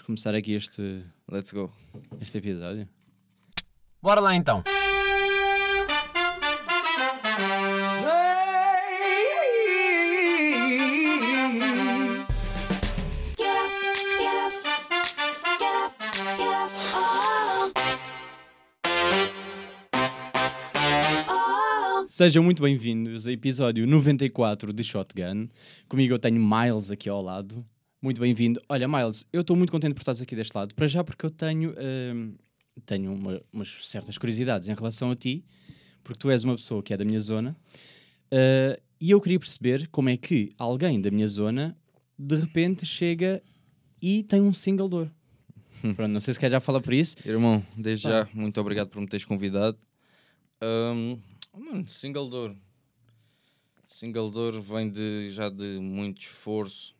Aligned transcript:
Vamos 0.00 0.06
começar 0.06 0.34
aqui 0.34 0.54
este, 0.54 1.04
Let's 1.30 1.52
go. 1.52 1.70
este 2.20 2.38
episódio. 2.38 2.88
Bora 4.00 4.20
lá 4.20 4.34
então. 4.34 4.64
Sejam 22.08 22.42
muito 22.42 22.62
bem-vindos 22.62 23.26
a 23.26 23.32
episódio 23.32 23.86
94 23.86 24.72
de 24.72 24.82
Shotgun. 24.82 25.48
Comigo 25.88 26.14
eu 26.14 26.18
tenho 26.18 26.40
Miles 26.40 26.90
aqui 26.90 27.08
ao 27.08 27.22
lado. 27.22 27.64
Muito 28.02 28.20
bem-vindo. 28.20 28.60
Olha, 28.68 28.88
Miles, 28.88 29.26
eu 29.32 29.42
estou 29.42 29.54
muito 29.54 29.70
contente 29.70 29.92
por 29.94 30.00
estares 30.00 30.22
aqui 30.22 30.34
deste 30.34 30.54
lado. 30.56 30.74
Para 30.74 30.88
já 30.88 31.04
porque 31.04 31.26
eu 31.26 31.30
tenho, 31.30 31.74
hum, 32.14 32.34
tenho 32.86 33.12
uma- 33.12 33.42
umas 33.52 33.86
certas 33.86 34.16
curiosidades 34.16 34.68
em 34.68 34.74
relação 34.74 35.10
a 35.10 35.14
ti, 35.14 35.44
porque 36.02 36.18
tu 36.18 36.30
és 36.30 36.42
uma 36.42 36.54
pessoa 36.56 36.82
que 36.82 36.94
é 36.94 36.96
da 36.96 37.04
minha 37.04 37.20
zona. 37.20 37.54
Uh, 38.32 38.80
e 39.00 39.10
eu 39.10 39.20
queria 39.20 39.38
perceber 39.38 39.86
como 39.88 40.08
é 40.08 40.16
que 40.16 40.50
alguém 40.56 41.00
da 41.00 41.10
minha 41.10 41.26
zona 41.26 41.76
de 42.18 42.36
repente 42.36 42.86
chega 42.86 43.42
e 44.00 44.22
tem 44.22 44.40
um 44.40 44.54
single 44.54 44.88
de 44.88 44.94
ouro. 44.94 45.10
Pronto, 45.96 46.08
não 46.12 46.20
sei 46.20 46.32
se 46.32 46.40
quer 46.40 46.50
já 46.50 46.60
falar 46.60 46.80
por 46.80 46.94
isso. 46.94 47.16
Irmão, 47.26 47.64
desde 47.76 48.04
Pá. 48.04 48.10
já, 48.10 48.28
muito 48.32 48.58
obrigado 48.60 48.88
por 48.88 49.00
me 49.00 49.08
teres 49.08 49.26
convidado. 49.26 49.76
Ahm, 50.60 51.18
mano, 51.54 51.86
single 51.88 52.30
door. 52.30 52.54
Single 53.88 54.30
door 54.30 54.60
vem 54.60 54.88
de, 54.88 55.30
já 55.32 55.48
de 55.50 55.78
muito 55.80 56.20
esforço, 56.22 56.94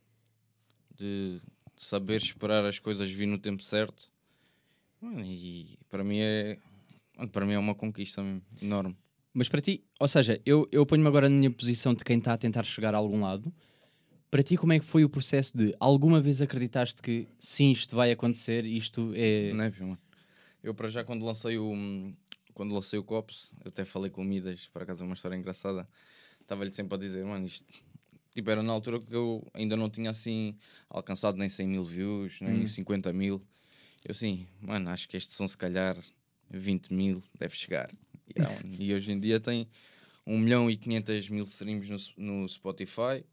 de, 1.00 1.40
saber 1.76 2.16
esperar 2.16 2.64
as 2.64 2.78
coisas 2.78 3.10
vir 3.10 3.26
no 3.26 3.38
tempo 3.38 3.62
certo. 3.62 4.10
Mano, 5.00 5.24
e 5.24 5.78
para 5.88 6.04
mim 6.04 6.18
é. 6.20 6.58
Para 7.32 7.44
mim 7.44 7.54
é 7.54 7.58
uma 7.58 7.74
conquista 7.74 8.22
enorme. 8.60 8.96
Mas 9.32 9.48
para 9.48 9.60
ti, 9.60 9.84
ou 9.98 10.08
seja, 10.08 10.40
eu, 10.44 10.68
eu 10.72 10.84
ponho-me 10.86 11.06
agora 11.06 11.28
na 11.28 11.36
minha 11.36 11.50
posição 11.50 11.94
de 11.94 12.02
quem 12.02 12.18
está 12.18 12.32
a 12.32 12.38
tentar 12.38 12.64
chegar 12.64 12.94
a 12.94 12.98
algum 12.98 13.20
lado. 13.20 13.52
Para 14.30 14.42
ti, 14.42 14.56
como 14.56 14.72
é 14.72 14.78
que 14.78 14.84
foi 14.84 15.04
o 15.04 15.08
processo 15.08 15.56
de 15.56 15.74
alguma 15.78 16.20
vez 16.20 16.40
acreditaste 16.40 17.02
que 17.02 17.26
sim, 17.38 17.72
isto 17.72 17.94
vai 17.96 18.10
acontecer, 18.10 18.64
isto 18.64 19.12
é. 19.14 19.50
É, 19.50 19.52
mano? 19.52 19.98
Eu 20.62 20.74
para 20.74 20.88
já 20.88 21.04
quando 21.04 21.24
lancei 21.24 21.58
o 21.58 21.74
quando 22.54 22.74
lancei 22.74 22.98
o 22.98 23.04
Cops, 23.04 23.54
eu 23.64 23.68
até 23.68 23.84
falei 23.84 24.10
com 24.10 24.20
o 24.20 24.24
Midas, 24.24 24.68
por 24.68 24.82
acaso 24.82 25.02
é 25.02 25.06
uma 25.06 25.14
história 25.14 25.36
engraçada. 25.36 25.88
Estava-lhe 26.40 26.70
sempre 26.70 26.94
a 26.94 26.98
dizer, 26.98 27.24
mano, 27.24 27.46
isto 27.46 27.64
tipo, 28.34 28.50
era 28.50 28.62
na 28.62 28.72
altura 28.72 29.00
que 29.00 29.14
eu 29.14 29.46
ainda 29.54 29.76
não 29.76 29.88
tinha 29.90 30.10
assim 30.10 30.56
alcançado 30.88 31.36
nem 31.36 31.48
100 31.48 31.68
mil 31.68 31.84
views, 31.84 32.38
nem 32.40 32.66
50 32.66 33.12
mil. 33.12 33.42
Eu 34.04 34.12
assim, 34.12 34.46
mano, 34.60 34.90
acho 34.90 35.08
que 35.08 35.16
este 35.16 35.32
som 35.32 35.46
se 35.46 35.56
calhar 35.56 35.96
20 36.50 36.92
mil 36.92 37.22
deve 37.38 37.54
chegar. 37.56 37.90
E, 38.28 38.40
ah, 38.40 38.48
mano, 38.48 38.76
e 38.78 38.94
hoje 38.94 39.10
em 39.12 39.18
dia 39.20 39.38
tem 39.40 39.68
1 40.26 40.38
milhão 40.38 40.70
e 40.70 40.76
500 40.76 41.28
mil 41.28 41.44
streams 41.44 42.12
no, 42.16 42.40
no 42.42 42.48
Spotify 42.48 43.24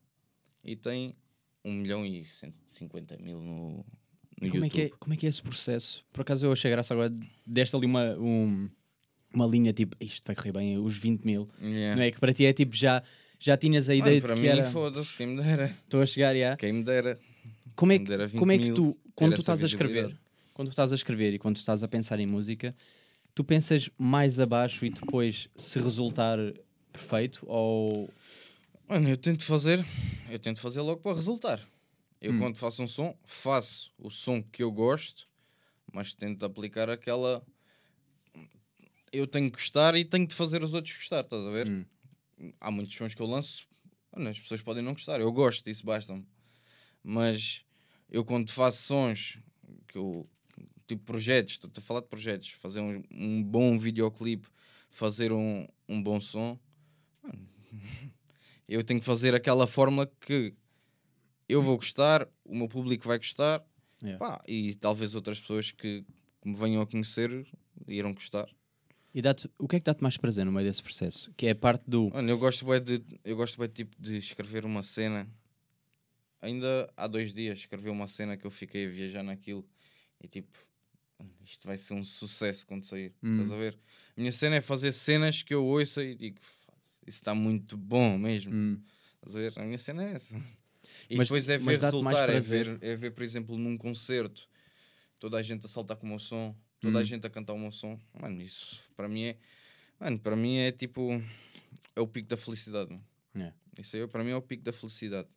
e 0.63 0.75
tem 0.75 1.15
1 1.63 1.71
milhão 1.71 2.05
e 2.05 2.23
150 2.25 3.17
mil 3.17 3.39
no, 3.39 3.85
no 4.41 4.49
como, 4.51 4.65
é 4.65 4.69
que 4.69 4.79
é, 4.81 4.83
YouTube. 4.85 4.99
como 4.99 5.13
é 5.13 5.17
que 5.17 5.25
é 5.25 5.29
esse 5.29 5.41
processo? 5.41 6.03
Por 6.11 6.21
acaso 6.21 6.45
eu 6.45 6.51
achei 6.51 6.69
graça 6.71 6.93
agora, 6.93 7.13
deste 7.45 7.75
ali 7.75 7.85
uma, 7.85 8.15
um- 8.17 8.65
uma 9.33 9.45
linha 9.45 9.71
tipo, 9.73 9.95
isto 9.99 10.25
vai 10.25 10.35
correr 10.35 10.51
bem, 10.51 10.77
os 10.77 10.97
20 10.97 11.23
mil. 11.23 11.49
Yeah. 11.61 11.95
Não 11.95 12.03
é 12.03 12.11
que 12.11 12.19
para 12.19 12.33
ti 12.33 12.45
é 12.45 12.53
tipo, 12.53 12.75
já, 12.75 13.03
já 13.39 13.55
tinhas 13.57 13.89
a 13.89 13.95
ideia 13.95 14.21
para 14.21 14.35
de 14.35 14.41
que 14.41 14.47
mim, 14.47 14.59
era. 14.59 14.71
foda-se, 14.71 15.13
quem 15.15 15.27
me 15.27 15.41
dera. 15.41 15.75
Estou 15.83 16.01
a 16.01 16.05
chegar, 16.05 16.35
já. 16.35 16.55
Quem 16.57 16.73
me 16.73 16.83
dera. 16.83 17.19
Como 17.75 17.91
é 17.91 17.99
que, 17.99 18.17
20 18.17 18.35
como 18.37 18.51
é 18.51 18.57
que 18.57 18.71
tu, 18.71 18.97
quando 19.15 19.35
tu 19.35 19.41
estás 19.41 19.63
a 19.63 19.67
escrever, 19.67 20.17
quando 20.53 20.69
tu 20.69 20.71
estás 20.71 20.91
a 20.91 20.95
escrever 20.95 21.33
e 21.33 21.39
quando 21.39 21.55
tu 21.55 21.59
estás 21.59 21.83
a 21.83 21.87
pensar 21.87 22.19
em 22.19 22.25
música, 22.25 22.75
tu 23.35 23.43
pensas 23.43 23.89
mais 23.97 24.39
abaixo 24.39 24.83
e 24.85 24.89
depois 24.89 25.47
se 25.55 25.77
resultar 25.79 26.39
perfeito 26.91 27.45
ou 27.47 28.09
Mano, 28.89 29.09
eu 29.09 29.17
tento 29.17 29.43
fazer, 29.43 29.85
eu 30.29 30.39
tento 30.39 30.59
fazer 30.59 30.81
logo 30.81 31.01
para 31.01 31.13
resultar. 31.15 31.59
Eu 32.21 32.31
Hum. 32.31 32.39
quando 32.39 32.55
faço 32.55 32.81
um 32.81 32.87
som, 32.87 33.15
faço 33.25 33.91
o 33.99 34.09
som 34.09 34.41
que 34.41 34.63
eu 34.63 34.71
gosto, 34.71 35.27
mas 35.93 36.13
tento 36.15 36.43
aplicar 36.45 36.89
aquela. 36.89 37.43
Eu 39.11 39.27
tenho 39.27 39.51
que 39.51 39.57
gostar 39.57 39.95
e 39.95 40.03
tenho 40.03 40.25
de 40.25 40.33
fazer 40.33 40.63
os 40.63 40.73
outros 40.73 40.95
gostar, 40.95 41.19
estás 41.21 41.45
a 41.45 41.51
ver? 41.51 41.67
Hum. 41.67 41.85
Há 42.59 42.69
muitos 42.71 42.95
sons 42.95 43.13
que 43.13 43.21
eu 43.21 43.25
lanço, 43.25 43.67
as 44.11 44.39
pessoas 44.39 44.61
podem 44.61 44.83
não 44.83 44.93
gostar. 44.93 45.19
Eu 45.19 45.31
gosto, 45.31 45.69
isso 45.69 45.85
basta-me. 45.85 46.27
Mas 47.03 47.63
eu 48.09 48.23
quando 48.23 48.51
faço 48.51 48.83
sons 48.83 49.39
que 49.87 49.97
eu 49.97 50.25
tipo 50.87 51.03
projetos, 51.03 51.53
estou 51.53 51.69
a 51.75 51.81
falar 51.81 51.99
de 52.01 52.07
projetos, 52.07 52.49
fazer 52.51 52.79
um, 52.79 53.03
um 53.11 53.43
bom 53.43 53.77
videoclipe, 53.77 54.47
fazer 54.89 55.31
um, 55.33 55.67
um 55.87 56.01
bom 56.01 56.19
som, 56.21 56.57
mano, 57.21 57.47
eu 58.67 58.83
tenho 58.83 58.99
que 58.99 59.05
fazer 59.05 59.35
aquela 59.35 59.67
fórmula 59.67 60.09
que 60.21 60.53
eu 61.47 61.61
vou 61.61 61.75
gostar, 61.75 62.27
o 62.45 62.55
meu 62.55 62.67
público 62.67 63.07
vai 63.07 63.17
gostar, 63.17 63.65
Yeah. 64.03 64.19
pá, 64.19 64.43
e 64.47 64.75
talvez 64.75 65.15
outras 65.15 65.39
pessoas 65.39 65.71
que, 65.71 66.05
que 66.41 66.47
me 66.47 66.55
venham 66.55 66.83
a 66.83 66.85
conhecer 66.85 67.47
irão 67.87 68.13
gostar. 68.13 68.47
E 69.17 69.21
dá-te- 69.21 69.49
o 69.57 69.67
que 69.67 69.77
é 69.77 69.79
que 69.79 69.85
dá-te 69.85 70.03
mais 70.03 70.15
prazer 70.15 70.45
no 70.45 70.51
meio 70.51 70.67
desse 70.67 70.83
processo? 70.83 71.33
Que 71.35 71.47
é 71.47 71.49
a 71.49 71.55
parte 71.55 71.83
do. 71.89 72.11
Mano, 72.11 72.29
eu 72.29 72.37
gosto 72.37 72.63
bué 72.63 72.79
de 72.79 73.03
eu 73.25 73.35
gosto 73.35 73.57
bué, 73.57 73.67
tipo 73.67 73.99
de 73.99 74.15
escrever 74.19 74.63
uma 74.63 74.83
cena. 74.83 75.27
Ainda 76.39 76.87
há 76.95 77.07
dois 77.07 77.33
dias 77.33 77.57
escrevi 77.57 77.89
uma 77.89 78.07
cena 78.07 78.37
que 78.37 78.45
eu 78.45 78.51
fiquei 78.51 78.85
a 78.85 78.89
viajar 78.91 79.23
naquilo 79.23 79.67
e 80.21 80.27
tipo 80.27 80.55
mano, 81.17 81.31
isto 81.43 81.65
vai 81.67 81.79
ser 81.79 81.95
um 81.95 82.05
sucesso 82.05 82.67
quando 82.67 82.85
sair. 82.85 83.11
Hum. 83.23 83.41
Estás 83.41 83.51
a 83.53 83.55
ver? 83.57 83.79
A 84.15 84.19
minha 84.21 84.31
cena 84.31 84.55
é 84.57 84.61
fazer 84.61 84.91
cenas 84.91 85.41
que 85.41 85.51
eu 85.55 85.65
ouça 85.65 86.03
e 86.03 86.13
digo 86.13 86.37
"Foda, 86.39 86.77
isso 87.07 87.17
está 87.17 87.33
muito 87.33 87.75
bom 87.75 88.19
mesmo. 88.19 88.53
Hum, 88.53 88.79
Estás 89.15 89.35
a 89.35 89.39
ver? 89.39 89.53
A 89.59 89.65
minha 89.65 89.79
cena 89.79 90.03
é 90.03 90.11
essa. 90.13 90.37
E 91.09 91.17
Mas- 91.17 91.27
depois 91.27 91.49
é 91.49 91.57
ver 91.57 91.79
resultar, 91.79 92.29
é 92.29 92.39
ver, 92.39 92.77
é 92.83 92.95
ver, 92.95 93.11
por 93.11 93.23
exemplo, 93.23 93.57
num 93.57 93.75
concerto, 93.77 94.47
toda 95.19 95.37
a 95.37 95.41
gente 95.41 95.65
a 95.65 95.69
saltar 95.69 95.97
com 95.97 96.05
o 96.05 96.09
meu 96.09 96.19
som, 96.19 96.55
toda 96.79 96.99
a 96.99 97.01
Hum. 97.01 97.05
gente 97.05 97.25
a 97.25 97.29
cantar 97.29 97.53
o 97.53 97.59
meu 97.59 97.71
som. 97.71 97.99
Mano, 98.19 98.41
isso 98.41 98.89
para 98.95 99.07
mim 99.07 99.23
é. 99.23 99.37
Mano, 99.99 100.19
para 100.19 100.35
mim 100.35 100.57
é 100.57 100.71
tipo. 100.71 101.21
É 101.95 101.99
o 102.01 102.07
pico 102.07 102.27
da 102.29 102.37
felicidade. 102.37 102.91
Mano. 102.91 103.03
Yeah. 103.35 103.55
Isso 103.79 103.95
aí 103.95 104.07
para 104.07 104.23
mim 104.23 104.31
é 104.31 104.35
o 104.35 104.41
pico 104.41 104.63
da 104.63 104.71
felicidade. 104.71 105.27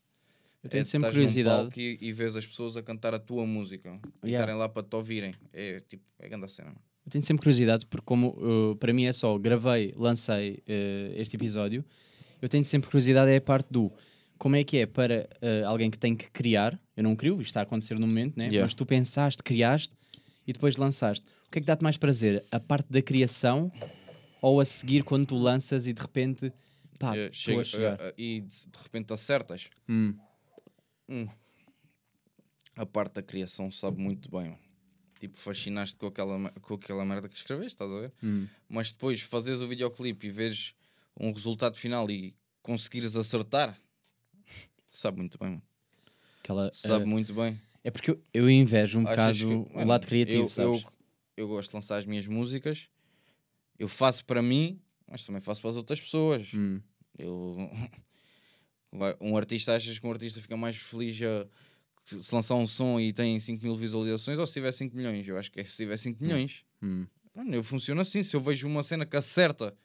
Eu 0.62 0.68
tenho 0.68 0.82
é, 0.82 0.84
sempre 0.84 1.10
curiosidade. 1.10 1.70
E, 1.80 1.98
e 2.02 2.12
vês 2.12 2.36
as 2.36 2.46
pessoas 2.46 2.76
a 2.76 2.82
cantar 2.82 3.14
a 3.14 3.18
tua 3.18 3.46
música 3.46 3.88
e 4.22 4.28
Yeah. 4.28 4.44
estarem 4.44 4.54
lá 4.56 4.68
para 4.68 4.82
te 4.82 4.94
ouvirem. 4.94 5.32
É 5.52 5.80
tipo, 5.88 6.02
é 6.18 6.28
grande 6.28 6.44
a 6.44 6.48
cena. 6.48 6.68
mano. 6.68 6.80
Eu 7.06 7.10
tenho 7.10 7.24
sempre 7.24 7.42
curiosidade, 7.42 7.86
porque 7.86 8.04
como 8.04 8.28
uh, 8.72 8.76
para 8.76 8.92
mim 8.92 9.06
é 9.06 9.12
só 9.12 9.36
gravei, 9.38 9.94
lancei 9.96 10.62
uh, 10.68 11.12
este 11.20 11.34
episódio, 11.36 11.82
eu 12.42 12.48
tenho 12.48 12.62
sempre 12.64 12.90
curiosidade 12.90 13.30
é 13.30 13.36
a 13.36 13.40
parte 13.40 13.68
do 13.72 13.90
como 14.38 14.54
é 14.56 14.62
que 14.62 14.76
é 14.78 14.86
para 14.86 15.28
uh, 15.42 15.66
alguém 15.66 15.90
que 15.90 15.98
tem 15.98 16.14
que 16.14 16.30
criar, 16.30 16.78
eu 16.96 17.02
não 17.02 17.16
crio, 17.16 17.34
isto 17.36 17.46
está 17.48 17.60
a 17.60 17.62
acontecer 17.62 17.98
no 17.98 18.06
momento, 18.06 18.36
né? 18.36 18.44
Yeah. 18.46 18.62
mas 18.62 18.74
tu 18.74 18.84
pensaste, 18.86 19.42
criaste 19.42 19.94
e 20.46 20.52
depois 20.52 20.76
lançaste. 20.76 21.24
O 21.48 21.50
que 21.50 21.58
é 21.58 21.60
que 21.60 21.66
dá-te 21.66 21.82
mais 21.82 21.96
prazer? 21.96 22.44
A 22.50 22.60
parte 22.60 22.90
da 22.92 23.02
criação 23.02 23.70
ou 24.40 24.60
a 24.60 24.64
seguir 24.64 25.02
quando 25.04 25.26
tu 25.26 25.36
lanças 25.36 25.86
e 25.86 25.92
de 25.92 26.00
repente 26.00 26.52
pá, 26.98 27.12
chegar? 27.32 28.00
a- 28.00 28.08
a- 28.08 28.14
e 28.16 28.40
de 28.40 28.66
de 28.68 28.78
repente 28.82 29.12
acertas. 29.12 29.68
Hum, 29.88 30.14
Hum. 31.08 31.26
A 32.76 32.86
parte 32.86 33.14
da 33.14 33.22
criação 33.22 33.70
sabe 33.70 34.00
muito 34.00 34.30
bem. 34.30 34.44
mano. 34.50 34.58
Tipo, 35.18 35.36
fascinaste 35.36 35.96
com 35.96 36.06
aquela, 36.06 36.50
com 36.62 36.74
aquela 36.74 37.04
merda 37.04 37.28
que 37.28 37.36
escreveste, 37.36 37.74
estás 37.74 37.92
a 37.92 38.00
ver? 38.00 38.12
hum. 38.22 38.46
Mas 38.68 38.92
depois 38.92 39.20
fazes 39.20 39.60
o 39.60 39.68
videoclipe 39.68 40.28
e 40.28 40.30
vês 40.30 40.74
um 41.18 41.30
resultado 41.32 41.76
final 41.76 42.10
e 42.10 42.34
conseguires 42.62 43.16
acertar, 43.16 43.78
sabe 44.88 45.18
muito 45.18 45.36
bem. 45.38 45.50
mano. 45.50 45.62
Aquela, 46.42 46.70
Sabe 46.72 47.04
uh, 47.04 47.08
muito 47.08 47.34
bem. 47.34 47.60
É 47.84 47.90
porque 47.90 48.10
eu, 48.10 48.22
eu 48.32 48.50
invejo 48.50 48.98
um 48.98 49.06
Achas 49.06 49.38
bocado 49.40 49.64
que- 49.70 49.78
o 49.78 49.84
lado 49.84 50.06
criativo, 50.06 50.42
eu, 50.44 50.48
sabes? 50.48 50.82
Eu, 50.82 50.92
eu 51.36 51.48
gosto 51.48 51.70
de 51.70 51.76
lançar 51.76 51.96
as 51.98 52.04
minhas 52.06 52.26
músicas, 52.26 52.88
eu 53.78 53.88
faço 53.88 54.24
para 54.24 54.42
mim, 54.42 54.80
mas 55.08 55.24
também 55.24 55.40
faço 55.40 55.60
para 55.60 55.70
as 55.70 55.76
outras 55.76 56.00
pessoas. 56.00 56.48
Hum. 56.54 56.80
Eu... 57.18 57.56
Um 59.20 59.36
artista, 59.36 59.76
achas 59.76 60.00
que 60.00 60.04
um 60.06 60.10
artista 60.10 60.40
fica 60.40 60.56
mais 60.56 60.76
feliz 60.76 61.16
a... 61.22 61.46
se 62.04 62.34
lançar 62.34 62.56
um 62.56 62.66
som 62.66 62.98
e 62.98 63.12
tem 63.12 63.38
5 63.38 63.62
mil 63.62 63.76
visualizações 63.76 64.36
ou 64.36 64.44
se 64.46 64.52
tiver 64.54 64.72
5 64.72 64.96
milhões? 64.96 65.26
Eu 65.28 65.38
acho 65.38 65.48
que 65.50 65.60
é 65.60 65.64
se 65.64 65.76
tiver 65.76 65.96
5 65.96 66.20
milhões. 66.20 66.64
Hum. 66.82 67.06
Mano, 67.32 67.54
eu 67.54 67.62
funciono 67.62 68.00
assim. 68.00 68.24
Se 68.24 68.34
eu 68.34 68.40
vejo 68.40 68.66
uma 68.66 68.82
cena 68.82 69.06
que 69.06 69.16
acerta, 69.16 69.76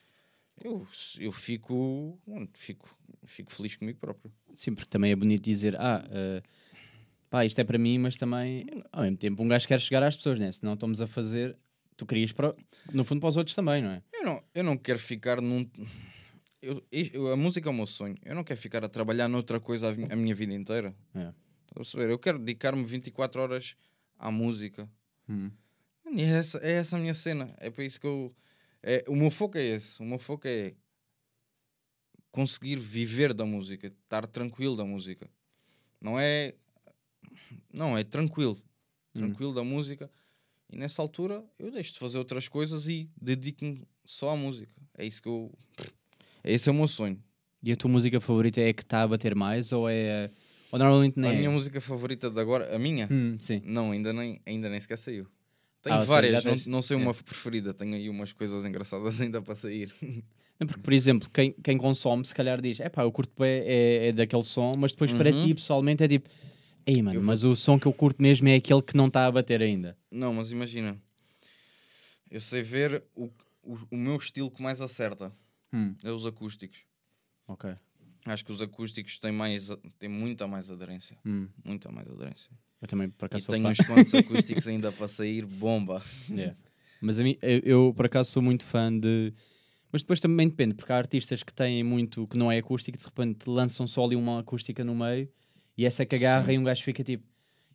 eu, 0.63 0.87
eu 1.19 1.31
fico, 1.31 2.19
mano, 2.25 2.49
fico, 2.55 2.89
fico 3.25 3.51
feliz 3.51 3.75
comigo 3.75 3.99
próprio. 3.99 4.33
Sim, 4.55 4.73
porque 4.73 4.89
também 4.89 5.11
é 5.11 5.15
bonito 5.15 5.43
dizer, 5.43 5.79
ah, 5.79 6.03
eh, 6.09 6.41
pá, 7.29 7.45
isto 7.45 7.59
é 7.59 7.63
para 7.63 7.77
mim, 7.77 7.97
mas 7.97 8.17
também, 8.17 8.65
ao 8.91 9.03
mesmo 9.03 9.17
tempo, 9.17 9.43
um 9.43 9.47
gajo 9.47 9.67
quer 9.67 9.79
chegar 9.79 10.03
às 10.03 10.15
pessoas, 10.15 10.39
né? 10.39 10.51
Senão 10.51 10.73
estamos 10.73 11.01
a 11.01 11.07
fazer, 11.07 11.57
tu 11.97 12.05
querias, 12.05 12.31
para, 12.31 12.55
no 12.93 13.03
fundo, 13.03 13.19
para 13.21 13.29
os 13.29 13.37
outros 13.37 13.55
também, 13.55 13.81
não 13.81 13.91
é? 13.91 14.03
Eu 14.13 14.23
não, 14.23 14.43
eu 14.53 14.63
não 14.63 14.77
quero 14.77 14.99
ficar 14.99 15.41
num. 15.41 15.69
Eu, 16.61 16.83
eu- 16.91 17.31
a 17.31 17.35
música 17.35 17.69
é 17.69 17.71
o 17.71 17.73
meu 17.73 17.85
sonho. 17.87 18.17
Eu 18.23 18.33
não 18.33 18.43
quero 18.43 18.59
ficar 18.59 18.83
a 18.83 18.89
trabalhar 18.89 19.27
noutra 19.27 19.59
coisa 19.59 19.87
a, 19.89 20.13
a 20.13 20.15
minha 20.15 20.33
vida 20.33 20.53
inteira. 20.53 20.95
É. 21.13 21.25
A 21.71 21.75
perceber? 21.75 22.09
Eu 22.09 22.17
quero 22.17 22.39
dedicar-me 22.39 22.83
24 22.83 23.41
horas 23.41 23.75
à 24.17 24.31
música. 24.31 24.89
Hum. 25.29 25.51
E 26.11 26.21
é 26.21 26.25
essa, 26.29 26.57
é 26.59 26.71
essa 26.71 26.95
a 26.95 26.99
minha 26.99 27.13
cena. 27.13 27.53
É 27.57 27.69
para 27.69 27.83
isso 27.83 27.99
que 27.99 28.07
eu. 28.07 28.33
É, 28.81 29.03
o 29.07 29.15
meu 29.15 29.29
foco 29.29 29.57
é 29.57 29.63
esse. 29.63 29.99
O 30.01 30.05
meu 30.05 30.17
foco 30.17 30.47
é 30.47 30.73
conseguir 32.31 32.77
viver 32.77 33.33
da 33.33 33.45
música, 33.45 33.87
estar 33.87 34.25
tranquilo 34.27 34.75
da 34.75 34.85
música. 34.85 35.29
Não 36.01 36.19
é. 36.19 36.53
Não, 37.73 37.97
é 37.97 38.03
tranquilo. 38.03 38.57
Tranquilo 39.13 39.53
da 39.53 39.63
música. 39.63 40.09
E 40.71 40.75
nessa 40.77 41.01
altura 41.01 41.43
eu 41.57 41.71
deixo 41.71 41.93
de 41.93 41.99
fazer 41.99 42.17
outras 42.17 42.47
coisas 42.47 42.87
e 42.87 43.09
dedico-me 43.21 43.83
só 44.03 44.31
à 44.31 44.35
música. 44.35 44.73
É 44.97 45.05
isso 45.05 45.21
que 45.21 45.29
eu. 45.29 45.51
Esse 46.43 46.69
é 46.69 46.71
o 46.71 46.75
meu 46.75 46.87
sonho. 46.87 47.21
E 47.63 47.71
a 47.71 47.75
tua 47.75 47.89
música 47.89 48.19
favorita 48.19 48.59
é 48.61 48.69
a 48.69 48.73
que 48.73 48.81
está 48.83 49.01
a 49.03 49.07
bater 49.07 49.33
mais 49.35 49.71
ou 49.71 49.87
é. 49.89 50.29
Ou 50.71 50.77
normalmente 50.79 51.19
nem 51.19 51.31
A 51.31 51.33
é? 51.33 51.37
minha 51.37 51.49
música 51.51 51.79
favorita 51.79 52.29
de 52.29 52.39
agora, 52.39 52.75
a 52.75 52.79
minha? 52.79 53.07
Hum, 53.11 53.37
sim. 53.39 53.61
Não, 53.63 53.91
ainda 53.91 54.11
nem, 54.11 54.39
ainda 54.45 54.69
nem 54.69 54.79
sequer 54.79 54.97
saiu. 54.97 55.27
Tenho 55.81 55.95
Ah, 55.95 55.99
várias, 56.03 56.43
já 56.43 56.49
não, 56.49 56.61
não 56.65 56.81
sei 56.81 56.97
é. 56.97 56.99
uma 56.99 57.13
preferida. 57.13 57.73
Tenho 57.73 57.95
aí 57.95 58.09
umas 58.09 58.31
coisas 58.33 58.65
engraçadas 58.65 59.19
ainda 59.21 59.41
para 59.41 59.55
sair. 59.55 59.93
Não, 60.59 60.67
Porque, 60.67 60.81
por 60.81 60.93
exemplo, 60.93 61.29
quem, 61.31 61.51
quem 61.63 61.77
consome 61.77 62.25
se 62.25 62.33
calhar 62.35 62.59
diz: 62.61 62.79
é 62.79 62.89
pá, 62.89 63.03
eu 63.03 63.11
curto 63.11 63.31
bem 63.39 63.49
é, 63.65 64.07
é 64.07 64.11
daquele 64.11 64.43
som, 64.43 64.73
mas 64.77 64.91
depois 64.91 65.13
para 65.13 65.31
Uhum. 65.31 65.45
ti 65.47 65.53
pessoalmente 65.55 66.03
é 66.03 66.07
tipo: 66.07 66.29
ei 66.85 67.01
mano, 67.01 67.17
Eu 67.17 67.21
vou- 67.21 67.27
mas 67.27 67.43
o 67.43 67.55
som 67.55 67.79
que 67.79 67.85
eu 67.85 67.93
curto 67.93 68.21
mesmo 68.21 68.47
é 68.47 68.55
aquele 68.55 68.81
que 68.81 68.95
não 68.97 69.07
está 69.07 69.25
a 69.25 69.31
bater 69.31 69.61
ainda. 69.61 69.97
Não, 70.11 70.33
mas 70.33 70.51
imagina, 70.51 70.97
eu 72.29 72.41
sei 72.41 72.61
ver 72.61 73.03
o, 73.15 73.25
o, 73.63 73.77
o 73.91 73.97
meu 73.97 74.15
estilo 74.17 74.49
que 74.51 74.61
mais 74.61 74.81
acerta 74.81 75.33
Hum, 75.73 75.95
é 76.03 76.11
os 76.11 76.25
acústicos. 76.25 76.79
ok. 77.47 77.75
Acho 78.27 78.43
que 78.45 78.51
os 78.51 78.61
acústicos 78.61 79.19
têm, 79.19 79.31
mais, 79.31 79.67
têm 79.99 80.09
muita 80.09 80.47
mais 80.47 80.71
aderência. 80.71 81.15
Hum, 81.25 81.47
Muita 81.63 81.91
mais 81.91 82.07
aderência. 82.09 82.49
eu 82.81 82.87
também, 82.87 83.09
por 83.09 83.25
E 83.25 83.27
acaso, 83.27 83.45
sou 83.45 83.53
tenho 83.53 83.65
fã. 83.65 83.71
uns 83.71 83.79
quantos 83.81 84.15
acústicos 84.15 84.67
ainda 84.67 84.91
para 84.91 85.07
sair, 85.07 85.45
bomba. 85.45 86.01
Yeah. 86.31 86.57
Mas 87.01 87.19
a 87.19 87.23
mim, 87.23 87.37
eu, 87.41 87.59
eu, 87.63 87.93
por 87.95 88.05
acaso 88.07 88.31
sou 88.31 88.41
muito 88.41 88.65
fã 88.65 88.91
de. 88.97 89.31
Mas 89.91 90.01
depois 90.01 90.19
também 90.19 90.47
depende, 90.49 90.73
porque 90.73 90.91
há 90.91 90.97
artistas 90.97 91.43
que 91.43 91.53
têm 91.53 91.83
muito 91.83 92.25
que 92.27 92.35
não 92.37 92.51
é 92.51 92.57
acústico, 92.57 92.97
de 92.97 93.05
repente 93.05 93.47
lançam 93.49 93.85
só 93.85 94.03
ali 94.05 94.15
uma 94.15 94.39
acústica 94.39 94.83
no 94.83 94.95
meio 94.95 95.29
e 95.77 95.85
essa 95.85 96.03
é 96.03 96.05
que 96.05 96.15
agarra 96.15 96.51
e 96.51 96.57
um 96.57 96.63
gajo 96.63 96.83
fica 96.83 97.03
tipo, 97.03 97.23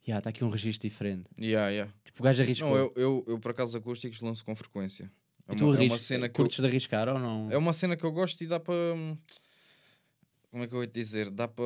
já 0.07 0.19
está 0.19 0.31
aqui 0.31 0.43
um 0.45 0.51
registro 0.51 0.89
diferente. 0.89 1.29
Yeah, 1.39 1.69
yeah. 1.69 1.93
Tipo, 2.05 2.21
o 2.21 2.25
gajo 2.25 2.43
arriscou. 2.43 2.69
Não, 2.69 2.77
eu, 2.77 2.93
eu, 2.97 3.25
eu 3.29 3.39
por 3.39 3.51
acaso 3.51 3.77
acústicos 3.77 4.21
lanço 4.21 4.45
com 4.45 4.55
frequência. 4.57 5.11
É 5.47 5.55
E 5.55 5.57
tu 5.57 5.67
uma, 5.67 5.77
é 5.77 5.87
uma 5.87 5.99
cena 5.99 6.29
que 6.29 6.41
eu, 6.41 6.45
curtes 6.45 6.61
de 6.61 6.67
arriscar 6.67 7.09
ou 7.09 7.19
não? 7.19 7.51
É 7.51 7.57
uma 7.57 7.73
cena 7.73 7.97
que 7.97 8.05
eu 8.05 8.13
gosto 8.13 8.41
e 8.43 8.47
dá 8.47 8.59
para. 8.61 8.75
Como 10.51 10.65
é 10.65 10.67
que 10.67 10.75
eu 10.75 10.81
ia 10.83 10.87
te 10.87 10.95
dizer? 10.95 11.31
Dá 11.31 11.47
para. 11.47 11.65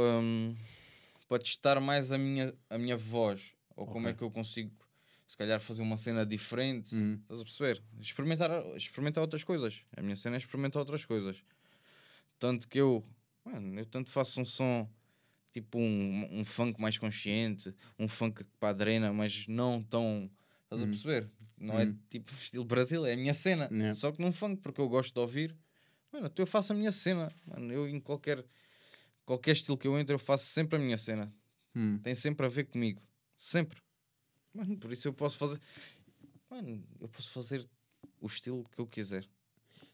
Para 1.28 1.38
testar 1.42 1.80
mais 1.80 2.12
a 2.12 2.18
minha, 2.18 2.54
a 2.68 2.76
minha 2.76 2.96
voz. 2.96 3.40
Ou 3.76 3.86
como 3.86 4.06
é 4.08 4.12
que 4.12 4.22
eu 4.22 4.30
consigo, 4.30 4.70
se 5.26 5.36
calhar, 5.36 5.58
fazer 5.60 5.82
uma 5.82 5.96
cena 5.96 6.24
diferente. 6.24 6.94
Uhum. 6.94 7.18
Estás 7.22 7.40
a 7.40 7.44
perceber? 7.44 7.82
Experimentar, 8.00 8.50
experimentar 8.76 9.22
outras 9.22 9.42
coisas. 9.42 9.80
A 9.96 10.02
minha 10.02 10.16
cena 10.16 10.36
é 10.36 10.38
experimentar 10.38 10.80
outras 10.80 11.04
coisas. 11.04 11.42
Tanto 12.38 12.68
que 12.68 12.78
eu. 12.78 13.04
Mano, 13.44 13.78
eu 13.78 13.86
tanto 13.86 14.10
faço 14.10 14.40
um 14.40 14.44
som. 14.44 14.88
Tipo 15.54 15.78
um, 15.78 16.40
um 16.40 16.44
funk 16.44 16.80
mais 16.80 16.98
consciente, 16.98 17.72
um 17.96 18.08
funk 18.08 18.42
para 18.58 18.70
adrena, 18.70 19.12
mas 19.12 19.46
não 19.46 19.80
tão. 19.80 20.28
Estás 20.64 20.82
a 20.82 20.84
Uhum. 20.84 20.90
perceber? 20.90 21.30
Não 21.56 21.78
é 21.78 21.84
Uhum. 21.84 21.96
tipo 22.10 22.32
estilo 22.34 22.64
Brasil, 22.64 23.06
é 23.06 23.12
a 23.12 23.16
minha 23.16 23.32
cena. 23.32 23.70
Só 23.94 24.10
que 24.10 24.20
num 24.20 24.32
funk, 24.32 24.60
porque 24.60 24.80
eu 24.80 24.88
gosto 24.88 25.14
de 25.14 25.20
ouvir. 25.20 25.56
Mano, 26.12 26.28
eu 26.36 26.46
faço 26.46 26.72
a 26.72 26.76
minha 26.76 26.90
cena. 26.90 27.30
Mano, 27.46 27.72
eu 27.72 27.88
em 27.88 28.00
qualquer, 28.00 28.44
qualquer 29.24 29.52
estilo 29.52 29.78
que 29.78 29.86
eu 29.86 29.96
entro, 29.96 30.12
eu 30.14 30.18
faço 30.18 30.44
sempre 30.46 30.74
a 30.76 30.78
minha 30.80 30.98
cena. 30.98 31.32
Hum. 31.74 31.98
Tem 32.02 32.16
sempre 32.16 32.44
a 32.44 32.48
ver 32.48 32.64
comigo. 32.64 33.00
Sempre. 33.38 33.78
Mano, 34.52 34.76
por 34.76 34.92
isso 34.92 35.06
eu 35.06 35.12
posso 35.12 35.38
fazer. 35.38 35.60
Mano, 36.50 36.82
eu 37.00 37.08
posso 37.08 37.30
fazer 37.30 37.64
o 38.20 38.26
estilo 38.26 38.64
que 38.74 38.80
eu 38.80 38.86
quiser. 38.88 39.24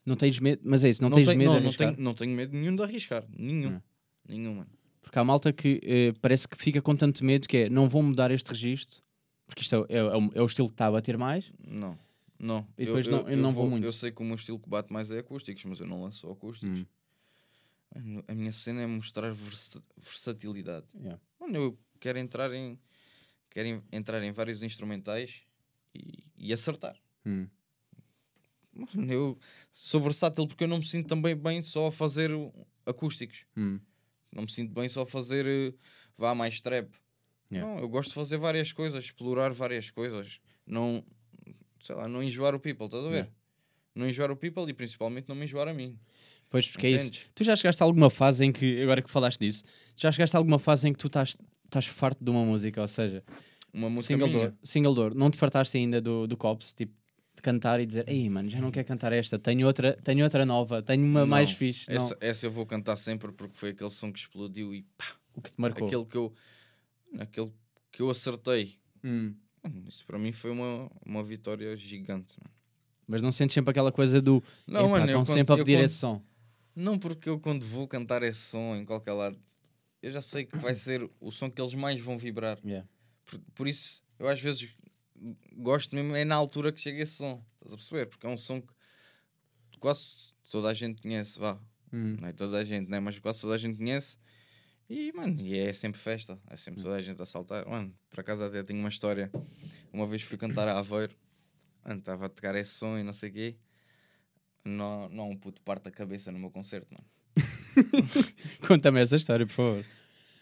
Não 0.03 0.15
tens 0.15 0.39
medo, 0.39 0.63
mas 0.65 0.83
é 0.83 0.89
isso, 0.89 1.03
não, 1.03 1.11
tens 1.11 1.27
tenho, 1.27 1.37
medo 1.37 1.51
não, 1.51 1.57
de 1.57 1.61
não, 1.61 1.67
arriscar? 1.69 1.91
tenho, 1.93 2.03
não 2.03 2.13
tenho 2.15 2.35
medo 2.35 2.57
nenhum 2.57 2.75
de 2.75 2.81
arriscar. 2.81 3.23
Nenhum. 3.29 3.69
Não. 3.71 3.83
Nenhum, 4.27 4.55
mano. 4.55 4.69
Porque 5.01 5.17
há 5.19 5.23
malta 5.23 5.51
que 5.51 5.79
eh, 5.83 6.13
parece 6.21 6.47
que 6.47 6.55
fica 6.57 6.81
com 6.81 6.95
tanto 6.95 7.23
medo 7.25 7.47
que 7.47 7.57
é, 7.57 7.69
não 7.69 7.89
vou 7.89 8.01
mudar 8.03 8.31
este 8.31 8.49
registro, 8.49 9.01
porque 9.47 9.61
isto 9.63 9.75
é, 9.89 9.95
é- 9.95 9.97
é 9.97 10.03
o- 10.15 10.31
é 10.35 10.41
o 10.41 10.45
estilo 10.45 10.67
que 10.67 10.73
está 10.73 10.87
a 10.87 10.91
bater 10.91 11.17
mais. 11.17 11.51
Não. 11.67 11.97
Não. 12.39 12.67
E 12.77 12.85
depois 12.85 13.05
não- 13.07 13.27
eu 13.29 13.37
não 13.37 13.51
vou 13.51 13.69
muito. 13.69 13.83
Eu 13.83 13.93
sei 13.93 14.11
que 14.11 14.21
o 14.21 14.25
meu 14.25 14.35
estilo 14.35 14.59
que 14.59 14.69
bate 14.69 14.91
mais 14.93 15.11
é 15.11 15.19
acústicos, 15.19 15.63
mas 15.65 15.79
eu 15.79 15.85
não 15.87 16.01
lanço 16.03 16.29
acústicos. 16.29 16.69
Hum. 16.69 16.85
A 18.27 18.33
minha 18.33 18.51
cena 18.53 18.81
é 18.81 18.85
mostrar 18.87 19.31
versa- 19.33 19.83
versatilidade. 19.97 20.85
Yeah. 20.95 21.19
Mano, 21.39 21.57
eu 21.57 21.77
quero 21.99 22.17
entrar 22.19 22.51
em 22.53 22.79
quero 23.49 23.83
entrar 23.91 24.23
em 24.23 24.31
vários 24.31 24.63
instrumentais 24.63 25.41
e, 25.93 26.23
e 26.37 26.53
acertar. 26.53 26.95
Hum. 27.25 27.47
Mano, 28.73 29.11
eu 29.11 29.37
sou 29.73 29.99
versátil 29.99 30.47
porque 30.47 30.63
eu 30.63 30.67
não 30.69 30.77
me 30.77 30.85
sinto 30.85 31.07
também 31.09 31.35
bem 31.35 31.61
só 31.61 31.87
a 31.87 31.91
fazer 31.91 32.31
acústicos. 32.85 33.45
Hum. 33.57 33.79
Não 34.33 34.43
me 34.43 34.51
sinto 34.51 34.73
bem 34.73 34.87
só 34.89 35.01
a 35.01 35.05
fazer 35.05 35.45
eh, 35.45 35.73
vá 36.17 36.33
mais 36.33 36.61
trap. 36.61 36.89
Yeah. 37.51 37.69
Não, 37.69 37.79
eu 37.79 37.89
gosto 37.89 38.09
de 38.09 38.15
fazer 38.15 38.37
várias 38.37 38.71
coisas, 38.71 39.03
explorar 39.03 39.51
várias 39.51 39.89
coisas. 39.89 40.39
Não, 40.65 41.03
sei 41.79 41.95
lá, 41.95 42.07
não 42.07 42.23
enjoar 42.23 42.55
o 42.55 42.59
people, 42.59 42.85
estás 42.85 43.03
a 43.03 43.09
ver? 43.09 43.15
Yeah. 43.15 43.31
Não 43.93 44.07
enjoar 44.07 44.31
o 44.31 44.35
people 44.37 44.69
e 44.69 44.73
principalmente 44.73 45.27
não 45.27 45.35
me 45.35 45.43
enjoar 45.43 45.67
a 45.67 45.73
mim. 45.73 45.99
Pois, 46.49 46.67
porque 46.69 46.87
é 46.87 46.91
isso. 46.91 47.07
Entendes? 47.07 47.27
Tu 47.35 47.43
já 47.43 47.55
chegaste 47.55 47.83
a 47.83 47.85
alguma 47.85 48.09
fase 48.09 48.45
em 48.45 48.51
que, 48.51 48.81
agora 48.81 49.01
que 49.01 49.09
falaste 49.09 49.39
disso, 49.39 49.63
já 49.95 50.11
chegaste 50.11 50.35
a 50.35 50.39
alguma 50.39 50.59
fase 50.59 50.87
em 50.87 50.93
que 50.93 50.99
tu 50.99 51.07
estás 51.07 51.35
estás 51.65 51.85
farto 51.85 52.21
de 52.23 52.29
uma 52.29 52.43
música, 52.43 52.81
ou 52.81 52.87
seja, 52.87 53.23
Uma 53.73 53.89
música 53.89 54.13
single 54.13 54.27
minha. 54.27 54.39
door, 54.49 54.53
single 54.61 54.93
door, 54.93 55.15
não 55.15 55.31
te 55.31 55.37
fartaste 55.37 55.77
ainda 55.77 56.01
do, 56.01 56.27
do 56.27 56.35
Cops, 56.35 56.73
tipo, 56.73 56.93
de 57.41 57.43
cantar 57.43 57.79
e 57.81 57.85
dizer, 57.85 58.07
ei 58.07 58.29
mano, 58.29 58.47
já 58.47 58.61
não 58.61 58.69
quero 58.71 58.87
cantar 58.87 59.11
esta, 59.11 59.37
tenho 59.39 59.65
outra, 59.65 59.93
tenho 60.03 60.23
outra 60.23 60.45
nova, 60.45 60.81
tenho 60.83 61.03
uma 61.03 61.21
Não, 61.21 61.27
mais 61.27 61.51
fixe, 61.51 61.91
Essa, 61.91 62.15
essa 62.21 62.45
eu 62.45 62.51
vou 62.51 62.65
cantar 62.65 62.95
sempre 62.97 63.31
porque 63.31 63.57
foi 63.57 63.69
aquele 63.71 63.89
som 63.89 64.13
que 64.13 64.19
explodiu 64.19 64.73
e 64.73 64.83
pá, 64.97 65.05
o 65.33 65.41
que 65.41 65.51
te 65.51 65.59
marcou. 65.59 65.87
aquele 65.87 66.05
que 66.05 66.15
eu 66.17 66.33
aquele 67.19 67.51
que 67.91 68.01
eu 68.01 68.09
acertei. 68.09 68.77
Hum. 69.03 69.33
Isso 69.87 70.05
para 70.05 70.17
mim 70.19 70.31
foi 70.31 70.51
uma, 70.51 70.89
uma 71.05 71.23
vitória 71.23 71.75
gigante. 71.75 72.35
mano. 72.39 72.55
Mas 73.07 73.21
não 73.21 73.31
sentes 73.31 73.53
sempre 73.53 73.71
aquela 73.71 73.91
coisa 73.91 74.21
do, 74.21 74.41
Não, 74.65 74.81
"Epá, 74.81 74.89
mano, 74.89 75.05
estão 75.05 75.21
quando- 75.25 75.33
sempre 75.35 75.53
a 75.53 75.57
eu 75.57 75.63
pedir 75.65 75.77
quando- 75.77 75.85
esse 75.85 75.95
som. 75.95 76.21
Não 76.75 76.97
porque 76.97 77.27
eu 77.27 77.39
quando 77.39 77.65
vou 77.65 77.87
cantar 77.87 78.23
esse 78.23 78.39
som 78.39 78.75
em 78.75 78.85
qualquer 78.85 79.11
lado, 79.13 79.37
eu 80.01 80.11
já 80.11 80.21
sei 80.21 80.45
que 80.45 80.55
vai 80.57 80.73
ser 80.75 81.09
o 81.19 81.31
som 81.31 81.49
que 81.51 81.61
eles 81.61 81.73
mais 81.73 81.99
vão 81.99 82.17
vibrar. 82.17 82.57
Yeah. 82.63 82.87
Por, 83.25 83.39
por 83.55 83.67
isso, 83.67 84.01
eu 84.17 84.27
às 84.29 84.39
vezes 84.39 84.69
gosto 85.55 85.95
mesmo, 85.95 86.15
é 86.15 86.23
na 86.25 86.35
altura 86.35 86.71
que 86.71 86.79
chega 86.81 87.01
esse 87.03 87.15
som. 87.17 87.43
Estás 87.55 87.73
a 87.73 87.77
perceber? 87.77 88.05
Porque 88.07 88.25
é 88.25 88.29
um 88.29 88.37
som 88.37 88.61
que 89.71 89.77
quase 89.79 90.33
toda 90.51 90.69
a 90.69 90.73
gente 90.73 91.01
conhece, 91.01 91.39
vá. 91.39 91.59
Hum. 91.93 92.17
Não 92.19 92.27
é 92.29 92.33
toda 92.33 92.57
a 92.57 92.63
gente, 92.63 92.89
né? 92.89 92.99
Mas 92.99 93.19
quase 93.19 93.41
toda 93.41 93.55
a 93.55 93.57
gente 93.57 93.77
conhece. 93.77 94.17
E, 94.89 95.11
mano, 95.13 95.39
e 95.41 95.57
é 95.57 95.71
sempre 95.71 95.99
festa. 95.99 96.39
É 96.49 96.55
sempre 96.57 96.81
toda 96.83 96.95
a 96.95 97.01
gente 97.01 97.21
a 97.21 97.25
saltar. 97.25 97.67
Mano, 97.67 97.93
por 98.09 98.19
acaso 98.19 98.43
até 98.43 98.61
tenho 98.63 98.79
uma 98.79 98.89
história. 98.89 99.31
Uma 99.93 100.05
vez 100.07 100.21
fui 100.21 100.37
cantar 100.37 100.67
a 100.67 100.77
Aveiro. 100.79 101.15
Mano, 101.85 101.99
estava 101.99 102.25
a 102.25 102.29
tocar 102.29 102.55
esse 102.55 102.71
som 102.75 102.97
e 102.97 103.03
não 103.03 103.13
sei 103.13 103.29
o 103.29 103.33
quê. 103.33 103.55
Não, 104.63 105.09
não 105.09 105.29
um 105.31 105.37
puto 105.37 105.61
parte 105.61 105.87
a 105.87 105.91
cabeça 105.91 106.31
no 106.31 106.37
meu 106.39 106.51
concerto, 106.51 106.93
mano. 106.93 107.05
Conta-me 108.67 109.01
essa 109.01 109.15
história, 109.15 109.45
por 109.45 109.53
favor. 109.53 109.85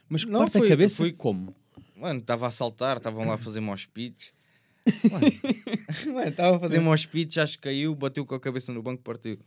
Mas 0.09 0.25
Não, 0.25 0.39
parte 0.39 0.57
a 0.57 0.59
foi- 0.61 0.69
cabeça 0.69 0.97
foi- 0.97 1.13
como? 1.13 1.55
Mano, 1.95 2.19
estava 2.19 2.47
a 2.47 2.51
saltar, 2.51 2.97
estavam 2.97 3.25
lá 3.25 3.35
a 3.35 3.37
fazer 3.37 3.59
mosh 3.59 3.85
pits. 3.85 4.31
Mano, 6.13 6.27
estava 6.29 6.57
a 6.57 6.59
fazer 6.59 6.81
pits, 7.11 7.37
acho 7.37 7.57
que 7.57 7.63
caiu, 7.63 7.95
bateu 7.95 8.25
com 8.25 8.35
a 8.35 8.39
cabeça 8.39 8.71
no 8.73 8.81
banco 8.81 9.01
e 9.01 9.03
partiu. 9.03 9.39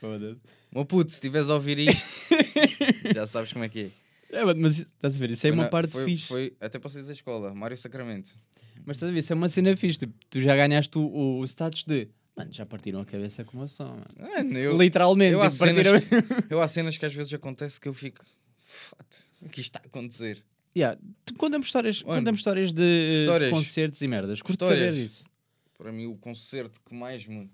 Foda-se. 0.00 0.38
Meu 0.72 0.84
puto, 0.84 1.10
se 1.10 1.16
estiveres 1.16 1.48
a 1.50 1.54
ouvir 1.54 1.78
isto, 1.80 2.26
já 3.14 3.26
sabes 3.26 3.52
como 3.52 3.64
é 3.64 3.68
que 3.68 3.90
é. 4.32 4.38
É, 4.38 4.44
mas 4.54 4.78
estás 4.78 5.16
a 5.16 5.18
ver, 5.18 5.32
isso 5.32 5.46
é 5.46 5.50
Foi 5.50 5.56
uma 5.56 5.64
na- 5.64 5.68
parte 5.70 5.90
foi, 5.92 6.04
fixe. 6.04 6.26
Foi 6.26 6.56
até 6.60 6.78
para 6.78 6.88
sair 6.88 7.02
da 7.02 7.12
escola, 7.12 7.52
Mário 7.54 7.76
Sacramento. 7.76 8.30
Mas 8.86 8.96
estás 8.96 9.10
a 9.10 9.12
ver, 9.12 9.18
isso 9.18 9.32
é 9.32 9.36
uma 9.36 9.48
cena 9.48 9.76
fixe. 9.76 9.98
Tipo, 9.98 10.14
tu 10.30 10.40
já 10.40 10.54
ganhaste 10.56 10.96
o, 10.96 11.02
o, 11.02 11.38
o 11.40 11.44
status 11.44 11.84
de. 11.84 12.08
Mano, 12.36 12.52
já 12.52 12.64
partiram 12.64 13.00
a 13.00 13.04
cabeça 13.04 13.44
com 13.44 13.58
uma 13.58 13.66
som, 13.66 13.88
mano. 13.88 14.04
Mano, 14.18 14.56
eu, 14.58 14.78
Literalmente, 14.78 15.32
eu 15.32 15.42
há 15.42 15.50
tipo, 15.50 15.58
partiram. 15.64 16.00
eu 16.48 16.62
há 16.62 16.68
cenas 16.68 16.96
que 16.96 17.04
às 17.04 17.12
vezes 17.14 17.34
acontece 17.34 17.78
que 17.80 17.88
eu 17.88 17.92
fico. 17.92 18.24
"Foda, 18.64 19.04
O 19.42 19.48
que 19.48 19.60
está 19.60 19.80
a 19.82 19.86
acontecer? 19.86 20.42
Yeah. 20.76 21.00
Tu 21.24 21.34
conta-me 21.34 21.64
histórias, 21.64 22.02
conta 22.02 22.30
histórias, 22.30 22.72
de, 22.72 22.82
de 22.82 23.20
histórias. 23.22 23.50
concertos 23.50 24.00
e 24.02 24.06
merdas. 24.06 24.40
Curto 24.40 24.62
Histórias. 24.64 24.94
saber 24.94 25.04
isso. 25.04 25.24
Para 25.76 25.90
mim, 25.92 26.06
o 26.06 26.16
concerto 26.16 26.80
que 26.80 26.94
mais 26.94 27.26
me. 27.26 27.50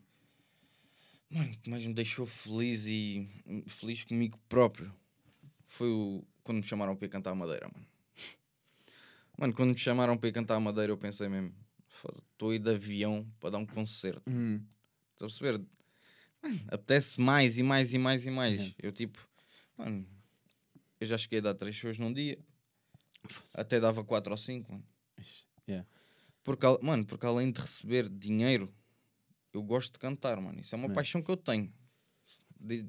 Mano, 1.30 1.56
que 1.62 1.70
mais 1.70 1.84
me 1.84 1.94
deixou 1.94 2.26
feliz 2.26 2.86
e 2.86 3.28
feliz 3.66 4.04
comigo 4.04 4.38
próprio 4.48 4.92
foi 5.66 5.88
o, 5.88 6.24
quando 6.44 6.58
me 6.58 6.62
chamaram 6.62 6.94
para 6.94 7.06
ir 7.06 7.08
cantar 7.08 7.30
a 7.30 7.34
Madeira, 7.34 7.68
mano. 7.72 7.86
Mano, 9.38 9.52
quando 9.52 9.72
me 9.72 9.78
chamaram 9.78 10.16
para 10.16 10.28
ir 10.28 10.32
cantar 10.32 10.54
a 10.54 10.60
Madeira, 10.60 10.92
eu 10.92 10.96
pensei 10.96 11.28
mesmo: 11.28 11.52
"Foda, 11.88 12.22
estou 12.32 12.50
aí 12.50 12.58
de 12.58 12.70
avião 12.70 13.26
para 13.40 13.50
dar 13.50 13.58
um 13.58 13.66
concerto. 13.66 14.22
Hum. 14.30 14.60
Estás 15.12 15.32
a 15.36 15.40
perceber? 15.40 15.64
Mano, 16.42 16.60
apetece 16.68 17.20
mais 17.20 17.58
e 17.58 17.62
mais 17.62 17.92
e 17.92 17.98
mais 17.98 18.24
e 18.24 18.30
mais. 18.30 18.60
Uhum. 18.60 18.74
Eu 18.82 18.92
tipo, 18.92 19.18
mano, 19.76 20.06
eu 21.00 21.06
já 21.06 21.18
cheguei 21.18 21.40
a 21.40 21.42
dar 21.42 21.54
três 21.54 21.74
shows 21.74 21.98
num 21.98 22.12
dia. 22.12 22.38
Até 23.54 23.78
dava 23.80 24.04
quatro 24.04 24.32
ou 24.32 24.36
cinco, 24.38 24.72
mano. 24.72 24.84
Yeah. 25.68 25.86
Porque, 26.44 26.64
mano, 26.82 27.04
porque 27.04 27.26
além 27.26 27.50
de 27.50 27.60
receber 27.60 28.08
dinheiro, 28.08 28.72
eu 29.52 29.62
gosto 29.62 29.94
de 29.94 29.98
cantar, 29.98 30.40
mano. 30.40 30.60
Isso 30.60 30.74
é 30.74 30.78
uma 30.78 30.90
É. 30.90 30.94
paixão 30.94 31.20
que 31.22 31.30
eu 31.30 31.36
tenho. 31.36 31.72
De- 32.60 32.86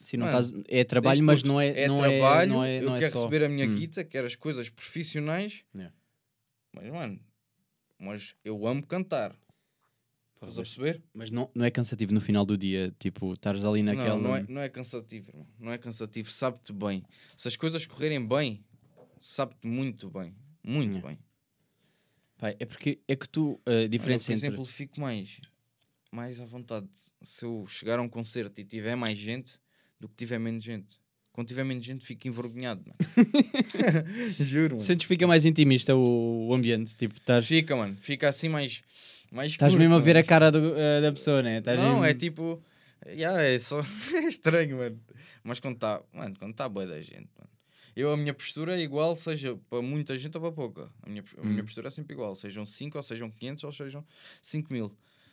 Sim, 0.00 0.18
não 0.18 0.26
Mano, 0.26 0.38
estás- 0.38 0.64
é 0.68 0.84
trabalho, 0.84 1.22
mas 1.24 1.42
não 1.42 1.58
é, 1.58 1.68
é 1.84 1.88
não 1.88 1.96
trabalho, 1.96 2.50
é, 2.50 2.54
não 2.54 2.64
é, 2.64 2.78
eu 2.78 2.82
não 2.84 2.96
é 2.96 2.98
quero 3.00 3.12
só. 3.14 3.24
receber 3.26 3.46
a 3.46 3.48
minha 3.48 3.66
Hum. 3.66 3.74
guita, 3.76 4.04
quero 4.04 4.26
as 4.26 4.36
coisas 4.36 4.68
profissionais. 4.68 5.64
Yeah. 5.74 5.94
Mas, 6.72 6.92
mano, 6.92 7.20
mas 7.98 8.34
eu 8.44 8.66
amo 8.66 8.86
cantar. 8.86 9.34
Estás 10.34 10.58
a 10.58 10.62
perceber? 10.62 11.02
Mas 11.14 11.30
não, 11.30 11.50
não 11.54 11.64
é 11.64 11.70
cansativo 11.70 12.12
no 12.12 12.20
final 12.20 12.44
do 12.44 12.54
dia, 12.56 12.94
tipo, 12.98 13.32
estares 13.32 13.64
ali 13.64 13.82
naquela. 13.82 14.16
Não, 14.16 14.22
não 14.28 14.36
é, 14.36 14.42
não 14.46 14.60
é 14.60 14.68
cansativo, 14.68 15.30
irmão. 15.30 15.46
Não 15.58 15.72
é 15.72 15.78
cansativo. 15.78 16.30
Sabe-te 16.30 16.70
bem. 16.72 17.02
Se 17.34 17.48
as 17.48 17.56
coisas 17.56 17.86
correrem 17.86 18.26
bem, 18.26 18.62
sabe-te 19.26 19.66
muito 19.66 20.10
bem. 20.10 20.34
Muito 20.62 20.90
Yeah. 20.92 21.08
bem. 21.08 21.18
Pá, 22.38 22.50
é 22.58 22.66
porque 22.66 22.98
é 23.08 23.16
que 23.16 23.28
tu, 23.28 23.60
a 23.64 23.70
Olha, 23.70 23.88
diferença 23.88 24.26
por 24.26 24.32
entre. 24.32 24.46
exemplo, 24.48 24.64
fico 24.64 25.00
mais, 25.00 25.40
mais 26.10 26.40
à 26.40 26.44
vontade 26.44 26.88
se 27.22 27.44
eu 27.44 27.64
chegar 27.68 27.98
a 27.98 28.02
um 28.02 28.08
concerto 28.08 28.60
e 28.60 28.64
tiver 28.64 28.96
mais 28.96 29.16
gente 29.18 29.52
do 30.00 30.08
que 30.08 30.14
tiver 30.16 30.38
menos 30.38 30.62
gente. 30.64 30.98
Quando 31.32 31.48
tiver 31.48 31.64
menos 31.64 31.84
gente, 31.84 32.04
fico 32.04 32.28
envergonhado. 32.28 32.84
Juro, 34.38 34.74
mano. 34.76 34.80
Sentes 34.80 35.04
que 35.06 35.14
fica 35.14 35.26
mais 35.26 35.44
intimista 35.44 35.94
o, 35.94 36.48
o 36.48 36.54
ambiente, 36.54 36.96
tipo, 36.96 37.14
estás 37.14 37.46
Fica, 37.46 37.74
mano. 37.76 37.96
Fica 38.00 38.28
assim 38.28 38.48
mais. 38.48 38.82
mais 39.32 39.52
estás 39.52 39.74
mesmo 39.74 39.94
a 39.94 39.98
ver 39.98 40.12
a 40.12 40.20
mano. 40.20 40.26
cara 40.28 40.50
do- 40.50 40.76
eh, 40.76 41.00
da 41.00 41.12
pessoa, 41.12 41.42
né? 41.42 41.58
Estás 41.58 41.78
Não, 41.78 41.88
mesmo- 42.00 42.04
é 42.04 42.14
tipo. 42.14 42.62
Yeah, 43.06 43.42
é 43.42 43.58
só. 43.58 43.80
é 44.14 44.28
estranho, 44.28 44.76
mano. 44.78 45.00
Mas 45.42 45.60
quando 45.60 45.74
está. 45.74 46.02
Mano, 46.12 46.36
quando 46.38 46.52
está 46.52 46.68
boa 46.68 46.86
da 46.86 47.00
gente, 47.00 47.28
mano. 47.38 47.50
Eu, 47.96 48.12
a 48.12 48.16
minha 48.16 48.34
postura 48.34 48.76
é 48.78 48.82
igual, 48.82 49.14
seja 49.16 49.56
para 49.70 49.80
muita 49.80 50.18
gente 50.18 50.34
ou 50.36 50.40
para 50.40 50.52
pouca. 50.52 50.90
A 51.02 51.08
minha, 51.08 51.24
a 51.38 51.44
minha 51.46 51.62
Hum. 51.62 51.64
postura 51.64 51.88
é 51.88 51.90
sempre 51.90 52.12
igual. 52.14 52.34
Sejam 52.34 52.66
5, 52.66 52.96
ou 52.96 53.02
sejam 53.02 53.30
500, 53.30 53.64
ou 53.64 53.72
sejam 53.72 54.04
5 54.42 54.72
mil. 54.72 54.92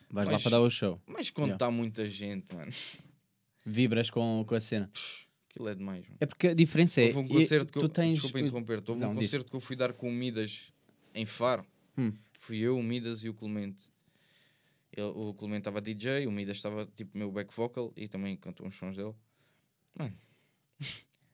Vais 0.10 0.28
lá 0.28 0.34
mas- 0.34 0.44
para 0.44 0.52
dar 0.52 0.62
o 0.62 0.70
show. 0.70 1.02
Mas 1.08 1.30
quando 1.30 1.48
Yeah. 1.50 1.56
está 1.66 1.72
muita 1.72 2.08
gente, 2.10 2.54
mano. 2.54 2.72
Vibras 3.66 4.10
com, 4.10 4.44
com 4.48 4.56
a 4.56 4.60
cena. 4.60 4.92
Aquilo 5.50 5.68
é 5.70 5.76
demais, 5.76 6.04
mano. 6.06 6.18
É 6.20 6.26
porque 6.26 6.48
a 6.50 6.54
diferença 6.54 7.02
é. 7.02 7.06
Houve 7.08 7.20
um 7.20 7.28
concerto 7.28 7.72
que 7.74 7.78
eu. 7.80 7.84
tu 7.84 7.90
tens. 7.90 8.14
Desculpa 8.14 8.40
interromper. 8.40 8.84
Houve 8.88 9.02
Não, 9.02 9.12
um 9.12 9.16
diz. 9.16 9.28
concerto 9.30 9.50
que 9.50 9.56
eu 9.56 9.60
fui 9.62 9.76
dar 9.76 9.94
com 9.94 10.08
o 10.10 10.12
Midas 10.12 10.72
em 11.14 11.26
Faro. 11.26 11.66
Hum. 11.98 12.12
Fui 12.40 12.58
eu, 12.60 12.78
o 12.78 12.84
Midas 12.84 13.24
e 13.24 13.30
o 13.30 13.34
Clemente. 13.34 13.90
Ele- 14.96 15.08
o 15.16 15.34
Clemente 15.34 15.60
estava 15.62 15.80
DJ, 15.82 16.28
o 16.28 16.32
Midas 16.32 16.58
estava 16.58 16.86
tipo 16.96 17.18
meu 17.18 17.32
back 17.32 17.54
vocal 17.56 17.94
e 17.96 18.08
também 18.08 18.36
cantou 18.38 18.66
uns 18.68 18.76
sons 18.76 18.96
dele. 18.98 19.14
Mano, 19.98 20.16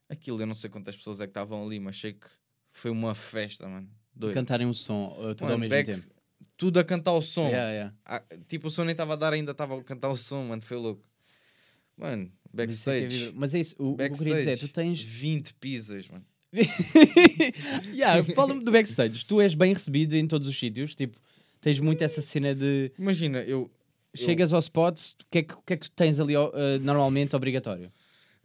aquilo 0.10 0.42
eu 0.42 0.46
não 0.48 0.56
sei 0.56 0.70
quantas 0.70 0.96
pessoas 0.96 1.20
é 1.20 1.26
que 1.26 1.32
estavam 1.32 1.66
ali, 1.66 1.80
mas 1.80 2.00
sei 2.00 2.14
que 2.14 2.28
foi 2.72 2.92
uma 2.92 3.14
festa, 3.16 3.68
mano. 3.68 3.90
Doido. 4.16 4.34
Cantarem 4.34 4.66
um 4.68 4.74
som, 4.74 5.16
eh, 5.20 5.34
tudo 5.36 5.44
ao 5.52 5.58
Mano, 5.58 5.60
mesmo 5.60 5.70
back- 5.70 5.92
tempo. 6.02 6.16
Tudo 6.56 6.80
a 6.80 6.84
cantar 6.84 7.14
o 7.14 7.22
som. 7.22 7.48
Yeah, 7.50 7.72
yeah. 7.72 7.96
Ah, 8.06 8.24
tipo, 8.48 8.68
o 8.68 8.72
som 8.72 8.84
nem 8.84 8.92
estava 8.94 9.14
a 9.14 9.16
dar, 9.16 9.32
ainda 9.34 9.52
estava 9.52 9.78
a 9.80 9.84
cantar 9.84 10.10
o 10.10 10.16
som, 10.16 10.44
mano. 10.46 10.62
Foi 10.64 10.76
louco. 10.78 11.04
Mano, 11.96 12.24
é 12.24 12.28
é 12.28 12.50
backstage. 12.52 13.32
Mas 13.36 13.54
é 13.54 13.60
isso, 13.60 13.76
o, 13.78 13.92
o 13.94 13.98
que 13.98 14.04
eu 14.04 14.12
queria 14.14 14.36
dizer, 14.38 14.58
tu 14.58 14.68
tens. 14.68 15.00
20 15.02 15.54
pizzas, 15.56 16.08
mano. 16.08 16.26
yeah, 17.94 18.24
Fala-me 18.34 18.64
do 18.64 18.72
backstage. 18.72 19.26
Tu 19.26 19.42
és 19.42 19.54
bem 19.56 19.74
recebido 19.74 20.16
em 20.16 20.28
todos 20.28 20.48
os 20.48 20.58
sítios, 20.58 20.96
tipo, 20.96 21.20
tens 21.62 21.80
muito 21.80 22.02
essa 22.04 22.22
cena 22.22 22.54
de. 22.56 22.92
Imagina, 22.98 23.40
eu. 23.42 23.70
eu- 23.70 24.26
Chegas 24.26 24.52
ao 24.54 24.60
spot, 24.60 25.00
o 25.00 25.26
que, 25.30 25.38
é 25.40 25.44
que, 25.44 25.54
o 25.54 25.62
que 25.62 25.74
é 25.74 25.78
que 25.78 25.90
tu 25.90 25.92
tens 25.92 26.20
ali 26.20 26.34
eh, 26.36 26.80
normalmente 26.82 27.36
obrigatório? 27.36 27.92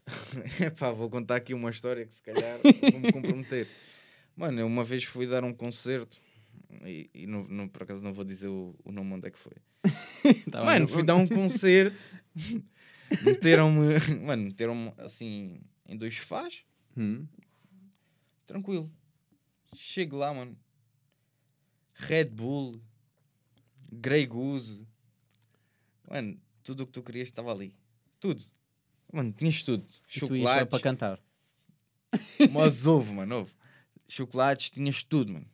Epá, 0.61 0.91
vou 0.93 1.09
contar 1.09 1.37
aqui 1.37 1.55
uma 1.55 1.71
história 1.71 2.05
que 2.07 2.15
se 2.15 2.23
calhar 2.23 2.59
vou 2.91 3.01
me 3.01 3.13
comprometer. 3.13 3.67
Mano, 4.37 4.61
eu 4.61 4.67
uma 4.67 4.85
vez 4.85 5.05
fui 5.05 5.27
dar 5.27 5.45
um 5.45 5.53
concerto 5.53 6.21
e, 6.85 7.09
e 7.15 7.27
não, 7.27 7.45
não- 7.45 7.69
por 7.69 7.83
acaso 7.83 8.03
não 8.03 8.13
vou 8.13 8.25
dizer 8.25 8.49
o, 8.49 8.75
o 8.85 8.91
nome 8.93 9.15
onde 9.15 9.29
é 9.29 9.31
que 9.31 9.39
foi. 9.39 9.53
Tá 10.51 10.65
Mano, 10.65 10.87
fui 10.87 11.03
dar 11.03 11.17
um 11.17 11.27
concerto, 11.27 11.97
meteram-me, 13.23 13.99
mano, 14.25 14.45
meteram-me 14.45 14.93
assim 14.99 15.61
em 15.87 15.97
dois 15.97 16.15
sofás, 16.17 16.65
Hum. 16.97 17.27
tranquilo. 18.47 18.91
Chego 19.75 20.17
lá, 20.17 20.33
mano. 20.33 20.57
Red 21.95 22.27
Bull, 22.27 22.81
Grey 23.91 24.27
Goose, 24.27 24.87
mano, 26.09 26.39
tudo 26.63 26.83
o 26.85 26.87
que 26.87 26.93
tu 26.93 27.03
querias 27.03 27.29
estava 27.29 27.51
ali. 27.53 27.75
Tudo. 28.21 28.43
Mano, 29.13 29.31
tinhas 29.31 29.63
tudo. 29.63 29.85
E 30.17 30.21
tu 30.21 30.21
ias 30.21 30.21
só 30.21 30.27
Chocolate, 30.27 30.71
para 30.71 30.81
cantar. 30.81 31.21
Mas 32.51 32.87
ovo, 32.87 33.13
mano, 33.13 33.41
ovo. 33.41 33.51
Chocolates, 34.09 34.71
tinhas 34.71 35.05
tudo, 35.05 35.35
mano. 35.35 35.47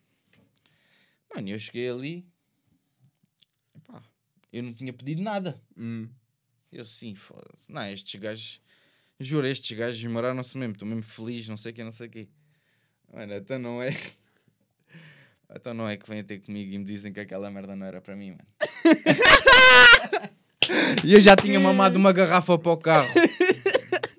Mano, 1.34 1.48
eu 1.48 1.58
cheguei 1.58 1.90
ali. 1.90 2.24
Epá, 3.76 4.02
eu 4.52 4.62
não 4.62 4.72
tinha 4.72 4.92
pedido 4.92 5.22
nada. 5.22 5.60
Hum. 5.76 6.08
Eu 6.70 6.84
sim, 6.84 7.14
foda-se. 7.14 7.70
Não, 7.70 7.82
estes 7.90 8.20
gajos. 8.20 8.60
Juro, 9.18 9.46
estes 9.46 9.76
gajos 9.76 9.98
esmeraram-se 9.98 10.56
mesmo. 10.56 10.74
Estou 10.74 10.86
mesmo 10.86 11.02
feliz, 11.02 11.48
não 11.48 11.56
sei 11.56 11.72
o 11.72 11.74
que, 11.74 11.84
não 11.84 11.90
sei 11.90 12.06
o 12.06 12.10
quê. 12.10 12.28
Mano, 13.12 13.34
então 13.34 13.58
não 13.58 13.82
é. 13.82 13.90
Então 15.50 15.72
não 15.72 15.88
é 15.88 15.96
que 15.96 16.06
vêm 16.06 16.22
ter 16.22 16.40
comigo 16.40 16.74
e 16.74 16.76
me 16.76 16.84
dizem 16.84 17.10
que 17.10 17.20
aquela 17.20 17.50
merda 17.50 17.74
não 17.74 17.86
era 17.86 18.02
para 18.02 18.14
mim, 18.14 18.32
mano. 18.32 18.46
e 21.02 21.14
eu 21.14 21.20
já 21.22 21.34
tinha 21.34 21.58
mamado 21.58 21.98
uma 21.98 22.12
garrafa 22.12 22.58
para 22.58 22.72
o 22.72 22.76
carro. 22.76 23.08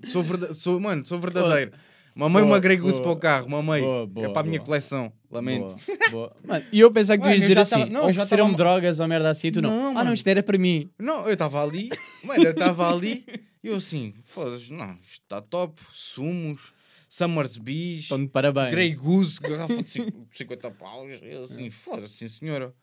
Sou, 0.09 0.23
verda... 0.23 0.53
sou 0.53 0.79
mano, 0.79 1.05
sou 1.05 1.19
verdadeiro. 1.19 1.71
Boa, 2.15 2.27
uma 2.43 2.59
Grey 2.59 2.75
Goose 2.75 3.01
para 3.01 3.11
o 3.11 3.15
carro. 3.15 3.47
Boa, 3.47 4.09
é 4.17 4.29
para 4.29 4.41
a 4.41 4.43
minha 4.43 4.59
coleção, 4.59 5.13
lamento. 5.31 5.73
Mano, 6.45 6.65
e 6.71 6.79
eu 6.79 6.91
pensava 6.91 7.17
que 7.17 7.23
tu 7.23 7.29
ias 7.29 7.41
dizer 7.41 7.57
assim: 7.59 7.79
tava- 7.79 7.85
não, 7.85 8.09
ofereceram-me 8.09 8.51
tava- 8.51 8.57
drogas 8.57 8.99
ou 8.99 9.07
merda 9.07 9.29
assim, 9.29 9.51
tu 9.51 9.61
não. 9.61 9.69
Não, 9.69 9.79
ah, 9.79 9.83
não, 9.85 9.93
mano. 9.93 10.13
isto 10.13 10.27
era 10.27 10.43
para 10.43 10.57
mim. 10.57 10.89
Não, 10.99 11.25
eu 11.27 11.33
estava 11.33 11.63
ali, 11.63 11.89
mano, 12.25 12.43
eu 12.43 12.51
estava 12.51 12.91
ali 12.91 13.23
e 13.63 13.67
eu 13.69 13.75
assim, 13.75 14.13
foda-se, 14.25 14.73
não, 14.73 14.91
isto 15.03 15.21
está 15.23 15.39
top. 15.39 15.79
Sumos, 15.93 16.73
Summersbees, 17.07 18.01
Estão 18.01 18.27
parabéns. 18.27 18.71
Grey 18.71 18.93
Goose, 18.95 19.39
garrafa 19.39 19.81
de 19.81 19.89
cinco- 19.91 20.27
50 20.33 20.71
paus. 20.71 21.09
Eu 21.21 21.43
assim, 21.43 21.69
foda-se, 21.69 22.15
sim 22.15 22.27
senhora. 22.27 22.73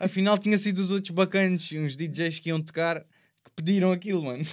Afinal 0.00 0.36
tinha 0.38 0.56
sido 0.58 0.78
os 0.78 0.90
outros 0.90 1.10
bacanas, 1.14 1.70
uns 1.72 1.94
DJs 1.96 2.38
que 2.40 2.48
iam 2.48 2.60
tocar, 2.60 3.00
que 3.00 3.50
pediram 3.54 3.92
aquilo, 3.92 4.24
mano. 4.24 4.44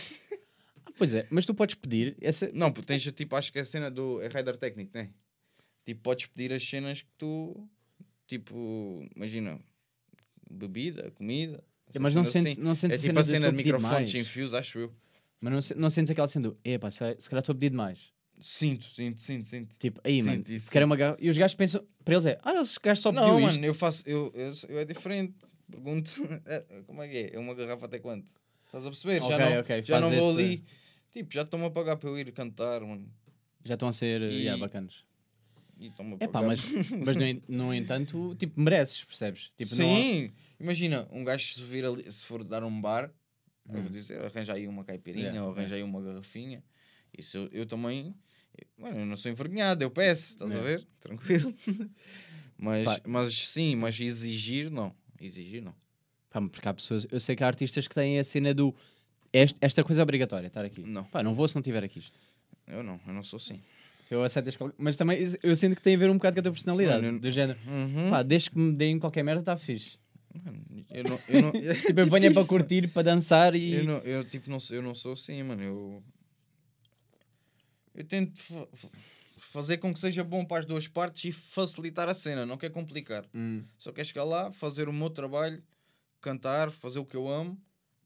Pois 0.98 1.13
é, 1.13 1.27
mas 1.30 1.46
tu 1.46 1.54
podes 1.54 1.75
pedir 1.75 2.18
essa. 2.22 2.50
Não, 2.54 2.72
pô, 2.72 2.82
tens 2.82 3.04
tipo, 3.13 3.36
acho 3.36 3.51
que 3.51 3.60
é 3.60 3.62
a 3.62 3.66
cena 3.66 3.89
do 3.92 4.22
é 4.22 4.27
Rider 4.27 4.58
Technic, 4.58 4.92
né? 4.94 5.10
Tipo, 5.86 6.01
podes 6.01 6.25
pedir 6.25 6.51
as 6.54 6.68
cenas 6.68 7.01
que 7.01 7.10
tu, 7.18 7.68
tipo, 8.27 9.06
imagina, 9.16 9.60
bebida, 10.50 11.12
comida. 11.12 11.63
É, 11.94 12.00
mas 12.00 12.13
não 12.13 12.25
sentes, 12.25 12.54
assim. 12.54 12.62
não 12.62 12.75
sentes 12.75 13.00
É 13.00 13.08
tipo 13.08 13.18
a 13.20 13.22
a 13.22 13.25
cena, 13.25 13.36
cena 13.46 13.51
de 13.51 13.58
de 13.58 13.63
microfones 13.63 14.12
sem 14.12 14.24
fios, 14.24 14.54
acho 14.54 14.80
eu. 14.80 14.94
Mas 15.39 15.54
não, 15.54 15.62
se- 15.62 15.75
não 15.75 15.89
sentes 15.89 16.12
aquela 16.12 16.27
cena 16.27 16.50
do, 16.50 16.58
epá, 16.63 16.92
se, 16.92 16.98
se 17.20 17.30
calhar 17.30 17.42
estou 17.42 17.54
a 17.54 17.56
pedir 17.56 17.70
demais. 17.70 18.00
Sinto, 18.39 18.86
sinto, 18.86 19.20
sinto, 19.20 19.48
sinto. 19.48 19.75
Tipo, 19.80 20.00
aí, 20.04 20.22
mano, 20.22 20.38
Sinto 20.38 20.51
isso, 20.51 20.70
quero 20.70 20.86
uma 20.86 20.96
garrafa. 20.96 21.18
E 21.24 21.30
os 21.30 21.38
gajos 21.38 21.56
pensam, 21.56 21.84
para 22.04 22.13
eles 22.13 22.25
é, 22.25 22.38
ah, 22.44 22.62
esse 22.62 22.77
gajo 22.84 23.01
só 23.01 23.12
pediu 23.12 23.25
Não, 23.27 23.39
isto. 23.39 23.51
mano, 23.54 23.66
eu 23.66 23.74
faço, 23.74 24.04
eu, 24.06 24.32
eu, 24.36 24.54
eu 24.70 24.80
é 24.80 24.86
diferente. 24.86 25.34
Pergunto, 25.72 26.12
é, 26.46 26.84
como 26.86 27.01
é 27.01 27.08
que 27.08 27.18
é? 27.18 27.36
É 27.36 27.39
uma 27.39 27.56
garrafa 27.56 27.86
até 27.86 27.98
quanto? 28.00 28.27
Estás 28.66 28.86
a 28.86 28.89
perceber? 28.89 29.22
Ok, 29.24 29.30
já 29.30 29.38
não, 29.39 29.60
ok, 29.60 29.84
já 29.84 30.00
não 30.00 30.10
vou 30.10 30.30
esse- 30.32 30.39
ali. 30.39 30.63
Tipo, 31.12 31.34
já 31.34 31.42
estão-me 31.42 31.66
a 31.66 31.72
pagar 31.72 31.98
para 31.98 32.10
eu 32.10 32.18
ir 32.18 32.32
cantar, 32.32 32.82
mano. 32.82 33.12
Já 33.64 33.74
estão 33.74 33.90
a 33.90 33.94
ser, 33.94 34.22
E- 34.22 34.44
yeah, 34.44 34.60
bacanas. 34.60 35.04
E 35.80 35.88
a 35.88 36.24
É 36.24 36.28
pá, 36.28 36.42
mas, 36.42 36.62
mas 37.06 37.16
no, 37.18 37.24
en- 37.24 37.42
no 37.48 37.74
entanto, 37.74 38.36
tipo, 38.36 38.60
mereces, 38.60 39.04
percebes? 39.04 39.52
Tipo, 39.56 39.74
há- 39.74 39.76
Sim, 39.76 40.32
imagina, 40.60 41.08
um 41.12 41.24
gajo 41.24 41.54
se 41.54 41.64
vir 41.64 41.86
ali, 41.86 42.12
se 42.12 42.24
for 42.24 42.44
dar 42.44 42.64
um 42.64 42.82
bar, 42.82 43.12
eu 43.70 43.82
vou 43.82 43.92
dizer, 43.92 44.20
arranja 44.26 44.54
aí 44.54 44.68
uma 44.68 44.84
caipirinha 44.84 45.26
Hum. 45.28 45.34
Yeah, 45.34 45.48
ou 45.48 45.54
arranja 45.54 45.76
aí 45.76 45.84
uma 45.84 46.02
garrafinha. 46.02 46.64
Isso 47.16 47.38
eu, 47.38 47.50
eu 47.52 47.66
também, 47.66 48.16
mano, 48.78 49.02
eu 49.02 49.06
não 49.06 49.18
sou 49.18 49.30
envergonhado, 49.32 49.84
eu 49.84 49.92
peço, 49.92 50.32
estás 50.34 50.56
a 50.56 50.62
ver? 50.62 50.88
Tranquilo. 51.00 51.54
mas, 52.58 52.86
Pá. 52.86 53.02
mas 53.06 53.34
sim, 53.50 53.76
mas 53.76 54.00
exigir 54.00 54.72
não. 54.72 54.96
Exigir 55.20 55.62
não. 55.62 55.76
Pá, 56.30 56.42
porque 56.42 56.68
há 56.68 56.74
pessoas, 56.74 57.06
eu 57.12 57.20
sei 57.20 57.36
que 57.36 57.44
há 57.44 57.48
artistas 57.48 57.88
que 57.88 57.94
têm 57.96 58.20
a 58.20 58.24
cena 58.24 58.54
do 58.54 58.76
este- 59.34 59.57
esta 59.62 59.84
coisa 59.84 60.01
é 60.01 60.03
obrigatória, 60.03 60.48
estar 60.48 60.63
aqui. 60.65 60.81
Não. 60.81 61.03
Pá, 61.05 61.22
não 61.24 61.34
vou 61.34 61.48
se 61.48 61.55
não 61.55 61.62
tiver 61.62 61.84
aqui 61.84 62.00
isto. 62.00 62.17
Eu 62.67 62.84
não, 62.84 63.00
eu 63.07 63.13
não 63.13 63.24
sou 63.24 63.38
assim. 63.38 63.62
Se 64.07 64.13
eu 64.13 64.24
aceito 64.24 64.74
Mas 64.77 64.96
também 64.96 65.19
eu 65.43 65.55
sinto 65.55 65.75
que 65.75 65.81
tem 65.81 65.96
a 65.96 65.98
ver 65.98 66.10
um 66.10 66.13
bocado 66.13 66.36
com 66.36 66.39
a 66.39 66.43
tua 66.43 66.51
personalidade, 66.53 67.01
Mano, 67.05 67.17
eu- 67.17 67.22
do 67.22 67.31
género. 67.31 67.60
Uhum. 67.67 68.10
Pá, 68.10 68.24
desde 68.24 68.50
que 68.51 68.57
me 68.57 68.74
deem 68.74 68.98
qualquer 69.00 69.24
merda, 69.24 69.41
está 69.41 69.57
fixe. 69.57 69.98
Mano, 70.43 70.63
eu 70.91 71.03
não, 71.03 71.19
eu 71.27 71.41
não, 71.41 71.51
Tipo, 71.88 72.00
eu 72.00 72.07
venho 72.07 72.25
é 72.27 72.31
para 72.31 72.41
isso, 72.41 72.50
curtir, 72.50 72.88
para 72.89 73.03
dançar 73.03 73.53
e. 73.55 73.74
Eu 73.74 73.84
não, 73.86 73.98
eu 74.00 74.24
tipo 74.24 74.50
não, 74.50 74.60
sou- 74.60 74.75
eu 74.75 74.81
não 74.81 74.96
sou 74.96 75.13
assim, 75.13 75.41
mano. 75.43 75.62
Eu 75.63 76.03
eu 77.96 78.03
tento 78.05 78.39
fa- 78.39 78.67
fa- 78.74 78.89
fazer 79.38 79.77
com 79.77 79.93
que 79.93 80.00
seja 80.00 80.24
bom 80.24 80.46
para 80.46 80.60
as 80.60 80.65
duas 80.65 80.88
partes 80.88 81.25
e 81.25 81.31
facilitar 81.31 82.07
a 82.07 82.13
cena, 82.13 82.46
não 82.46 82.57
quer 82.57 82.69
complicar. 82.69 83.25
Hum, 83.34 83.63
Só 83.77 83.91
quer 83.91 84.05
chegar 84.05 84.24
lá, 84.24 84.51
fazer 84.51 84.88
o 84.88 84.93
meu 84.93 85.10
trabalho, 85.10 85.62
cantar, 86.22 86.72
fazer 86.72 87.00
o 87.00 87.05
que 87.05 87.15
eu 87.15 87.27
amo, 87.27 87.60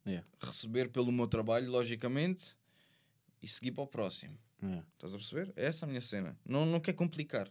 Yeah. 0.05 0.25
receber 0.39 0.89
pelo 0.89 1.11
meu 1.11 1.27
trabalho, 1.27 1.69
logicamente, 1.69 2.55
e 3.41 3.47
seguir 3.47 3.71
para 3.71 3.83
o 3.83 3.87
próximo. 3.87 4.37
yeah. 4.63 4.83
Estás 4.95 5.13
a 5.13 5.17
perceber? 5.17 5.53
É 5.55 5.65
essa 5.65 5.85
a 5.85 5.87
minha 5.87 6.01
cena. 6.01 6.37
Não, 6.45 6.65
não 6.65 6.79
quer 6.79 6.93
complicar. 6.93 7.47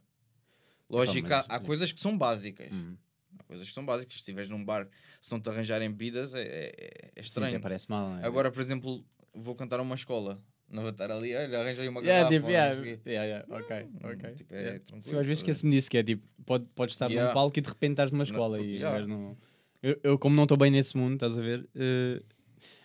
Lógico, 0.88 1.32
há, 1.32 1.40
há 1.48 1.60
coisas 1.60 1.92
que 1.92 2.00
são 2.00 2.16
básicas. 2.18 2.72
Hum. 2.72 2.96
Há 3.38 3.44
coisas 3.44 3.68
que 3.68 3.74
são 3.74 3.84
básicas. 3.84 4.14
Se 4.14 4.18
estiveres 4.20 4.50
num 4.50 4.64
bar, 4.64 4.88
se 5.20 5.30
não 5.30 5.40
te 5.40 5.48
arranjarem 5.48 5.88
bebidas, 5.90 6.34
é, 6.34 6.42
é- 6.42 7.10
é 7.14 7.22
Sim, 7.22 7.28
estranho. 7.28 7.54
até 7.54 7.62
parece 7.62 7.88
mal, 7.88 8.08
não 8.08 8.18
é? 8.18 8.26
Agora, 8.26 8.50
por 8.50 8.60
exemplo, 8.60 9.04
vou 9.32 9.54
cantar 9.54 9.78
a 9.78 9.82
uma 9.82 9.94
escola. 9.94 10.36
Não 10.68 10.82
vou 10.82 10.90
estar 10.90 11.10
ali, 11.10 11.34
olha, 11.34 11.60
arranjei 11.60 11.88
uma 11.88 12.00
garrafa. 12.00 12.28
tipo, 12.28 12.42
não 12.44 12.50
yeah, 12.50 12.74
sei 12.74 12.80
o 12.80 12.84
quê. 12.98 13.10
yeah, 13.10 13.26
yeah, 13.26 13.54
ok, 13.56 13.88
ok. 14.04 14.34
tipo, 14.34 14.54
é 14.54 14.58
yeah. 14.60 14.78
tranquilo, 14.80 15.02
Sim, 15.02 15.16
às 15.18 15.26
vezes 15.26 15.40
esqueço-me 15.40 15.72
disso, 15.72 15.90
que 15.90 15.98
é 15.98 16.02
tipo, 16.04 16.24
pode, 16.46 16.64
pode 16.76 16.92
estar 16.92 17.08
num 17.08 17.32
palco 17.32 17.58
e 17.58 17.62
de 17.62 17.68
repente 17.68 17.92
estás 17.92 18.12
numa 18.12 18.22
escola 18.22 18.56
porque- 18.58 18.76
e 18.76 19.06
não... 19.06 19.36
Eu, 19.82 19.98
eu, 20.02 20.18
como 20.18 20.36
não 20.36 20.42
estou 20.44 20.56
bem 20.58 20.70
nesse 20.70 20.96
mundo, 20.96 21.14
estás 21.14 21.36
a 21.36 21.40
ver, 21.40 21.68
eh, 21.74 22.22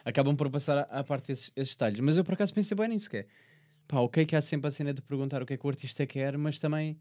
acabam 0.03 0.35
por 0.35 0.49
passar 0.49 0.87
à, 0.89 1.03
parte 1.03 1.31
esses, 1.31 1.51
esses 1.55 1.73
detalhes. 1.75 1.99
Mas 1.99 2.17
eu 2.17 2.23
por 2.23 2.33
acaso 2.33 2.53
pensei 2.53 2.75
bem 2.75 2.89
nisso, 2.89 3.09
que 3.09 3.17
é, 3.17 3.25
pá, 3.87 3.99
ok 3.99 4.25
que 4.25 4.35
há 4.35 4.41
sempre 4.41 4.67
a 4.67 4.71
cena 4.71 4.93
de 4.93 5.01
perguntar 5.01 5.41
o 5.41 5.45
que 5.45 5.53
é 5.53 5.57
que 5.57 5.65
o 5.65 5.69
artista 5.69 6.05
quer, 6.05 6.37
mas 6.37 6.59
também, 6.59 6.99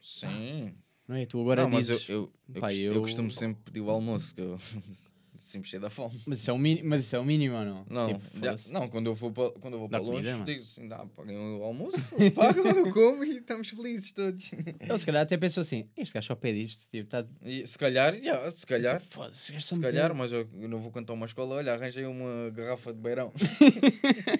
Sim. 0.00 0.74
não 1.06 1.16
é, 1.16 1.24
tu 1.26 1.40
agora 1.40 1.62
não, 1.62 1.70
mas 1.70 1.88
eu, 1.88 1.96
dizes... 1.96 2.08
eu, 2.10 2.32
Pá, 2.60 2.72
eu- 2.74 2.94
eu 2.94 3.00
costumo 3.02 3.30
sempre 3.30 3.62
pedir 3.64 3.80
o 3.80 3.90
almoço, 3.90 4.34
que 4.34 4.40
eu 4.40 4.58
sempre 5.50 5.68
cheio 5.68 5.82
da 5.82 5.90
fome. 5.90 6.20
Mas 6.26 6.38
isso 6.40 6.50
é 6.50 6.54
o 6.54 6.58
mínimo, 6.58 6.88
mas 6.88 7.00
isso 7.02 7.16
é 7.16 7.18
o 7.18 7.24
mínimo 7.24 7.56
ou 7.56 7.64
não? 7.64 7.86
Não, 7.88 8.06
Tipo, 8.14 8.44
já- 8.44 8.56
não 8.72 8.88
quando 8.88 9.06
eu 9.06 9.14
vou 9.14 9.30
para, 9.32 9.50
quando 9.60 9.74
eu 9.74 9.80
vou 9.80 9.88
para 9.88 9.98
longe, 9.98 10.30
comida, 10.30 10.44
digo 10.44 10.62
assim: 10.62 10.88
dá, 10.88 11.04
paguem 11.06 11.36
o 11.36 11.62
almoço, 11.62 11.96
pagam, 12.34 12.64
eu 12.66 12.92
como 12.92 13.24
e 13.24 13.38
estamos 13.38 13.68
felizes 13.70 14.12
todos. 14.12 14.50
Ele 14.52 14.98
se 14.98 15.06
calhar 15.06 15.22
até 15.22 15.36
pensou 15.36 15.60
assim, 15.60 15.88
este 15.96 16.14
gajo 16.14 16.26
só 16.28 16.34
pede 16.34 16.62
isto, 16.64 16.88
tipo, 16.90 17.08
tá... 17.08 17.26
E, 17.42 17.66
se 17.66 17.78
calhar, 17.78 18.14
yeah, 18.14 18.50
se 18.50 18.66
calhar, 18.66 19.02
são 19.02 19.32
se 19.34 19.52
muito 19.52 19.80
calhar, 19.80 20.14
mas 20.14 20.32
eu, 20.32 20.48
não 20.52 20.78
vou 20.80 20.90
cantar 20.90 21.12
uma 21.12 21.26
escola, 21.26 21.56
olha, 21.56 21.72
arranjei 21.74 22.04
uma 22.06 22.50
garrafa 22.50 22.92
de 22.92 23.00
beirão. 23.00 23.32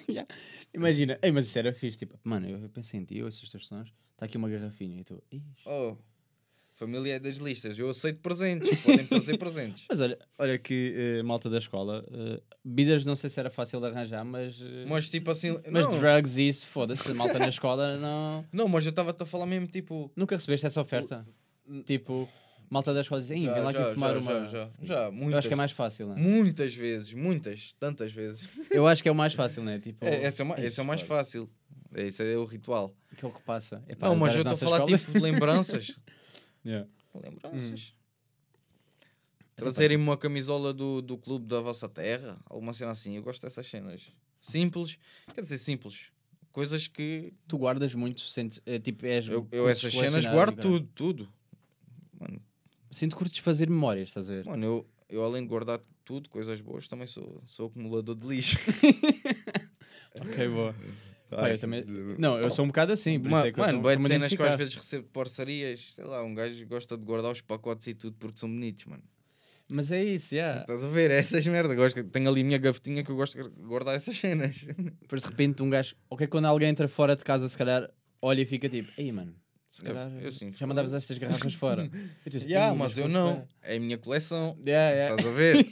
Yeah. 0.09 0.27
Imagina, 0.73 1.17
Ei, 1.21 1.31
mas 1.31 1.47
isso 1.47 1.57
era 1.59 1.71
fixe, 1.73 1.97
tipo, 1.99 2.17
mano, 2.23 2.47
eu 2.49 2.69
pensei 2.69 2.99
em 2.99 3.03
ti, 3.05 3.17
eu 3.17 3.25
ouço 3.25 3.43
os 3.43 3.51
teus 3.51 3.67
sons, 3.67 3.89
está 4.13 4.25
aqui 4.25 4.37
uma 4.37 4.49
garrafinha 4.49 4.99
e 4.99 5.03
tu, 5.03 5.21
"Ixi." 5.31 5.43
Oh, 5.65 5.95
família 6.85 7.13
é 7.13 7.19
das 7.19 7.37
listas, 7.37 7.77
eu 7.77 7.89
aceito 7.89 8.19
presentes, 8.21 8.75
podem 8.81 9.05
trazer 9.05 9.37
presentes. 9.37 9.85
Mas 9.89 10.01
olha, 10.01 10.17
olha 10.39 10.57
que 10.57 10.93
eh, 11.19 11.23
malta 11.23 11.49
da 11.49 11.57
escola, 11.59 12.03
uh, 12.09 12.41
bebidas 12.65 13.05
não 13.05 13.15
sei 13.15 13.29
se 13.29 13.39
era 13.39 13.49
fácil 13.51 13.79
de 13.79 13.85
arranjar, 13.87 14.25
mas, 14.25 14.59
eh, 14.59 14.85
Mas 14.87 15.07
tipo 15.07 15.29
assim, 15.29 15.59
mas 15.69 15.85
não, 15.85 15.99
drugs 15.99 16.37
e 16.37 16.47
isso, 16.47 16.67
foda-se, 16.67 17.13
malta 17.13 17.37
na 17.37 17.49
escola 17.49 17.97
não... 17.97 18.43
não, 18.51 18.67
mas 18.67 18.83
eu 18.85 18.89
estava-te 18.89 19.21
a 19.21 19.25
falar 19.25 19.45
mesmo 19.45 19.67
tipo. 19.67 20.11
Nunca 20.15 20.35
recebeste 20.35 20.65
essa 20.65 20.81
oferta? 20.81 21.25
Tipo, 21.85 22.27
malta 22.69 22.93
da 22.93 23.01
escola 23.01 23.21
diz, 23.21 23.29
"Ei, 23.31 23.45
Já, 23.45 23.53
vem 23.53 23.63
lá 23.63 23.71
já, 23.71 23.83
aqui 23.85 23.93
fumar 23.93 24.13
já, 24.13 24.19
uma... 24.19 24.31
já, 24.31 24.45
já, 24.47 24.69
já, 24.81 25.03
Eu 25.05 25.11
muitas, 25.11 25.37
acho 25.39 25.47
que 25.47 25.53
é 25.53 25.57
mais 25.57 25.71
fácil, 25.71 26.07
não 26.07 26.15
é? 26.15 26.19
muitas 26.19 26.73
vezes, 26.73 27.13
muitas, 27.13 27.73
tantas 27.79 28.11
vezes. 28.11 28.43
Eu 28.71 28.87
acho 28.87 29.03
que 29.03 29.07
é 29.09 29.11
o 29.11 29.15
mais 29.15 29.33
fácil, 29.33 29.63
não 29.63 29.71
é? 29.71 29.79
Tipo, 29.79 30.03
É, 30.05 30.25
esse 30.25 30.41
é, 30.41 30.45
ma- 30.45 30.55
"Ixi, 30.57 30.65
esse 30.67 30.79
é 30.79 30.83
o 30.83 30.85
mais 30.85 31.01
fácil. 31.01 31.49
Esse 31.93 32.23
é 32.33 32.37
o 32.37 32.45
ritual. 32.45 32.95
Que 33.17 33.25
é 33.25 33.27
o 33.27 33.31
que 33.31 33.41
passa. 33.43 33.83
Epá, 33.87 34.07
Não, 34.07 34.15
mas 34.15 34.33
eu 34.33 34.39
estou 34.39 34.53
a 34.53 34.57
falar 34.57 34.77
escolas- 34.79 34.99
tipo 35.01 35.11
de 35.11 35.19
lembranças. 35.19 35.95
Yeah. 36.65 36.87
lembranças. 37.13 37.93
Trazerem-me 39.55 40.03
uma 40.03 40.17
camisola 40.17 40.73
do, 40.73 41.01
do 41.01 41.17
clube 41.17 41.45
da 41.45 41.61
vossa 41.61 41.87
terra, 41.87 42.39
alguma 42.45 42.73
cena 42.73 42.91
assim. 42.91 43.15
Eu 43.15 43.23
gosto 43.23 43.41
dessas 43.41 43.67
cenas. 43.67 44.01
Simples, 44.41 44.97
quer 45.33 45.41
dizer, 45.41 45.57
simples. 45.57 46.05
Coisas 46.51 46.87
que 46.87 47.33
Tu 47.47 47.57
guardas 47.57 47.93
muito, 47.93 48.21
sentes, 48.21 48.59
é, 48.65 48.79
tipo, 48.79 49.05
és... 49.05 49.27
eu, 49.27 49.47
eu 49.51 49.69
essas 49.69 49.93
cenas 49.93 50.25
guardo 50.25 50.55
caralho. 50.55 50.79
tudo, 50.79 50.89
tudo. 50.95 51.33
Mano, 52.19 52.41
Sinto 52.89 53.15
curtes 53.15 53.39
fazer 53.39 53.69
memórias, 53.69 54.09
estás 54.09 54.29
a 54.29 54.33
ver? 54.33 54.45
mano 54.45 54.65
eu, 54.65 54.89
eu 55.07 55.23
além 55.23 55.43
de 55.43 55.47
guardar 55.47 55.79
tudo, 56.03 56.29
coisas 56.29 56.59
boas, 56.59 56.87
também 56.87 57.07
sou, 57.07 57.41
sou 57.45 57.67
acumulador 57.67 58.15
de 58.15 58.27
lixo. 58.27 58.57
Ok, 60.19 60.47
boa. 60.49 60.75
Pá, 61.35 61.49
eu 61.49 61.57
também... 61.57 61.83
Não, 62.17 62.37
eu 62.37 62.51
sou 62.51 62.65
um 62.65 62.67
bocado 62.67 62.91
assim, 62.91 63.19
por 63.19 63.27
é 63.27 63.29
mano, 63.29 63.77
tô- 63.77 63.81
bué 63.81 63.95
de 63.95 64.07
cenas 64.07 64.33
que 64.33 64.41
eu 64.41 64.45
às 64.45 64.55
vezes 64.55 64.75
recebo 64.75 65.03
de 65.03 65.09
parcerias, 65.09 65.93
sei 65.95 66.03
lá, 66.03 66.21
um 66.23 66.33
gajo 66.33 66.65
gosta 66.67 66.97
de 66.97 67.05
guardar 67.05 67.31
os 67.31 67.39
pacotes 67.41 67.87
e 67.87 67.93
tudo 67.93 68.17
porque 68.19 68.37
são 68.39 68.49
bonitos, 68.49 68.85
mano. 68.85 69.03
Mas 69.71 69.89
é 69.89 70.03
isso, 70.03 70.35
já. 70.35 70.59
Estás 70.61 70.83
a 70.83 70.89
ver? 70.89 71.09
É 71.09 71.17
essas 71.17 71.47
merdas. 71.47 71.77
Gosto, 71.77 72.03
tenho 72.03 72.29
ali 72.29 72.41
a 72.41 72.43
minha 72.43 72.57
gavetinha 72.57 73.03
que 73.05 73.09
eu 73.09 73.15
gosto 73.15 73.41
de 73.41 73.49
guardar 73.61 73.95
essas 73.95 74.17
cenas. 74.17 74.63
Depois 75.01 75.21
de 75.21 75.29
repente 75.29 75.63
um 75.63 75.69
gajo... 75.69 75.95
Ok, 76.09 76.27
quando 76.27 76.45
alguém 76.45 76.67
entra 76.67 76.89
fora 76.89 77.15
de 77.15 77.23
casa, 77.23 77.47
se 77.47 77.57
calhar, 77.57 77.89
olha 78.21 78.41
e 78.41 78.45
fica 78.45 78.67
tipo... 78.67 78.91
Ei, 78.97 79.09
mano, 79.13 79.33
se 79.71 79.81
Eu- 79.87 79.93
calhar 79.93 80.11
eu 80.21 80.31
sim, 80.31 80.51
já 80.51 80.67
mandavas 80.67 80.93
estas 80.93 81.17
garrafas 81.17 81.53
fora. 81.55 81.89
Disse, 82.25 82.47
Ya, 82.49 82.73
"Ih, 82.73 82.77
mas 82.77 82.97
eu 82.97 83.07
não. 83.07 83.35
bué." 83.35 83.47
É 83.63 83.75
a 83.77 83.79
minha 83.79 83.97
coleção. 83.97 84.57
Yeah, 84.65 84.89
yeah. 84.95 85.15
Estás 85.15 85.27
a 85.27 85.35
ver? 85.37 85.71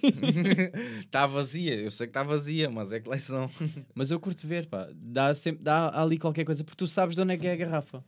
Está 0.99 1.27
vazia. 1.27 1.75
Eu 1.75 1.91
sei 1.91 2.07
que 2.07 2.11
está 2.11 2.23
vazia, 2.23 2.69
mas 2.69 2.91
é 2.91 2.99
coleção. 2.99 3.49
Mas 3.93 4.09
eu 4.11 4.19
curto 4.19 4.47
ver, 4.47 4.67
pá. 4.67 4.87
Dá, 4.93 5.33
sempre, 5.33 5.63
dá 5.63 5.89
ali 6.01 6.17
qualquer 6.17 6.45
coisa, 6.45 6.63
porque 6.63 6.77
tu 6.77 6.87
sabes 6.87 7.15
de 7.15 7.21
onde 7.21 7.33
é 7.33 7.37
que 7.37 7.45
é 7.47 7.53
a 7.53 7.55
garrafa. 7.55 8.03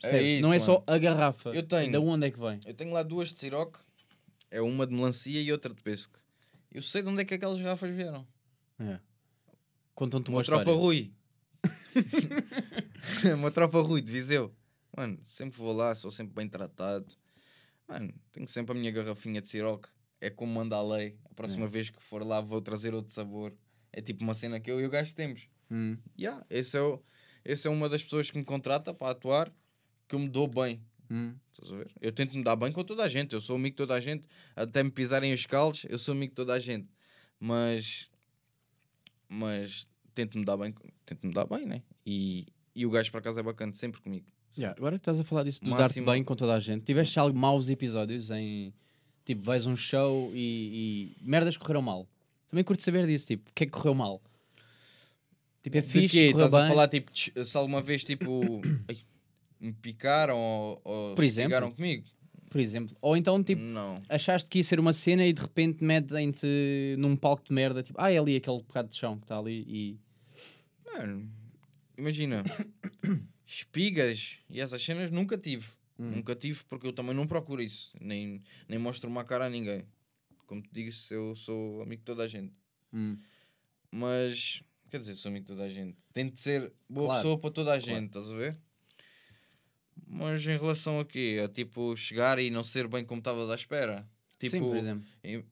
Percebes? 0.00 0.26
isso, 0.34 0.42
não 0.42 0.52
é 0.52 0.58
só 0.58 0.72
mano. 0.72 0.84
a 0.86 0.98
garrafa. 0.98 1.50
Eu 1.50 1.62
tenho. 1.62 1.90
Da 1.92 2.00
onde 2.00 2.26
é 2.26 2.30
que 2.30 2.38
vem? 2.38 2.60
Eu 2.66 2.74
tenho 2.74 2.92
lá 2.92 3.02
duas 3.02 3.32
de 3.32 3.38
Ciroc. 3.38 3.76
É 4.50 4.60
uma 4.62 4.86
de 4.86 4.94
melancia 4.94 5.40
e 5.40 5.50
outra 5.52 5.72
de 5.74 5.82
pesco. 5.82 6.18
Eu 6.72 6.82
sei 6.82 7.02
de 7.02 7.08
onde 7.08 7.22
é 7.22 7.24
que 7.24 7.34
aquelas 7.34 7.58
garrafas 7.60 7.94
vieram. 7.94 8.26
É. 8.78 8.98
Contam-te 9.94 10.28
uma, 10.30 10.38
Uma 10.38 10.44
tropa. 10.44 10.70
Rui. 10.72 11.12
uma 13.34 13.50
tropa 13.50 13.80
Rui 13.80 14.00
de 14.00 14.12
Viseu. 14.12 14.54
Mano, 14.96 15.20
sempre 15.26 15.58
vou 15.58 15.74
lá, 15.74 15.94
sou 15.94 16.10
sempre 16.10 16.34
bem 16.34 16.48
tratado. 16.48 17.14
Mano, 17.86 18.12
tenho 18.32 18.48
sempre 18.48 18.76
a 18.76 18.80
minha 18.80 18.90
garrafinha 18.90 19.40
de 19.42 19.48
Ciroc. 19.48 19.86
É 20.20 20.30
como 20.30 20.52
manda 20.54 20.74
a 20.76 20.82
lei. 20.82 21.18
A 21.30 21.34
próxima 21.34 21.66
É. 21.66 21.68
vez 21.68 21.90
que 21.90 22.02
for 22.02 22.24
lá 22.26 22.40
vou 22.40 22.60
trazer 22.62 22.94
outro 22.94 23.12
sabor. 23.12 23.54
É 23.92 24.00
tipo 24.00 24.24
uma 24.24 24.34
cena 24.34 24.58
que 24.58 24.70
eu 24.70 24.80
e 24.80 24.86
o 24.86 24.90
gajo 24.90 25.14
temos. 25.14 25.48
Hum. 25.70 25.98
Yeah, 26.18 26.44
esse, 26.48 26.76
é 26.78 26.80
o, 26.80 27.02
esse 27.44 27.66
é 27.66 27.70
uma 27.70 27.88
das 27.88 28.02
pessoas 28.02 28.30
que 28.30 28.38
me 28.38 28.44
contrata 28.44 28.94
para 28.94 29.12
atuar 29.12 29.52
que 30.08 30.14
eu 30.14 30.18
me 30.18 30.28
dou 30.28 30.48
bem. 30.48 30.82
Hum. 31.10 31.36
Estás 31.52 31.72
a 31.72 31.76
ver? 31.76 31.90
Eu 32.00 32.12
tento 32.12 32.36
me 32.36 32.42
dar 32.42 32.56
bem 32.56 32.72
com 32.72 32.82
toda 32.82 33.04
a 33.04 33.08
gente. 33.08 33.34
Eu 33.34 33.40
sou 33.40 33.56
amigo 33.56 33.74
de 33.74 33.76
toda 33.76 33.94
a 33.94 34.00
gente. 34.00 34.26
Até 34.54 34.82
me 34.82 34.90
pisarem 34.90 35.32
os 35.32 35.44
calos, 35.44 35.84
eu 35.88 35.98
sou 35.98 36.12
amigo 36.12 36.30
de 36.32 36.36
toda 36.36 36.54
a 36.54 36.58
gente. 36.58 36.88
Mas. 37.38 38.08
Mas 39.28 39.86
tento 40.14 40.38
me 40.38 40.44
dar 40.44 40.56
bem. 40.56 40.74
Tento 41.04 41.26
me 41.26 41.32
dar 41.32 41.46
bem, 41.46 41.66
né? 41.66 41.82
E, 42.04 42.46
e 42.74 42.86
o 42.86 42.90
gajo 42.90 43.10
por 43.10 43.18
acaso 43.18 43.38
é 43.38 43.42
bacana 43.42 43.74
sempre 43.74 44.00
comigo. 44.00 44.26
Yeah, 44.58 44.76
agora 44.78 44.96
que 44.96 45.02
estás 45.02 45.20
a 45.20 45.24
falar 45.24 45.44
disso, 45.44 45.64
de 45.64 45.70
dar-te 45.70 46.00
bem 46.00 46.24
com 46.24 46.34
toda 46.34 46.54
a 46.54 46.60
gente, 46.60 46.84
tiveste 46.84 47.18
algo 47.18 47.36
maus 47.38 47.68
episódios 47.68 48.30
em 48.30 48.72
tipo, 49.24 49.42
vais 49.42 49.66
a 49.66 49.70
um 49.70 49.76
show 49.76 50.30
e, 50.34 51.14
e 51.20 51.28
merdas 51.28 51.56
correram 51.56 51.82
mal. 51.82 52.08
Também 52.48 52.64
curto 52.64 52.82
saber 52.82 53.06
disso, 53.06 53.26
tipo, 53.26 53.50
o 53.50 53.54
que 53.54 53.64
é 53.64 53.66
que 53.66 53.72
correu 53.72 53.94
mal? 53.94 54.22
Tipo, 55.62 55.78
é 55.78 55.80
De 55.80 55.86
fixe, 55.88 56.16
quê? 56.16 56.26
Estás 56.28 56.52
bem. 56.52 56.60
a 56.60 56.68
falar 56.68 56.88
tipo, 56.88 57.10
se 57.14 57.56
alguma 57.56 57.82
vez 57.82 58.04
tipo. 58.04 58.40
me 59.60 59.72
picaram 59.72 60.38
ou, 60.38 60.80
ou 60.84 61.14
Por 61.14 61.24
exemplo? 61.24 61.72
comigo? 61.72 62.04
por 62.48 62.60
exemplo. 62.60 62.96
Ou 63.02 63.16
então, 63.16 63.42
tipo, 63.42 63.60
Não. 63.60 64.00
achaste 64.08 64.48
que 64.48 64.58
ia 64.58 64.64
ser 64.64 64.80
uma 64.80 64.92
cena 64.92 65.26
e 65.26 65.32
de 65.32 65.42
repente 65.42 65.84
metem-te 65.84 66.94
num 66.98 67.14
palco 67.16 67.44
de 67.44 67.52
merda, 67.52 67.82
tipo, 67.82 68.00
ah, 68.00 68.10
é 68.10 68.16
ali 68.16 68.36
aquele 68.36 68.58
bocado 68.58 68.88
de 68.88 68.96
chão 68.96 69.18
que 69.18 69.24
está 69.24 69.38
ali 69.38 69.64
e. 69.68 70.00
Mano, 70.86 71.28
imagina. 71.98 72.42
Espigas 73.46 74.38
e 74.50 74.60
essas 74.60 74.82
cenas 74.82 75.10
nunca 75.10 75.38
tive. 75.38 75.66
Hum. 75.98 76.10
Nunca 76.16 76.34
tive 76.34 76.62
porque 76.64 76.86
eu 76.86 76.92
também 76.92 77.14
não 77.14 77.26
procuro 77.26 77.62
isso. 77.62 77.96
Nem, 78.00 78.42
nem 78.68 78.78
mostro 78.78 79.08
uma 79.08 79.24
cara 79.24 79.46
a 79.46 79.50
ninguém. 79.50 79.86
Como 80.46 80.60
te 80.62 80.68
digo, 80.72 80.90
eu 81.10 81.34
sou 81.34 81.80
amigo 81.82 82.00
de 82.00 82.04
toda 82.06 82.24
a 82.24 82.28
gente. 82.28 82.52
Hum. 82.92 83.18
Mas, 83.90 84.62
quer 84.90 84.98
dizer, 85.00 85.14
sou 85.16 85.30
amigo 85.30 85.46
de 85.46 85.52
toda 85.52 85.64
a 85.64 85.70
gente. 85.70 85.96
Tento 86.12 86.38
ser 86.40 86.72
boa 86.88 87.06
Claro. 87.06 87.20
pessoa 87.22 87.38
para 87.38 87.50
toda 87.50 87.72
a 87.72 87.80
gente, 87.80 88.06
estás 88.08 88.30
a 88.30 88.34
ver? 88.36 88.56
Mas 90.06 90.42
em 90.44 90.58
relação 90.58 91.00
a 91.00 91.04
quê? 91.04 91.40
A 91.44 91.48
tipo 91.48 91.96
chegar 91.96 92.38
e 92.38 92.50
não 92.50 92.62
ser 92.62 92.86
bem 92.86 93.04
como 93.04 93.18
estavas 93.20 93.50
à 93.50 93.54
espera. 93.54 94.08
Tipo, 94.38 94.50
Sim, 94.58 94.58
por 94.60 94.76
exemplo. 94.76 95.04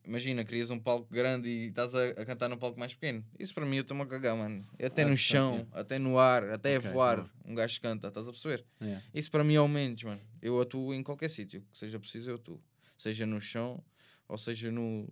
imagina, 0.05 0.45
querias 0.45 0.69
um 0.69 0.77
palco 0.79 1.07
grande 1.11 1.49
e 1.49 1.67
estás 1.69 1.95
a, 1.95 2.09
a 2.09 2.25
cantar 2.25 2.47
num 2.47 2.57
palco 2.57 2.79
mais 2.79 2.93
pequeno. 2.93 3.25
Isso 3.39 3.51
para 3.53 3.65
mim 3.65 3.77
eu 3.77 3.81
estou-me 3.81 4.03
a 4.03 4.05
cagar, 4.05 4.35
mano. 4.37 4.63
Até 4.83 5.01
Ah, 5.01 5.05
no 5.05 5.13
ok. 5.13 5.17
chão, 5.17 5.67
até 5.71 5.97
no 5.97 6.19
ar, 6.19 6.43
até 6.51 6.77
Ok, 6.77 6.87
a 6.89 6.93
voar. 6.93 7.29
Um 7.43 7.55
gajo 7.55 7.81
canta, 7.81 8.09
estás 8.09 8.27
a 8.27 8.31
perceber? 8.31 8.63
Yeah. 8.79 9.03
Isso 9.13 9.31
para 9.31 9.43
mim 9.43 9.55
é 9.55 9.61
o 9.61 9.67
menos, 9.67 10.03
mano. 10.03 10.21
Eu 10.39 10.61
atuo 10.61 10.93
em 10.93 11.01
qualquer 11.01 11.29
sítio 11.31 11.63
que 11.71 11.77
seja 11.79 11.99
preciso, 11.99 12.29
eu 12.29 12.35
atuo. 12.35 12.61
Seja 12.97 13.25
no 13.25 13.41
chão 13.41 13.83
ou 14.27 14.37
seja 14.37 14.71
no, 14.71 15.07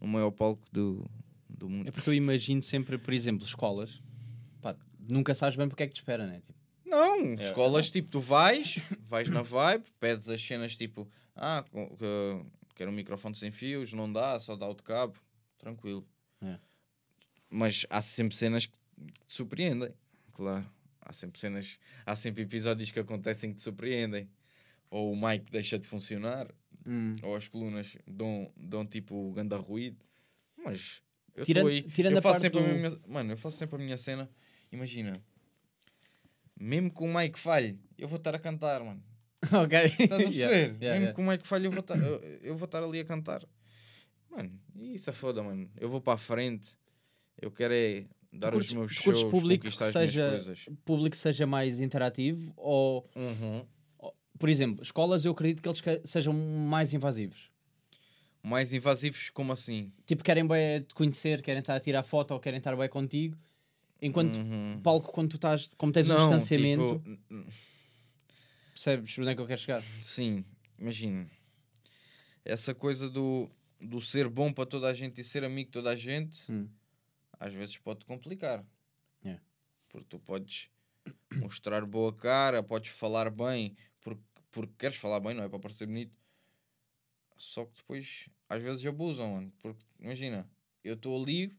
no 0.00 0.06
maior 0.06 0.30
palco 0.30 0.62
do, 0.72 1.04
do 1.48 1.68
mundo. 1.68 1.88
É 1.88 1.90
porque 1.90 2.08
eu 2.08 2.14
imagino 2.14 2.62
sempre, 2.62 2.96
por 2.96 3.12
exemplo, 3.12 3.44
escolas, 3.44 4.00
pá, 4.60 4.76
nunca 5.00 5.34
sabes 5.34 5.56
bem 5.56 5.68
porque 5.68 5.82
é 5.82 5.86
que 5.88 5.94
te 5.94 6.00
espera, 6.00 6.26
né? 6.26 6.40
Tipo, 6.40 6.58
Não, 6.84 7.34
escolas 7.34 7.90
tipo, 7.90 8.08
tu 8.08 8.20
vais, 8.20 8.76
vais 9.08 9.28
na 9.28 9.42
vibe, 9.42 9.84
pedes 9.98 10.28
as 10.28 10.40
cenas 10.40 10.76
tipo, 10.76 11.08
ah, 11.34 11.64
que- 11.98 12.46
quero 12.76 12.90
um 12.90 12.94
microfone 12.94 13.34
sem 13.34 13.50
fios, 13.50 13.92
não 13.92 14.12
dá, 14.12 14.38
só 14.38 14.54
dá 14.54 14.68
o 14.68 14.74
de 14.74 14.82
cabo, 14.84 15.18
tranquilo. 15.58 16.06
É. 16.40 16.58
Mas 17.50 17.84
há 17.90 18.00
sempre 18.00 18.36
cenas 18.36 18.66
que 18.66 18.78
te 19.26 19.34
surpreendem, 19.34 19.92
claro. 20.32 20.70
Há 21.00 21.12
sempre 21.12 21.38
cenas, 21.40 21.78
há 22.04 22.14
sempre 22.16 22.42
episódios 22.42 22.90
que 22.90 22.98
acontecem 23.00 23.50
que 23.50 23.56
te 23.56 23.62
surpreendem. 23.62 24.28
Ou 24.90 25.12
o 25.12 25.16
mic 25.16 25.50
deixa 25.50 25.78
de 25.78 25.86
funcionar, 25.86 26.52
hum. 26.86 27.16
ou 27.22 27.34
as 27.34 27.48
colunas 27.48 27.96
dão, 28.06 28.52
dão 28.56 28.86
tipo 28.86 29.32
ganda 29.32 29.56
ruído. 29.56 30.04
Mas 30.56 31.02
eu 31.34 31.42
estou 31.42 31.44
Tirando- 31.44 31.68
aí. 31.68 31.82
tirando 31.82 32.12
eu 32.14 32.18
a 32.18 32.22
faço 32.22 32.40
parte 32.40 32.42
sempre 32.42 32.60
a 32.60 32.62
do- 32.62 32.74
minha, 32.78 33.00
mano, 33.08 33.32
eu 33.32 33.36
faço 33.36 33.56
sempre 33.58 33.76
a 33.76 33.78
minha 33.78 33.98
cena. 33.98 34.30
Imagina, 34.70 35.20
mesmo 36.58 36.90
que 36.92 37.02
o 37.02 37.06
mic 37.12 37.38
falhe, 37.38 37.78
eu 37.98 38.08
vou 38.08 38.16
estar 38.18 38.34
a 38.34 38.38
cantar, 38.38 38.82
mano. 38.82 39.02
ok. 39.64 39.78
Estás 39.98 40.20
a 40.20 40.24
perceber? 40.24 40.32
Yeah, 40.32 40.56
yeah, 40.56 40.76
Mesmo 40.80 40.90
yeah. 41.02 41.12
como 41.12 41.32
é 41.32 41.38
que 41.38 41.46
falha, 41.46 41.66
eu 41.66 41.70
vou 41.70 41.80
estar 41.80 41.96
eu, 42.42 42.56
vou 42.56 42.64
estar 42.66 42.82
ali 42.82 43.00
a 43.00 43.04
cantar. 43.04 43.44
Mano, 44.30 44.50
isso 44.76 45.08
é 45.10 45.12
foda, 45.12 45.42
mano. 45.42 45.70
Eu 45.78 45.88
vou 45.88 46.00
para 46.00 46.14
a 46.14 46.16
frente. 46.18 46.70
Eu 47.40 47.50
quero 47.50 47.72
é 47.74 48.04
dar 48.32 48.52
curtes- 48.52 48.70
os 48.70 48.76
meus 48.76 48.92
shows, 48.92 49.24
público 49.24 49.68
que 49.68 49.74
seja-. 49.74 50.44
Público 50.84 51.16
seja 51.16 51.46
mais 51.46 51.80
interativo 51.80 52.52
ou, 52.56 53.08
Uhum. 53.16 53.64
por 54.38 54.48
exemplo, 54.48 54.82
escolas 54.82 55.24
eu 55.24 55.32
acredito 55.32 55.62
que 55.62 55.68
eles 55.68 55.80
que- 55.80 56.00
sejam 56.04 56.32
mais 56.34 56.92
invasivos. 56.92 57.50
Mais 58.42 58.72
invasivos, 58.72 59.30
como 59.30 59.52
assim? 59.52 59.90
Tipo, 60.06 60.22
querem 60.22 60.46
bem 60.46 60.80
te 60.82 60.94
conhecer, 60.94 61.42
querem 61.42 61.60
estar 61.60 61.74
a 61.76 61.80
tirar 61.80 62.02
foto 62.04 62.32
ou 62.32 62.40
querem 62.40 62.58
estar 62.58 62.76
bem 62.76 62.88
contigo. 62.88 63.36
Enquanto 64.00 64.36
Uhum. 64.36 64.80
palco, 64.82 65.10
quando 65.12 65.30
tu 65.30 65.36
estás, 65.36 65.70
como 65.76 65.90
tens 65.92 66.08
um 66.08 66.12
Não, 66.12 66.18
distanciamento, 66.20 67.02
tipo, 67.02 67.46
percebes 68.76 69.18
onde 69.18 69.30
é 69.30 69.34
que 69.34 69.40
eu 69.40 69.46
quero 69.46 69.60
chegar? 69.60 69.82
sim, 70.02 70.44
imagina. 70.78 71.28
Essa 72.44 72.74
coisa 72.74 73.08
do, 73.10 73.50
do 73.80 74.00
ser 74.00 74.28
bom 74.28 74.52
para 74.52 74.66
toda 74.66 74.88
a 74.88 74.94
gente 74.94 75.20
e 75.20 75.24
ser 75.24 75.42
amigo 75.44 75.68
de 75.68 75.72
toda 75.72 75.90
a 75.90 75.96
gente, 75.96 76.38
Hum. 76.50 76.68
às 77.40 77.52
vezes 77.54 77.76
pode 77.78 78.04
complicar. 78.04 78.64
Yeah. 79.24 79.42
Porque 79.88 80.06
tu 80.08 80.18
podes 80.20 80.68
mostrar 81.36 81.84
boa 81.86 82.14
cara, 82.14 82.62
podes 82.62 82.90
falar 82.90 83.30
bem, 83.30 83.74
porque, 84.00 84.22
porque 84.52 84.74
queres 84.78 84.96
falar 84.96 85.18
bem, 85.20 85.34
não 85.34 85.42
é 85.42 85.48
para 85.48 85.58
parecer 85.58 85.86
bonito. 85.86 86.14
Só 87.38 87.64
que 87.64 87.74
depois, 87.78 88.28
às 88.48 88.62
vezes, 88.62 88.86
abusam, 88.86 89.32
mano. 89.34 89.52
Porque, 89.58 89.84
imagina, 89.98 90.48
eu 90.84 90.94
estou 90.94 91.20
ali 91.20 91.52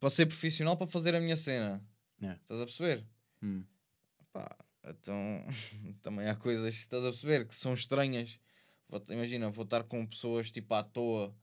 para 0.00 0.10
ser 0.10 0.26
profissional 0.26 0.76
para 0.76 0.86
fazer 0.86 1.14
a 1.14 1.20
minha 1.20 1.36
cena. 1.36 1.82
Yeah. 2.20 2.40
Estás 2.42 2.60
a 2.60 2.64
perceber? 2.64 3.06
Hum. 3.42 3.62
Pá, 4.32 4.56
então 4.86 5.46
também 6.02 6.28
há 6.28 6.34
coisas, 6.36 6.74
estás 6.74 7.02
a 7.04 7.08
perceber, 7.08 7.46
que 7.46 7.54
são 7.54 7.74
estranhas. 7.74 8.38
Vou- 8.88 9.02
imagina, 9.10 9.50
vou 9.50 9.64
estar 9.64 9.82
com 9.84 10.06
pessoas 10.06 10.50
tipo 10.50 10.72
à 10.74 10.82
toa, 10.82 11.34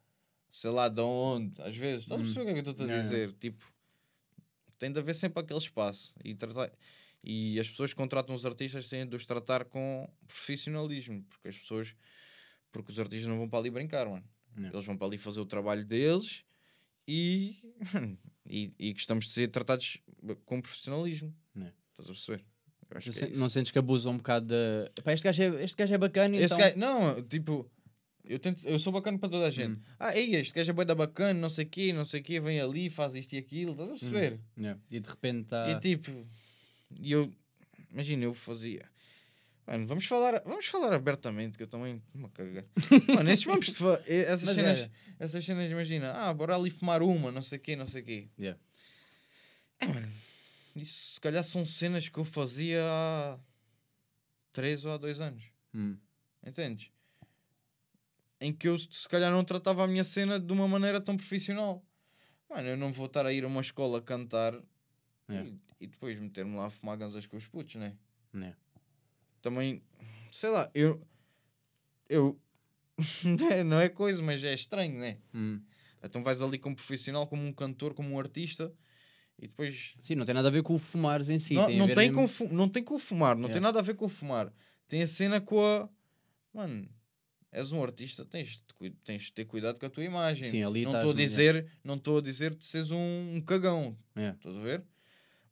sei 0.51 0.69
lá 0.71 0.87
de 0.87 1.01
onde, 1.01 1.61
às 1.61 1.75
vezes. 1.75 2.03
Estás 2.03 2.19
a 2.19 2.23
Hum. 2.23 2.25
perceber 2.25 2.41
o 2.41 2.45
que 2.45 2.49
é 2.59 2.63
que 2.63 2.69
eu 2.69 2.71
estou 2.71 2.89
a 2.89 2.99
dizer? 3.01 3.33
Tipo, 3.33 3.65
tem 4.79 4.91
de 4.91 4.99
haver 4.99 5.15
sempre 5.15 5.41
aquele 5.41 5.59
espaço. 5.59 6.13
E, 6.23 6.33
tratar, 6.35 6.71
e 7.23 7.59
as 7.59 7.69
pessoas 7.69 7.91
que 7.91 7.97
contratam 7.97 8.35
os 8.35 8.45
artistas 8.45 8.87
têm 8.89 9.07
de 9.07 9.15
os 9.15 9.25
tratar 9.25 9.65
com 9.65 10.09
profissionalismo, 10.27 11.23
porque 11.29 11.47
as 11.49 11.57
pessoas, 11.57 11.95
porque 12.71 12.91
os 12.91 12.99
artistas 12.99 13.27
não 13.27 13.37
vão 13.37 13.49
para 13.49 13.59
ali 13.59 13.69
brincar, 13.69 14.07
mano. 14.07 14.23
Yeah. 14.55 14.75
Eles 14.75 14.85
vão 14.85 14.95
para 14.97 15.07
ali 15.07 15.17
fazer 15.17 15.39
o 15.39 15.45
trabalho 15.45 15.83
deles 15.85 16.43
e, 17.07 17.57
e, 18.45 18.71
e 18.77 18.93
gostamos 18.93 19.25
de 19.25 19.31
ser 19.31 19.47
tratados 19.49 19.97
com 20.45 20.61
profissionalismo. 20.61 21.33
Yeah. 21.55 21.75
Estás 21.91 22.09
a 22.09 22.13
perceber? 22.13 22.45
Não 22.93 23.27
é 23.27 23.29
não 23.31 23.49
sentes 23.49 23.71
que 23.71 23.79
abusam 23.79 24.13
um 24.13 24.17
bocado. 24.17 24.53
Epá, 24.97 25.13
este, 25.13 25.23
gajo 25.23 25.43
é, 25.43 25.63
este 25.63 25.75
gajo 25.77 25.93
é 25.93 25.97
bacana, 25.97 26.35
Este 26.35 26.45
então. 26.45 26.57
gajo- 26.57 26.77
não, 26.77 27.23
tipo, 27.23 27.69
eu, 28.25 28.39
tento, 28.39 28.65
eu 28.67 28.77
sou 28.79 28.91
bacana 28.93 29.17
para 29.17 29.29
toda 29.29 29.47
a 29.47 29.51
gente. 29.51 29.73
Hum. 29.73 29.81
Ah, 29.99 30.15
ei, 30.17 30.35
este 30.35 30.53
gajo 30.53 30.69
é 30.71 30.73
bué 30.73 30.85
da 30.85 30.95
bacana, 30.95 31.33
não 31.39 31.49
sei 31.49 31.65
o 31.65 31.69
quê, 31.69 31.91
não 31.93 32.05
sei 32.05 32.21
o 32.21 32.23
quê, 32.23 32.39
vem 32.39 32.59
ali, 32.59 32.89
faz 32.89 33.15
isto 33.15 33.33
e 33.33 33.37
aquilo, 33.37 33.71
estás 33.71 33.89
a 33.89 33.93
perceber? 33.93 34.39
Yeah. 34.57 34.79
E 34.91 34.99
de 34.99 35.09
repente 35.09 35.43
está. 35.43 35.69
E 35.71 35.79
tipo, 35.79 36.11
eu, 37.01 37.31
imagina, 37.91 38.23
eu 38.25 38.33
fazia. 38.33 38.91
Mano, 39.65 39.87
vamos 39.87 40.05
falar, 40.05 40.41
vamos 40.45 40.65
falar 40.67 40.91
abertamente, 40.93 41.57
que 41.57 41.63
eu 41.63 41.67
também 41.67 42.01
me 42.13 42.27
cagar. 42.29 42.65
Mano, 43.15 43.29
esses 43.31 43.45
vamos 43.45 43.65
de 43.67 43.73
essas 44.07 44.43
Mas 44.43 44.55
cenas, 44.55 44.79
é. 44.79 44.89
essas 45.19 45.45
cenas, 45.45 45.71
imagina, 45.71 46.11
ah, 46.11 46.33
bora 46.33 46.55
ali 46.55 46.69
fumar 46.69 47.01
uma, 47.01 47.31
não 47.31 47.41
sei 47.41 47.57
o 47.57 47.61
quê, 47.61 47.73
não 47.75 47.87
sei 47.87 48.01
o 48.01 48.05
quê. 48.05 48.27
Yeah. 48.37 48.59
Isso 50.75 51.13
se 51.13 51.21
calhar 51.21 51.43
são 51.43 51.65
cenas 51.65 52.09
que 52.09 52.17
eu 52.17 52.25
fazia 52.25 52.81
há 52.83 53.39
3 54.51 54.85
ou 54.85 54.91
há 54.91 54.97
2 54.97 55.21
anos. 55.21 55.43
Hum. 55.73 55.97
Entendes? 56.45 56.91
Em 58.41 58.51
que 58.51 58.67
eu 58.67 58.77
se 58.77 59.07
calhar 59.07 59.31
não 59.31 59.43
tratava 59.43 59.83
a 59.83 59.87
minha 59.87 60.03
cena 60.03 60.39
de 60.39 60.51
uma 60.51 60.67
maneira 60.67 60.99
tão 60.99 61.15
profissional. 61.15 61.83
Mano, 62.49 62.69
eu 62.69 62.77
não 62.77 62.91
vou 62.91 63.05
estar 63.05 63.25
a 63.25 63.31
ir 63.31 63.43
a 63.43 63.47
uma 63.47 63.61
escola 63.61 64.01
cantar 64.01 64.53
É. 65.29 65.43
e, 65.43 65.59
e 65.81 65.87
depois 65.87 66.19
meter-me 66.19 66.55
lá 66.55 66.65
a 66.65 66.69
fumar 66.69 66.97
ganzas 66.97 67.25
com 67.25 67.37
os 67.37 67.47
putos, 67.47 67.75
né? 67.75 67.95
Yeah. 68.33 68.57
Também, 69.41 69.81
sei 70.31 70.49
lá, 70.49 70.69
eu. 70.73 71.05
Eu. 72.09 72.39
não 73.65 73.79
é 73.79 73.89
coisa, 73.89 74.21
mas 74.21 74.43
é 74.43 74.53
estranho, 74.53 74.99
né? 74.99 75.19
Hum. 75.33 75.61
Então 76.03 76.21
vais 76.21 76.41
ali 76.41 76.59
como 76.59 76.75
profissional, 76.75 77.27
como 77.27 77.43
um 77.43 77.53
cantor, 77.53 77.93
como 77.93 78.09
um 78.09 78.19
artista 78.19 78.73
e 79.39 79.47
depois 79.47 79.93
Sim, 79.99 80.15
não 80.15 80.25
tem 80.25 80.33
nada 80.35 80.47
a 80.47 80.51
ver 80.51 80.63
com 80.63 80.75
o 80.75 80.79
fumares 80.79 81.29
em 81.29 81.39
si. 81.39 81.53
não, 81.53 81.65
tem 81.67 81.77
não, 81.77 81.87
tem 81.87 81.95
mesmo- 82.09 82.15
com 82.15 82.27
fu- 82.27 82.47
não 82.53 82.69
tem 82.69 82.83
com 82.83 82.95
o 82.95 82.99
fumar, 82.99 83.35
não 83.35 83.43
Yeah. 83.43 83.53
tem 83.53 83.61
nada 83.61 83.79
a 83.79 83.81
ver 83.81 83.95
com 83.95 84.05
o 84.05 84.09
fumar. 84.09 84.53
Tem 84.87 85.01
a 85.01 85.07
cena 85.07 85.41
com 85.41 85.59
a. 85.63 85.89
Mano, 86.53 86.87
és 87.51 87.71
um 87.71 87.81
artista, 87.83 88.23
tens 88.25 88.63
de, 88.81 88.89
tens 89.03 89.23
de 89.23 89.33
ter 89.33 89.45
cuidado 89.45 89.79
com 89.79 89.85
a 89.85 89.89
tua 89.89 90.03
imagem. 90.03 90.43
Sim, 90.43 90.63
ali 90.63 90.83
não 90.85 90.95
estou 90.95 91.11
a 91.11 91.15
dizer, 91.15 91.67
não 91.83 91.95
estou 91.95 92.17
a 92.19 92.21
dizer 92.21 92.55
que 92.55 92.65
seres 92.65 92.91
um, 92.91 93.35
um 93.35 93.41
cagão, 93.41 93.97
Yeah. 94.15 94.37
estás 94.37 94.55
a 94.55 94.59
ver? 94.59 94.83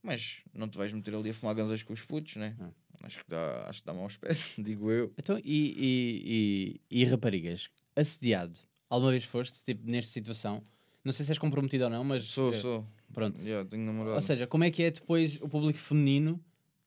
Mas 0.03 0.41
não 0.53 0.67
te 0.67 0.77
vais 0.77 0.91
meter 0.91 1.13
ali 1.13 1.29
a 1.29 1.33
fumar 1.33 1.53
ganzas 1.55 1.83
com 1.83 1.93
os 1.93 2.01
putos, 2.01 2.35
né? 2.35 2.55
Ah. 2.59 2.69
Acho 3.03 3.17
que 3.23 3.29
dá, 3.29 3.65
acho 3.67 3.79
que 3.81 3.85
dá 3.87 3.93
mau 3.95 4.05
aspecto, 4.05 4.37
digo 4.61 4.91
eu. 4.91 5.11
Então, 5.17 5.37
e, 5.39 5.41
e, 5.43 6.81
e, 6.91 7.01
e 7.01 7.05
raparigas? 7.05 7.69
Assediado? 7.95 8.59
Alguma 8.89 9.11
vez 9.11 9.23
foste, 9.23 9.63
tipo, 9.63 9.89
nesta 9.89 10.11
situação? 10.11 10.61
Não 11.03 11.11
sei 11.11 11.25
se 11.25 11.31
és 11.31 11.39
comprometido 11.39 11.83
ou 11.85 11.89
não, 11.89 12.03
mas. 12.03 12.25
Sou, 12.25 12.53
eh, 12.53 12.59
sou. 12.61 12.87
Pronto. 13.13 13.41
Yeah, 13.41 13.67
tenho 13.69 13.83
namorado. 13.85 14.15
Ou 14.15 14.21
seja, 14.21 14.47
como 14.47 14.63
é 14.63 14.71
que 14.71 14.83
é 14.83 14.91
depois 14.91 15.37
o 15.41 15.47
público 15.49 15.79
feminino? 15.79 16.43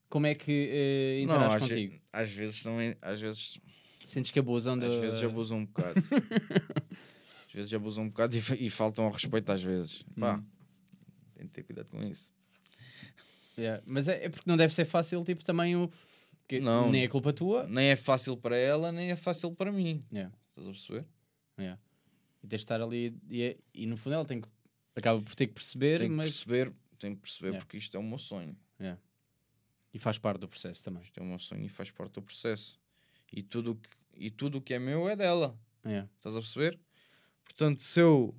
Como 0.09 0.25
é 0.27 0.35
que 0.35 0.69
eh, 0.71 1.21
interage 1.23 1.55
às, 1.55 1.61
contigo? 1.63 1.93
ve- 1.93 2.01
às 2.13 2.31
vezes 2.31 2.63
também, 2.63 2.95
às 3.01 3.19
vezes, 3.21 3.59
Sentes 4.05 4.31
que 4.31 4.39
abusam 4.39 4.77
de. 4.77 4.85
às 4.85 4.95
vezes 4.95 5.23
abusam 5.23 5.57
um 5.59 5.65
bocado. 5.65 5.95
às 7.47 7.53
vezes 7.53 7.73
abusam 7.73 8.03
um 8.05 8.09
bocado 8.09 8.35
e, 8.35 8.65
e 8.65 8.69
faltam 8.69 9.05
ao 9.05 9.11
respeito 9.11 9.51
às 9.51 9.61
vezes. 9.63 10.03
Pá, 10.19 10.37
Hum. 10.37 10.43
tem 11.35 11.45
de 11.47 11.51
ter 11.51 11.63
cuidado 11.63 11.89
com 11.89 12.01
isso. 12.03 12.31
Yeah. 13.57 13.81
Mas 13.87 14.07
é, 14.07 14.25
é 14.25 14.29
porque 14.29 14.49
não 14.49 14.57
deve 14.57 14.73
ser 14.73 14.85
fácil, 14.85 15.23
tipo, 15.23 15.43
também 15.43 15.75
o. 15.75 15.89
que 16.47 16.59
Não. 16.59 16.91
Nem 16.91 17.03
é 17.03 17.07
culpa 17.07 17.31
tua. 17.33 17.65
Nem 17.67 17.87
é 17.87 17.95
fácil 17.95 18.35
para 18.37 18.57
ela, 18.57 18.91
nem 18.91 19.11
é 19.11 19.15
fácil 19.15 19.51
para 19.51 19.71
mim. 19.71 20.03
Yeah. 20.11 20.33
Estás 20.49 20.67
a 20.67 20.71
perceber? 20.71 21.05
Yeah. 21.59 21.81
E 22.43 22.47
tens 22.47 22.59
de 22.59 22.63
estar 22.65 22.81
ali. 22.81 23.17
E, 23.29 23.41
é- 23.41 23.57
e 23.73 23.85
no 23.87 23.95
fundo 23.97 24.13
ela 24.13 24.25
tem 24.25 24.41
que. 24.41 24.47
Acaba 24.95 25.21
por 25.21 25.35
ter 25.35 25.47
que 25.47 25.53
perceber, 25.53 25.99
Tenho 25.99 26.11
que 26.11 26.15
mas. 26.17 26.25
perceber, 26.31 26.73
tenho 26.99 27.15
que 27.15 27.21
perceber 27.21 27.47
Yeah. 27.49 27.65
porque 27.65 27.77
isto 27.77 27.95
é 27.97 27.99
o 27.99 28.03
meu 28.03 28.17
sonho. 28.17 28.55
E 29.93 29.99
faz 29.99 30.17
parte 30.17 30.39
do 30.41 30.47
processo 30.47 30.83
também. 30.83 31.03
Isto 31.03 31.19
é 31.19 31.23
o 31.23 31.25
meu 31.25 31.39
sonho 31.39 31.63
e 31.65 31.69
faz 31.69 31.89
parte 31.91 32.13
do 32.13 32.21
processo. 32.21 32.77
E 33.31 33.41
tudo 33.41 33.71
o 33.71 33.75
que, 33.75 33.89
e 34.13 34.29
tudo 34.29 34.61
que 34.61 34.73
é 34.73 34.79
meu 34.79 35.07
é 35.09 35.15
dela. 35.15 35.57
Yeah. 35.85 36.09
Estás 36.17 36.35
a 36.35 36.39
perceber? 36.39 36.79
Portanto, 37.45 37.81
se 37.81 37.99
eu 38.01 38.35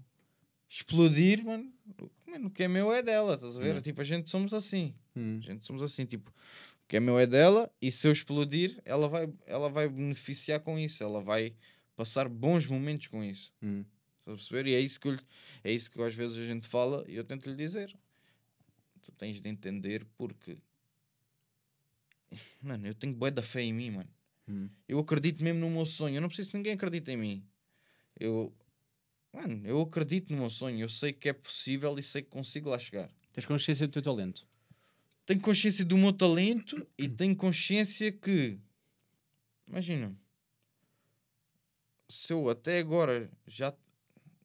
explodir, 0.69 1.45
mano, 1.45 1.73
o- 2.01 2.11
mano, 2.31 2.49
o 2.49 2.51
que 2.51 2.63
é 2.65 2.69
meu 2.69 2.93
é 2.93 3.03
dela. 3.03 3.35
Estás 3.35 3.57
a 3.57 3.59
ver? 3.59 3.65
Yeah. 3.67 3.81
Tipo, 3.83 4.01
a 4.01 4.05
gente 4.05 4.31
somos 4.31 4.53
assim. 4.53 4.95
Hum. 5.15 5.39
A 5.43 5.47
gente 5.47 5.65
somos 5.67 5.83
assim, 5.83 6.05
tipo, 6.05 6.31
o 6.31 6.87
que 6.89 6.97
é 6.97 7.01
meu 7.01 7.19
é 7.19 7.27
dela 7.27 7.71
e 7.81 7.91
se 7.91 8.07
eu 8.07 8.13
explodir, 8.13 8.81
ela 8.85 9.09
vai, 9.09 9.33
ela 9.47 9.69
vai 9.71 9.89
beneficiar 9.89 10.61
com 10.61 10.79
isso. 10.79 11.03
Ela 11.03 11.21
vai 11.23 11.55
passar 11.95 12.29
bons 12.29 12.67
momentos 12.67 13.07
com 13.07 13.25
isso. 13.25 13.51
Hum. 13.63 13.83
Estás 14.27 14.35
a 14.35 14.35
perceber? 14.35 14.67
E 14.67 14.75
é 14.75 14.81
isso 14.81 15.01
que, 15.01 15.09
eu 15.09 15.19
é 15.63 15.73
isso 15.73 15.91
que 15.91 16.03
às 16.03 16.15
vezes 16.15 16.37
a 16.37 16.45
gente 16.45 16.67
fala 16.67 17.05
e 17.07 17.15
eu 17.15 17.23
tento 17.23 17.49
lhe 17.49 17.55
dizer. 17.55 17.97
Tu 19.03 19.13
tens 19.13 19.41
de 19.41 19.49
entender 19.49 20.05
porque. 20.17 20.59
Mano, 22.61 22.89
eu 22.89 22.95
tenho 22.95 23.15
bué 23.15 23.31
da 23.31 23.43
fé 23.43 23.63
em 23.63 23.73
mim, 23.73 23.91
mano. 23.93 24.11
Hum. 24.49 24.69
Eu 24.89 24.99
acredito 24.99 25.45
mesmo 25.45 25.61
no 25.61 25.71
meu 25.71 25.87
sonho. 25.87 26.17
Eu 26.17 26.21
não 26.21 26.29
preciso 26.29 26.51
que 26.51 26.57
ninguém 26.57 26.73
acredite 26.73 27.09
em 27.13 27.17
mim. 27.17 27.47
Eu. 28.19 28.53
Mano, 29.33 29.65
eu 29.65 29.81
acredito 29.81 30.33
no 30.33 30.39
meu 30.41 30.51
sonho. 30.51 30.81
Eu 30.81 30.89
sei 30.89 31.13
que 31.13 31.29
é 31.29 31.33
possível 31.33 31.97
e 31.97 32.03
sei 32.03 32.23
que 32.23 32.31
consigo 32.31 32.69
lá 32.69 32.79
chegar. 32.81 33.09
Tens 33.33 33.47
consciência 33.47 33.87
do 33.87 33.93
teu 33.93 34.03
talento. 34.03 34.45
Tenho 35.25 35.41
consciência 35.41 35.85
do 35.85 35.97
meu 35.97 36.13
talento 36.13 36.85
e 36.99 37.09
tenho 37.09 37.37
consciência 37.37 38.11
que. 38.11 38.59
Imagina. 39.69 40.17
Se 42.09 42.33
eu 42.33 42.49
até 42.49 42.79
agora 42.79 43.31
já. 43.47 43.73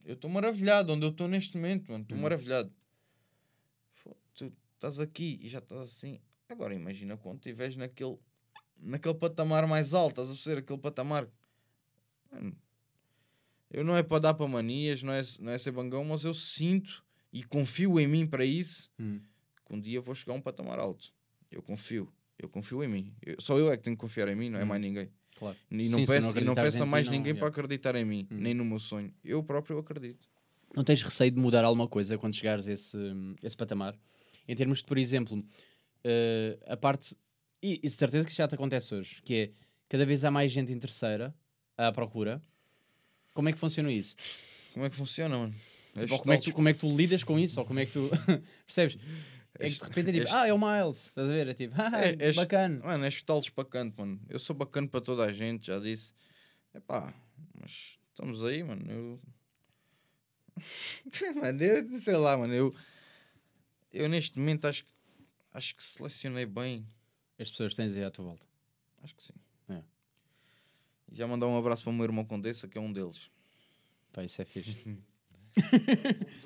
Eu 0.03 0.13
estou 0.15 0.29
maravilhado 0.29 0.93
onde 0.93 1.05
eu 1.05 1.09
estou 1.11 1.27
neste 1.27 1.55
momento, 1.57 1.91
mano. 1.91 2.03
Estou 2.03 2.17
Hum. 2.17 2.21
maravilhado. 2.21 2.73
Fô, 3.93 4.15
Tu 4.33 4.51
estás 4.75 4.99
aqui 4.99 5.39
e 5.41 5.47
já 5.49 5.59
estás 5.59 5.81
assim. 5.81 6.19
Agora 6.49 6.73
imagina 6.73 7.15
quando 7.17 7.37
estiveres 7.37 7.75
naquele. 7.75 8.17
Naquele 8.77 9.13
patamar 9.13 9.67
mais 9.67 9.93
alto, 9.93 10.21
estás 10.21 10.29
a 10.31 10.35
ser 10.35 10.57
aquele 10.57 10.79
patamar. 10.79 11.27
Mano, 12.31 12.57
eu 13.69 13.83
não 13.83 13.95
é 13.95 14.01
para 14.01 14.17
dar 14.19 14.33
para 14.33 14.47
manias, 14.47 15.03
não 15.03 15.13
é, 15.13 15.21
não 15.39 15.51
é 15.51 15.57
ser 15.59 15.71
bangão, 15.71 16.03
mas 16.03 16.23
eu 16.23 16.33
sinto 16.33 17.05
e 17.31 17.43
confio 17.43 17.99
em 17.99 18.07
mim 18.07 18.25
para 18.25 18.43
isso 18.43 18.89
Hum. 18.99 19.21
que 19.65 19.73
um 19.75 19.79
dia 19.79 20.01
vou 20.01 20.15
chegar 20.15 20.33
a 20.33 20.35
um 20.37 20.41
patamar 20.41 20.79
alto. 20.79 21.13
Eu 21.51 21.61
confio. 21.61 22.11
Eu 22.39 22.49
confio 22.49 22.83
em 22.83 22.87
mim. 22.87 23.15
Eu- 23.21 23.39
só 23.39 23.57
eu 23.59 23.71
é 23.71 23.77
que 23.77 23.83
tenho 23.83 23.95
que 23.95 24.01
confiar 24.01 24.27
em 24.29 24.35
mim, 24.35 24.49
não 24.49 24.59
é 24.59 24.63
Hum. 24.63 24.67
mais 24.67 24.81
ninguém. 24.81 25.11
Claro. 25.41 25.57
E 25.71 25.83
Sim, 25.85 25.89
não 25.89 25.99
se 26.01 26.05
peço, 26.05 26.17
e 26.17 26.21
não 26.21 26.29
acreditares 26.29 26.71
peço 26.73 26.83
a 26.83 26.85
em 26.85 26.89
mais 26.89 27.07
não- 27.07 27.13
ninguém 27.15 27.33
para 27.33 27.47
acreditar 27.47 27.95
em 27.95 28.05
mim, 28.05 28.27
Hum. 28.29 28.37
nem 28.37 28.53
no 28.53 28.63
meu 28.63 28.77
sonho. 28.79 29.11
Eu 29.25 29.41
próprio 29.43 29.79
acredito. 29.79 30.27
Não 30.75 30.83
tens 30.83 31.01
receio 31.01 31.31
de 31.31 31.39
mudar 31.39 31.65
alguma 31.65 31.87
coisa 31.87 32.15
quando 32.15 32.35
chegares 32.35 32.67
a 32.67 32.73
esse, 32.73 32.95
esse 33.41 33.57
patamar? 33.57 33.97
Em 34.47 34.55
termos 34.55 34.77
de, 34.77 34.83
por 34.85 34.99
exemplo, 34.99 35.43
eh, 36.03 36.59
a 36.67 36.77
parte. 36.77 37.17
E, 37.59 37.73
e 37.73 37.87
de 37.87 37.89
certeza 37.89 38.23
que 38.27 38.33
já 38.35 38.47
te 38.47 38.53
acontece 38.53 38.93
hoje, 38.93 39.19
que 39.25 39.33
é 39.33 39.51
cada 39.89 40.05
vez 40.05 40.23
há 40.23 40.29
mais 40.29 40.51
gente 40.51 40.71
interesseira 40.71 41.33
à 41.75 41.91
procura. 41.91 42.39
Como 43.33 43.49
é 43.49 43.51
que 43.51 43.57
funciona 43.57 43.91
isso? 43.91 44.15
Como 44.73 44.85
é 44.85 44.89
que 44.91 44.95
funciona, 44.95 45.37
mano? 45.39 45.55
Tipo, 45.97 46.19
como, 46.19 46.33
é 46.33 46.37
que 46.37 46.43
tu, 46.43 46.53
como 46.53 46.69
é 46.69 46.73
que 46.73 46.79
tu 46.79 46.95
lidas 46.95 47.23
com 47.23 47.39
isso? 47.39 47.59
Ou 47.59 47.65
como 47.65 47.79
é 47.79 47.85
que 47.87 47.93
tu. 47.93 48.07
Percebes? 48.67 48.97
É 49.65 49.69
que 49.69 49.75
de 49.79 49.83
repente 49.83 50.09
é 50.09 50.13
tipo, 50.13 50.23
este- 50.25 50.35
ah, 50.35 50.47
é 50.47 50.53
o 50.53 50.57
Miles, 50.57 51.07
estás 51.07 51.29
a 51.29 51.31
ver? 51.31 51.47
É 51.47 51.53
tipo, 51.53 51.73
ah, 51.81 52.01
É, 52.05 52.11
este- 52.19 52.35
bacana. 52.35 52.79
Mano, 52.83 53.05
és 53.05 53.21
talos 53.21 53.49
bacana, 53.49 53.93
mano. 53.97 54.19
Eu 54.29 54.39
sou 54.39 54.55
bacana 54.55 54.87
para 54.87 55.01
toda 55.01 55.23
a 55.25 55.31
gente, 55.31 55.67
já 55.67 55.79
disse. 55.79 56.13
Epá, 56.73 57.13
mas 57.59 57.97
estamos 58.11 58.43
aí, 58.43 58.63
mano. 58.63 58.89
Eu. 58.91 59.19
mano, 61.41 61.63
eu 61.63 61.99
sei 61.99 62.15
lá, 62.17 62.37
mano. 62.37 62.53
Eu, 62.53 62.75
eu 63.93 64.07
neste 64.09 64.37
momento 64.37 64.65
acho, 64.65 64.83
que- 64.85 64.91
acho 65.53 65.75
que 65.75 65.83
selecionei 65.83 66.45
bem. 66.45 66.85
As 67.39 67.49
pessoas 67.49 67.73
tens 67.73 67.93
aí 67.95 68.03
à 68.03 68.11
tua 68.11 68.25
volta. 68.25 68.45
Acho 69.03 69.15
que 69.15 69.23
sim. 69.23 69.33
É. 69.69 69.81
E 71.11 71.15
já 71.15 71.27
mandar 71.27 71.47
um 71.47 71.57
abraço 71.57 71.83
para 71.83 71.89
o 71.91 71.93
meu 71.93 72.05
irmão 72.05 72.23
Condessa, 72.23 72.67
que 72.67 72.77
é 72.77 72.81
um 72.81 72.91
deles. 72.93 73.29
Pá, 74.13 74.23
isso 74.23 74.41
é 74.41 74.45
fixe. 74.45 74.97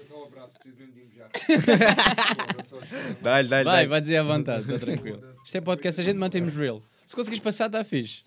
Dá 0.09 0.15
um 0.17 0.23
abraço, 0.25 0.53
preciso 0.55 0.77
mesmo 0.77 0.93
de 0.93 0.99
ir 1.01 1.09
já. 1.15 1.27
Dá-lhe, 3.21 3.47
dá-lhe, 3.49 3.63
Vai, 3.65 3.87
vai 3.87 4.01
dizer 4.01 4.17
à 4.17 4.23
vontade, 4.23 4.61
está 4.71 4.79
tranquilo. 4.85 5.21
Isto 5.45 5.57
é 5.57 5.61
podcast, 5.61 6.01
a 6.01 6.03
gente 6.03 6.17
mantemos 6.17 6.53
real. 6.55 6.81
Se 7.05 7.15
conseguires 7.15 7.43
passar, 7.43 7.67
está 7.67 7.83
fixe. 7.83 8.23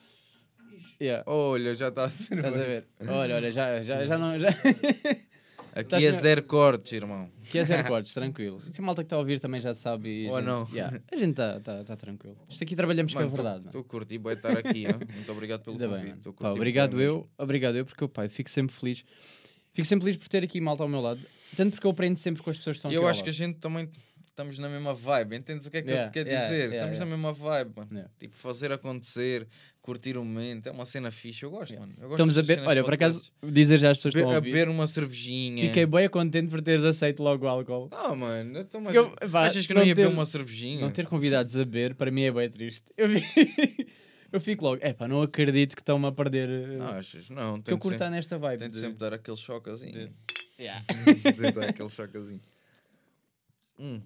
Yeah. 1.00 1.22
Olha, 1.30 1.74
já 1.76 1.88
está 1.88 2.04
a 2.04 2.10
ser. 2.10 2.34
Estás 2.36 2.56
a 2.56 2.64
ver? 2.64 2.86
Olha, 3.08 3.36
olha, 3.36 3.52
já, 3.52 3.82
já, 3.82 4.04
já 4.04 4.18
não. 4.18 4.38
Já... 4.38 4.48
Aqui 4.48 5.94
Estás 5.94 6.02
é 6.04 6.12
zero 6.12 6.42
cortes, 6.42 6.90
irmão. 6.92 7.30
que 7.50 7.58
é 7.58 7.62
zero 7.62 7.86
cortes, 7.86 8.12
tranquilo. 8.12 8.60
A 8.76 8.82
malta 8.82 9.02
que 9.02 9.06
está 9.06 9.14
a 9.14 9.20
ouvir 9.20 9.38
também 9.38 9.60
já 9.60 9.72
sabe. 9.74 10.26
Ou 10.28 10.36
gente- 10.38 10.46
não. 10.46 10.68
Yeah. 10.72 11.00
A 11.12 11.16
gente 11.16 11.30
está 11.30 11.60
tá, 11.60 11.84
tá 11.84 11.96
tranquilo. 11.96 12.36
Isto 12.48 12.64
aqui 12.64 12.74
trabalhamos 12.74 13.12
com 13.14 13.20
a 13.20 13.26
verdade. 13.26 13.66
Estou 13.66 13.80
a 13.82 13.84
curtir, 13.84 14.18
vai 14.18 14.34
estar 14.34 14.56
aqui. 14.58 14.86
ó. 14.88 14.92
Muito 15.14 15.30
obrigado 15.32 15.62
pelo 15.62 15.74
Ainda 15.76 15.88
bem, 15.88 16.06
convite. 16.10 16.28
a 16.28 16.32
Pá, 16.32 16.50
obrigado 16.50 17.00
eu, 17.00 17.14
mesmo. 17.14 17.30
obrigado 17.38 17.76
eu, 17.76 17.84
porque 17.86 18.08
pá, 18.08 18.24
eu 18.24 18.30
fico 18.30 18.50
sempre 18.50 18.74
feliz. 18.74 19.04
Fico 19.78 19.86
sempre 19.86 20.06
feliz 20.06 20.16
por 20.16 20.28
ter 20.28 20.42
aqui 20.42 20.60
malta 20.60 20.82
ao 20.82 20.88
meu 20.88 21.00
lado. 21.00 21.20
Tanto 21.56 21.70
porque 21.74 21.86
eu 21.86 21.92
aprendo 21.92 22.16
sempre 22.16 22.42
com 22.42 22.50
as 22.50 22.56
pessoas 22.58 22.74
que 22.74 22.78
estão 22.80 22.90
E 22.90 22.96
aqui 22.96 23.04
eu 23.04 23.06
acho 23.06 23.22
que 23.22 23.30
a 23.30 23.32
gente 23.32 23.58
também 23.58 23.88
estamos 24.28 24.58
na 24.58 24.68
mesma 24.68 24.92
vibe. 24.92 25.36
Entendes 25.36 25.66
o 25.66 25.70
que 25.70 25.76
é 25.76 25.82
que 25.82 25.88
Yeah, 25.88 26.08
eu 26.08 26.10
te 26.10 26.14
quero 26.14 26.28
yeah, 26.28 26.48
dizer? 26.48 26.58
yeah, 26.72 26.76
estamos 26.92 26.98
na 26.98 27.06
mesma 27.06 27.32
vibe, 27.32 27.70
mano. 27.76 28.10
Tipo, 28.18 28.34
fazer 28.34 28.72
acontecer, 28.72 29.46
curtir 29.80 30.16
o 30.18 30.24
momento. 30.24 30.66
É 30.68 30.72
uma 30.72 30.84
cena 30.84 31.12
fixe. 31.12 31.44
Eu 31.44 31.50
gosto, 31.52 31.78
mano. 31.78 31.92
Eu 31.96 32.08
gosto 32.08 32.14
Estamos 32.14 32.38
a 32.38 32.44
cenas 32.44 32.66
olha, 32.66 32.82
por 32.82 32.92
acaso, 32.92 33.30
dizer 33.40 33.78
já 33.78 33.92
às 33.92 33.98
pessoas 33.98 34.14
Be- 34.14 34.18
estão 34.20 34.32
a 34.32 34.36
ouvir. 34.38 34.50
beber 34.50 34.68
uma 34.68 34.88
cervejinha. 34.88 35.68
Fiquei 35.68 35.86
bem 35.86 36.08
contente 36.08 36.48
por 36.50 36.60
teres 36.60 36.82
aceito 36.82 37.22
logo 37.22 37.46
o 37.46 37.48
álcool. 37.48 37.88
Ah, 37.92 38.12
mano. 38.16 38.58
Então, 38.58 38.80
mas 38.80 38.96
Eu- 38.96 39.10
pá, 39.30 39.46
achas 39.46 39.64
que 39.64 39.72
não 39.74 39.82
não 39.82 39.86
ia 39.86 39.94
beber 39.94 40.08
ter- 40.08 40.12
uma 40.12 40.26
cervejinha? 40.26 40.80
Não 40.80 40.90
ter 40.90 41.06
convidados 41.06 41.56
a 41.56 41.64
beber, 41.64 41.94
para 41.94 42.10
mim 42.10 42.22
é 42.22 42.32
bem 42.32 42.50
triste. 42.50 42.86
Eu, 42.96 43.08
vi- 43.08 43.22
eu 44.32 44.40
fico 44.40 44.64
logo, 44.64 44.78
é 44.82 44.92
pá, 44.92 45.06
não 45.08 45.22
acredito 45.22 45.74
que 45.74 45.82
estão-me 45.82 46.06
a 46.06 46.12
perder. 46.12 46.48
eh, 46.48 46.76
Não, 46.78 46.86
achas? 46.88 47.30
Não, 47.30 47.60
que 47.62 47.70
eu 47.72 47.78
curto 47.78 47.98
sempre, 47.98 48.10
nesta 48.10 48.38
vibe. 48.38 48.58
tento 48.60 48.72
de- 48.74 48.80
sempre 48.80 48.98
dar 48.98 49.12
aquele 49.14 49.36
chocazinho. 49.36 49.92
de- 49.92 50.12
Yeah. 50.58 50.84
Sempre 51.36 51.52
dar 51.52 51.68
aquele 51.68 51.88
chocazinho. 51.88 52.40
Hum. 53.78 54.02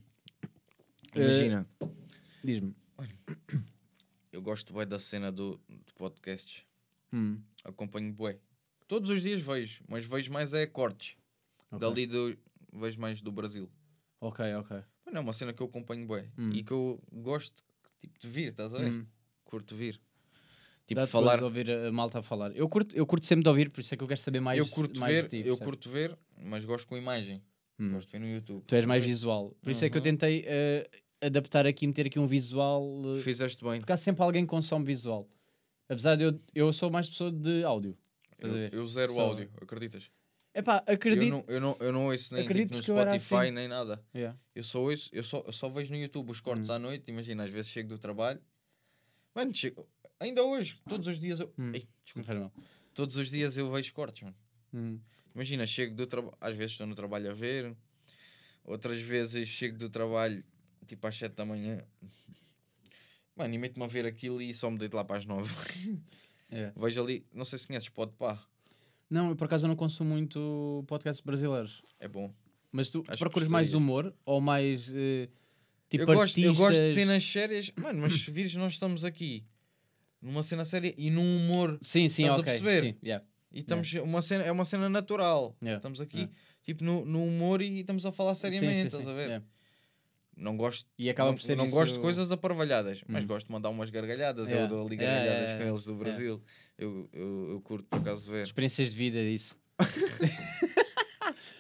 Eh, 1.14 1.20
Imagina. 1.22 1.66
Diz-me. 2.44 2.74
Eu 4.30 4.42
gosto 4.42 4.72
bem 4.74 4.86
da 4.86 4.98
cena 4.98 5.30
do, 5.32 5.58
de 5.68 5.92
podcasts. 5.94 6.64
Hum, 7.12 7.40
Acompanho 7.64 8.12
bué. 8.12 8.38
Todos 8.88 9.08
os 9.10 9.22
dias 9.22 9.40
vejo, 9.42 9.82
mas 9.88 10.04
vejo 10.04 10.30
mais 10.32 10.52
é 10.52 10.66
cortes. 10.66 11.16
ok. 11.70 11.78
Dali 11.78 12.06
do, 12.06 12.36
vejo 12.72 13.00
mais 13.00 13.20
do 13.22 13.32
Brasil. 13.32 13.70
Ok, 14.20 14.44
ok. 14.56 14.76
Mano, 15.06 15.18
é 15.18 15.20
uma 15.20 15.32
cena 15.32 15.52
que 15.52 15.62
eu 15.62 15.66
acompanho 15.66 16.06
bué. 16.06 16.28
Hum. 16.38 16.50
E 16.52 16.62
que 16.62 16.72
eu 16.72 17.02
gosto 17.12 17.62
tipo, 18.00 18.18
de 18.20 18.28
vir, 18.28 18.48
estás 18.50 18.74
a 18.74 18.78
ver? 18.78 18.90
Hum. 18.92 19.06
Curto 19.44 19.74
vir. 19.76 20.00
Tipo, 20.94 21.00
Dá-te 21.00 21.10
falar. 21.10 21.32
gozo 21.32 21.44
ouvir 21.44 21.70
a 21.70 21.90
malta 21.92 22.18
a 22.20 22.22
falar. 22.22 22.54
Eu 22.56 22.68
curto, 22.68 22.94
eu 22.96 23.06
curto 23.06 23.26
sempre 23.26 23.42
de 23.42 23.48
ouvir, 23.48 23.70
por 23.70 23.80
isso 23.80 23.92
é 23.94 23.96
que 23.96 24.02
eu 24.04 24.08
quero 24.08 24.20
saber 24.20 24.40
mais. 24.40 24.58
eu 24.58 24.66
curto 24.68 24.98
mais 25.00 25.14
ver, 25.14 25.28
de 25.28 25.42
ti, 25.42 25.48
eu 25.48 25.56
curto 25.58 25.88
ver, 25.90 26.16
mas 26.38 26.64
gosto 26.64 26.86
com 26.86 26.96
imagem. 26.96 27.42
Hum. 27.78 27.92
Gosto 27.92 28.06
de 28.08 28.12
ver 28.12 28.18
no 28.20 28.28
YouTube. 28.28 28.62
Tu 28.66 28.74
és 28.74 28.84
mais 28.84 29.04
visual. 29.04 29.56
Por 29.62 29.70
isso 29.70 29.84
é 29.84 29.88
que 29.90 29.96
eu 29.96 30.00
Uhum. 30.00 30.04
tentei 30.04 30.44
eh, 30.46 30.88
adaptar 31.20 31.66
aqui, 31.66 31.86
meter 31.86 32.06
aqui 32.06 32.18
um 32.18 32.26
visual. 32.26 32.84
eh, 33.16 33.20
Fizeste 33.20 33.62
bem. 33.64 33.80
porque 33.80 33.92
há 33.92 33.96
sempre 33.96 34.22
alguém 34.22 34.44
que 34.44 34.50
consome 34.50 34.84
visual. 34.84 35.28
Apesar 35.88 36.16
de 36.16 36.24
eu, 36.24 36.40
eu 36.54 36.72
sou 36.72 36.90
mais 36.90 37.08
pessoa 37.08 37.30
de 37.32 37.64
áudio. 37.64 37.96
Eu, 38.38 38.56
eu 38.72 38.86
zero 38.88 39.18
áudio, 39.20 39.48
acreditas? 39.60 40.10
Epá, 40.54 40.82
Eu 40.86 40.94
acredito. 40.94 41.30
não, 41.30 41.44
eu, 41.48 41.60
não, 41.60 41.76
eu 41.80 41.92
não 41.92 42.06
ouço 42.08 42.34
nem 42.34 42.42
Acredito 42.44 42.74
tipo, 42.74 42.92
no 42.92 42.98
eu 42.98 43.00
era 43.00 43.18
Spotify 43.18 43.34
assim. 43.46 43.50
nem 43.54 43.68
nada. 43.68 44.04
Yeah. 44.14 44.38
Eu 44.54 44.62
só 44.64 44.80
ouço, 44.82 45.08
eu 45.12 45.22
só, 45.22 45.42
eu 45.46 45.52
só 45.52 45.68
vejo 45.70 45.92
no 45.94 45.98
YouTube 45.98 46.30
os 46.30 46.40
cortes 46.40 46.68
Hum. 46.68 46.74
à 46.74 46.78
noite. 46.78 47.10
Imagina, 47.10 47.44
às 47.44 47.50
vezes 47.50 47.70
chego 47.70 47.88
do 47.88 47.98
trabalho. 47.98 48.38
Mano, 49.34 49.54
chego, 49.54 49.88
ainda 50.22 50.42
hoje, 50.42 50.80
todos 50.88 51.06
os 51.06 51.18
dias 51.18 51.40
eu. 51.40 51.52
Hum. 51.58 51.72
Ei, 51.74 51.88
desculpa. 52.04 52.34
mal. 52.34 52.52
Todos 52.94 53.16
os 53.16 53.30
dias 53.30 53.56
eu 53.56 53.70
vejo 53.70 53.92
cortes, 53.92 54.22
mano. 54.22 54.36
Hum. 54.72 54.98
Imagina, 55.34 55.66
chego 55.66 55.94
do 55.94 56.06
trabalho. 56.06 56.36
Às 56.40 56.56
vezes 56.56 56.72
estou 56.72 56.86
no 56.86 56.94
trabalho 56.94 57.30
a 57.30 57.34
ver. 57.34 57.74
Outras 58.64 59.00
vezes 59.00 59.48
chego 59.48 59.78
do 59.78 59.88
trabalho 59.90 60.44
tipo 60.86 61.06
às 61.06 61.16
7 61.16 61.34
da 61.34 61.44
manhã. 61.44 61.78
Mano, 63.34 63.54
e 63.54 63.58
meto-me 63.58 63.84
a 63.84 63.88
ver 63.88 64.04
aquilo 64.04 64.42
e 64.42 64.52
só 64.52 64.70
me 64.70 64.78
deito 64.78 64.96
lá 64.96 65.04
para 65.04 65.16
as 65.16 65.26
9. 65.26 65.52
É. 66.54 66.70
Vejo 66.76 67.02
ali, 67.02 67.26
não 67.32 67.46
sei 67.46 67.58
se 67.58 67.66
conheces 67.66 67.88
Podpah. 67.88 68.38
Não, 69.08 69.30
eu 69.30 69.36
por 69.36 69.46
acaso 69.46 69.64
eu 69.64 69.68
não 69.68 69.74
consumo 69.74 70.10
muito 70.10 70.84
podcasts 70.86 71.24
brasileiros. 71.24 71.82
É 71.98 72.06
bom. 72.06 72.30
Mas 72.70 72.90
tu, 72.90 73.02
Acho 73.08 73.18
procuras 73.18 73.48
mais 73.48 73.72
humor 73.72 74.14
ou 74.22 74.38
mais 74.38 74.86
eh, 74.92 75.30
tipo 75.88 76.02
eu, 76.02 76.14
gosto, 76.14 76.38
eu 76.38 76.54
gosto 76.54 76.78
de 76.78 76.92
cenas 76.92 77.24
sérias. 77.24 77.72
Mano, 77.74 78.02
mas 78.02 78.20
se 78.20 78.28
vires, 78.30 78.54
nós 78.54 78.74
estamos 78.74 79.02
aqui 79.02 79.46
numa 80.22 80.42
cena 80.42 80.64
séria 80.64 80.94
e 80.96 81.10
num 81.10 81.36
humor. 81.36 81.78
Sim, 81.82 82.08
sim, 82.08 82.22
Estás 82.22 82.38
a 82.38 82.40
ok. 82.42 82.44
perceber? 82.52 82.80
Sim, 82.80 82.96
yeah. 83.04 83.24
E 83.52 83.60
estamos 83.60 83.92
uma 83.94 84.22
cena, 84.22 84.44
é 84.44 84.52
uma 84.52 84.64
cena 84.64 84.88
natural. 84.88 85.54
Yeah. 85.60 85.76
Estamos 85.78 86.00
aqui, 86.00 86.16
Yeah. 86.18 86.32
tipo, 86.62 86.82
no, 86.84 87.04
no 87.04 87.22
humor 87.24 87.60
e 87.60 87.80
estamos 87.80 88.06
a 88.06 88.12
falar 88.12 88.34
Sim, 88.36 88.40
sim, 88.46 88.52
seriamente. 88.60 88.80
sim, 88.80 88.86
estás 88.98 89.06
a 89.08 89.12
ver? 89.12 89.26
yeah. 89.26 89.44
Não 90.34 90.56
gosto, 90.56 90.88
E 90.98 91.10
acaba 91.10 91.28
não, 91.28 91.36
por 91.36 91.42
ser 91.42 91.54
não 91.56 91.66
isso- 91.66 91.74
gosto 91.74 91.94
de 91.94 92.00
coisas 92.00 92.30
aparvalhadas, 92.32 93.02
mas 93.06 93.24
Hum. 93.24 93.26
gosto 93.26 93.46
de 93.48 93.52
mandar 93.52 93.68
umas 93.68 93.90
gargalhadas. 93.90 94.46
Yeah. 94.48 94.64
Eu 94.64 94.68
dou 94.68 94.86
ali 94.86 94.96
Yeah, 94.96 95.12
gargalhadas 95.18 95.50
yeah, 95.50 95.58
com 95.58 95.62
yeah. 95.64 95.70
eles 95.74 95.84
do 95.84 95.92
Yeah. 95.92 96.04
Brasil. 96.10 96.42
Eu, 96.78 97.08
eu, 97.12 97.48
eu 97.50 97.60
curto 97.60 97.86
por 97.88 97.98
acaso 97.98 98.30
ver. 98.30 98.44
Experiências 98.46 98.90
de 98.92 98.96
vida 98.96 99.22
disso. 99.22 99.58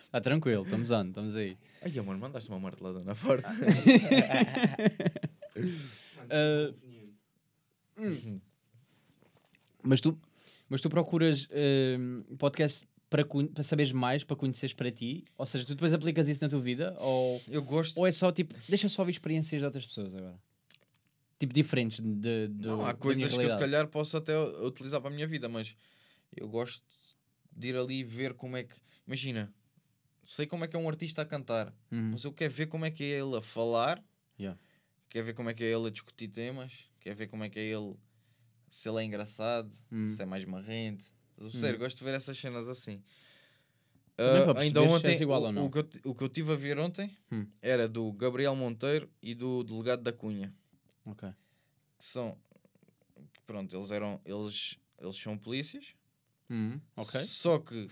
Está 0.04 0.20
tranquilo, 0.24 0.62
estamos 0.64 0.90
on, 0.90 1.08
estamos 1.08 1.36
aí. 1.36 1.58
Ai, 1.82 1.98
amor, 1.98 2.16
mandaste 2.16 2.48
uma 2.48 2.58
martelada 2.60 3.04
na 3.04 3.14
porta. 3.14 3.50
Ah, 6.30 6.72
hum. 7.98 8.40
Mas 9.82 10.00
tu, 10.00 10.18
mas 10.68 10.80
tu 10.80 10.88
procuras 10.88 11.48
hum, 11.98 12.22
podcast 12.38 12.86
para, 13.10 13.24
para 13.24 13.62
saberes 13.62 13.92
mais, 13.92 14.24
para 14.24 14.36
conheceres 14.36 14.72
para 14.72 14.90
ti? 14.90 15.24
Ou 15.36 15.44
seja, 15.46 15.64
tu 15.64 15.74
depois 15.74 15.92
aplicas 15.92 16.28
isso 16.28 16.42
na 16.42 16.48
tua 16.48 16.60
vida? 16.60 16.96
Ou, 16.98 17.42
Eu 17.48 17.62
gosto. 17.62 17.98
ou 17.98 18.06
é 18.06 18.12
só 18.12 18.32
tipo, 18.32 18.54
deixa 18.68 18.88
só 18.88 19.02
ouvir 19.02 19.12
experiências 19.12 19.60
de 19.60 19.64
outras 19.64 19.86
pessoas 19.86 20.14
agora? 20.14 20.38
Tipo, 21.38 21.52
diferentes 21.52 21.98
de, 22.00 22.48
de, 22.48 22.66
Não, 22.66 22.86
há 22.86 22.94
coisas 22.94 23.36
que 23.36 23.44
eu 23.44 23.50
se 23.50 23.58
calhar 23.58 23.88
posso 23.88 24.16
até 24.16 24.38
utilizar 24.64 25.00
para 25.00 25.10
a 25.10 25.12
minha 25.14 25.26
vida, 25.26 25.48
mas 25.48 25.74
eu 26.36 26.48
gosto 26.48 26.82
de 27.50 27.68
ir 27.68 27.76
ali 27.76 28.04
ver 28.04 28.34
como 28.34 28.56
é 28.56 28.62
que. 28.62 28.74
Imagina, 29.06 29.52
sei 30.24 30.46
como 30.46 30.64
é 30.64 30.68
que 30.68 30.76
é 30.76 30.78
um 30.78 30.88
artista 30.88 31.20
a 31.22 31.24
cantar, 31.26 31.74
Uhum. 31.90 32.12
mas 32.12 32.22
eu 32.24 32.32
quero 32.32 32.54
ver 32.54 32.66
como 32.66 32.84
é 32.86 32.90
que 32.90 33.02
é 33.02 33.18
ele 33.20 33.36
a 33.36 33.42
falar, 33.42 34.02
Yeah. 34.38 34.58
quero 35.10 35.26
ver 35.26 35.34
como 35.34 35.50
é 35.50 35.54
que 35.54 35.62
é 35.64 35.66
ele 35.72 35.88
a 35.88 35.90
discutir 35.90 36.28
temas, 36.28 36.72
quero 37.00 37.16
ver 37.16 37.26
como 37.26 37.44
é 37.44 37.48
que 37.50 37.58
é 37.58 37.64
ele 37.64 37.94
se 38.72 38.88
ele 38.88 39.00
é 39.02 39.04
engraçado, 39.04 39.70
Hum. 39.92 40.08
se 40.08 40.22
é 40.22 40.24
mais 40.24 40.44
marrente. 40.46 41.04
Estás? 41.38 41.74
Hum. 41.74 41.78
Gosto 41.78 41.98
de 41.98 42.04
ver 42.04 42.14
essas 42.14 42.38
cenas 42.38 42.68
assim. 42.70 43.02
Para 44.16 44.60
ainda 44.60 44.82
ontem, 44.82 45.20
igual 45.20 45.42
o, 45.42 45.46
ou 45.46 45.52
não. 45.52 45.66
o 45.66 45.70
que 45.70 45.78
eu, 45.78 45.82
ti- 45.82 46.00
o 46.04 46.14
que 46.14 46.24
eu 46.24 46.28
tive 46.28 46.52
a 46.52 46.56
ver 46.56 46.78
ontem 46.78 47.14
Hum. 47.30 47.46
era 47.60 47.86
do 47.88 48.10
Gabriel 48.12 48.54
Monteiro 48.56 49.10
e 49.20 49.34
do 49.34 49.62
delegado 49.64 50.02
da 50.02 50.12
Cunha 50.12 50.54
Ok. 51.04 51.28
que 51.98 52.04
são 52.04 52.38
pronto, 53.46 53.74
eles 53.76 53.90
eram 53.90 54.20
eles, 54.24 54.78
eles 54.98 55.16
são 55.16 55.36
polícias, 55.36 55.94
Uhum. 56.48 56.80
Ok. 56.96 57.20
só 57.24 57.58
que 57.58 57.88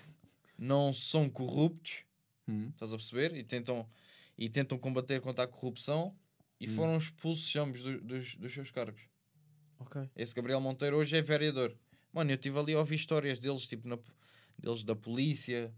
não 0.56 0.94
são 0.94 1.28
corruptos, 1.28 2.04
Uhum. 2.48 2.68
estás 2.70 2.92
a 2.92 2.96
perceber? 2.96 3.34
E 3.36 3.42
tentam, 3.44 3.86
e 4.38 4.48
tentam 4.48 4.78
combater 4.78 5.20
contra 5.20 5.44
a 5.44 5.48
corrupção 5.48 6.14
e 6.60 6.68
Hum. 6.68 6.74
foram 6.76 6.96
expulsos 6.98 7.54
ambos 7.56 7.82
do- 7.82 8.00
dos, 8.00 8.34
dos 8.36 8.52
seus 8.52 8.70
cargos. 8.70 9.00
Ok. 9.80 10.08
Esse 10.14 10.34
Gabriel 10.34 10.60
Monteiro 10.60 10.96
hoje 10.96 11.16
é 11.16 11.22
vereador. 11.22 11.74
Mano, 12.12 12.30
eu 12.30 12.34
estive 12.34 12.58
ali 12.58 12.74
a 12.74 12.78
ouvir 12.78 12.96
histórias 12.96 13.38
deles, 13.38 13.66
tipo, 13.66 13.88
na, 13.88 13.98
deles 14.58 14.84
da 14.84 14.94
polícia, 14.94 15.72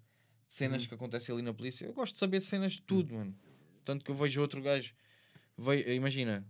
cenas 0.48 0.84
Hum. 0.84 0.88
que 0.88 0.94
acontecem 0.94 1.34
ali 1.34 1.42
na 1.42 1.54
polícia. 1.54 1.86
Eu 1.86 1.92
gosto 1.94 2.14
de 2.14 2.18
saber 2.18 2.38
de 2.40 2.44
cenas 2.46 2.72
de 2.74 2.82
tudo, 2.82 3.14
mano. 3.14 3.34
Tanto 3.84 4.04
que 4.04 4.10
eu 4.10 4.14
vejo 4.14 4.40
outro 4.40 4.60
gajo, 4.62 4.92
ve- 5.56 5.94
imagina, 5.94 6.46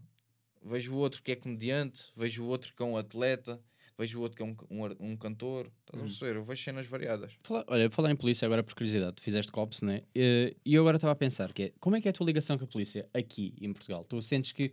vejo 0.65 0.93
o 0.95 0.97
outro 0.99 1.23
que 1.23 1.33
é 1.33 1.37
comediante, 1.37 2.05
vejo 2.17 2.45
o 2.45 2.47
outro 2.47 2.75
que 2.75 2.83
é 2.83 2.87
um 2.87 2.97
atleta, 2.97 3.61
vejo 3.99 4.19
o 4.19 4.23
outro 4.23 4.37
que 4.37 4.43
é 4.43 4.47
um, 4.47 4.57
um, 4.71 5.13
um 5.13 5.17
cantor. 5.17 5.71
Estás 5.81 5.95
a 6.01 6.05
Hum. 6.05 6.07
perceber? 6.09 6.37
Eu 6.37 6.45
vejo 6.45 6.63
cenas 6.63 6.87
variadas. 6.87 7.33
Falar- 7.43 7.65
olha, 7.69 7.91
falar 7.91 8.11
em 8.11 8.17
polícia 8.17 8.47
agora 8.47 8.63
por 8.63 8.75
curiosidade, 8.75 9.17
tu 9.17 9.23
fizeste 9.23 9.51
COPS, 9.53 9.83
né? 9.83 10.03
Eh, 10.15 10.55
E 10.65 10.75
eu 10.75 10.83
agora 10.83 10.97
estava 10.97 11.13
a 11.13 11.17
pensar 11.17 11.53
que 11.53 11.63
é, 11.65 11.73
como 11.81 11.97
é 11.97 12.01
que 12.01 12.09
é 12.09 12.11
a 12.11 12.15
tua 12.15 12.27
ligação 12.27 12.57
com 12.57 12.65
a 12.65 12.69
polícia 12.69 13.09
aqui 13.13 13.55
em 13.61 13.73
Portugal? 13.73 14.05
Tu 14.05 14.21
sentes 14.23 14.53
que, 14.53 14.73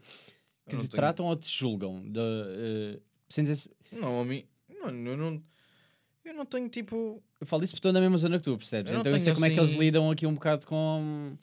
que 0.70 0.76
te 0.78 0.90
tenho- 0.90 0.92
tratam 0.92 1.26
ou 1.26 1.36
te 1.36 1.50
julgam? 1.50 2.02
De, 2.10 2.20
eh, 2.20 3.00
sentes 3.30 3.52
esse- 3.52 3.72
Não, 3.92 4.22
a 4.22 4.26
mim. 4.26 4.46
Mano, 4.82 5.10
eu 5.10 5.18
não. 5.18 5.44
Eu 6.24 6.34
não 6.34 6.46
tenho 6.46 6.70
tipo. 6.70 7.22
Eu 7.42 7.48
falo 7.48 7.64
isso 7.64 7.72
porque 7.74 7.80
estou 7.80 7.94
na 7.94 8.00
mesma 8.02 8.18
zona 8.18 8.38
que 8.38 8.44
tu, 8.44 8.58
percebes? 8.58 8.92
Eu 8.92 9.00
Então 9.00 9.12
eu 9.12 9.20
sei 9.20 9.34
como 9.34 9.46
é 9.46 9.50
que 9.50 9.60
eles 9.60 9.70
assim- 9.72 9.80
lidam 9.80 10.12
aqui 10.12 10.26
um 10.28 10.34
bocado 10.34 10.66
com. 10.68 11.36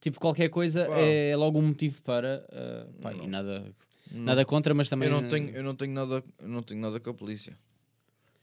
Tipo, 0.00 0.20
qualquer 0.20 0.48
coisa 0.50 0.86
Uau. 0.88 0.98
é 0.98 1.34
logo 1.36 1.58
um 1.58 1.62
motivo 1.68 2.02
para. 2.02 2.44
ah, 2.52 2.86
pá, 3.00 3.12
e 3.12 3.16
Não. 3.18 3.26
nada, 3.28 3.74
não. 4.10 4.22
nada 4.24 4.44
contra, 4.44 4.72
mas 4.74 4.88
também. 4.88 5.08
eu 5.08 5.20
não 5.20 5.28
tenho, 5.28 5.48
eu 5.50 5.62
não 5.62 5.74
tenho 5.74 5.92
nada, 5.92 6.22
eu 6.38 6.48
não 6.48 6.62
tenho 6.62 6.80
nada 6.80 7.00
com 7.00 7.10
a 7.10 7.14
polícia. 7.14 7.56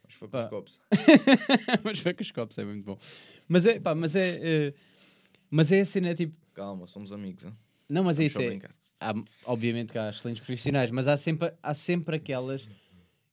Mas 0.05 0.13
foi 0.15 0.27
com 0.27 0.31
Pá. 0.31 0.43
os 0.43 0.49
copos. 0.49 0.79
mas 1.83 1.99
foi 1.99 2.13
com 2.13 2.21
os 2.21 2.31
copos, 2.31 2.57
é 2.57 2.65
muito 2.65 2.83
bom. 2.83 2.97
Mas 3.47 3.65
é, 3.65 3.79
pá, 3.79 3.93
mas 3.95 4.15
é. 4.15 4.39
eh, 4.41 4.73
mas 5.49 5.71
é 5.71 5.81
a 5.81 5.85
cena, 5.85 6.13
tipo. 6.15 6.35
Calma, 6.53 6.85
somos 6.87 7.11
amigos. 7.11 7.45
Hein? 7.45 7.53
Não, 7.89 8.03
mas 8.03 8.19
é 8.19 8.23
Vamos 8.27 8.31
isso. 8.33 8.39
só 8.39 8.43
É. 8.43 8.69
há, 9.01 9.13
obviamente 9.45 9.91
que 9.91 9.97
há 9.97 10.09
excelentes 10.09 10.43
profissionais, 10.43 10.91
mas 10.91 11.07
há 11.07 11.17
sempre, 11.17 11.51
há 11.61 11.73
sempre 11.73 12.15
aquelas 12.15 12.67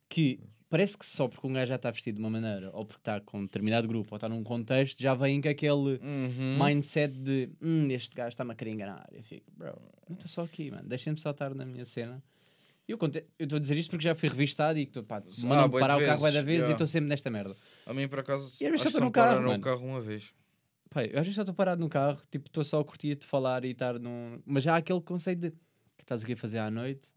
que 0.09 0.41
parece 0.71 0.99
que 0.99 1.07
só 1.07 1.29
porque 1.29 1.47
um 1.47 1.53
gajo 1.53 1.69
já 1.69 1.77
está 1.77 1.91
vestido 1.91 2.17
de 2.17 2.21
uma 2.21 2.31
maneira, 2.31 2.71
ou 2.75 2.85
porque 2.85 3.01
está 3.01 3.21
com 3.21 3.39
um 3.39 3.43
determinado 3.43 3.87
grupo, 3.87 4.09
ou 4.13 4.17
está 4.17 4.29
num 4.29 4.43
contexto, 4.43 5.01
já 5.03 5.15
vem 5.15 5.41
com 5.41 5.49
aquele 5.49 6.01
Uhum. 6.03 6.59
mindset 6.63 7.15
de 7.15 7.51
hum, 7.63 7.89
este 7.91 8.17
gajo 8.17 8.31
está-me 8.31 8.53
a 8.53 8.55
querer 8.55 8.73
enganar. 8.73 9.07
Eu 9.13 9.23
fico, 9.23 9.51
bro, 9.57 9.81
não 10.09 10.15
estou 10.15 10.29
só 10.29 10.43
aqui, 10.43 10.71
mano, 10.71 10.89
deixem-me 10.89 11.19
só 11.19 11.31
estar 11.31 11.55
na 11.55 11.65
minha 11.65 11.85
cena. 11.85 12.23
Eu 12.89 12.99
estou 13.39 13.59
a 13.59 13.61
dizer 13.61 13.77
isto 13.77 13.91
porque 13.91 14.05
já 14.05 14.15
fui 14.15 14.31
revistado 14.31 14.79
e 14.79 14.87
pá, 14.87 15.23
mandam-me 15.43 15.69
bué 15.69 15.81
de 15.83 15.87
parar 15.89 16.03
o 16.03 16.07
carro 16.07 16.21
vai 16.21 16.33
da 16.33 16.41
vezes, 16.41 16.45
vez 16.47 16.59
e 16.59 16.63
yeah. 16.63 16.73
estou 16.73 16.87
sempre 16.87 17.11
nesta 17.11 17.31
merda. 17.31 17.55
A 17.85 17.93
mim, 17.93 18.09
por 18.09 18.21
acaso, 18.21 18.57
E 18.59 18.71
vezes 18.71 18.87
acho 18.87 18.95
que 18.95 19.01
no 19.01 19.11
carro, 19.11 19.61
carro 19.61 19.85
uma 19.87 20.01
vez. 20.01 20.33
Pá, 20.91 21.05
eu 21.05 21.19
às 21.19 21.27
vezes 21.27 21.35
só 21.35 21.43
estou 21.43 21.55
parado 21.55 21.81
no 21.81 21.89
carro, 21.89 22.21
tipo, 22.31 22.47
estou 22.47 22.65
só 22.65 22.81
a 22.81 22.85
curtir 22.85 23.15
de 23.15 23.27
falar 23.27 23.65
e 23.65 23.71
estar 23.71 23.99
num. 23.99 24.41
Mas 24.47 24.63
já 24.65 24.75
há 24.75 24.77
aquele 24.79 25.01
conceito 25.01 25.41
de 25.41 25.51
que 25.51 26.03
estás 26.03 26.23
aqui 26.23 26.33
a 26.33 26.37
fazer 26.37 26.59
à 26.59 26.71
noite. 26.71 27.11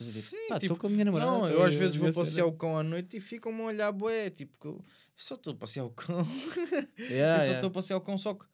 Estou 0.00 0.58
tipo, 0.58 0.76
com 0.76 0.86
a 0.88 0.90
minha 0.90 1.04
namorada. 1.04 1.30
Não, 1.30 1.40
tô 1.42 1.46
eu 1.48 1.62
às 1.62 1.74
vezes 1.74 1.94
vou 1.96 2.06
minha 2.06 2.12
cena. 2.12 2.24
passear 2.24 2.46
o 2.46 2.52
cão 2.52 2.76
à 2.76 2.82
noite 2.82 3.16
e 3.16 3.20
ficam-me 3.20 3.60
a 3.62 3.64
olhar 3.66 3.92
bué, 3.92 4.28
tipo, 4.30 4.56
eu 4.66 4.84
só 5.16 5.36
estou 5.36 5.52
a 5.52 5.56
passear 5.56 5.84
o 5.84 5.90
cão. 5.90 6.26
Yeah, 6.98 7.36
eu 7.36 7.40
só 7.40 7.46
yeah. 7.46 7.52
estou 7.54 7.68
a 7.68 7.70
passear 7.70 7.96
o 7.98 8.00
cão, 8.00 8.18
só 8.18 8.34
que 8.34 8.44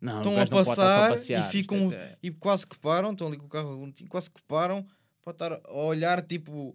Não, 0.00 0.20
estão 0.20 0.38
a 0.38 0.46
passar 0.64 1.10
passear, 1.10 1.46
e 1.46 1.52
ficam 1.52 1.92
é- 1.92 2.16
e 2.22 2.30
quase 2.30 2.66
que 2.66 2.78
param, 2.78 3.12
estão 3.12 3.26
ali 3.26 3.36
com 3.36 3.44
o 3.46 3.48
carro 3.48 3.78
lentinho, 3.84 4.08
quase 4.08 4.30
que 4.30 4.40
param 4.42 4.86
para 5.22 5.32
estar 5.32 5.52
a 5.52 5.72
olhar 5.72 6.22
tipo 6.22 6.74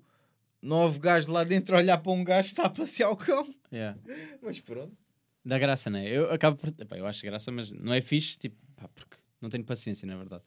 nove 0.62 1.00
gajos 1.00 1.28
lá 1.28 1.44
dentro 1.44 1.76
a 1.76 1.80
olhar 1.80 1.98
para 1.98 2.12
um 2.12 2.24
gajo 2.24 2.50
que 2.50 2.54
está 2.54 2.66
a 2.66 2.70
passear 2.70 3.10
o 3.10 3.18
cão. 3.18 3.48
yeah. 3.72 3.98
Mas 4.44 4.60
pronto. 4.60 4.96
Dá 5.44 5.58
graça, 5.58 5.90
não 5.90 6.00
é? 6.00 6.08
Eu 6.08 6.32
acabo 6.32 6.58
por. 6.58 6.70
Epá, 6.70 6.98
eu 6.98 7.06
acho 7.06 7.26
graça, 7.26 7.52
mas 7.52 7.72
não 7.72 7.94
é 7.94 8.02
fixe, 8.02 8.38
tipo, 8.38 8.56
pá, 8.76 8.88
porque 8.90 9.18
não 9.42 9.50
tenho 9.50 9.64
paciência, 9.64 10.06
na 10.06 10.18
verdade. 10.18 10.44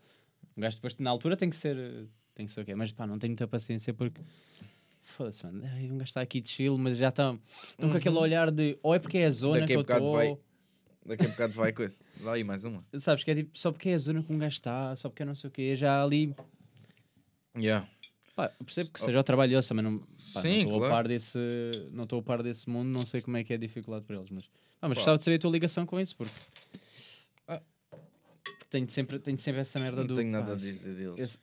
Um 0.57 0.61
gajo 0.61 0.76
depois, 0.76 0.96
na 0.98 1.11
altura, 1.11 1.37
tem 1.37 1.48
que 1.48 1.57
ser. 1.57 2.07
Tem 2.35 2.46
que 2.46 2.52
ser 2.52 2.61
o 2.61 2.64
quê? 2.64 2.74
Mas 2.74 2.92
pá, 2.92 3.07
não 3.07 3.18
tenho 3.18 3.31
muita 3.31 3.46
paciência 3.48 3.92
porque. 3.94 4.20
Foda-se, 5.02 5.44
mano. 5.44 5.62
Ai, 5.64 5.90
um 5.90 5.98
gajo 5.98 6.05
está 6.05 6.20
aqui 6.20 6.40
de 6.40 6.48
chill, 6.50 6.78
mas 6.78 6.96
já 6.96 7.09
estão. 7.09 7.40
Estão 7.70 7.90
com 7.90 7.96
aquele 7.96 8.16
olhar 8.16 8.50
de. 8.50 8.78
Ou 8.83 8.94
é 8.94 8.98
porque 8.98 9.18
é 9.18 9.26
a 9.26 9.31
zona 9.31 9.55
Uhum. 9.55 9.61
Daqui 9.61 9.85
que 9.85 9.92
a 9.92 9.96
eu 9.96 9.98
estou. 9.98 10.12
vai. 10.12 10.38
Daqui 11.05 11.26
a 11.26 11.28
bocado 11.28 11.52
vai 11.55 11.72
coisa. 11.72 11.96
Dá 12.22 12.33
aí 12.33 12.44
mais 12.44 12.64
uma. 12.64 12.85
Sabes 12.98 13.24
que 13.24 13.31
é 13.31 13.35
tipo, 13.35 13.59
só 13.59 13.72
porque 13.72 13.88
é 13.88 13.94
a 13.94 13.98
zona 13.98 14.22
que 14.22 14.33
um 14.33 14.38
gajo 14.38 14.55
está, 14.55 14.94
só 14.94 15.09
porque 15.09 15.22
é 15.22 15.26
não 15.26 15.35
sei 15.35 15.48
o 15.48 15.50
quê, 15.50 15.74
já 15.74 16.02
ali. 16.02 16.35
Yeah. 17.57 17.88
Pá, 18.35 18.48
percebo 18.48 18.90
que 18.90 19.00
seja 19.00 19.18
o 19.18 19.22
trabalho 19.24 19.55
mas 19.55 19.70
não 19.70 20.02
estou 20.16 20.76
a 20.76 20.78
claro. 20.78 20.92
par 20.92 21.09
desse. 21.09 21.38
Não 21.90 22.05
estou 22.05 22.20
a 22.20 22.22
par 22.22 22.42
desse 22.42 22.70
mundo, 22.70 22.88
não 22.88 23.05
sei 23.05 23.20
como 23.20 23.37
é 23.37 23.44
que 23.44 23.52
é 23.52 23.57
a 23.57 23.59
dificuldade 23.59 24.05
para 24.05 24.16
eles, 24.16 24.31
mas. 24.31 24.48
Pá, 24.83 24.88
mas 24.88 24.99
Pá. 24.99 25.03
gostava 25.03 25.18
de 25.18 25.23
saber 25.23 25.37
a 25.37 25.38
tua 25.38 25.51
ligação 25.53 25.87
com 25.87 26.01
isso, 26.01 26.16
porque. 26.16 26.35
Ah. 27.47 27.62
Tenho 28.68 28.90
sempre, 28.90 29.16
tenho 29.21 29.38
sempre 29.38 29.61
essa 29.61 29.79
merda 29.79 30.01
Não 30.01 30.09
do. 30.09 30.16
tenho 30.16 30.29
nada 30.29 30.47
pá, 30.49 30.53
a 30.55 30.57
dizer 30.57 30.92
deles. 30.92 31.38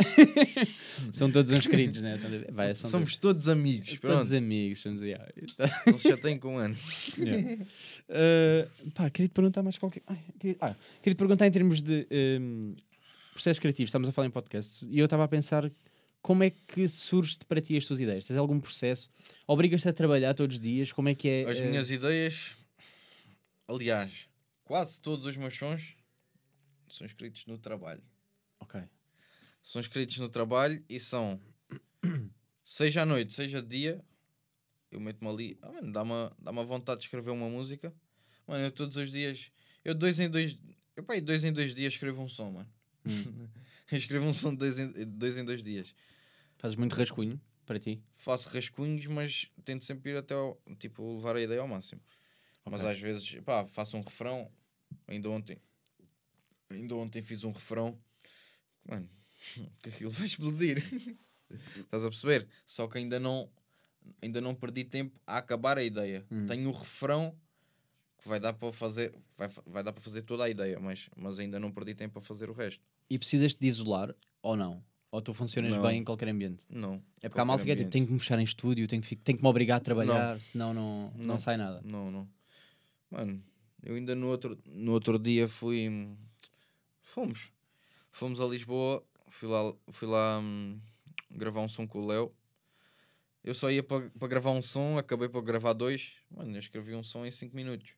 são 1.13 1.31
todos 1.31 1.49
uns 1.49 1.65
queridos, 1.65 2.01
né? 2.01 2.17
São, 2.17 2.29
vai, 2.51 2.75
são 2.75 2.89
Somos 2.89 3.17
todos 3.17 3.47
amigos. 3.47 3.91
todos, 3.91 4.01
todos 4.01 4.29
Pronto. 4.29 4.43
amigos. 4.43 4.81
Somos, 4.81 5.01
yeah, 5.01 5.25
está- 5.41 5.83
Eles 5.87 6.01
já 6.01 6.17
têm 6.17 6.37
com 6.37 6.55
um 6.55 6.57
ano. 6.57 6.75
Yeah. 7.17 7.63
Uh, 8.09 8.91
pá, 8.91 9.09
queria 9.09 9.29
te 9.29 9.33
perguntar 9.33 9.63
mais 9.63 9.77
qualquer. 9.77 10.03
Ai, 10.05 10.19
queria... 10.37 10.57
Ah, 10.59 10.75
queria 11.01 11.15
te 11.15 11.17
perguntar 11.17 11.47
em 11.47 11.51
termos 11.51 11.81
de 11.81 12.05
um, 12.11 12.75
processos 13.31 13.59
criativos. 13.59 13.87
Estamos 13.87 14.09
a 14.09 14.11
falar 14.11 14.27
em 14.27 14.31
podcasts 14.31 14.85
e 14.91 14.99
eu 14.99 15.05
estava 15.05 15.23
a 15.23 15.27
pensar 15.29 15.71
como 16.21 16.43
é 16.43 16.49
que 16.49 16.89
surge 16.89 17.37
para 17.47 17.61
ti 17.61 17.77
as 17.77 17.85
tuas 17.85 18.01
ideias? 18.01 18.25
Tens 18.25 18.35
algum 18.35 18.59
processo? 18.59 19.09
Obrigas-te 19.47 19.87
a 19.87 19.93
trabalhar 19.93 20.33
todos 20.33 20.57
os 20.57 20.59
dias? 20.61 20.91
Como 20.91 21.07
é 21.07 21.15
que 21.15 21.29
é? 21.29 21.49
As 21.49 21.59
uh, 21.59 21.63
minhas 21.65 21.89
ideias, 21.89 22.51
aliás, 23.69 24.27
quase 24.63 24.99
todos 24.99 25.25
os 25.25 25.37
meus 25.37 25.55
sons 25.55 25.95
são 26.89 27.05
escritos 27.05 27.45
no 27.45 27.57
trabalho. 27.57 28.03
Ok. 28.59 28.81
São 29.61 29.79
escritos 29.79 30.17
no 30.17 30.27
trabalho 30.27 30.83
e 30.89 30.99
são, 30.99 31.39
seja 32.65 33.03
à 33.03 33.05
noite, 33.05 33.33
seja 33.33 33.61
dia, 33.61 34.03
eu 34.91 34.99
meto-me 34.99 35.29
ali, 35.29 35.59
ah, 35.61 35.71
mano, 35.71 35.91
dá-me 35.91 36.11
dá 36.39 36.51
vontade 36.51 36.99
de 36.99 37.05
escrever 37.05 37.29
uma 37.29 37.47
música. 37.47 37.93
Mano, 38.47 38.65
eu 38.65 38.71
todos 38.71 38.95
os 38.95 39.11
dias, 39.11 39.51
eu 39.85 39.93
dois 39.93 40.19
em 40.19 40.29
dois, 40.29 40.57
eu 40.95 41.03
pá, 41.03 41.13
aí 41.13 41.21
dois 41.21 41.43
em 41.43 41.53
dois 41.53 41.75
dias 41.75 41.93
escrevo 41.93 42.23
um 42.23 42.27
som, 42.27 42.51
mano. 42.51 42.69
eu 43.91 43.97
escrevo 43.97 44.25
um 44.25 44.33
som 44.33 44.51
de 44.51 44.57
dois 44.57 44.79
em, 44.79 45.05
dois 45.05 45.37
em 45.37 45.45
dois 45.45 45.63
dias. 45.63 45.93
Fazes 46.57 46.75
muito 46.75 46.93
rascunho 46.93 47.39
para 47.67 47.79
ti? 47.79 48.01
faço 48.15 48.49
rascunhos, 48.49 49.05
mas 49.05 49.51
tento 49.63 49.85
sempre 49.85 50.11
ir 50.11 50.17
até 50.17 50.33
ao, 50.33 50.59
tipo, 50.79 51.17
levar 51.17 51.35
a 51.35 51.41
ideia 51.41 51.61
ao 51.61 51.67
máximo. 51.67 52.01
Mas 52.69 52.83
às 52.83 52.99
vezes, 52.99 53.39
pá, 53.45 53.65
faço 53.67 53.97
um 53.97 54.01
refrão. 54.01 54.49
Ainda 55.07 55.29
ontem, 55.29 55.57
ainda 56.69 56.95
ontem 56.95 57.21
fiz 57.21 57.43
um 57.43 57.51
refrão. 57.51 57.97
Mano, 58.87 59.09
que 59.81 59.89
aquilo 59.89 60.11
vai 60.11 60.25
explodir. 60.25 60.83
Estás 61.77 62.03
a 62.03 62.09
perceber? 62.09 62.47
Só 62.65 62.87
que 62.87 62.97
ainda 62.97 63.19
não, 63.19 63.49
ainda 64.21 64.39
não 64.39 64.53
perdi 64.53 64.83
tempo 64.83 65.19
a 65.25 65.37
acabar 65.37 65.77
a 65.77 65.83
ideia. 65.83 66.25
Hum. 66.31 66.45
Tenho 66.45 66.69
o 66.69 66.73
refrão 66.73 67.35
que 68.21 68.27
vai 68.27 68.39
dar 68.39 68.53
para 68.53 68.71
fazer, 68.71 69.13
vai, 69.37 69.47
vai 69.65 69.83
dar 69.83 69.93
para 69.93 70.01
fazer 70.01 70.21
toda 70.21 70.43
a 70.43 70.49
ideia, 70.49 70.79
mas, 70.79 71.09
mas 71.15 71.39
ainda 71.39 71.59
não 71.59 71.71
perdi 71.71 71.95
tempo 71.95 72.19
a 72.19 72.21
fazer 72.21 72.49
o 72.49 72.53
resto. 72.53 72.83
E 73.09 73.17
precisas 73.17 73.55
de 73.55 73.65
isolar 73.67 74.13
ou 74.41 74.55
não? 74.55 74.83
Ou 75.11 75.21
tu 75.21 75.33
funcionas 75.33 75.71
Não. 75.75 75.81
bem 75.81 75.99
em 75.99 76.03
qualquer 76.03 76.29
ambiente? 76.29 76.63
Não. 76.69 77.01
É 77.19 77.27
porque 77.27 77.41
há 77.41 77.45
malta 77.45 77.63
que 77.63 77.71
é 77.71 77.75
tipo, 77.75 77.89
tenho 77.89 78.05
que 78.05 78.13
me 78.13 78.19
fechar 78.19 78.39
em 78.39 78.43
estúdio, 78.43 78.87
tenho 78.87 79.01
que, 79.01 79.15
tenho 79.15 79.37
que 79.39 79.43
me 79.43 79.49
obrigar 79.49 79.77
a 79.77 79.79
trabalhar, 79.79 80.39
senão 80.39 80.71
não, 80.71 81.11
não. 81.15 81.25
Não. 81.25 81.39
sai 81.39 81.57
nada. 81.57 81.81
Não, 81.83 82.11
não. 82.11 82.29
Mano, 83.09 83.43
eu 83.83 83.95
ainda 83.95 84.15
no 84.15 84.27
outro, 84.27 84.57
no 84.65 84.91
outro 84.93 85.17
dia 85.17 85.47
fui. 85.47 85.89
Fomos. 87.01 87.51
Fomos 88.11 88.39
a 88.41 88.45
Lisboa. 88.45 89.03
Fui 89.29 89.47
lá, 89.47 89.73
fui 89.91 90.07
lá 90.07 90.39
hum, 90.39 90.79
gravar 91.31 91.61
um 91.61 91.69
som 91.69 91.87
com 91.87 91.99
o 92.01 92.07
Léo. 92.07 92.33
Eu 93.43 93.53
só 93.53 93.71
ia 93.71 93.81
para 93.81 94.09
gravar 94.27 94.51
um 94.51 94.61
som, 94.61 94.97
acabei 94.97 95.29
por 95.29 95.41
gravar 95.41 95.73
dois. 95.73 96.11
Mano, 96.29 96.55
eu 96.55 96.59
escrevi 96.59 96.93
um 96.93 97.03
som 97.03 97.25
em 97.25 97.31
5 97.31 97.55
minutos. 97.55 97.91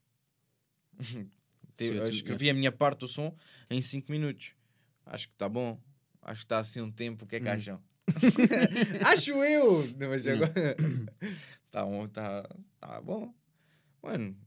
Eu 1.79 2.07
escrevi 2.09 2.47
a 2.47 2.53
minha 2.53 2.71
parte 2.71 2.99
do 2.99 3.07
som 3.07 3.35
em 3.67 3.81
5 3.81 4.11
minutos. 4.11 4.53
Acho 5.03 5.27
que 5.27 5.33
está 5.33 5.49
bom. 5.49 5.81
Acho 6.21 6.41
que 6.41 6.45
está 6.45 6.59
assim 6.59 6.79
um 6.79 6.91
tempo. 6.91 7.25
O 7.25 7.27
que 7.27 7.37
é 7.37 7.39
que 7.39 7.49
Hum. 7.49 7.53
acham? 7.53 7.83
Acho 9.03 9.31
eu! 9.43 9.89
Mas 9.97 10.27
Hum. 10.27 10.31
agora. 10.33 10.77
Tá 11.71 11.83
bom, 11.85 12.07
tá, 12.07 12.47
tá 12.79 13.01
bom. 13.01 13.33
Mano, 14.03 14.37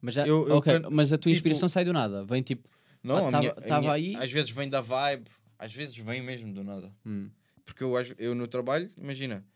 Mas, 0.00 0.14
já, 0.14 0.26
Eu- 0.26 0.48
eu 0.48 0.56
ok, 0.56 0.72
canto- 0.72 0.90
mas 0.90 1.12
a 1.12 1.16
tua 1.18 1.30
tipo- 1.30 1.30
inspiração 1.36 1.68
sai 1.68 1.84
do 1.84 1.92
nada. 1.92 2.24
Vem 2.24 2.42
tipo. 2.42 2.68
não, 3.02 3.16
Ah, 3.16 3.18
a 3.18 3.30
tava- 3.30 3.38
minha- 3.40 3.52
a 3.52 3.60
tava 3.60 3.80
minha- 3.80 3.92
aí? 3.92 4.16
Às 4.16 4.30
vezes 4.32 4.50
vem 4.50 4.68
da 4.68 4.80
vibe, 4.80 5.28
às 5.58 5.72
vezes 5.74 5.96
vem 5.96 6.22
mesmo 6.22 6.52
do 6.52 6.62
nada. 6.64 6.92
hum, 7.04 7.30
Porque 7.64 7.84
eu, 7.84 7.92
eu 8.18 8.34
no 8.34 8.48
trabalho, 8.48 8.90
imagina, 8.96 9.46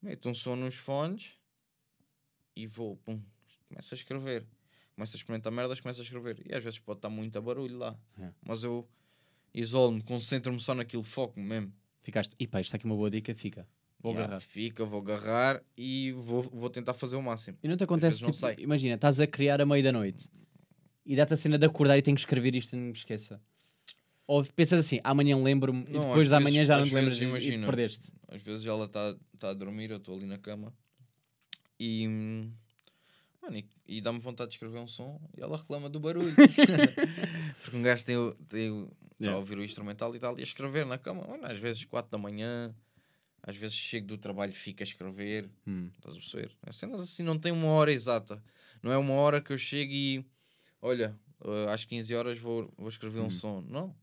meto 0.00 0.28
um 0.28 0.34
som 0.34 0.56
nos 0.56 0.74
fones 0.76 1.32
e 2.56 2.66
vou, 2.66 2.96
pum, 2.98 3.20
começo 3.68 3.92
a 3.92 3.96
escrever. 3.96 4.46
Começo 4.94 5.14
a 5.14 5.18
experimentar 5.18 5.52
merdas, 5.52 5.78
começo 5.80 6.00
a 6.00 6.04
escrever. 6.04 6.42
E 6.48 6.54
às 6.54 6.64
vezes 6.64 6.78
pode 6.78 6.98
estar 6.98 7.08
muito 7.10 7.40
barulho 7.40 7.76
lá. 7.78 7.96
É. 8.18 8.30
Mas 8.44 8.62
eu 8.64 8.88
isolo-me, 9.54 10.02
concentro-me 10.02 10.60
só 10.60 10.74
naquilo, 10.74 11.02
foco 11.04 11.38
mesmo. 11.38 11.72
ficaste. 12.02 12.34
E 12.38 12.46
pá, 12.46 12.60
isto 12.60 12.68
está 12.68 12.76
aqui 12.78 12.86
uma 12.86 12.96
boa 12.96 13.10
dica, 13.10 13.34
fica. 13.34 13.68
Vou 14.00 14.12
Yeah, 14.12 14.26
agarrar. 14.26 14.40
Fica, 14.40 14.84
vou 14.84 15.00
agarrar 15.00 15.62
e 15.76 16.12
vou, 16.12 16.42
vou 16.42 16.70
tentar 16.70 16.94
fazer 16.94 17.16
o 17.16 17.22
máximo. 17.22 17.58
E 17.62 17.66
não 17.68 17.76
te 17.76 17.82
acontece, 17.84 18.22
não 18.22 18.30
tipo, 18.30 18.38
sai. 18.40 18.54
imagina, 18.58 18.94
estás 18.94 19.18
a 19.20 19.26
criar 19.26 19.60
a 19.60 19.66
meio 19.66 19.82
da 19.82 19.90
noite 19.92 20.30
e 21.04 21.16
dá-te 21.16 21.34
a 21.34 21.36
cena 21.36 21.58
de 21.58 21.66
acordar 21.66 21.98
e 21.98 22.02
tenho 22.02 22.14
que 22.14 22.20
escrever 22.20 22.54
isto 22.54 22.74
e 22.74 22.76
não 22.76 22.86
me 22.86 22.92
esqueça. 22.92 23.40
Ou 24.26 24.44
pensas 24.44 24.78
assim, 24.80 25.00
amanhã 25.02 25.36
lembro-me 25.42 25.84
e 25.88 25.92
Não, 25.94 26.00
depois 26.00 26.30
amanhã 26.32 26.58
vezes- 26.60 26.68
já 26.68 26.78
não 26.78 26.86
te 26.86 26.94
lembras 26.94 27.18
e- 27.18 27.48
e 27.54 27.58
perdeste. 27.66 28.12
Às 28.28 28.42
vezes 28.42 28.64
ela 28.66 28.84
está 28.84 29.16
tá 29.38 29.50
a 29.50 29.54
dormir, 29.54 29.90
eu 29.90 29.96
estou 29.96 30.14
ali 30.16 30.26
na 30.26 30.38
cama 30.38 30.72
e, 31.80 32.06
mano, 33.42 33.56
e, 33.56 33.66
e 33.86 34.00
dá-me 34.00 34.18
vontade 34.20 34.50
de 34.50 34.56
escrever 34.56 34.78
um 34.78 34.86
som 34.86 35.20
e 35.36 35.40
ela 35.40 35.56
reclama 35.56 35.88
do 35.88 35.98
barulho. 35.98 36.34
Porque 37.62 37.76
um 37.76 37.82
gajo 37.82 38.04
tem, 38.04 38.16
o- 38.16 38.34
tem, 38.48 38.86
tá 38.86 38.92
Yeah. 39.20 39.34
a 39.34 39.40
ouvir 39.40 39.58
o 39.58 39.64
instrumental 39.64 40.14
e 40.14 40.20
tal 40.20 40.36
e 40.38 40.42
a 40.42 40.44
escrever 40.44 40.86
na 40.86 40.96
cama. 40.96 41.26
Mano, 41.26 41.44
às 41.44 41.58
vezes 41.58 41.84
4 41.84 42.08
da 42.08 42.16
manhã, 42.18 42.72
às 43.42 43.56
vezes 43.56 43.76
chego 43.76 44.06
do 44.06 44.18
trabalho 44.18 44.52
e 44.52 44.54
fico 44.54 44.82
a 44.82 44.84
escrever. 44.84 45.48
Hum. 45.66 45.90
Estás 45.96 46.16
a 46.16 46.18
perceber? 46.18 46.50
As 46.66 46.76
cenas 46.76 47.00
assim 47.00 47.22
não 47.22 47.38
tem 47.38 47.52
uma 47.52 47.68
hora 47.68 47.92
exata. 47.92 48.42
Não 48.82 48.92
é 48.92 48.96
uma 48.98 49.14
hora 49.14 49.40
que 49.40 49.52
eu 49.52 49.58
chego 49.58 49.92
e 49.92 50.24
olha, 50.80 51.18
eh, 51.44 51.72
às 51.72 51.84
15 51.84 52.14
horas 52.14 52.38
vou, 52.38 52.72
vou 52.76 52.88
escrever 52.88 53.20
Hum. 53.20 53.26
um 53.26 53.30
som. 53.30 53.60
Não. 53.62 53.94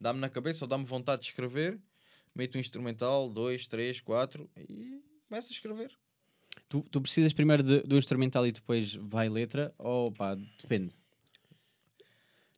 Dá-me 0.00 0.20
na 0.20 0.28
cabeça 0.28 0.64
ou 0.64 0.68
dá-me 0.68 0.84
vontade 0.84 1.22
de 1.22 1.28
escrever, 1.28 1.80
meto 2.34 2.56
um 2.56 2.60
instrumental, 2.60 3.28
dois, 3.28 3.66
três, 3.66 4.00
quatro 4.00 4.48
e 4.56 5.02
começo 5.28 5.48
a 5.48 5.52
escrever. 5.52 5.90
Tu, 6.68 6.82
tu 6.90 7.00
precisas 7.00 7.32
primeiro 7.32 7.62
de- 7.62 7.80
do 7.82 7.96
instrumental 7.98 8.46
e 8.46 8.52
depois 8.52 8.94
vai 8.94 9.28
letra? 9.28 9.74
Ou 9.76 10.12
pá, 10.12 10.36
depende. 10.60 10.94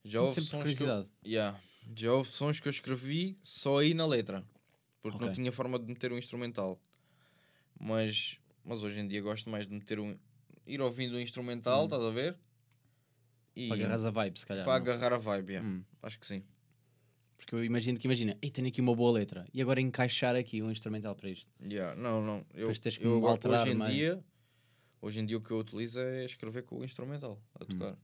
Já 0.04 0.20
houve 0.20 0.40
sons 0.40 0.74
que 0.74 0.82
eu. 0.82 1.04
Yeah. 1.24 1.58
Já 1.96 2.12
houve 2.12 2.30
sons 2.30 2.60
que 2.60 2.68
eu 2.68 2.70
escrevi 2.70 3.38
só 3.42 3.78
aí 3.78 3.94
na 3.94 4.04
letra. 4.06 4.44
Porque 5.10 5.24
não 5.24 5.30
Ok. 5.32 5.34
tinha 5.42 5.52
forma 5.52 5.78
de 5.78 5.86
meter 5.86 6.12
um 6.12 6.18
instrumental. 6.18 6.80
Mas, 7.78 8.38
mas 8.64 8.82
hoje 8.82 8.98
em 9.00 9.06
dia 9.08 9.20
gosto 9.20 9.48
mais 9.50 9.66
de 9.66 9.72
meter 9.74 9.98
um. 10.00 10.16
ir 10.66 10.80
ouvindo 10.80 11.14
o 11.14 11.20
instrumental, 11.20 11.84
estás 11.84 12.02
a 12.02 12.10
ver? 12.10 12.36
E 13.54 13.64
Hum. 13.66 13.68
Para 13.68 13.76
agarrar 13.86 14.06
a 14.06 14.10
vibe, 14.10 14.38
se 14.38 14.46
calhar. 14.46 14.64
para 14.64 14.78
não? 14.78 14.92
agarrar 14.92 15.12
a 15.14 15.18
vibe, 15.18 15.52
yeah. 15.52 15.68
Hum. 15.68 15.84
acho 16.02 16.18
que 16.18 16.26
sim. 16.26 16.42
Porque 17.36 17.54
eu 17.54 17.64
imagino 17.64 17.98
que 17.98 18.06
imagina, 18.06 18.36
ei, 18.42 18.50
tenho 18.50 18.66
aqui 18.68 18.80
uma 18.80 18.94
boa 18.94 19.12
letra 19.12 19.46
e 19.54 19.62
agora 19.62 19.80
encaixar 19.80 20.34
aqui 20.34 20.62
um 20.62 20.70
instrumental 20.70 21.14
para 21.14 21.30
isto. 21.30 21.48
Yeah. 21.62 21.94
Não, 22.00 22.20
não. 22.24 22.44
Eu, 22.54 22.74
tens 22.78 22.96
que 22.98 23.04
eu 23.06 23.24
alterar 23.26 23.62
hoje 23.62 23.70
em 23.72 23.74
meio. 23.76 23.90
dia. 23.92 24.24
Hoje 25.00 25.20
em 25.20 25.26
dia 25.26 25.36
o 25.36 25.40
que 25.40 25.50
eu 25.52 25.58
utilizo 25.58 25.98
é 26.00 26.24
escrever 26.24 26.64
com 26.64 26.78
o 26.78 26.84
instrumental 26.84 27.40
a 27.54 27.62
Hum. 27.64 27.66
tocar. 27.68 27.96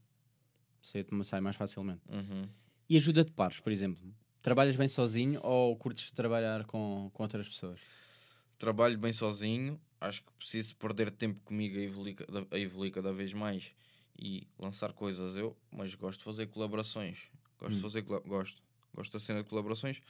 Sei-te 0.82 1.24
sai 1.24 1.40
mais 1.40 1.56
facilmente. 1.56 2.02
Uhum. 2.08 2.48
E 2.88 2.96
ajuda 2.96 3.24
de 3.24 3.32
pares, 3.32 3.58
por 3.60 3.72
exemplo. 3.72 4.14
Trabalhas 4.42 4.74
bem 4.76 4.88
sozinho 4.88 5.40
ou 5.42 5.76
curtes 5.76 6.10
trabalhar 6.10 6.64
com, 6.64 7.10
com 7.12 7.22
outras 7.22 7.48
pessoas? 7.48 7.80
trabalho 8.58 8.96
bem 8.96 9.12
sozinho, 9.12 9.80
acho 10.00 10.22
que 10.22 10.30
preciso 10.34 10.76
perder 10.76 11.10
tempo 11.10 11.40
comigo 11.44 11.76
a 11.76 11.82
evoluir, 11.82 12.14
cada- 12.14 12.46
a 12.48 12.58
evoluir 12.60 12.92
cada 12.92 13.12
vez 13.12 13.32
mais 13.32 13.72
e 14.16 14.46
lançar 14.56 14.92
coisas 14.92 15.34
eu, 15.34 15.56
mas 15.68 15.92
gosto 15.96 16.18
de 16.20 16.24
fazer 16.24 16.46
colaborações. 16.46 17.28
Gosto 17.58 17.72
de 17.72 17.78
Hum. 17.78 17.82
fazer, 17.82 18.02
cola- 18.02 18.20
gosto. 18.20 18.62
Gosto 18.94 19.12
da 19.14 19.18
cena 19.18 19.42
de 19.42 19.48
colaborações, 19.48 20.00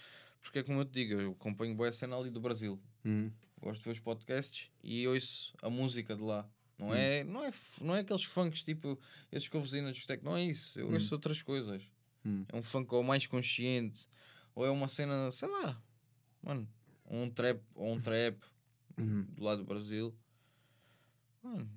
porque 0.42 0.58
é 0.58 0.62
como 0.62 0.80
eu 0.80 0.84
te 0.84 0.90
digo, 0.92 1.18
eu 1.18 1.30
acompanho 1.32 1.74
boa 1.74 1.90
cena 1.92 2.14
ali 2.18 2.28
do 2.28 2.40
Brasil. 2.42 2.78
Hum. 3.06 3.30
Gosto 3.58 3.78
de 3.78 3.84
ver 3.86 3.90
os 3.92 4.00
podcasts 4.00 4.68
e 4.84 5.06
ouço 5.08 5.54
a 5.62 5.70
música 5.70 6.14
de 6.14 6.22
lá. 6.22 6.46
Não, 6.78 6.88
Hum. 6.88 6.94
é, 6.94 7.24
não, 7.24 7.44
é, 7.44 7.52
não 7.80 7.94
é 7.96 8.00
aqueles 8.00 8.24
funks 8.24 8.62
tipo 8.62 9.00
esses 9.30 9.48
que 9.48 9.56
eu 9.56 9.60
ouvi 9.60 9.80
na 9.80 9.92
discoteca, 9.92 10.22
não 10.22 10.36
é 10.36 10.44
isso. 10.44 10.78
Eu 10.78 10.88
Hum. 10.88 10.94
ouço 10.94 11.14
outras 11.14 11.40
coisas. 11.40 11.82
Hum. 12.24 12.44
É 12.48 12.56
um 12.56 12.62
funk 12.62 12.94
ou 12.94 13.02
mais 13.02 13.26
consciente, 13.26 14.06
ou 14.54 14.64
é 14.64 14.70
uma 14.70 14.88
cena, 14.88 15.30
sei 15.32 15.48
lá, 15.48 15.80
mano, 16.42 16.68
um 17.06 17.28
trap, 17.28 17.60
ou 17.74 17.92
um 17.92 18.00
trap 18.00 18.38
Uhum. 18.98 19.22
do 19.24 19.42
lado 19.42 19.58
do 19.62 19.64
Brasil. 19.64 20.14
Mano, 21.42 21.68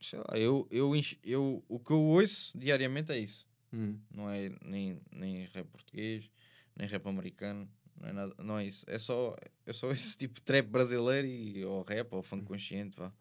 sei 0.00 0.18
lá, 0.18 0.38
eu, 0.38 0.68
eu, 0.70 0.92
eu, 1.24 1.64
o 1.66 1.78
que 1.78 1.90
eu 1.90 2.00
ouço 2.00 2.56
diariamente 2.56 3.10
é 3.10 3.18
isso. 3.18 3.46
Hum. 3.72 3.98
Não 4.10 4.30
é 4.30 4.50
nem, 4.64 5.00
nem 5.10 5.44
rap 5.46 5.66
português, 5.68 6.30
nem 6.76 6.86
rap 6.86 7.06
americano, 7.08 7.68
não 8.00 8.08
é 8.08 8.12
nada, 8.12 8.34
não 8.42 8.58
é 8.58 8.66
isso. 8.66 8.84
É 8.86 8.98
só, 8.98 9.34
é 9.66 9.72
só 9.72 9.90
esse 9.92 10.16
tipo 10.16 10.34
de 10.34 10.42
trap 10.42 10.66
brasileiro 10.68 11.26
e, 11.26 11.64
ou 11.64 11.82
rap 11.82 12.12
ou 12.12 12.22
funk 12.22 12.44
consciente, 12.44 12.96
vá. 12.96 13.12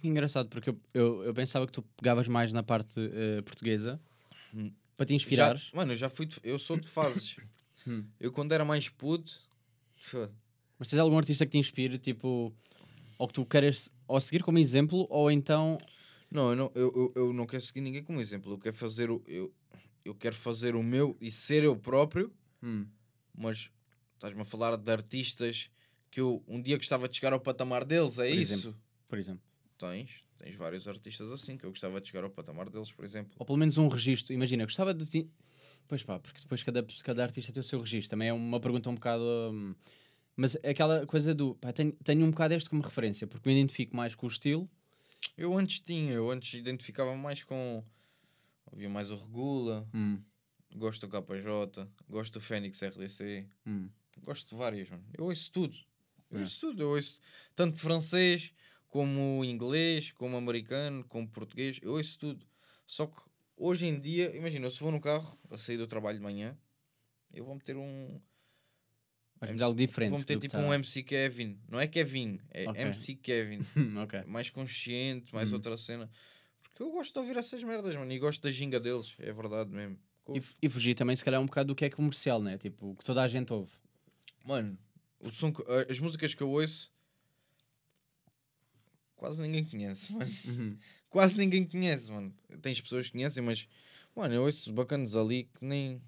Que 0.00 0.06
engraçado, 0.06 0.48
porque 0.48 0.70
eu, 0.70 0.80
eu, 0.94 1.24
eu 1.24 1.34
pensava 1.34 1.66
que 1.66 1.72
tu 1.72 1.82
pegavas 1.82 2.28
mais 2.28 2.52
na 2.52 2.62
parte 2.62 3.00
eh, 3.00 3.42
portuguesa 3.42 4.00
Hum. 4.54 4.72
Para 5.00 5.06
te 5.06 5.12
Já, 5.12 5.16
inspirares. 5.16 5.70
mano, 5.72 5.92
eu 5.92 5.96
já 5.96 6.10
fui, 6.10 6.26
de- 6.26 6.38
eu 6.42 6.58
sou 6.58 6.76
de 6.78 6.86
fases. 6.86 7.36
Hum. 7.86 8.04
eu 8.20 8.30
quando 8.30 8.52
era 8.52 8.62
mais 8.62 8.90
puto, 8.90 9.40
Mas 10.78 10.88
tens 10.88 10.98
algum 10.98 11.16
artista 11.16 11.46
que 11.46 11.52
te 11.52 11.56
inspire, 11.56 11.98
tipo, 11.98 12.54
ou 13.16 13.26
que 13.26 13.32
tu 13.32 13.46
queres 13.46 13.90
ou 14.06 14.20
seguir 14.20 14.42
como 14.42 14.58
exemplo, 14.58 15.06
ou 15.08 15.30
então. 15.30 15.78
Não, 16.30 16.50
eu 16.50 16.56
não, 16.56 16.72
eu, 16.74 16.92
eu, 16.94 17.12
eu 17.16 17.32
não 17.32 17.46
quero 17.46 17.62
seguir 17.64 17.80
ninguém 17.80 18.04
como 18.04 18.20
exemplo. 18.20 18.52
Eu 18.52 18.58
quero 18.58 18.76
fazer 18.76 19.10
o, 19.10 19.24
eu, 19.26 19.50
eu 20.04 20.14
quero 20.14 20.36
fazer 20.36 20.74
o 20.76 20.82
meu 20.82 21.16
e 21.22 21.30
ser 21.30 21.64
eu 21.64 21.74
próprio, 21.74 22.30
Hum. 22.62 22.86
mas 23.34 23.70
estás-me 24.12 24.42
a 24.42 24.44
falar 24.44 24.76
de 24.76 24.92
artistas 24.92 25.70
que 26.10 26.20
eu 26.20 26.44
um 26.46 26.60
dia 26.60 26.76
gostava 26.76 27.08
de 27.08 27.16
chegar 27.16 27.32
ao 27.32 27.40
patamar 27.40 27.82
deles, 27.86 28.18
é 28.18 28.28
Por 28.28 28.38
isso? 28.38 28.52
exemplo. 28.52 28.76
Por 29.08 29.18
exemplo. 29.18 29.42
Tens, 29.78 30.22
tens 30.42 30.56
vários 30.56 30.88
artistas 30.88 31.30
assim 31.30 31.56
que 31.56 31.64
eu 31.64 31.70
gostava 31.70 32.00
de 32.00 32.08
chegar 32.08 32.24
ao 32.24 32.30
patamar 32.30 32.68
deles, 32.70 32.90
por 32.92 33.04
exemplo. 33.04 33.32
Ou 33.38 33.46
pelo 33.46 33.58
menos 33.58 33.76
um 33.78 33.88
registro. 33.88 34.32
Imagina, 34.32 34.64
gostava 34.64 34.92
de. 34.94 35.06
ti- 35.06 35.30
Pois 35.86 36.02
pá, 36.04 36.18
porque 36.20 36.40
depois 36.40 36.62
cada, 36.62 36.84
cada 37.04 37.22
artista 37.24 37.52
tem 37.52 37.60
o 37.60 37.64
seu 37.64 37.80
registro. 37.80 38.10
Também 38.10 38.28
é 38.28 38.32
uma 38.32 38.60
pergunta 38.60 38.88
um 38.90 38.94
bocado. 38.94 39.22
hum, 39.52 39.74
Mas 40.36 40.56
é 40.62 40.70
aquela 40.70 41.04
coisa 41.06 41.34
do. 41.34 41.54
Pá, 41.56 41.72
tenho, 41.72 41.92
tenho 42.04 42.24
um 42.24 42.30
bocado 42.30 42.54
este 42.54 42.70
como 42.70 42.80
referência, 42.82 43.26
porque 43.26 43.48
me 43.48 43.54
identifico 43.54 43.94
mais 43.96 44.14
com 44.14 44.26
o 44.26 44.30
estilo. 44.30 44.68
Eu 45.36 45.56
antes 45.58 45.80
tinha, 45.80 46.12
eu 46.12 46.30
antes 46.30 46.54
identificava 46.54 47.14
mais 47.16 47.42
com. 47.44 47.84
Ouvia 48.72 48.88
mais 48.88 49.10
o 49.10 49.16
Regula, 49.16 49.86
Hum, 49.92 50.22
gosto 50.76 51.06
do 51.06 51.22
KJ, 51.22 51.88
gosto 52.08 52.34
do 52.34 52.40
Fênix 52.40 52.80
RDC, 52.80 53.46
hum. 53.66 53.88
gosto 54.22 54.48
de 54.50 54.54
várias, 54.54 54.88
mano. 54.88 55.04
Eu 55.18 55.24
ouço 55.24 55.50
tudo. 55.50 55.76
Eu 56.30 56.38
É. 56.38 56.42
ouço 56.44 56.60
tudo. 56.60 56.82
Eu 56.82 56.90
ouço 56.90 57.20
tanto 57.56 57.76
francês, 57.78 58.52
como 58.90 59.44
inglês, 59.44 60.10
como 60.12 60.36
americano, 60.36 61.04
como 61.08 61.26
português. 61.28 61.78
Eu 61.80 61.92
ouço 61.92 62.18
tudo. 62.18 62.44
Só 62.86 63.06
que 63.06 63.16
hoje 63.56 63.86
em 63.86 63.98
dia, 63.98 64.36
imagina, 64.36 64.66
eu 64.66 64.70
se 64.70 64.80
vou 64.80 64.90
no 64.90 65.00
carro 65.00 65.38
a 65.48 65.56
sair 65.56 65.78
do 65.78 65.86
trabalho 65.86 66.18
de 66.18 66.22
manhã, 66.22 66.58
eu 67.32 67.44
vou 67.44 67.54
meter 67.54 67.76
um. 67.76 68.20
Vais 69.38 69.52
MC 69.52 69.62
algo 69.62 69.78
diferente. 69.78 70.10
Vou 70.10 70.18
meter 70.18 70.38
tipo 70.38 70.52
tá. 70.52 70.58
um 70.58 70.74
MC 70.74 71.02
Kevin. 71.04 71.58
Não 71.68 71.80
é 71.80 71.86
Kevin, 71.86 72.40
é 72.50 72.68
Ok. 72.68 72.82
MC 72.82 73.14
Kevin. 73.14 73.60
ok. 74.02 74.24
mais 74.26 74.50
consciente, 74.50 75.32
mais 75.32 75.50
Hum. 75.50 75.54
outra 75.54 75.78
cena. 75.78 76.10
Porque 76.62 76.82
eu 76.82 76.90
gosto 76.90 77.12
de 77.12 77.18
ouvir 77.20 77.36
essas 77.38 77.62
merdas, 77.62 77.94
mano. 77.94 78.12
E 78.12 78.18
gosto 78.18 78.42
da 78.42 78.50
ginga 78.50 78.78
deles, 78.80 79.14
é 79.18 79.32
verdade 79.32 79.70
mesmo. 79.70 79.98
E, 80.34 80.42
e 80.62 80.68
fugir 80.68 80.94
também, 80.94 81.16
se 81.16 81.24
calhar, 81.24 81.40
um 81.40 81.46
bocado 81.46 81.68
do 81.68 81.74
que 81.74 81.84
é 81.84 81.90
comercial, 81.90 82.42
né? 82.42 82.58
Tipo, 82.58 82.90
o 82.90 82.96
que 82.96 83.04
toda 83.04 83.22
a 83.22 83.28
gente 83.28 83.52
ouve. 83.52 83.72
Mano, 84.44 84.76
o 85.20 85.30
som, 85.30 85.52
as 85.88 85.98
músicas 85.98 86.34
que 86.34 86.42
eu 86.42 86.50
ouço 86.50 86.89
quase 89.20 89.42
ninguém 89.42 89.64
conhece, 89.66 90.12
mano. 90.16 90.32
Uhum. 90.46 90.76
Quase 91.10 91.36
ninguém 91.36 91.64
conhece, 91.66 92.10
mano. 92.10 92.34
Tens 92.62 92.80
pessoas 92.80 93.06
que 93.06 93.12
conhecem, 93.12 93.42
mas 93.42 93.68
mano, 94.16 94.34
eu 94.34 94.42
ouço 94.44 94.72
bacanas 94.72 95.14
ali 95.14 95.44
que 95.54 95.64
nem 95.64 96.00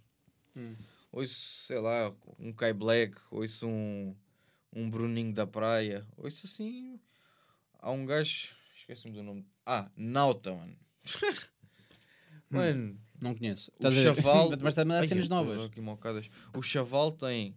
Hum. 0.57 0.75
ouço, 1.13 1.35
sei 1.67 1.79
lá, 1.79 2.15
um 2.39 2.53
Kai 2.53 2.73
Black, 2.73 3.17
ouço 3.31 3.67
um, 3.69 4.15
um 4.75 4.89
Bruninho 4.91 5.33
da 5.35 5.47
Praia, 5.47 6.07
ouço 6.17 6.47
assim. 6.47 6.99
Há 7.79 7.91
um 7.91 8.07
gajo, 8.07 8.49
esqueci-me 8.77 9.13
do 9.15 9.23
nome. 9.23 9.47
Ah, 9.67 9.91
Nauta, 9.97 10.55
mano. 10.55 10.77
mano, 12.51 12.99
Não 13.21 13.35
conheço. 13.35 13.73
o? 13.79 13.91
Chaval. 13.91 14.51
Mas 14.61 14.77
mandar 14.77 15.01
Ai, 15.01 15.09
cenas 15.09 15.29
novas. 15.29 15.65
aqui 15.65 15.81
mocadas. 15.81 16.29
O 16.55 16.63
Chaval 16.63 17.13
tem 17.13 17.55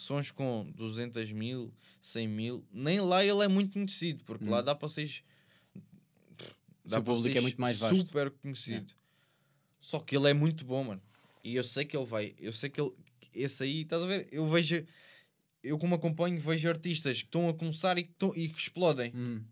sons 0.00 0.30
com 0.30 0.70
200 0.74 1.30
mil, 1.32 1.72
100 2.00 2.28
mil. 2.28 2.64
Nem 2.72 3.00
lá 3.00 3.24
ele 3.24 3.42
é 3.44 3.48
muito 3.48 3.72
conhecido, 3.72 4.24
porque 4.24 4.44
lá 4.44 4.60
Hum. 4.60 4.64
dá 4.64 4.74
para 4.74 4.88
ser. 4.88 5.22
Seu 6.84 7.02
público 7.02 7.36
é 7.38 7.40
muito 7.40 7.60
mais 7.60 7.78
vasto. 7.78 7.96
super 8.06 8.30
conhecido. 8.30 8.92
Só 9.78 9.98
que 10.00 10.16
ele 10.16 10.28
é 10.28 10.34
muito 10.34 10.64
bom, 10.64 10.84
mano. 10.84 11.02
E 11.44 11.54
eu 11.54 11.64
sei 11.64 11.84
que 11.84 11.96
ele 11.96 12.06
vai. 12.06 12.34
Eu 12.38 12.52
sei 12.52 12.68
que 12.68 12.80
ele. 12.80 12.92
Esse 13.34 13.62
aí, 13.62 13.82
estás 13.82 14.02
a 14.02 14.06
ver? 14.06 14.28
Eu 14.32 14.46
vejo. 14.48 14.84
Eu, 15.62 15.78
como 15.78 15.94
acompanho, 15.94 16.40
vejo 16.40 16.68
artistas 16.68 17.18
que 17.20 17.26
estão 17.28 17.48
a 17.48 17.54
começar 17.54 17.96
e 17.98 18.04
que, 18.04 18.12
tão- 18.14 18.34
e 18.34 18.48
que 18.48 18.58
explodem. 18.58 19.12
Hum. 19.14 19.42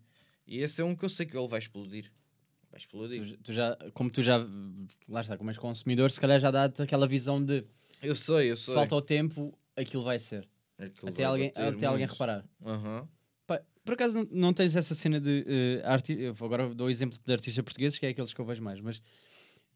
E 0.45 0.57
esse 0.59 0.81
é 0.81 0.83
um 0.83 0.95
que 0.95 1.05
eu 1.05 1.09
sei 1.09 1.25
que 1.25 1.37
ele 1.37 1.47
vai 1.47 1.59
explodir. 1.59 2.11
Vai 2.71 2.79
explodir. 2.79 3.37
Tu, 3.37 3.43
tu 3.43 3.53
já, 3.53 3.75
como 3.93 4.09
tu 4.09 4.21
já, 4.21 4.37
lá 5.07 5.21
está, 5.21 5.37
como 5.37 5.49
és 5.51 5.57
consumidor, 5.57 6.09
se 6.11 6.19
calhar 6.19 6.39
já 6.39 6.49
dá-te 6.51 6.81
aquela 6.81 7.07
visão 7.07 7.43
de 7.43 7.63
Eu 8.01 8.15
sei, 8.15 8.51
eu 8.51 8.57
sei. 8.57 8.73
falta 8.73 8.95
o 8.95 9.01
tempo, 9.01 9.57
aquilo 9.81 10.03
vai 10.03 10.19
ser. 10.19 10.47
Aquilo 10.77 11.09
Até 11.09 11.23
vai 11.23 11.31
alguém, 11.31 11.47
até 11.55 11.85
alguém 11.85 12.05
muito. 12.07 12.11
reparar. 12.11 12.45
Aham. 12.65 13.07
Pá, 13.45 13.61
por 13.83 13.93
acaso 13.93 14.17
não, 14.19 14.27
não 14.31 14.53
tens 14.53 14.75
essa 14.75 14.93
cena 14.95 15.19
de 15.19 15.43
eh, 15.47 15.81
arti 15.85 16.17
agora 16.39 16.73
dou 16.73 16.87
o 16.87 16.89
exemplo 16.89 17.17
de 17.25 17.33
artistas 17.33 17.63
portugueses, 17.63 17.97
que 17.99 18.05
é 18.05 18.09
aqueles 18.09 18.33
que 18.33 18.39
eu 18.39 18.45
vejo 18.45 18.61
mais, 18.61 18.79
mas 18.79 19.01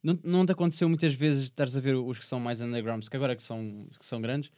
não, 0.02 0.18
não 0.24 0.46
te 0.46 0.52
aconteceu 0.52 0.88
muitas 0.88 1.14
vezes 1.14 1.44
estares 1.46 1.76
a 1.76 1.80
ver 1.80 1.96
os 1.96 2.20
que 2.20 2.26
são 2.26 2.40
mais 2.40 2.62
undergrounds, 2.62 3.10
que 3.10 3.16
agora 3.18 3.36
que 3.36 3.44
são, 3.44 3.88
que 4.00 4.06
são 4.06 4.22
grandes. 4.22 4.52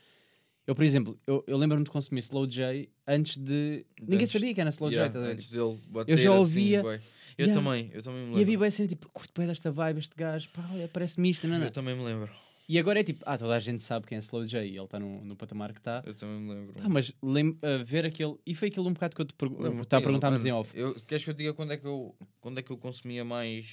Eu, 0.68 0.74
por 0.74 0.84
exemplo, 0.84 1.20
eu, 1.28 1.44
eu 1.46 1.58
lembro-me 1.58 1.84
de 1.84 1.92
consumir 1.92 2.22
Slow 2.22 2.48
J 2.48 2.90
antes 3.08 3.38
de. 3.38 3.86
Ninguém 4.02 4.22
Antes- 4.22 4.32
sabia 4.32 4.54
que 4.54 4.60
era 4.62 4.70
Slow 4.72 4.90
Yeah, 4.92 5.12
J, 5.14 5.20
antes 5.32 5.50
dele 5.52 5.80
bater 5.88 6.12
Eu 6.12 6.18
já 6.18 6.30
assim, 6.32 6.40
ouvia- 6.40 6.82
bué. 6.82 7.02
Eu 7.38 7.46
Yeah. 7.48 7.62
também, 7.62 7.92
eu 7.94 8.02
também 8.02 8.20
me 8.22 8.26
E 8.26 8.30
lembro. 8.30 8.42
havia 8.44 8.58
bem 8.60 8.72
cena 8.72 8.88
tipo, 8.90 9.10
curto 9.10 9.32
bem 9.38 9.46
desta 9.48 9.70
vibe, 9.72 10.00
este 10.00 10.16
gajo, 10.16 10.50
pá, 10.54 10.68
olha, 10.74 10.88
parece-me 10.88 11.30
isto, 11.30 11.48
não, 11.48 11.60
não. 11.60 11.66
Eu 11.66 11.72
também 11.72 11.96
me 11.96 12.04
lembro. 12.04 12.32
E 12.68 12.80
agora 12.80 13.00
é 13.00 13.04
tipo, 13.04 13.24
ah, 13.28 13.38
toda 13.38 13.54
a 13.56 13.60
gente 13.60 13.84
sabe 13.84 14.08
quem 14.08 14.18
é 14.18 14.20
Slow 14.22 14.44
J 14.46 14.66
e 14.66 14.76
ele 14.76 14.84
está 14.86 15.00
no, 15.00 15.24
no 15.24 15.36
patamar 15.36 15.72
que 15.72 15.80
está. 15.80 16.02
Eu 16.06 16.16
também 16.16 16.40
me 16.40 16.54
lembro. 16.54 16.74
Pá, 16.74 16.90
mas 16.90 17.14
lem 17.22 17.58
a 17.62 17.84
ver 17.84 18.06
aquele. 18.06 18.36
E 18.46 18.56
foi 18.56 18.70
aquilo 18.70 18.90
um 18.90 18.94
bocado 18.94 19.16
que 19.16 19.22
eu 19.22 19.26
te 19.26 19.36
pergu- 19.36 19.62
Lembro-me, 19.62 19.82
estava 19.84 20.08
a 20.10 20.12
mano, 20.32 20.48
em 20.48 20.52
off. 20.52 20.72
Eu, 20.76 20.96
queres 21.02 21.24
que 21.24 21.30
eu 21.30 21.34
te 21.36 21.38
diga 21.38 21.54
quando 21.54 21.74
é 21.74 21.78
que 21.78 21.86
eu, 21.86 22.16
quando 22.42 22.58
é 22.60 22.64
que 22.64 22.72
eu 22.72 22.78
consumia 22.78 23.24
mais, 23.24 23.68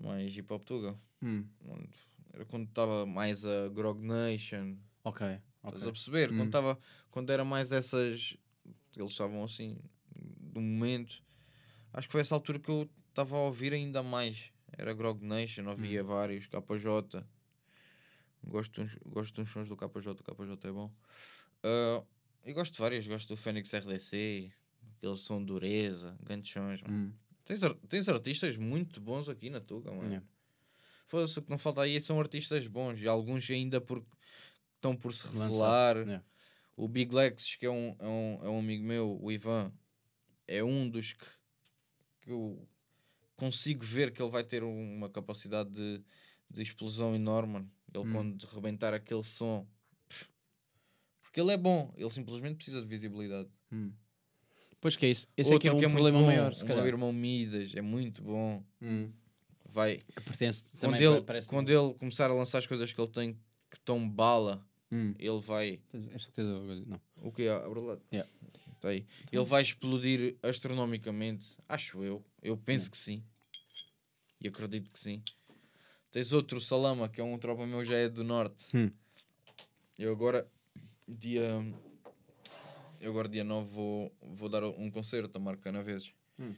mais 0.00 0.36
hip 0.36 0.50
hop 0.52 0.64
tuga? 0.64 0.96
Hum, 1.22 1.44
Era 2.32 2.44
quando 2.46 2.64
estava 2.68 3.04
mais 3.04 3.44
a 3.44 3.68
Grog 3.68 4.00
Nation. 4.02 4.76
ok, 5.04 5.38
Estás 5.64 5.82
a 5.82 5.92
perceber? 5.92 6.32
Hum. 6.32 6.38
Quando, 6.38 6.50
tava, 6.50 6.78
quando 7.10 7.30
era 7.30 7.44
mais 7.44 7.70
essas. 7.70 8.36
Eles 8.96 9.10
estavam 9.10 9.44
assim, 9.44 9.78
do 10.14 10.60
momento. 10.60 11.22
Acho 11.92 12.08
que 12.08 12.12
foi 12.12 12.22
essa 12.22 12.34
altura 12.34 12.58
que 12.58 12.70
eu 12.70 12.88
estava 13.10 13.36
a 13.36 13.40
ouvir 13.40 13.72
ainda 13.74 14.02
mais. 14.02 14.50
Era 14.76 14.94
Grog 14.94 15.22
Nation, 15.22 15.68
ouvia 15.68 16.02
vários, 16.02 16.46
KJ. 16.46 17.22
Gosto 18.44 18.72
de 18.74 18.80
uns, 18.82 18.98
gosto 19.06 19.40
uns 19.40 19.50
sons 19.50 19.68
do 19.68 19.76
KJ, 19.76 20.10
o 20.10 20.34
KJ 20.34 20.68
é 20.68 20.72
bom. 20.72 20.92
Ah, 21.62 22.02
e 22.44 22.52
gosto 22.52 22.72
de 22.72 22.80
vários, 22.80 23.06
gosto 23.06 23.28
do 23.28 23.36
Fênix 23.36 23.72
RDC, 23.72 24.52
Aquele 25.02 25.16
som 25.16 25.42
dureza, 25.42 26.16
grandes 26.22 26.52
sons. 26.52 26.80
Hum. 26.88 27.12
Tens, 27.44 27.62
ar- 27.64 27.74
tens 27.88 28.08
artistas 28.08 28.56
muito 28.56 29.00
bons 29.00 29.28
aqui 29.28 29.50
na 29.50 29.60
Tuga, 29.60 29.90
mano. 29.90 30.04
Yeah. 30.04 30.26
Foda-se, 31.08 31.38
o 31.40 31.42
que 31.42 31.50
não 31.50 31.58
falta 31.58 31.82
aí 31.82 32.00
são 32.00 32.20
artistas 32.20 32.68
bons. 32.68 33.00
E 33.00 33.08
alguns 33.08 33.50
ainda 33.50 33.80
por, 33.80 34.04
estão 34.76 34.94
por 34.94 35.12
se 35.12 35.26
revelar. 35.26 35.96
Yeah. 35.96 36.24
O 36.76 36.86
Big 36.86 37.12
Lex, 37.12 37.56
que 37.56 37.66
é 37.66 37.70
um, 37.70 37.96
é, 37.98 38.06
um, 38.06 38.40
é 38.44 38.48
um 38.48 38.58
amigo 38.60 38.84
meu, 38.84 39.18
o 39.20 39.32
Ivan, 39.32 39.72
é 40.46 40.62
um 40.62 40.88
dos 40.88 41.14
que, 41.14 41.26
que 42.20 42.30
eu 42.30 42.64
consigo 43.36 43.84
ver 43.84 44.12
que 44.12 44.22
ele 44.22 44.30
vai 44.30 44.44
ter 44.44 44.62
uma 44.62 45.10
capacidade 45.10 45.70
de, 45.70 46.00
de 46.52 46.62
explosão 46.62 47.14
enorme. 47.14 47.52
mano. 47.54 47.70
Ele, 47.94 48.04
Hum. 48.08 48.12
quando 48.12 48.44
rebentar 48.46 48.94
aquele 48.94 49.22
som, 49.22 49.66
porque 51.22 51.40
ele 51.40 51.50
é 51.52 51.56
bom, 51.56 51.92
ele 51.96 52.08
simplesmente 52.10 52.56
precisa 52.56 52.80
de 52.80 52.86
visibilidade. 52.86 53.48
Hum. 53.70 53.92
Pois 54.80 54.96
que 54.96 55.06
é 55.06 55.10
isso. 55.10 55.28
Esse 55.36 55.52
aqui 55.54 55.68
é 55.68 55.70
um 55.70 55.74
muito 55.74 55.90
problema 55.90 56.18
bom, 56.18 56.26
maior, 56.26 56.52
se 56.54 56.64
o 56.64 56.66
calhar. 56.66 56.82
meu 56.82 56.92
irmão 56.92 57.12
Midas, 57.12 57.72
é 57.74 57.80
muito 57.80 58.22
bom. 58.22 58.64
Hum. 58.80 59.10
Vai, 59.64 59.98
Que 59.98 60.20
pertence 60.22 60.64
quando 60.80 60.96
ele, 61.00 61.22
parece 61.22 61.48
quando 61.48 61.70
ele 61.70 61.94
começar 61.94 62.30
a 62.30 62.34
lançar 62.34 62.58
as 62.58 62.66
coisas 62.66 62.92
que 62.92 63.00
ele 63.00 63.10
tem 63.10 63.34
que 63.70 63.76
estão 63.78 64.06
bala, 64.08 64.66
Hum. 64.90 65.14
ele 65.18 65.40
vai. 65.40 65.78
Tens- 65.90 66.08
Esta 66.14 66.30
tens 66.32 66.46
a- 66.46 66.86
Não. 66.86 67.00
O 67.22 67.32
que 67.32 67.42
é? 67.44 67.50
Abre 67.52 67.80
lá. 67.80 67.98
Yeah. 68.12 68.30
Tá 68.80 68.88
aí. 68.88 69.06
Ele 69.30 69.44
vai 69.44 69.62
explodir 69.62 70.36
astronomicamente. 70.42 71.56
Acho 71.68 72.02
eu. 72.04 72.22
Eu 72.42 72.56
penso 72.56 72.90
que 72.90 72.96
sim. 72.98 73.22
E 74.40 74.48
acredito 74.48 74.90
que 74.90 74.98
sim. 74.98 75.22
Tens 76.12 76.32
outro 76.32 76.60
Salama, 76.60 77.08
que 77.08 77.20
é 77.20 77.24
um 77.24 77.38
tropa 77.38 77.66
meu, 77.66 77.84
já 77.84 77.96
é 77.96 78.08
do 78.08 78.22
norte. 78.22 78.66
Hum. 78.76 78.90
Eu 79.98 80.12
agora, 80.12 80.46
dia. 81.08 81.64
Eu 83.00 83.10
agora, 83.10 83.28
dia 83.28 83.42
9, 83.42 83.68
vou, 83.68 84.12
vou 84.20 84.48
dar 84.48 84.62
um 84.64 84.90
concerto 84.90 85.36
a 85.36 85.40
Marco 85.40 85.62
Canaveses. 85.62 86.12
Hum. 86.38 86.54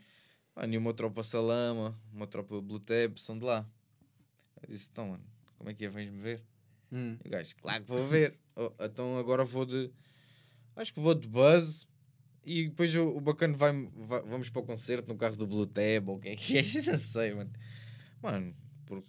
Mano, 0.56 0.74
e 0.74 0.76
uma 0.76 0.92
tropa 0.92 1.22
Salama, 1.22 1.98
uma 2.12 2.26
tropa 2.26 2.60
Blue 2.60 2.78
Tab, 2.80 3.16
são 3.16 3.38
de 3.38 3.44
lá. 3.44 3.66
Eu 4.62 4.68
disse: 4.68 4.88
então, 4.90 5.08
mano, 5.10 5.24
como 5.56 5.70
é 5.70 5.74
que 5.74 5.84
é? 5.84 5.88
Vens-me 5.88 6.20
ver? 6.20 6.42
Hum. 6.92 7.16
O 7.24 7.28
gajo, 7.28 7.54
claro 7.56 7.82
que 7.84 7.88
vou 7.90 8.06
ver. 8.06 8.38
Oh, 8.56 8.72
então 8.78 9.18
agora 9.18 9.44
vou 9.44 9.66
de. 9.66 9.90
Acho 10.76 10.94
que 10.94 11.00
vou 11.00 11.12
de 11.12 11.26
Buzz. 11.26 11.88
E 12.46 12.68
depois 12.68 12.94
o, 12.94 13.16
o 13.16 13.20
bacana 13.20 13.56
vai, 13.56 13.72
vai- 13.72 14.22
Vamos 14.22 14.48
para 14.48 14.62
o 14.62 14.64
concerto 14.64 15.08
no 15.12 15.18
carro 15.18 15.34
do 15.34 15.44
Blue 15.44 15.66
Tab 15.66 16.08
ou 16.08 16.18
o 16.18 16.20
que 16.20 16.28
é 16.28 16.36
que 16.36 16.58
é? 16.58 16.62
Não 16.86 16.96
sei, 16.96 17.34
mano. 17.34 17.50
Mano, 18.22 18.54
porque. 18.86 19.08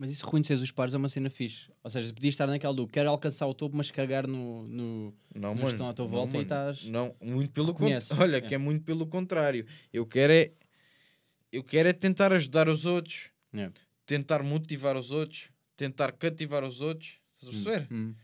Mas 0.00 0.12
isso 0.12 0.24
reconheceres 0.24 0.62
os 0.62 0.70
pares 0.70 0.94
é 0.94 0.96
uma 0.96 1.08
cena 1.08 1.28
fixe. 1.28 1.70
Ou 1.84 1.90
seja, 1.90 2.10
podias 2.14 2.32
estar 2.32 2.46
naquela 2.46 2.72
do 2.72 2.88
quero 2.88 3.10
alcançar 3.10 3.46
o 3.46 3.52
topo, 3.52 3.76
mas 3.76 3.90
cagar 3.90 4.26
no. 4.26 4.66
no... 4.66 5.14
Não, 5.34 5.54
mano. 5.54 5.68
estão 5.68 5.86
à 5.90 5.92
tua 5.92 6.06
não, 6.06 6.10
volta 6.10 6.30
e 6.30 6.32
mano. 6.36 6.42
estás- 6.44 6.84
Não, 6.86 7.14
muito 7.20 7.52
pelo 7.52 7.74
contrário. 7.74 8.06
Olha, 8.18 8.36
é. 8.36 8.40
que 8.40 8.54
é 8.54 8.58
muito 8.58 8.82
pelo 8.82 9.06
contrário. 9.06 9.66
Eu 9.92 10.06
quero 10.06 10.32
é. 10.32 10.52
Eu 11.52 11.62
quero 11.62 11.86
é 11.86 11.92
tentar 11.92 12.32
ajudar 12.32 12.66
os 12.66 12.86
outros, 12.86 13.30
Yeah. 13.52 13.74
tentar 14.06 14.42
motivar 14.42 14.96
os 14.96 15.10
outros, 15.10 15.50
tentar 15.76 16.12
cativar 16.12 16.64
os 16.64 16.80
outros. 16.80 17.18
Estás 17.36 17.48
a 17.48 17.50
perceber? 17.64 17.94
Hum. 17.94 18.14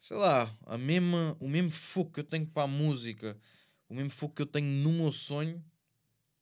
sei 0.00 0.16
lá, 0.16 0.50
a 0.64 0.78
mesma, 0.78 1.36
o 1.40 1.46
mesmo 1.48 1.70
foco 1.70 2.12
que 2.12 2.20
eu 2.20 2.24
tenho 2.24 2.46
para 2.46 2.62
a 2.62 2.66
música, 2.66 3.36
o 3.88 3.94
mesmo 3.94 4.08
foco 4.10 4.34
que 4.36 4.42
eu 4.42 4.46
tenho 4.46 4.66
no 4.66 4.92
meu 4.92 5.12
sonho, 5.12 5.62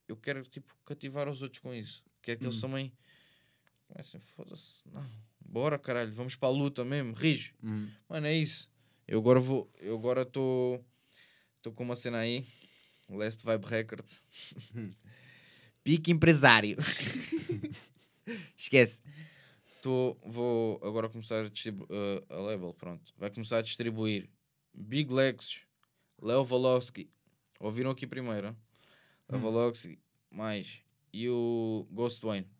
eu 0.07 0.17
quero 0.17 0.43
tipo 0.45 0.73
cativar 0.85 1.29
os 1.29 1.43
outros 1.43 1.61
com 1.61 1.75
isso. 1.75 2.05
Quero 2.23 2.39
que 2.39 2.45
eles 2.47 2.59
Hum. 2.59 2.61
também 2.61 2.93
comecem, 3.95 4.21
foda-se, 4.21 4.83
não, 4.93 5.09
bora 5.41 5.79
caralho, 5.79 6.13
vamos 6.13 6.35
para 6.35 6.49
a 6.49 6.53
luta 6.53 6.85
mesmo, 6.85 7.15
rijo. 7.15 7.55
Hum. 7.63 7.89
Mano, 8.09 8.27
é 8.27 8.35
isso. 8.35 8.69
Eu 9.07 9.21
agora 9.21 9.39
vou, 9.39 9.71
eu 9.81 9.95
agora 9.95 10.23
estou 10.23 10.85
estou 11.59 11.73
com 11.73 11.85
uma 11.85 11.95
cena 11.95 12.19
aí, 12.19 12.45
Last 13.09 13.45
Vibe 13.45 13.65
Records. 13.67 14.27
Pique 15.85 16.11
empresário. 16.11 16.77
Esquece. 18.57 19.01
Tô, 19.81 20.17
vou 20.25 20.81
agora 20.83 21.09
começar 21.09 21.45
a 21.45 21.49
distribuir 21.49 21.89
a 22.29 22.37
label, 22.37 22.75
pronto. 22.75 23.13
Vai 23.17 23.31
começar 23.31 23.59
a 23.59 23.63
distribuir 23.63 24.29
Big 24.73 25.13
Lexus, 25.13 25.61
Leo 26.21 26.45
Volosky. 26.45 27.11
Ouviram 27.61 27.91
aqui 27.91 28.07
primeiro? 28.07 28.57
Leo 29.29 29.41
Volosky, 29.41 29.99
mais 30.31 30.83
e 31.13 31.29
o 31.29 31.87
Ghost 31.93 32.25
Wayne. 32.25 32.54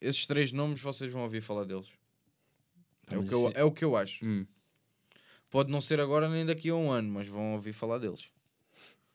Esses 0.00 0.26
três 0.26 0.52
nomes 0.52 0.80
vocês 0.80 1.12
vão 1.12 1.22
ouvir 1.22 1.40
falar 1.40 1.64
deles. 1.64 1.86
É, 3.10 3.18
o 3.18 3.24
que 3.26 3.34
eu, 3.34 3.48
isso 3.48 3.58
é 3.58 3.64
o 3.64 3.70
que 3.72 3.84
eu 3.84 3.96
acho. 3.96 4.24
Hum. 4.24 4.46
Pode 5.50 5.70
não 5.70 5.80
ser 5.80 6.00
agora 6.00 6.28
nem 6.28 6.46
daqui 6.46 6.68
a 6.70 6.74
um 6.74 6.90
ano, 6.90 7.10
mas 7.10 7.26
vão 7.28 7.54
ouvir 7.54 7.72
falar 7.72 7.98
deles. 7.98 8.24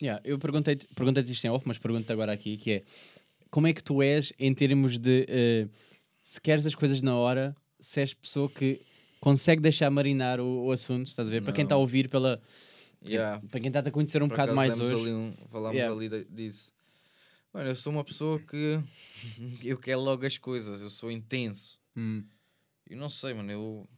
Yeah, 0.01 0.21
eu 0.25 0.37
perguntei-te 0.37 0.87
perguntei 0.93 1.23
isto 1.23 1.45
em 1.45 1.49
off, 1.49 1.65
mas 1.65 1.77
pergunto-te 1.77 2.11
agora 2.11 2.33
aqui, 2.33 2.57
que 2.57 2.71
é 2.71 2.83
como 3.49 3.67
é 3.67 3.73
que 3.73 3.81
tu 3.81 4.01
és 4.01 4.33
em 4.37 4.53
termos 4.53 4.99
de 4.99 5.25
eh, 5.29 5.67
se 6.21 6.41
queres 6.41 6.65
as 6.65 6.75
coisas 6.75 7.01
na 7.01 7.15
hora, 7.15 7.55
se 7.79 8.01
és 8.01 8.13
pessoa 8.13 8.49
que 8.49 8.81
consegue 9.21 9.61
deixar 9.61 9.89
marinar 9.89 10.41
o, 10.41 10.65
o 10.65 10.71
assunto, 10.73 11.07
estás 11.07 11.29
a 11.29 11.31
ver? 11.31 11.41
Para 11.41 11.53
quem 11.53 11.63
Não. 11.63 11.67
está 11.67 11.75
a 11.75 11.79
ouvir, 11.79 12.09
pela, 12.09 12.41
Yeah. 13.07 13.39
para 13.49 13.59
quem 13.59 13.67
está 13.67 13.79
a 13.81 13.91
conhecer 13.91 14.21
um 14.23 14.27
Por 14.27 14.33
bocado 14.35 14.55
mais 14.55 14.79
hoje. 14.79 14.93
Um, 15.13 15.31
falámos 15.49 15.77
Yeah. 15.77 15.95
ali 15.95 16.09
de- 16.09 16.25
disso. 16.25 16.73
Mano, 17.55 17.69
eu 17.69 17.75
sou 17.77 17.93
uma 17.93 18.03
pessoa 18.03 18.37
que 18.37 18.81
eu 19.63 19.77
quero 19.77 20.01
logo 20.01 20.25
as 20.25 20.37
coisas, 20.37 20.81
eu 20.81 20.89
sou 20.89 21.09
intenso. 21.09 21.79
Hum, 21.95 22.21
Eu 22.85 22.97
não 22.97 23.09
sei, 23.09 23.33
mano, 23.33 23.49
eu 23.49 23.89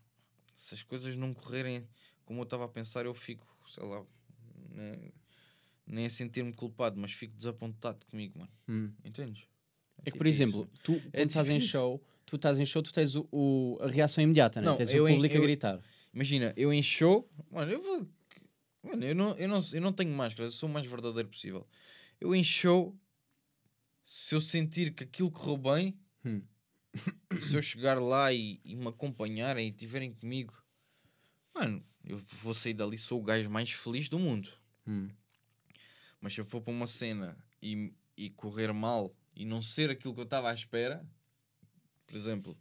se 0.53 0.75
as 0.75 0.83
coisas 0.83 1.15
não 1.15 1.33
correrem 1.33 1.87
como 2.23 2.39
eu 2.41 2.43
estava 2.43 2.65
a 2.65 2.67
pensar, 2.67 3.03
eu 3.07 3.15
fico, 3.15 3.43
sei 3.67 3.83
lá, 3.83 4.05
nem, 4.69 5.11
nem 5.87 6.05
a 6.05 6.09
sentir-me 6.11 6.53
culpado, 6.53 6.99
mas 7.01 7.13
fico 7.13 7.35
desapontado 7.35 8.05
comigo, 8.05 8.37
mano. 8.37 8.51
hum. 8.69 8.91
Entendes? 9.03 9.45
É 10.01 10.03
que, 10.03 10.11
tipo 10.11 10.17
por 10.19 10.27
exemplo, 10.27 10.69
isso. 10.71 10.81
tu 10.83 10.99
quando 11.01 11.13
É 11.15 11.23
estás 11.23 11.49
em 11.49 11.59
show, 11.59 12.03
tu 12.27 12.35
estás 12.35 12.59
em 12.59 12.65
show, 12.67 12.83
tu 12.83 12.93
tens 12.93 13.15
o, 13.15 13.27
o- 13.31 13.79
a 13.81 13.87
reação 13.87 14.23
imediata, 14.23 14.61
né? 14.61 14.67
Não, 14.67 14.77
tens 14.77 14.93
o 14.93 15.07
em- 15.07 15.15
público 15.15 15.35
eu- 15.35 15.41
a 15.41 15.45
gritar. 15.45 15.81
Imagina, 16.13 16.53
eu 16.55 16.71
em 16.71 16.83
show, 16.83 17.27
mano, 17.49 17.71
eu 17.71 17.81
vou. 17.81 18.07
Mano, 18.83 19.03
eu 19.03 19.15
não, 19.15 19.35
eu, 19.35 19.47
não, 19.47 19.59
eu 19.73 19.81
não 19.81 19.91
tenho 19.91 20.11
máscara, 20.11 20.47
eu 20.47 20.51
sou 20.51 20.69
o 20.69 20.71
mais 20.71 20.85
verdadeiro 20.85 21.27
possível. 21.27 21.67
Eu 22.21 22.35
em 22.35 22.43
show, 22.43 22.95
se 24.09 24.33
eu 24.33 24.39
sentir 24.39 24.93
que 24.93 25.03
aquilo 25.03 25.29
correu 25.29 25.57
bem, 25.57 25.99
Hum. 26.23 26.41
se 27.43 27.55
eu 27.55 27.61
chegar 27.61 27.99
lá 27.99 28.31
e, 28.31 28.61
e 28.63 28.73
me 28.73 28.87
acompanharem 28.87 29.67
e 29.67 29.69
estiverem 29.69 30.13
comigo, 30.13 30.53
mano, 31.53 31.85
eu 32.05 32.17
vou 32.17 32.53
sair 32.53 32.73
dali, 32.73 32.97
sou 32.97 33.19
o 33.19 33.23
gajo 33.23 33.49
mais 33.49 33.69
feliz 33.69 34.07
do 34.07 34.17
mundo. 34.17 34.49
Hum. 34.87 35.09
Mas 36.21 36.33
se 36.33 36.39
eu 36.39 36.45
for 36.45 36.61
para 36.61 36.71
uma 36.71 36.87
cena 36.87 37.37
e, 37.61 37.93
e 38.15 38.29
correr 38.29 38.71
mal 38.73 39.13
e 39.35 39.43
não 39.43 39.61
ser 39.61 39.89
aquilo 39.89 40.13
que 40.13 40.21
eu 40.21 40.23
estava 40.23 40.49
à 40.49 40.53
espera, 40.53 41.05
por 42.05 42.15
exemplo, 42.15 42.57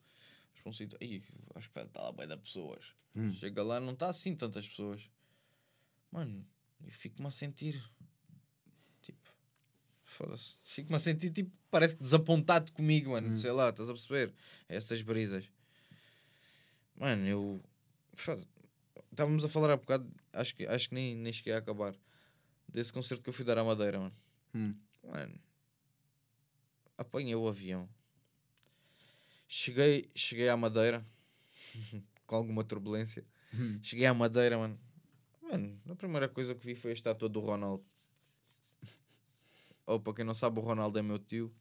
um 0.66 0.72
sítio, 0.72 0.98
"Ih, 1.00 1.22
acho 1.54 1.68
que 1.68 1.74
vai 1.74 1.84
estar 1.84 2.02
lá 2.02 2.12
bem 2.12 2.26
da 2.26 2.36
pessoas. 2.36 2.92
Hum. 3.14 3.32
Chega 3.32 3.62
lá, 3.62 3.78
não 3.78 3.92
está 3.92 4.08
assim 4.08 4.34
tantas 4.34 4.68
pessoas. 4.68 5.08
Mano, 6.10 6.44
eu 6.84 6.90
fico-me 6.90 7.28
a 7.28 7.30
sentir. 7.30 7.80
Fico-me 10.64 10.96
a 10.96 10.98
sentir, 10.98 11.30
tipo, 11.30 11.50
parece 11.70 11.94
desapontado 11.96 12.72
comigo, 12.72 13.12
mano. 13.12 13.28
Hum. 13.28 13.36
Sei 13.36 13.50
lá, 13.50 13.70
estás 13.70 13.88
a 13.88 13.92
perceber? 13.92 14.32
Essas 14.68 15.02
brisas. 15.02 15.44
Mano, 16.96 17.26
eu. 17.26 17.62
Estávamos 19.10 19.44
a 19.44 19.48
falar 19.48 19.70
há 19.70 19.76
bocado, 19.76 20.10
acho 20.32 20.54
que, 20.54 20.66
acho 20.66 20.88
que 20.88 20.94
nem, 20.94 21.14
nem 21.14 21.32
cheguei 21.32 21.52
a 21.52 21.58
acabar. 21.58 21.94
Desse 22.68 22.92
concerto 22.92 23.22
que 23.22 23.28
eu 23.28 23.34
fui 23.34 23.44
dar 23.44 23.58
à 23.58 23.64
Madeira, 23.64 23.98
mano. 23.98 24.16
Hum. 24.54 24.72
Mano. 25.04 25.38
Apanhei 26.98 27.34
o 27.34 27.48
avião. 27.48 27.88
Cheguei, 29.48 30.10
cheguei 30.14 30.48
à 30.48 30.56
Madeira. 30.56 31.04
com 32.26 32.36
alguma 32.36 32.64
turbulência. 32.64 33.24
Hum. 33.54 33.78
Cheguei 33.82 34.06
à 34.06 34.14
Madeira, 34.14 34.58
mano. 34.58 34.78
Mano, 35.42 35.80
a 35.88 35.94
primeira 35.94 36.28
coisa 36.28 36.54
que 36.54 36.66
vi 36.66 36.74
foi 36.74 36.90
a 36.90 36.94
estátua 36.94 37.28
do 37.28 37.40
Ronaldo. 37.40 37.84
Ou 39.86 40.00
para 40.00 40.14
quem 40.14 40.24
não 40.24 40.34
sabe, 40.34 40.58
o 40.58 40.62
Ronaldo 40.62 40.98
é 40.98 41.02
meu 41.02 41.18
tio. 41.18 41.54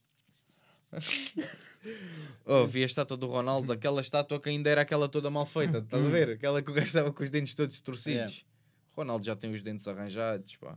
oh, 2.46 2.68
vi 2.68 2.84
a 2.84 2.86
estátua 2.86 3.18
do 3.18 3.28
Ronaldo, 3.28 3.72
aquela 3.72 4.02
estátua 4.02 4.40
que 4.40 4.50
ainda 4.50 4.70
era 4.70 4.82
aquela 4.82 5.08
toda 5.08 5.30
mal 5.30 5.46
feita, 5.46 5.80
estás 5.80 6.06
a 6.06 6.10
ver? 6.10 6.30
Aquela 6.32 6.62
que 6.62 6.72
o 6.72 6.74
gajo 6.74 6.88
estava 6.88 7.12
com 7.12 7.24
os 7.24 7.30
dentes 7.30 7.54
todos 7.54 7.80
torcidos. 7.82 8.46
Ronaldo 8.94 9.26
já 9.26 9.36
tem 9.36 9.54
os 9.54 9.62
dentes 9.62 9.88
arranjados, 9.88 10.56
pá. 10.56 10.74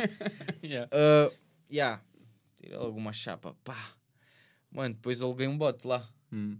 Yeah. 0.62 0.90
Uh, 0.92 1.34
yeah. 1.70 2.02
Tirei 2.56 2.76
logo 2.76 2.96
uma 2.96 3.12
chapa, 3.12 3.56
pá. 3.64 3.94
Mano, 4.70 4.94
depois 4.94 5.20
aluguei 5.20 5.46
um 5.46 5.56
bote 5.56 5.86
lá. 5.86 6.08
Hum. 6.32 6.58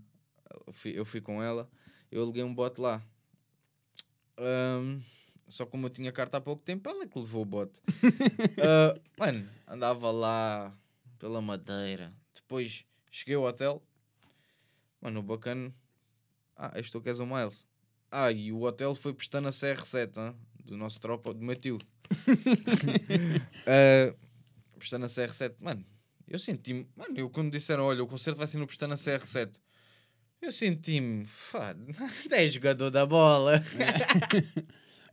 Eu 0.66 0.72
fui, 0.72 0.98
eu 0.98 1.04
fui 1.04 1.20
com 1.20 1.42
ela, 1.42 1.68
eu 2.10 2.22
aluguei 2.22 2.42
um 2.42 2.54
bote 2.54 2.80
lá. 2.80 3.02
Ahm, 4.36 5.00
só 5.52 5.66
como 5.66 5.86
eu 5.86 5.90
tinha 5.90 6.10
carta 6.10 6.38
há 6.38 6.40
pouco 6.40 6.62
tempo, 6.62 6.88
ela 6.88 7.04
é 7.04 7.06
que 7.06 7.18
levou 7.18 7.42
o 7.42 7.44
bote. 7.46 7.78
Ah, 8.64 8.98
mano, 9.18 9.48
andava 9.66 10.10
lá 10.10 10.76
pela 11.18 11.40
madeira. 11.40 12.12
Depois 12.34 12.84
cheguei 13.10 13.34
ao 13.34 13.42
hotel. 13.42 13.82
Mano, 15.00 15.20
o 15.20 15.22
bacana. 15.22 15.72
Ah, 16.56 16.72
és 16.74 16.90
tu 16.90 17.00
que 17.00 17.08
és 17.08 17.20
o 17.20 17.26
Miles. 17.26 17.66
Ah, 18.10 18.30
e 18.30 18.52
o 18.52 18.62
hotel 18.62 18.94
foi 18.94 19.12
prestando 19.12 19.48
a 19.48 19.50
CR7, 19.50 20.16
hã? 20.16 20.34
do 20.64 20.76
nosso 20.76 21.00
tropa, 21.00 21.34
do 21.34 21.44
meu 21.44 21.56
tio. 21.56 21.78
Ah, 23.66 24.14
prestando 24.78 25.04
a 25.04 25.08
CR7, 25.08 25.62
mano, 25.62 25.84
eu 26.26 26.38
senti-me, 26.38 26.88
mano, 26.96 27.16
eu 27.16 27.30
quando 27.30 27.52
disseram, 27.52 27.84
olha, 27.84 28.02
o 28.02 28.06
concerto 28.06 28.38
vai 28.38 28.46
ser 28.46 28.58
no 28.58 28.66
prestando 28.66 28.94
a 28.94 28.96
CR7, 28.96 29.52
eu 30.40 30.50
senti-me, 30.50 31.24
fá, 31.24 31.72
10 32.28 32.54
jogador 32.54 32.90
da 32.90 33.06
bola. 33.06 33.62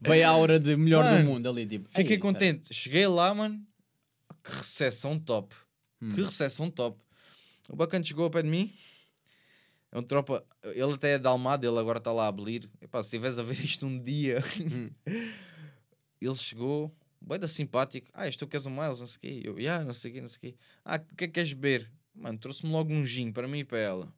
Veio 0.02 0.26
a 0.26 0.30
aura 0.30 0.60
de 0.60 0.76
melhor 0.76 1.04
Mano, 1.04 1.24
do 1.24 1.30
mundo 1.30 1.50
ali. 1.50 1.66
Tipo, 1.66 1.89
Fiquei 1.89 2.16
"Ei, 2.16 2.20
contente. 2.20 2.74
Cheguei 2.74 3.06
lá, 3.08 3.34
mano. 3.34 3.62
Que 4.43 4.52
recepção 4.52 5.20
top. 5.20 5.56
Hum. 6.02 6.14
Que 6.14 6.22
recepção 6.22 6.70
top. 6.70 6.97
O 7.68 7.76
bacana 7.76 8.04
chegou 8.04 8.24
ao 8.24 8.32
pé 8.32 8.41
de 8.41 8.50
mim. 8.50 8.74
É 9.91 9.97
um 9.97 10.02
tropa. 10.02 10.45
Ele 10.64 10.93
até 10.93 11.14
é 11.14 11.18
de 11.18 11.28
Almada, 11.28 11.66
ele 11.68 11.78
agora 11.78 11.97
está 11.97 12.12
lá 12.12 12.26
a 12.26 12.28
abolir. 12.28 12.70
Epá, 12.82 13.02
se 13.02 13.08
estiveres 13.08 13.38
a 13.38 13.43
ver 13.43 13.60
isto 13.64 13.86
um 13.86 14.00
dia. 14.02 14.43
Hum. 14.60 14.89
ele 16.22 16.36
chegou, 16.36 16.93
bem 17.20 17.39
da 17.39 17.47
simpático. 17.47 18.08
Ah, 18.14 18.28
isto 18.28 18.39
tu 18.39 18.47
queres 18.47 18.66
um 18.66 18.70
Miles, 18.70 19.00
não 19.00 19.08
sei 19.08 19.18
o 19.18 19.20
quê. 19.20 19.41
Eu, 19.43 19.60
yeah, 19.60 19.84
não 19.84 19.93
sei 19.93 20.12
o 20.12 20.14
quê, 20.14 20.22
não 20.22 20.30
sei 20.30 20.38
o 20.38 20.41
quê. 20.41 20.56
Ah, 20.86 20.95
o 20.95 21.16
que 21.16 21.24
é 21.26 21.28
que 21.28 21.34
queres 21.34 21.54
beber? 21.54 21.91
Mano, 22.16 22.38
trouxe-me 22.38 22.72
logo 22.72 22.91
um 22.93 23.06
gin 23.06 23.32
para 23.32 23.47
mim 23.47 23.60
e 23.60 23.64
para 23.64 23.80
ela. 23.80 24.14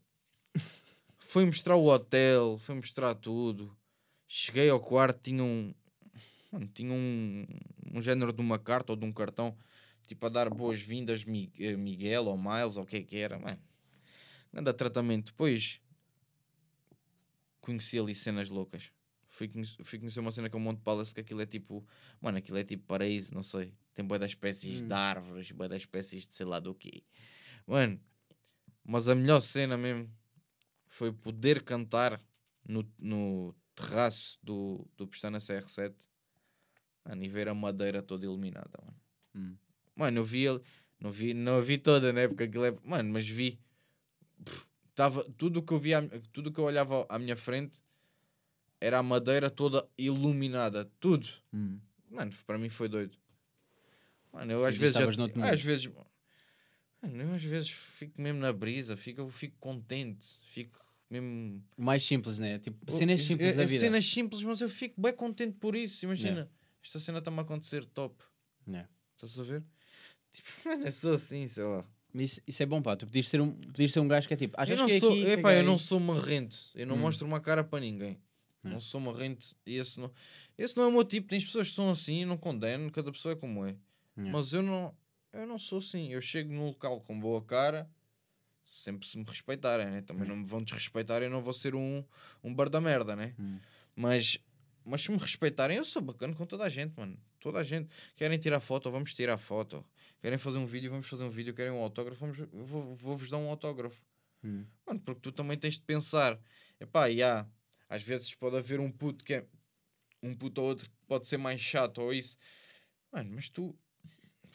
foi 1.20 1.46
mostrar 1.46 1.76
o 1.76 1.88
hotel, 1.88 2.58
foi 2.58 2.76
mostrar 2.76 3.16
tudo. 3.16 3.76
Cheguei 4.34 4.70
ao 4.70 4.80
quarto, 4.80 5.20
tinha 5.22 5.44
um. 5.44 5.74
Mano, 6.54 6.66
tinha 6.74 6.94
um, 6.94 7.46
um 7.94 8.02
género 8.02 8.32
de 8.32 8.40
uma 8.40 8.58
carta 8.58 8.94
ou 8.94 8.96
de 8.96 9.06
um 9.06 9.12
cartão, 9.12 9.54
tipo 10.08 10.26
a 10.26 10.30
dar 10.30 10.50
boas-vindas, 10.50 11.26
eh, 11.60 11.76
Miguel 11.76 12.28
ou 12.28 12.38
Miles, 12.38 12.78
ou 12.78 12.84
o 12.84 12.86
que 12.86 12.96
é 12.96 13.04
que 13.04 13.18
era, 13.18 13.38
mano. 13.38 13.60
Anda 14.54 14.74
tratamento. 14.74 15.32
Depois 15.34 15.82
conheci 17.60 18.00
ali 18.00 18.16
cenas 18.16 18.50
loucas. 18.50 18.90
Fui, 19.28 19.50
conhe- 19.50 19.66
fui 19.84 20.00
conhecer 20.00 20.22
uma 20.22 20.32
cena 20.32 20.50
que 20.50 20.56
é 20.56 20.60
o 20.60 20.62
Monte 20.62 20.80
Palace, 20.80 21.14
que 21.14 21.20
aquilo 21.20 21.42
é 21.42 21.46
tipo, 21.46 21.86
mano, 22.22 22.38
aquilo 22.38 22.58
é 22.58 22.64
tipo 22.64 22.86
paraíso, 22.86 23.34
não 23.34 23.44
sei. 23.44 23.74
Tem 23.94 24.06
boa 24.06 24.18
das 24.18 24.32
espécies 24.32 24.82
Hum. 24.82 24.88
de 24.88 24.94
árvores, 24.94 25.52
boa 25.52 25.68
das 25.68 25.80
espécies 25.82 26.26
de 26.26 26.34
sei 26.36 26.46
lá 26.46 26.58
do 26.62 26.74
quê. 26.74 27.04
Mano, 27.68 28.00
mas 28.82 29.10
a 29.10 29.16
melhor 29.16 29.42
cena 29.42 29.78
mesmo 29.78 30.10
foi 30.88 31.12
poder 31.12 31.64
cantar 31.64 32.22
no, 32.66 32.90
no 32.98 33.54
terraço 33.88 34.40
do, 34.42 34.88
do 34.98 35.08
Pestana 35.08 35.38
CR7 35.40 35.94
mano, 37.06 37.24
e 37.24 37.28
ver 37.28 37.48
a 37.48 37.54
madeira 37.54 38.02
toda 38.02 38.26
iluminada, 38.26 38.72
mano. 38.84 39.02
Hum. 39.36 39.56
Mano, 39.96 40.20
eu 40.20 40.24
vi 40.24 40.46
ele, 40.46 40.62
não 41.00 41.12
vi, 41.12 41.34
não 41.34 41.58
a 41.58 41.62
vi 41.62 41.78
toda, 41.78 42.14
né? 42.14 42.28
Porque 42.28 42.44
aquilo 42.44 42.66
é. 42.66 42.78
Mano, 42.84 43.12
mas 43.12 43.28
vi. 43.28 43.60
Pff, 44.44 44.72
Tava, 44.94 45.24
tudo 45.38 45.62
o 45.62 45.64
que 45.64 45.74
eu 45.74 45.80
via, 45.80 46.02
tudo 46.34 46.48
o 46.48 46.54
que 46.54 46.60
eu 46.60 46.66
olhava 46.66 47.06
à 47.10 47.18
minha 47.18 47.36
frente 47.36 47.82
era 48.80 49.00
a 49.00 49.04
madeira 49.04 49.50
toda 49.50 49.88
iluminada, 49.98 50.86
tudo. 51.00 51.28
Hum. 51.54 51.80
Mano, 52.10 52.32
para 52.46 52.58
mim 52.58 52.70
foi 52.70 52.90
doido. 52.90 53.18
Mano, 54.34 54.52
eu 54.52 54.60
Sim, 54.60 54.66
às 54.66 54.78
vezes. 54.78 54.98
Já, 54.98 55.50
às 55.50 55.62
vezes. 55.62 55.92
Mano, 57.02 57.24
eu 57.24 57.34
às 57.34 57.44
vezes 57.44 57.70
fico 57.70 58.22
mesmo 58.22 58.40
na 58.40 58.52
brisa, 58.52 58.98
fico, 58.98 59.22
eu 59.22 59.30
fico 59.30 59.56
contente, 59.60 60.26
fico 60.46 60.78
mesmo. 61.12 61.64
Mais 61.78 62.04
simples, 62.04 62.40
né? 62.40 62.58
Tipo, 62.60 62.92
cenas 62.92 63.22
simples 63.24 63.50
É- 63.50 63.54
da 63.54 63.64
é 63.64 63.66
vida. 63.66 63.80
Cenas 63.80 64.06
simples, 64.06 64.42
mas 64.44 64.62
eu 64.62 64.70
fico 64.70 65.00
bem 65.00 65.14
contente 65.14 65.54
por 65.60 65.76
isso. 65.76 66.06
Imagina, 66.06 66.50
esta 66.84 67.00
cena 67.00 67.20
está-me 67.20 67.38
a 67.40 67.42
acontecer 67.42 67.86
top. 67.86 68.16
Yeah. 68.68 68.90
Estás 69.16 69.38
a 69.40 69.44
ver? 69.44 69.64
Tipo, 70.32 70.48
mano, 70.66 70.86
eu 70.86 70.92
sou 70.92 71.14
assim, 71.14 71.48
sei 71.48 71.64
lá. 71.64 71.86
Isso, 72.14 72.42
isso 72.48 72.62
é 72.64 72.66
bom, 72.66 72.82
pá. 72.82 72.96
Tu 72.96 73.06
podias 73.06 73.30
ser 73.30 73.40
um, 73.42 73.52
podias 73.52 73.94
ser 73.94 74.00
um 74.00 74.08
gajo 74.08 74.28
que 74.28 74.34
é 74.34 74.38
tipo, 74.38 74.56
ah, 74.58 74.66
eu 74.68 74.76
não 74.78 74.90
sou, 74.90 75.12
aqui, 75.12 75.24
epá, 75.30 75.54
eu 75.54 75.64
não 75.64 75.78
sou 75.80 76.00
marrento. 76.00 76.58
Eu 76.76 76.88
não 76.88 76.96
Hum. 76.96 77.00
mostro 77.00 77.26
uma 77.28 77.40
cara 77.40 77.64
para 77.64 77.80
ninguém. 77.80 78.18
Hum. 78.64 78.72
Não 78.72 78.80
sou 78.82 79.00
marrento. 79.00 79.56
E 79.66 79.76
esse 79.78 80.00
não, 80.00 80.12
esse 80.58 80.76
não 80.78 80.84
é 80.84 80.88
o 80.88 80.92
meu 80.92 81.04
tipo. 81.06 81.28
Tem 81.30 81.40
pessoas 81.40 81.70
que 81.70 81.76
são 81.76 81.90
assim, 81.90 82.22
eu 82.22 82.28
não 82.28 82.38
condeno. 82.38 82.92
Cada 82.92 83.12
pessoa 83.12 83.34
é 83.34 83.36
como 83.36 83.66
é. 83.66 83.76
Yeah. 84.18 84.32
Mas 84.38 84.52
eu 84.54 84.62
não, 84.62 84.94
eu 85.34 85.48
não 85.48 85.58
sou 85.58 85.80
assim. 85.80 86.10
Eu 86.12 86.22
chego 86.22 86.52
num 86.54 86.66
local 86.68 87.00
com 87.02 87.18
boa 87.20 87.42
cara, 87.42 87.90
sempre 88.72 89.08
se 89.08 89.18
me 89.18 89.24
respeitarem, 89.26 89.88
né? 89.90 90.02
Também 90.02 90.28
não 90.28 90.38
me 90.38 90.46
vão 90.46 90.64
desrespeitar. 90.64 91.22
Eu 91.22 91.30
não 91.30 91.42
vou 91.42 91.54
ser 91.54 91.76
um, 91.76 92.04
um 92.44 92.54
bar 92.54 92.70
da 92.70 92.80
merda, 92.82 93.16
né? 93.16 93.36
Hum. 93.40 93.60
Mas, 93.96 94.38
mas 94.86 95.02
se 95.04 95.12
me 95.12 95.18
respeitarem, 95.18 95.78
eu 95.78 95.86
sou 95.86 96.02
bacana 96.02 96.34
com 96.34 96.46
toda 96.46 96.64
a 96.64 96.70
gente, 96.70 96.94
mano. 96.98 97.18
Toda 97.40 97.60
a 97.60 97.64
gente. 97.64 97.90
Querem 98.16 98.38
tirar 98.40 98.60
foto, 98.60 98.90
vamos 98.90 99.14
tirar 99.14 99.38
foto. 99.38 99.86
Querem 100.22 100.38
fazer 100.38 100.58
um 100.58 100.66
vídeo, 100.66 100.90
vamos 100.90 101.08
fazer 101.08 101.24
um 101.24 101.30
vídeo. 101.30 101.54
Querem 101.54 101.72
um 101.72 101.82
autógrafo, 101.82 102.20
vamos, 102.22 102.40
eu 102.40 102.66
vou- 102.66 102.96
vou-vos 102.96 103.30
dar 103.30 103.38
um 103.38 103.50
autógrafo. 103.50 104.02
Hum. 104.44 104.66
Mano, 104.86 105.00
porque 105.02 105.22
tu 105.22 105.32
também 105.32 105.58
tens 105.58 105.76
de 105.76 105.82
pensar. 105.82 106.40
Epá, 106.80 107.10
e 107.10 107.22
há, 107.22 107.46
às 107.90 108.02
vezes 108.04 108.34
pode 108.34 108.56
haver 108.58 108.80
um 108.80 108.92
puto 108.92 109.24
que 109.26 109.34
é 109.36 109.46
um 110.24 110.34
puto 110.36 110.62
ou 110.62 110.68
outro 110.68 110.90
que 110.90 110.96
pode 111.08 111.28
ser 111.28 111.38
mais 111.38 111.60
chato 111.60 112.00
ou 112.00 112.14
isso. 112.14 112.38
Mano, 113.12 113.32
mas 113.36 113.50
tu. 113.50 113.76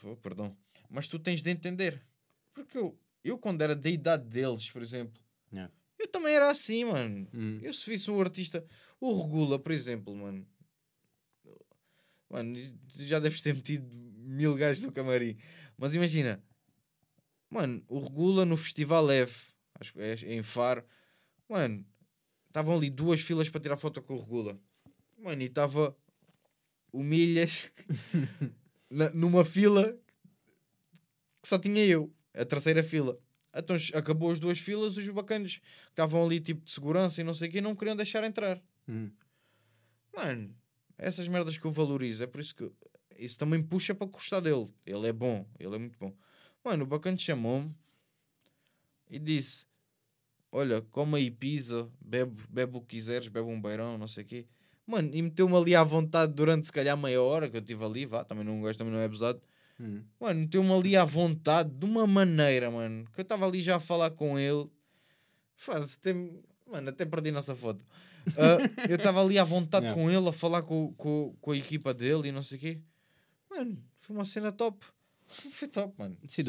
Oh, 0.05 0.17
perdão. 0.17 0.57
Mas 0.89 1.07
tu 1.09 1.19
tens 1.19 1.43
de 1.43 1.51
entender. 1.51 2.01
Porque 2.55 2.79
eu, 2.79 2.99
eu 3.29 3.39
quando 3.39 3.63
era 3.63 3.75
da 3.75 3.91
idade 3.91 4.25
deles, 4.25 4.71
por 4.71 4.83
exemplo, 4.83 5.21
Yeah. 5.53 5.73
eu 5.99 6.09
também 6.09 6.35
era 6.35 6.51
assim, 6.51 6.85
mano. 6.85 7.29
Hum. 7.33 7.61
Eu 7.63 7.73
se 7.73 7.89
visse 7.89 8.11
um 8.11 8.21
artista, 8.21 8.67
o 9.01 9.23
Regula, 9.23 9.59
por 9.59 9.71
exemplo, 9.73 10.15
mano. 10.15 10.47
Mano, 12.29 12.59
já 12.89 13.21
deves 13.21 13.41
ter 13.41 13.55
metido 13.55 13.87
mil 14.17 14.55
gajos 14.57 14.83
no 14.83 14.91
camarim. 14.93 15.37
Mas 15.79 15.95
imagina, 15.95 16.43
mano, 17.49 17.83
o 17.89 18.01
Regula 18.01 18.45
no 18.45 18.57
Festival 18.57 19.09
F, 19.11 19.53
acho 19.75 19.93
que 19.93 20.01
é 20.01 20.15
em 20.35 20.43
Faro, 20.43 20.85
mano, 21.49 21.87
estavam 22.49 22.77
ali 22.77 22.91
duas 22.91 23.21
filas 23.21 23.49
para 23.49 23.61
tirar 23.61 23.77
foto 23.77 24.03
com 24.03 24.15
o 24.15 24.21
Regula. 24.21 24.59
Mano, 25.17 25.43
e 25.43 25.47
estava 25.47 25.97
o 26.93 27.03
Milhas 27.03 27.73
numa 29.15 29.45
fila 29.45 29.97
que 31.43 31.49
só 31.49 31.59
tinha 31.59 31.85
eu, 31.85 32.13
a 32.37 32.45
terceira 32.45 32.83
fila. 32.83 33.19
Então 33.55 33.77
acabou 33.95 34.31
as 34.31 34.39
duas 34.39 34.59
filas, 34.59 34.97
os 34.97 35.09
bacanas 35.09 35.57
que 35.57 35.63
estavam 35.91 36.25
ali 36.25 36.41
tipo 36.41 36.63
de 36.63 36.71
segurança 36.71 37.21
e 37.21 37.25
não 37.25 37.35
sei 37.35 37.49
o 37.49 37.53
que, 37.53 37.61
não 37.61 37.75
queriam 37.75 37.97
deixar 37.97 38.23
entrar. 38.23 38.61
Hum. 38.89 39.11
Mano, 40.15 40.55
essas 40.99 41.27
merdas 41.29 41.57
que 41.57 41.65
eu 41.65 41.73
valorizo, 41.73 42.23
é 42.23 42.27
por 42.27 42.41
isso 42.41 42.55
que 42.55 42.71
isso 43.19 43.39
também 43.39 43.63
puxa 43.63 43.95
para 43.95 44.07
gostar 44.07 44.41
dele. 44.41 44.69
Ele 44.85 45.07
é 45.07 45.13
bom, 45.13 45.47
ele 45.59 45.75
é 45.75 45.79
muito 45.79 45.99
bom. 45.99 46.15
Mano, 46.63 46.85
o 46.85 46.87
bacana 46.87 47.17
chamou-me 47.17 47.75
e 49.09 49.19
disse: 49.19 49.65
Olha, 50.53 50.83
come 50.91 51.17
aí 51.17 51.31
pizza, 51.31 51.89
bebe, 52.01 52.43
bebe 52.49 52.77
o 52.77 52.81
que 52.81 52.97
quiseres, 52.97 53.29
bebe 53.29 53.49
um 53.49 53.61
beirão, 53.61 53.97
não 53.97 54.09
sei 54.09 54.25
o 54.25 54.27
quê. 54.27 54.47
Mano, 54.87 55.11
e 55.15 55.21
meteu-me 55.21 55.57
ali 55.57 55.75
à 55.75 55.83
vontade 55.83 56.33
durante 56.33 56.67
se 56.67 56.73
calhar 56.73 56.97
meia 56.97 57.21
hora 57.21 57.49
que 57.51 57.57
eu 57.57 57.61
estive 57.61 57.85
ali, 57.85 58.07
vá, 58.07 58.25
também 58.25 58.45
não 58.45 58.61
gosto, 58.61 58.79
também 58.79 58.93
não 58.93 59.01
é 59.01 59.05
abusado. 59.05 59.41
Hum. 59.79 60.03
Mano, 60.19 60.41
meteu-me 60.41 60.73
ali 60.73 60.97
à 60.97 61.05
vontade 61.05 61.71
de 61.71 61.85
uma 61.85 62.07
maneira, 62.07 62.71
mano, 62.71 63.07
que 63.13 63.21
eu 63.21 63.23
estava 63.23 63.47
ali 63.47 63.61
já 63.61 63.77
a 63.77 63.81
falar 63.81 64.11
com 64.11 64.39
ele. 64.39 64.69
Faz, 65.55 65.97
tem... 65.97 66.43
Mano, 66.71 66.89
até 66.89 67.05
perdi 67.05 67.31
nossa 67.31 67.55
foto. 67.55 67.85
Ah, 68.37 68.59
eu 68.89 68.97
estava 68.97 69.23
ali 69.23 69.39
à 69.39 69.45
vontade 69.45 69.93
com 69.95 70.11
ele, 70.11 70.29
a 70.29 70.33
falar 70.33 70.63
com, 70.63 70.93
com, 70.95 71.37
com 71.41 71.51
a 71.53 71.57
equipa 71.57 71.95
dele 71.95 72.29
e 72.29 72.33
não 72.33 72.43
sei 72.43 72.59
o 72.59 72.61
quê. 72.61 72.81
Mano, 73.51 73.79
foi 73.99 74.17
uma 74.17 74.25
cena 74.25 74.51
top. 74.51 74.85
Foi 75.29 75.69
top, 75.69 75.95
mano. 75.99 76.17
Sim, 76.27 76.43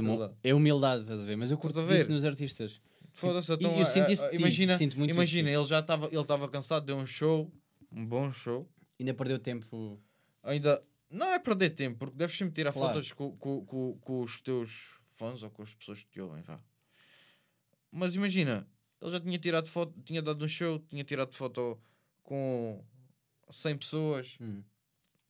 é 0.44 0.54
humildade, 0.54 1.04
estás 1.04 1.22
a 1.22 1.26
ver? 1.26 1.36
Mas 1.36 1.52
eu 1.52 1.58
curto 1.58 1.80
Estás 1.80 1.90
a 1.90 1.94
ver? 1.94 2.02
isso 2.02 2.12
nos 2.12 2.26
artistas. 2.26 2.80
Foda-se, 3.12 3.52
então, 3.52 3.76
eu 3.76 3.82
ah, 3.82 3.86
sinto 3.86 4.12
isso 4.12 4.24
ah, 4.24 4.30
de 4.30 4.38
ti, 4.38 4.42
imagina, 4.42 4.78
sinto 4.78 4.98
muito 4.98 5.12
imagina 5.12 5.50
isso. 5.50 5.60
ele 5.60 5.68
já 5.68 5.80
estava 5.80 6.06
ele 6.06 6.22
estava 6.22 6.48
cansado, 6.48 6.86
deu 6.86 6.96
um 6.98 7.06
show, 7.06 7.52
um 7.92 8.06
bom 8.06 8.32
show. 8.32 8.70
Ainda 9.00 9.14
perdeu 9.14 9.40
tempo. 9.40 10.00
Ainda 10.44 10.84
não 11.10 11.28
é 11.28 11.40
perder 11.40 11.72
tempo, 11.72 11.98
porque 12.00 12.16
deves 12.18 12.38
sempre 12.38 12.54
tirar 12.56 12.74
Claro. 12.74 12.94
fotos 12.94 13.12
com, 13.14 13.36
com, 13.38 13.66
com, 13.66 13.98
com 14.00 14.22
os 14.22 14.42
teus 14.42 15.00
fãs 15.14 15.42
ou 15.44 15.50
com 15.50 15.64
as 15.64 15.74
pessoas 15.74 16.04
que 16.04 16.10
te 16.10 16.20
ouvem, 16.22 16.42
vá. 16.44 16.60
Mas 17.92 18.16
imagina, 18.16 18.68
ele 19.02 19.12
já 19.12 19.20
tinha 19.20 19.40
tirado 19.40 19.70
foto, 19.70 20.00
tinha 20.04 20.22
dado 20.22 20.44
um 20.44 20.48
show, 20.48 20.80
tinha 20.80 21.04
tirado 21.04 21.34
foto 21.36 21.80
com 22.24 22.84
100 23.50 23.78
pessoas. 23.78 24.38
Hum. 24.42 24.64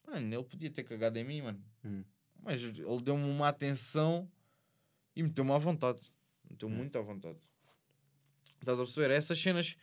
Mano, 0.05 0.33
ele 0.35 0.43
podia 0.43 0.71
ter 0.71 0.83
cagado 0.83 1.17
em 1.19 1.23
mim, 1.23 1.41
mano. 1.41 1.63
Hum. 1.85 2.03
Mas 2.41 2.61
ele 2.61 3.01
deu-me 3.01 3.23
uma 3.29 3.49
atenção 3.49 4.29
e 5.15 5.21
meteu-me 5.23 5.51
à 5.51 5.57
vontade. 5.57 6.01
Meteu-me 6.49 6.75
Hum. 6.75 6.77
muito 6.79 6.97
à 6.97 7.01
vontade. 7.01 7.39
Estás 8.59 8.79
a 8.79 8.83
perceber? 8.83 9.11
Essas 9.11 9.39
cenas, 9.39 9.75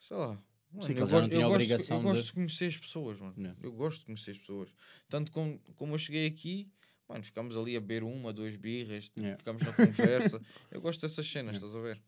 sei 0.00 0.16
lá. 0.16 0.40
Mano, 0.74 0.84
Sim, 0.86 0.94
que 0.94 1.00
eu 1.00 1.04
ele 1.04 1.10
já 1.10 1.16
não 1.16 1.20
gosto- 1.22 1.30
tinha 1.30 1.42
eu 1.42 1.46
a 1.46 1.48
gosto- 1.48 1.54
obrigação 1.54 1.96
Eu 1.96 2.02
de- 2.02 2.08
gosto 2.08 2.24
de 2.26 2.32
conhecer 2.32 2.64
as 2.66 2.76
pessoas, 2.76 3.18
mano. 3.20 3.34
Não. 3.36 3.56
Eu 3.62 3.72
gosto 3.72 3.98
de 4.00 4.04
conhecer 4.06 4.30
as 4.32 4.38
pessoas. 4.38 4.68
Tanto 5.08 5.30
como, 5.32 5.58
como 5.76 5.94
eu 5.94 5.98
cheguei 5.98 6.26
aqui, 6.26 6.68
mano, 7.08 7.22
ficámos 7.22 7.56
ali 7.56 7.76
a 7.76 7.80
beber 7.80 8.02
uma, 8.02 8.32
duas 8.32 8.56
birras, 8.56 9.04
tipo, 9.04 9.20
Yeah. 9.20 9.38
ficámos 9.38 9.62
na 9.62 9.72
conversa. 9.72 10.40
eu 10.72 10.80
gosto 10.80 11.00
dessas 11.02 11.26
cenas, 11.26 11.54
Yeah. 11.56 11.66
estás 11.66 11.76
a 11.76 11.80
ver? 11.80 12.02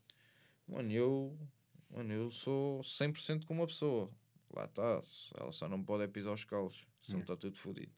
Mano, 0.69 0.91
eu, 0.91 1.39
mano, 1.91 2.13
eu 2.13 2.31
sou 2.33 2.83
100% 2.83 3.45
como 3.47 3.61
uma 3.61 3.67
pessoa. 3.69 4.11
Lá 4.55 4.65
está, 4.65 5.01
ela 5.39 5.53
só 5.53 5.69
não 5.69 5.83
pode 5.83 6.03
é 6.05 6.07
pisar 6.09 6.33
os 6.33 6.45
calos, 6.45 6.85
senão 7.03 7.21
está 7.21 7.37
tudo 7.37 7.57
fodido. 7.57 7.93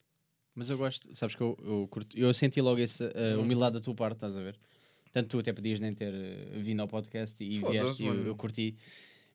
Mas 0.53 0.69
eu 0.69 0.77
gosto, 0.77 1.15
sabes 1.15 1.35
que 1.35 1.41
eu, 1.41 1.57
eu 1.63 1.87
curto, 1.89 2.17
eu 2.17 2.33
senti 2.33 2.59
logo 2.61 2.79
essa 2.81 3.05
uh, 3.05 3.39
Hum. 3.39 3.43
humildade 3.43 3.73
da 3.75 3.81
tua 3.81 3.95
parte, 3.95 4.15
estás 4.17 4.35
a 4.35 4.41
ver? 4.41 4.59
Tanto 5.11 5.29
tu 5.29 5.39
até 5.39 5.51
podias 5.53 5.79
nem 5.79 5.93
ter 5.93 6.13
uh, 6.13 6.59
vindo 6.59 6.81
ao 6.81 6.87
podcast 6.87 7.41
e 7.43 7.59
vieste, 7.59 8.03
e 8.03 8.05
eu, 8.07 8.27
eu 8.27 8.35
curti. 8.35 8.75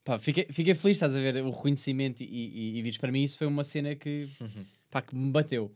Pá, 0.05 0.19
fiquei, 0.19 0.47
fiquei 0.51 0.75
feliz, 0.75 0.97
estás 0.97 1.17
a 1.17 1.19
ver, 1.21 1.37
o 1.43 1.51
reconhecimento 1.51 2.23
e, 2.23 2.27
e, 2.27 2.79
e 2.79 2.83
vires 2.83 2.99
para 2.99 3.11
mim, 3.11 3.23
isso 3.25 3.39
foi 3.39 3.47
uma 3.47 3.65
cena 3.65 3.95
que, 3.95 4.29
Uhum. 4.41 4.65
pá, 4.91 5.01
que 5.01 5.15
me 5.17 5.31
bateu. 5.31 5.73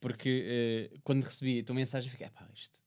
Porque 0.00 0.44
eh, 0.92 0.96
quando 1.04 1.24
recebi 1.24 1.60
a 1.60 1.64
tua 1.64 1.74
mensagem, 1.74 2.10
fiquei, 2.10 2.28
pá, 2.28 2.46
isto 2.54 2.80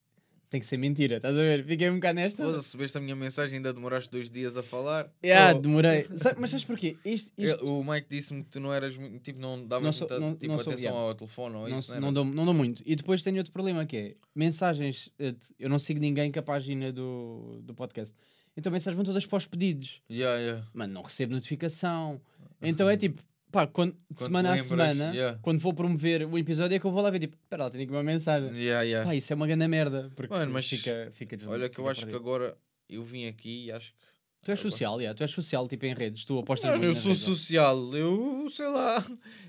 tem 0.49 0.59
que 0.59 0.65
ser 0.65 0.77
mentira, 0.77 1.17
estás 1.17 1.35
a 1.35 1.39
ver? 1.39 1.65
Fiquei 1.65 1.89
um 1.89 1.95
bocado 1.95 2.15
nesta. 2.15 2.43
Foda-se, 2.43 2.67
recebeste 2.67 2.97
a 2.97 3.01
minha 3.01 3.15
mensagem 3.15 3.57
ainda 3.57 3.73
demoraste 3.73 4.09
dois 4.09 4.29
dias 4.29 4.55
a 4.55 4.63
falar. 4.63 5.11
Yeah, 5.23 5.57
Oh, 5.57 5.59
demorei. 5.61 6.07
Mas 6.39 6.49
sabes 6.51 6.63
porquê? 6.65 6.95
Isto, 7.03 7.31
isto 7.37 7.65
o 7.77 7.83
Mike 7.83 8.07
disse-me 8.09 8.43
que 8.43 8.49
tu 8.51 8.59
não 8.61 8.71
eras, 8.73 8.93
tipo, 9.21 9.39
não 9.39 9.65
davas 9.67 9.85
Não 9.85 9.91
sou- 9.93 10.07
muita, 10.07 10.19
não- 10.19 10.35
tipo, 10.35 10.53
não 10.53 10.59
atenção 10.61 10.95
ao 10.95 11.15
telefone 11.15 11.55
ou 11.55 11.69
não, 11.69 11.77
isso, 11.79 11.87
se- 11.91 11.93
não 11.95 11.99
não, 11.99 12.07
era? 12.07 12.13
dou, 12.13 12.25
não 12.25 12.45
dou 12.45 12.53
muito. 12.53 12.81
E 12.85 12.95
depois 12.95 13.21
tenho 13.21 13.37
outro 13.37 13.51
problema 13.51 13.85
que 13.85 13.97
é 13.97 14.15
mensagens. 14.33 15.09
eh, 15.19 15.35
Eu 15.59 15.67
não 15.69 15.79
sigo 15.79 15.99
ninguém 15.99 16.31
com 16.31 16.39
a 16.39 16.43
página 16.43 16.91
do, 16.91 17.59
do 17.63 17.73
podcast. 17.73 18.15
Então 18.57 18.71
mensagens 18.71 18.95
vão 18.95 19.03
todas 19.03 19.25
para 19.25 19.37
os 19.37 19.45
pedidos. 19.45 20.01
Yeah, 20.09 20.39
yeah. 20.39 20.67
Mano, 20.73 20.93
não 20.93 21.01
recebo 21.01 21.33
notificação. 21.33 22.21
Então 22.61 22.89
é 22.89 22.95
tipo, 22.95 23.21
pá, 23.51 23.67
quando, 23.67 23.95
semana 24.15 24.53
a 24.53 24.57
semana, 24.57 25.11
yeah. 25.13 25.37
quando 25.41 25.59
vou 25.59 25.73
promover 25.73 26.25
o 26.25 26.37
episódio, 26.37 26.75
é 26.75 26.79
que 26.79 26.85
eu 26.85 26.91
vou 26.91 27.01
lá 27.01 27.09
ver, 27.09 27.19
tipo, 27.19 27.35
espera 27.35 27.65
lá, 27.65 27.69
tenho 27.69 27.83
aqui 27.83 27.91
uma 27.91 28.03
mensagem. 28.03 28.49
Yeah, 28.51 28.83
yeah. 28.83 29.09
Pá, 29.09 29.15
isso 29.15 29.31
é 29.31 29.35
uma 29.35 29.47
grande 29.47 29.67
merda. 29.67 30.11
Porque 30.15 30.33
Mano, 30.33 30.51
mas 30.51 30.67
fica, 30.67 31.11
fica 31.13 31.37
Olha 31.47 31.69
que 31.69 31.79
eu 31.79 31.87
acho 31.87 32.01
que 32.01 32.05
perdido. 32.07 32.21
agora 32.21 32.57
eu 32.89 33.03
vim 33.03 33.27
aqui 33.27 33.65
e 33.65 33.71
acho 33.71 33.91
que. 33.91 33.97
Tu 34.43 34.51
és 34.51 34.59
social, 34.59 35.01
yeah, 35.01 35.17
tu 35.17 35.23
és 35.23 35.31
social, 35.31 35.67
tipo 35.67 35.87
em 35.87 35.95
redes. 35.95 36.23
Tu 36.23 36.37
apostas 36.37 36.69
Mano, 36.69 36.83
eu 36.83 36.93
sou 36.93 37.11
redes, 37.11 37.23
social, 37.23 37.95
eu 37.95 38.47
sei 38.51 38.67
lá. 38.67 39.03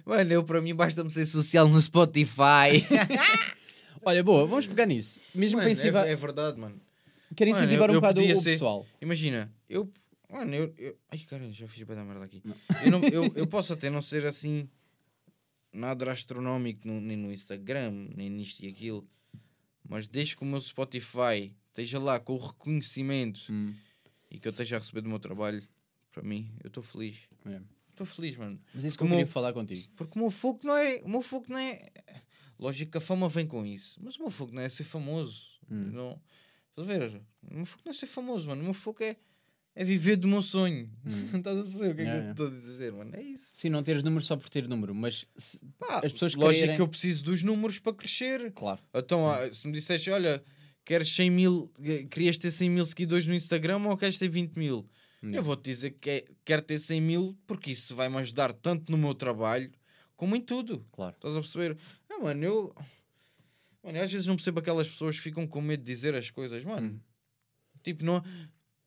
Mano, 0.06 0.32
eu 0.32 0.42
para 0.42 0.62
mim 0.62 0.74
basta-me 0.74 1.10
ser 1.10 1.26
social 1.26 1.68
no 1.68 1.78
Spotify. 1.80 2.82
Olha, 4.02 4.22
boa, 4.22 4.46
vamos 4.46 4.66
pegar 4.66 4.86
nisso. 4.86 5.20
Mesmo 5.34 5.58
Mano, 5.58 5.68
é, 5.68 6.12
é 6.12 6.16
verdade, 6.16 6.58
mano. 6.58 6.80
Quero 7.36 7.50
mano, 7.50 7.64
incentivar 7.64 7.88
eu- 7.88 7.92
um 7.92 7.96
eu 7.96 8.00
bocado 8.00 8.20
o, 8.24 8.36
ser- 8.42 8.50
pessoal. 8.52 8.86
Imagina, 9.00 9.52
eu. 9.68 9.92
Mano, 10.30 10.54
eu. 10.54 10.74
eu 10.76 10.98
ai, 11.10 11.18
caralho, 11.20 11.52
já 11.52 11.68
fiz 11.68 11.84
para 11.84 11.94
dar 11.96 12.04
merda 12.04 12.24
aqui. 12.24 12.42
Eu, 12.84 12.90
não- 12.90 13.02
eu, 13.04 13.24
eu 13.36 13.46
posso 13.46 13.72
até 13.72 13.88
não 13.90 14.02
ser 14.02 14.24
assim. 14.26 14.68
Nada 15.72 16.10
astronómico 16.10 16.88
no, 16.88 17.00
nem 17.00 17.16
no 17.16 17.30
Instagram, 17.32 17.90
nem 18.16 18.30
nisto 18.30 18.64
e 18.64 18.68
aquilo. 18.68 19.06
Mas 19.86 20.08
desde 20.08 20.34
que 20.36 20.42
o 20.42 20.46
meu 20.46 20.60
Spotify 20.60 21.54
esteja 21.68 21.98
lá 21.98 22.18
com 22.18 22.34
o 22.34 22.38
reconhecimento 22.38 23.42
Hum, 23.52 23.74
e 24.30 24.40
que 24.40 24.48
eu 24.48 24.50
esteja 24.50 24.76
a 24.76 24.78
receber 24.78 25.02
do 25.02 25.08
meu 25.10 25.18
trabalho, 25.18 25.62
para 26.12 26.22
mim, 26.22 26.50
eu 26.64 26.68
estou 26.68 26.82
feliz. 26.82 27.18
é. 27.44 27.60
Estou 27.90 28.06
feliz, 28.06 28.36
mano. 28.36 28.60
Mas 28.74 28.84
isso 28.84 28.96
que 28.98 29.02
eu 29.04 29.06
Como- 29.06 29.18
queria 29.18 29.32
falar 29.32 29.54
contigo. 29.54 29.88
Porque 29.96 30.18
o 30.18 30.22
meu 30.22 30.30
foco 30.30 30.66
não 30.66 30.76
é. 30.76 31.00
O 31.02 31.08
meu 31.08 31.22
foco 31.22 31.50
não 31.50 31.58
é. 31.58 31.88
Lógico 32.58 32.92
que 32.92 32.98
a 32.98 33.00
fama 33.00 33.26
vem 33.26 33.46
com 33.46 33.64
isso. 33.64 33.98
Mas 34.02 34.16
o 34.16 34.20
meu 34.20 34.30
foco 34.30 34.52
não 34.54 34.60
é 34.60 34.68
ser 34.68 34.84
famoso. 34.84 35.46
Hum. 35.70 35.90
Não. 35.92 36.20
Estás 36.78 36.90
a 36.90 36.98
ver? 36.98 37.22
O 37.50 37.54
meu 37.56 37.64
foco 37.66 37.82
não 37.86 37.90
é 37.90 37.94
ser 37.94 38.06
famoso, 38.06 38.46
mano. 38.48 38.60
O 38.60 38.64
meu 38.64 38.74
foco 38.74 39.02
é, 39.02 39.16
é 39.74 39.84
viver 39.84 40.16
do 40.16 40.28
meu 40.28 40.42
sonho. 40.42 40.90
Estás 41.34 41.58
a 41.58 41.66
saber 41.66 41.90
o 41.92 41.94
que 41.94 42.02
é 42.02 42.04
Hum. 42.04 42.08
Yeah, 42.08 42.34
que 42.34 42.42
eu 42.42 42.46
estou 42.46 42.46
a 42.58 42.60
dizer, 42.60 42.92
mano? 42.92 43.10
É 43.14 43.22
isso. 43.22 43.52
Sim, 43.56 43.70
não 43.70 43.82
teres 43.82 44.02
número 44.02 44.22
só 44.24 44.36
por 44.36 44.48
ter 44.50 44.68
número, 44.68 44.94
mas 44.94 45.26
se- 45.36 45.58
Pá, 45.78 46.00
as 46.04 46.12
pessoas 46.12 46.34
lógico 46.34 46.54
quererem... 46.60 46.76
que 46.76 46.82
eu 46.82 46.88
preciso 46.88 47.24
dos 47.24 47.42
números 47.42 47.78
para 47.78 47.94
crescer. 47.94 48.52
Claro. 48.52 48.80
Então, 48.94 49.28
ah, 49.28 49.50
se 49.52 49.66
me 49.66 49.72
disseste, 49.72 50.10
olha, 50.10 50.42
queres 50.84 51.10
100 51.14 51.30
mil, 51.30 51.72
querias 52.10 52.36
ter 52.36 52.50
100 52.50 52.68
mil 52.70 52.84
seguidores 52.84 53.26
no 53.26 53.34
Instagram 53.34 53.78
ou 53.88 53.96
queres 53.96 54.18
ter 54.18 54.28
20 54.28 54.56
mil? 54.56 54.86
Yeah. 55.22 55.38
Eu 55.38 55.42
vou-te 55.42 55.64
dizer 55.64 55.92
que 55.92 56.10
é- 56.10 56.24
quero 56.44 56.60
ter 56.62 56.78
100 56.78 57.00
mil 57.00 57.36
porque 57.46 57.70
isso 57.70 57.94
vai-me 57.96 58.16
ajudar 58.18 58.52
tanto 58.52 58.92
no 58.92 58.98
meu 58.98 59.14
trabalho 59.14 59.70
como 60.14 60.36
em 60.36 60.40
tudo. 60.40 60.84
Claro. 60.92 61.14
Estás 61.16 61.34
a 61.36 61.40
perceber? 61.40 61.76
Ah, 62.10 62.18
mano, 62.22 62.44
eu. 62.44 62.74
Mano, 63.86 63.98
eu 63.98 64.02
às 64.02 64.10
vezes 64.10 64.26
não 64.26 64.34
percebo 64.34 64.58
aquelas 64.58 64.88
pessoas 64.88 65.16
que 65.16 65.22
ficam 65.22 65.46
com 65.46 65.60
medo 65.60 65.84
de 65.84 65.86
dizer 65.92 66.12
as 66.14 66.28
coisas, 66.28 66.64
mano. 66.64 66.88
Hum. 66.88 67.00
Tipo, 67.84 68.04
não, 68.04 68.22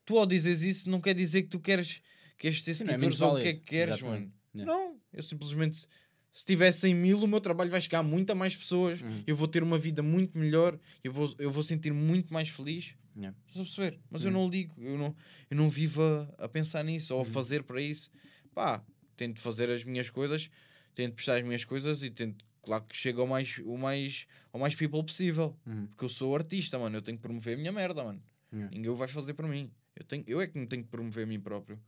tu 0.06 0.18
ao 0.18 0.26
dizes 0.26 0.62
isso 0.62 0.90
não 0.90 1.00
quer 1.00 1.16
dizer 1.16 1.44
que 1.44 1.48
tu 1.48 1.60
queres, 1.60 2.02
ter 2.38 2.52
Sim, 2.54 2.84
não 2.84 2.94
é 2.94 3.00
seguidores 3.00 3.22
ou 3.22 3.38
o 3.38 3.42
que 3.42 3.48
é 3.48 3.54
que 3.54 3.62
queres, 3.62 3.96
Exatamente. 3.96 4.22
mano. 4.22 4.34
Yeah. 4.54 4.74
Não, 4.74 5.00
eu 5.14 5.24
simplesmente. 5.24 5.88
Se 6.34 6.46
tiver 6.46 6.72
100 6.72 6.94
mil, 6.96 7.20
o 7.24 7.28
meu 7.28 7.40
trabalho 7.42 7.72
vai 7.72 7.80
chegar 7.82 8.00
a 8.00 8.04
muita 8.04 8.36
mais 8.36 8.56
pessoas. 8.56 9.02
Uhum. 9.02 9.24
Eu 9.26 9.36
vou 9.36 9.48
ter 9.48 9.64
uma 9.64 9.78
vida 9.78 10.04
muito 10.04 10.38
melhor. 10.38 10.78
Eu 11.04 11.12
vou, 11.14 11.34
eu 11.40 11.50
vou 11.52 11.64
sentir 11.64 11.92
muito 11.94 12.34
mais 12.34 12.50
feliz. 12.50 12.94
Yeah. 13.16 13.36
Estás 13.48 13.62
a 13.62 13.64
perceber? 13.76 14.00
Mas 14.12 14.24
eu 14.24 14.28
Uhum. 14.32 14.34
não 14.44 14.50
ligo. 14.50 14.74
Eu 14.78 14.98
não, 14.98 15.16
eu 15.50 15.58
não 15.58 15.70
vivo 15.70 16.02
a, 16.04 16.46
a 16.46 16.50
pensar 16.50 16.84
nisso 16.84 17.16
ou 17.16 17.22
a 17.22 17.26
fazer 17.26 17.64
para 17.64 17.82
isso. 17.82 18.12
Pá, 18.54 18.84
tento 19.18 19.40
fazer 19.40 19.70
as 19.70 19.84
minhas 19.84 20.10
coisas, 20.10 20.50
tento 20.94 21.14
prestar 21.16 21.36
as 21.38 21.44
minhas 21.44 21.66
coisas 21.66 22.04
e 22.04 22.10
tento, 22.10 22.46
claro 22.62 22.84
que 22.86 22.96
chega 22.96 23.22
ao 23.22 23.28
mais, 23.28 23.58
o 23.66 23.78
mais, 23.78 24.28
ao 24.52 24.60
mais 24.60 24.76
people 24.76 25.04
possível. 25.04 25.58
Uhum. 25.66 25.88
Porque 25.88 26.06
eu 26.06 26.10
sou 26.10 26.36
artista, 26.36 26.78
mano. 26.80 26.98
Eu 26.98 27.02
tenho 27.02 27.18
que 27.18 27.22
promover 27.22 27.56
a 27.56 27.58
minha 27.58 27.72
merda, 27.72 28.04
mano. 28.04 28.22
Yeah. 28.52 28.76
Ninguém 28.76 28.90
o 28.92 28.96
vai 28.96 29.08
fazer 29.08 29.34
por 29.34 29.48
mim. 29.48 29.72
Eu, 29.96 30.04
tenho, 30.06 30.24
eu 30.28 30.42
é 30.42 30.48
que 30.48 30.58
me 30.58 30.66
tenho 30.68 30.84
que 30.84 30.90
promover 30.90 31.24
a 31.24 31.28
mim 31.28 31.40
próprio. 31.40 31.80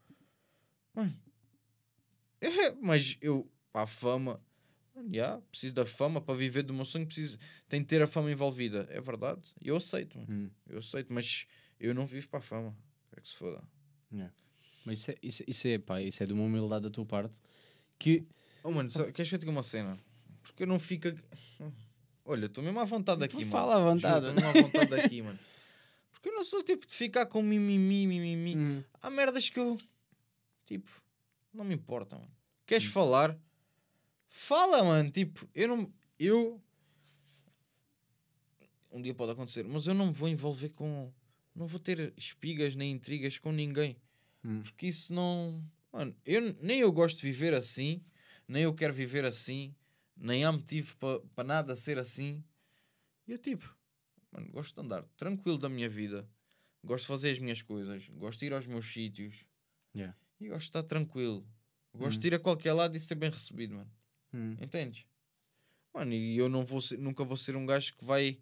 Mano. 0.93 1.13
É, 2.43 2.71
mas 2.81 3.17
eu, 3.21 3.47
para 3.71 3.83
a 3.83 3.87
fama, 3.87 4.41
já, 5.11 5.39
preciso 5.51 5.75
da 5.75 5.85
fama 5.85 6.19
para 6.19 6.33
viver 6.33 6.63
do 6.63 6.73
meu 6.73 6.85
sonho. 6.85 7.05
Preciso, 7.05 7.37
tem 7.69 7.83
que 7.83 7.87
ter 7.87 8.01
a 8.01 8.07
fama 8.07 8.31
envolvida. 8.31 8.87
É 8.89 8.99
verdade. 8.99 9.41
Eu 9.63 9.77
aceito, 9.77 10.17
mano. 10.17 10.27
Hum. 10.33 10.49
Eu 10.67 10.79
aceito, 10.79 11.13
mas 11.13 11.45
eu 11.79 11.93
não 11.93 12.03
vivo 12.07 12.27
para 12.29 12.39
a 12.39 12.41
fama. 12.41 12.75
É 13.15 13.21
que 13.21 13.29
se 13.29 13.35
foda. 13.35 13.61
Mas 14.83 14.99
isso 14.99 15.11
é, 15.11 15.15
isso, 15.21 15.43
isso 15.47 15.67
é, 15.67 15.77
pá, 15.77 16.01
isso 16.01 16.23
é 16.23 16.25
de 16.25 16.33
uma 16.33 16.43
humildade 16.43 16.83
da 16.83 16.89
tua 16.89 17.05
parte 17.05 17.39
que 17.99 18.25
Oh, 18.63 18.71
mano, 18.71 18.89
só- 18.89 19.11
queres 19.11 19.29
que 19.29 19.35
eu 19.35 19.39
diga 19.39 19.51
uma 19.51 19.63
cena? 19.63 19.99
Porque 20.61 20.63
eu 20.63 20.67
não 20.67 20.79
fico. 20.79 21.07
aqui- 21.07 21.23
Olha, 22.23 22.45
estou 22.45 22.63
mesmo 22.63 22.79
à 22.79 22.85
vontade 22.85 23.23
aqui, 23.23 23.37
mano. 23.37 23.49
Fala 23.51 23.77
à 23.77 23.79
vontade. 23.79 24.27
Estou 24.27 24.33
mesmo 24.35 24.47
à 24.47 24.61
vontade 24.61 25.01
aqui, 25.01 25.21
mano. 25.23 25.39
Porque 26.11 26.29
eu 26.29 26.33
não 26.35 26.43
sou 26.45 26.61
tipo 26.61 26.85
de 26.85 26.93
ficar 26.93 27.25
com 27.25 27.41
mimimi, 27.41 28.05
mimimi. 28.05 28.55
Hum. 28.55 28.83
Há 29.01 29.09
merdas 29.09 29.49
que 29.49 29.59
eu. 29.59 29.75
Tipo, 30.67 30.87
não 31.51 31.63
me 31.63 31.73
importa, 31.73 32.15
mano. 32.15 32.27
Hum. 32.29 32.63
Queres 32.67 32.85
falar? 32.85 33.35
Fala, 34.29 34.83
mano. 34.83 35.09
Tipo, 35.09 35.49
eu 35.55 35.67
não. 35.67 35.91
Eu. 36.19 36.61
Um 38.91 39.01
dia 39.01 39.15
pode 39.15 39.31
acontecer, 39.31 39.63
mas 39.63 39.87
eu 39.87 39.95
não 39.95 40.07
me 40.07 40.13
vou 40.13 40.29
envolver 40.29 40.69
com. 40.69 41.11
Não 41.55 41.65
vou 41.65 41.79
ter 41.79 42.13
espigas 42.15 42.75
nem 42.75 42.91
intrigas 42.91 43.39
com 43.39 43.51
ninguém. 43.51 43.97
Hum. 44.45 44.61
Porque 44.61 44.85
isso 44.85 45.11
não. 45.11 45.59
Mano, 45.91 46.15
eu, 46.23 46.55
nem 46.61 46.81
eu 46.81 46.91
gosto 46.91 47.17
de 47.17 47.23
viver 47.23 47.55
assim, 47.55 47.99
nem 48.47 48.61
eu 48.61 48.75
quero 48.75 48.93
viver 48.93 49.25
assim, 49.25 49.73
nem 50.21 50.45
há 50.45 50.51
motivo 50.51 50.95
para 51.35 51.43
nada 51.43 51.75
ser 51.75 51.97
assim. 51.97 52.43
E 53.27 53.31
eu, 53.31 53.37
tipo, 53.37 53.75
mano, 54.31 54.49
gosto 54.51 54.75
de 54.75 54.81
andar 54.85 55.03
tranquilo 55.17 55.57
da 55.57 55.67
minha 55.69 55.89
vida, 55.89 56.27
gosto 56.83 57.03
de 57.03 57.07
fazer 57.07 57.31
as 57.31 57.39
minhas 57.39 57.61
coisas, 57.61 58.07
gosto 58.09 58.39
de 58.39 58.45
ir 58.45 58.53
aos 58.53 58.65
meus 58.67 58.85
sítios 58.91 59.45
Yeah. 59.95 60.15
e 60.39 60.47
gosto 60.47 60.61
de 60.61 60.65
estar 60.69 60.83
tranquilo. 60.83 61.45
Gosto 61.93 62.17
Hum. 62.17 62.21
de 62.21 62.27
ir 62.27 62.35
a 62.35 62.39
qualquer 62.39 62.71
lado 62.73 62.95
e 62.95 62.99
ser 62.99 63.15
bem 63.15 63.29
recebido, 63.29 63.75
mano. 63.75 63.91
Hum. 64.33 64.55
Entendes? 64.61 65.05
Mano, 65.93 66.13
e 66.13 66.37
eu 66.37 66.47
não 66.47 66.63
vou 66.63 66.79
ser- 66.81 66.97
nunca 66.97 67.25
vou 67.25 67.35
ser 67.35 67.55
um 67.57 67.65
gajo 67.65 67.93
que 67.97 68.05
vai. 68.05 68.39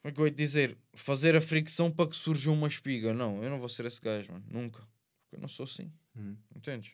Como 0.00 0.10
é 0.10 0.14
que 0.14 0.20
eu 0.20 0.26
ia 0.26 0.30
dizer? 0.32 0.76
Fazer 0.94 1.34
a 1.34 1.40
fricção 1.40 1.90
para 1.90 2.08
que 2.08 2.16
surja 2.16 2.50
uma 2.50 2.68
espiga. 2.68 3.12
Não, 3.12 3.42
eu 3.42 3.50
não 3.50 3.58
vou 3.58 3.68
ser 3.68 3.84
esse 3.86 4.00
gajo, 4.00 4.30
mano. 4.32 4.44
Nunca. 4.48 4.80
Porque 5.22 5.36
eu 5.36 5.40
não 5.40 5.48
sou 5.48 5.64
assim. 5.64 5.92
Hum. 6.16 6.36
Entendes? 6.54 6.92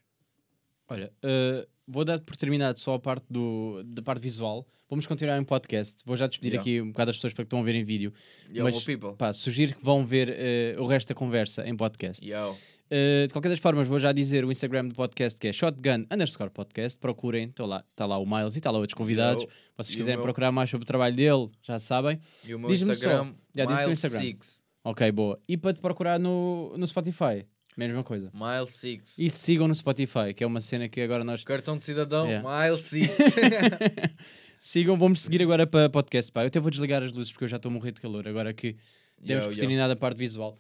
Olha, 0.89 1.12
eh, 1.22 1.66
vou 1.86 2.05
dar 2.05 2.18
por 2.20 2.34
terminado 2.36 2.78
só 2.78 2.95
a 2.95 2.99
parte 2.99 3.26
do, 3.30 3.82
da 3.84 4.01
parte 4.03 4.22
visual. 4.22 4.66
Vamos 4.89 5.07
continuar 5.07 5.39
em 5.39 5.45
podcast. 5.45 6.03
Vou 6.07 6.16
já 6.16 6.26
despedir 6.26 6.53
Yeah. 6.55 6.62
aqui 6.62 6.80
um 6.80 6.93
bocado 6.93 7.11
as 7.11 7.16
pessoas 7.16 7.34
para 7.34 7.45
que 7.45 7.47
estão 7.47 7.61
a 7.61 7.62
ver 7.62 7.74
em 7.74 7.84
vídeo. 7.84 8.12
Yo, 8.51 8.64
Mas- 8.64 8.82
people. 8.84 9.14
Pá, 9.16 9.32
sugiro 9.32 9.74
que 9.76 9.84
vão 9.84 10.05
ver 10.05 10.30
eh, 10.30 10.76
o 10.78 10.86
resto 10.86 11.09
da 11.09 11.14
conversa 11.14 11.66
em 11.68 11.76
podcast. 11.76 12.26
Yo. 12.26 12.57
Uh, 12.91 13.26
de 13.26 13.32
qualquer 13.34 13.51
das 13.51 13.59
formas, 13.59 13.86
vou 13.86 13.99
já 13.99 14.12
dizer 14.12 14.47
o 14.47 14.51
Instagram 14.51 14.89
do 14.89 14.95
podcast 14.95 15.39
que 15.39 15.47
é 15.49 15.53
shotgun 15.53 16.07
underscore 16.11 16.49
podcast. 16.49 16.99
Procurem, 16.99 17.49
está 17.51 17.66
lá, 17.66 17.84
tá 17.95 18.07
lá 18.07 18.16
o 18.16 18.24
Miles 18.24 18.55
e 18.55 18.59
está 18.61 18.70
lá 18.70 18.78
outros 18.78 18.95
convidados. 18.95 19.43
Yo. 19.45 19.51
Vocês 19.76 19.95
quiserem 19.95 20.16
meu- 20.16 20.24
procurar 20.24 20.51
mais 20.51 20.70
sobre 20.70 20.84
o 20.84 20.86
trabalho 20.86 21.14
dele, 21.14 21.51
já 21.62 21.78
sabem. 21.78 22.18
E 22.47 22.55
o 22.55 22.59
meu 22.59 22.72
Instagram, 22.72 23.26
só. 23.26 23.34
Já 23.55 23.64
disse 23.66 23.84
o 23.89 23.93
Instagram. 23.93 24.20
Mile6. 24.20 24.61
Ok, 24.84 25.12
boa. 25.12 25.39
E 25.47 25.59
para 25.59 25.74
te 25.74 25.80
procurar 25.80 26.18
no, 26.18 26.74
no 26.78 26.86
Spotify, 26.86 27.45
mesma 27.87 28.03
coisa. 28.03 28.31
Mile6. 28.33 29.14
E 29.18 29.31
sigam 29.31 29.68
no 29.68 29.74
Spotify, 29.74 30.35
que 30.35 30.43
é 30.43 30.47
uma 30.47 30.61
cena 30.61 30.89
que 30.89 31.01
agora 31.01 31.22
nós. 31.22 31.45
Cartão 31.45 31.76
de 31.76 31.85
cidadão, 31.85 32.26
Yeah. 32.26 32.49
Mile6. 32.49 33.09
Sigam, 34.59 34.99
vamos 34.99 35.20
seguir 35.20 35.41
agora 35.41 35.66
para 35.66 35.89
podcast. 35.89 36.33
Pá. 36.33 36.43
Eu 36.43 36.49
até 36.49 36.59
vou 36.59 36.70
desligar 36.70 37.03
as 37.03 37.12
luzes 37.12 37.31
porque 37.31 37.45
eu 37.45 37.49
já 37.49 37.57
estou 37.57 37.70
a 37.70 37.72
morrer 37.72 37.93
de 37.93 38.01
calor. 38.01 38.26
Agora 38.26 38.53
que 38.53 38.76
demos 39.20 39.45
Yo, 39.57 39.62
por 39.62 39.70
yo. 39.70 39.83
a 39.83 39.97
parte 39.97 40.18
visual. 40.18 40.59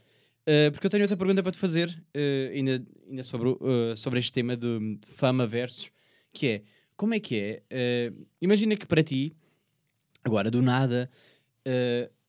Uh, 0.48 0.70
porque 0.72 0.86
eu 0.86 0.90
tenho 0.90 1.02
outra 1.02 1.16
pergunta 1.16 1.42
para 1.42 1.52
te 1.52 1.58
fazer, 1.58 1.88
uh, 1.90 2.54
ainda, 2.54 2.82
ainda 3.06 3.24
sobre, 3.24 3.48
uh, 3.50 3.96
sobre 3.96 4.18
este 4.18 4.32
tema 4.32 4.56
de, 4.56 4.98
fama 5.14 5.46
versus, 5.46 5.90
que 6.32 6.46
é, 6.46 6.62
como 6.96 7.12
é 7.12 7.20
que 7.20 7.62
é? 7.70 8.12
Imagina 8.40 8.74
que 8.76 8.86
para 8.86 9.02
ti, 9.02 9.36
agora 10.24 10.50
do 10.50 10.62
nada, 10.62 11.08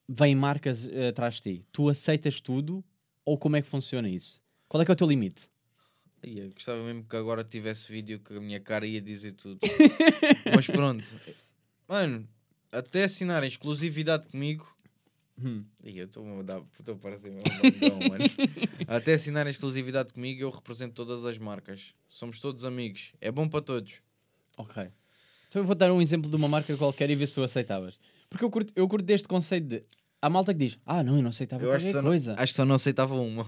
vêm 0.08 0.36
marcas 0.36 0.88
atrás 1.10 1.36
de 1.36 1.42
ti. 1.42 1.66
Tu 1.72 1.90
aceitas 1.90 2.40
tudo 2.40 2.84
ou 3.26 3.38
como 3.38 3.56
é 3.56 3.62
que 3.64 3.68
funciona 3.68 4.08
isso? 4.08 4.40
Qual 4.70 4.82
é 4.82 4.86
que 4.86 4.92
é 4.92 4.94
o 4.94 4.96
teu 4.96 5.08
limite? 5.08 5.50
Eu 6.24 6.52
gostava 6.52 6.82
mesmo 6.84 7.04
que 7.04 7.16
agora 7.16 7.44
tivesse 7.44 7.92
vídeo 7.92 8.20
que 8.20 8.36
a 8.36 8.40
minha 8.40 8.60
cara 8.60 8.86
ia 8.86 9.02
dizer 9.02 9.34
tudo. 9.34 9.60
Mas 10.56 10.68
pronto. 10.68 11.10
Mano, 11.88 12.28
até 12.72 13.04
assinarem 13.06 13.50
exclusividade 13.50 14.28
comigo, 14.28 14.68
Hum. 15.42 15.64
Eu 15.84 16.06
estou 16.06 16.40
a 16.40 16.44
dar, 16.44 16.62
estou 16.78 16.96
a 16.96 16.98
parecer 16.98 17.32
mano. 17.32 17.44
Até 18.88 19.14
assinar 19.14 19.48
a 19.48 19.50
exclusividade 19.50 20.14
comigo, 20.14 20.42
eu 20.42 20.50
represento 20.50 20.94
todas 20.94 21.24
as 21.24 21.38
marcas. 21.38 21.94
Somos 22.10 22.40
todos 22.40 22.66
amigos. 22.66 23.14
É 23.22 23.32
bom 23.32 23.48
para 23.48 23.62
todos. 23.62 23.94
Ok. 24.58 24.84
Então 25.48 25.62
eu 25.62 25.66
vou 25.66 25.76
dar 25.76 25.92
um 25.94 26.02
exemplo 26.02 26.30
de 26.30 26.36
uma 26.36 26.48
marca 26.48 26.76
qualquer 26.76 27.10
e 27.10 27.16
ver 27.16 27.28
se 27.28 27.36
tu 27.36 27.44
aceitavas. 27.44 27.98
Porque 28.30 28.44
eu 28.44 28.50
curto, 28.50 28.74
eu 28.76 28.88
curto 28.88 29.06
deste 29.06 29.28
conceito 29.28 29.68
de. 29.68 29.84
Há 30.22 30.30
malta 30.30 30.54
que 30.54 30.60
diz: 30.60 30.78
Ah, 30.86 31.02
não, 31.02 31.16
eu 31.16 31.22
não 31.24 31.30
aceitava 31.30 31.64
Eu 31.64 31.72
acho 31.72 31.86
que, 31.86 31.92
qualquer 31.92 32.04
não, 32.04 32.10
coisa. 32.10 32.36
acho 32.38 32.52
que 32.54 32.58
só 32.58 32.66
não 32.66 32.76
aceitava 32.76 33.16
uma. 33.16 33.48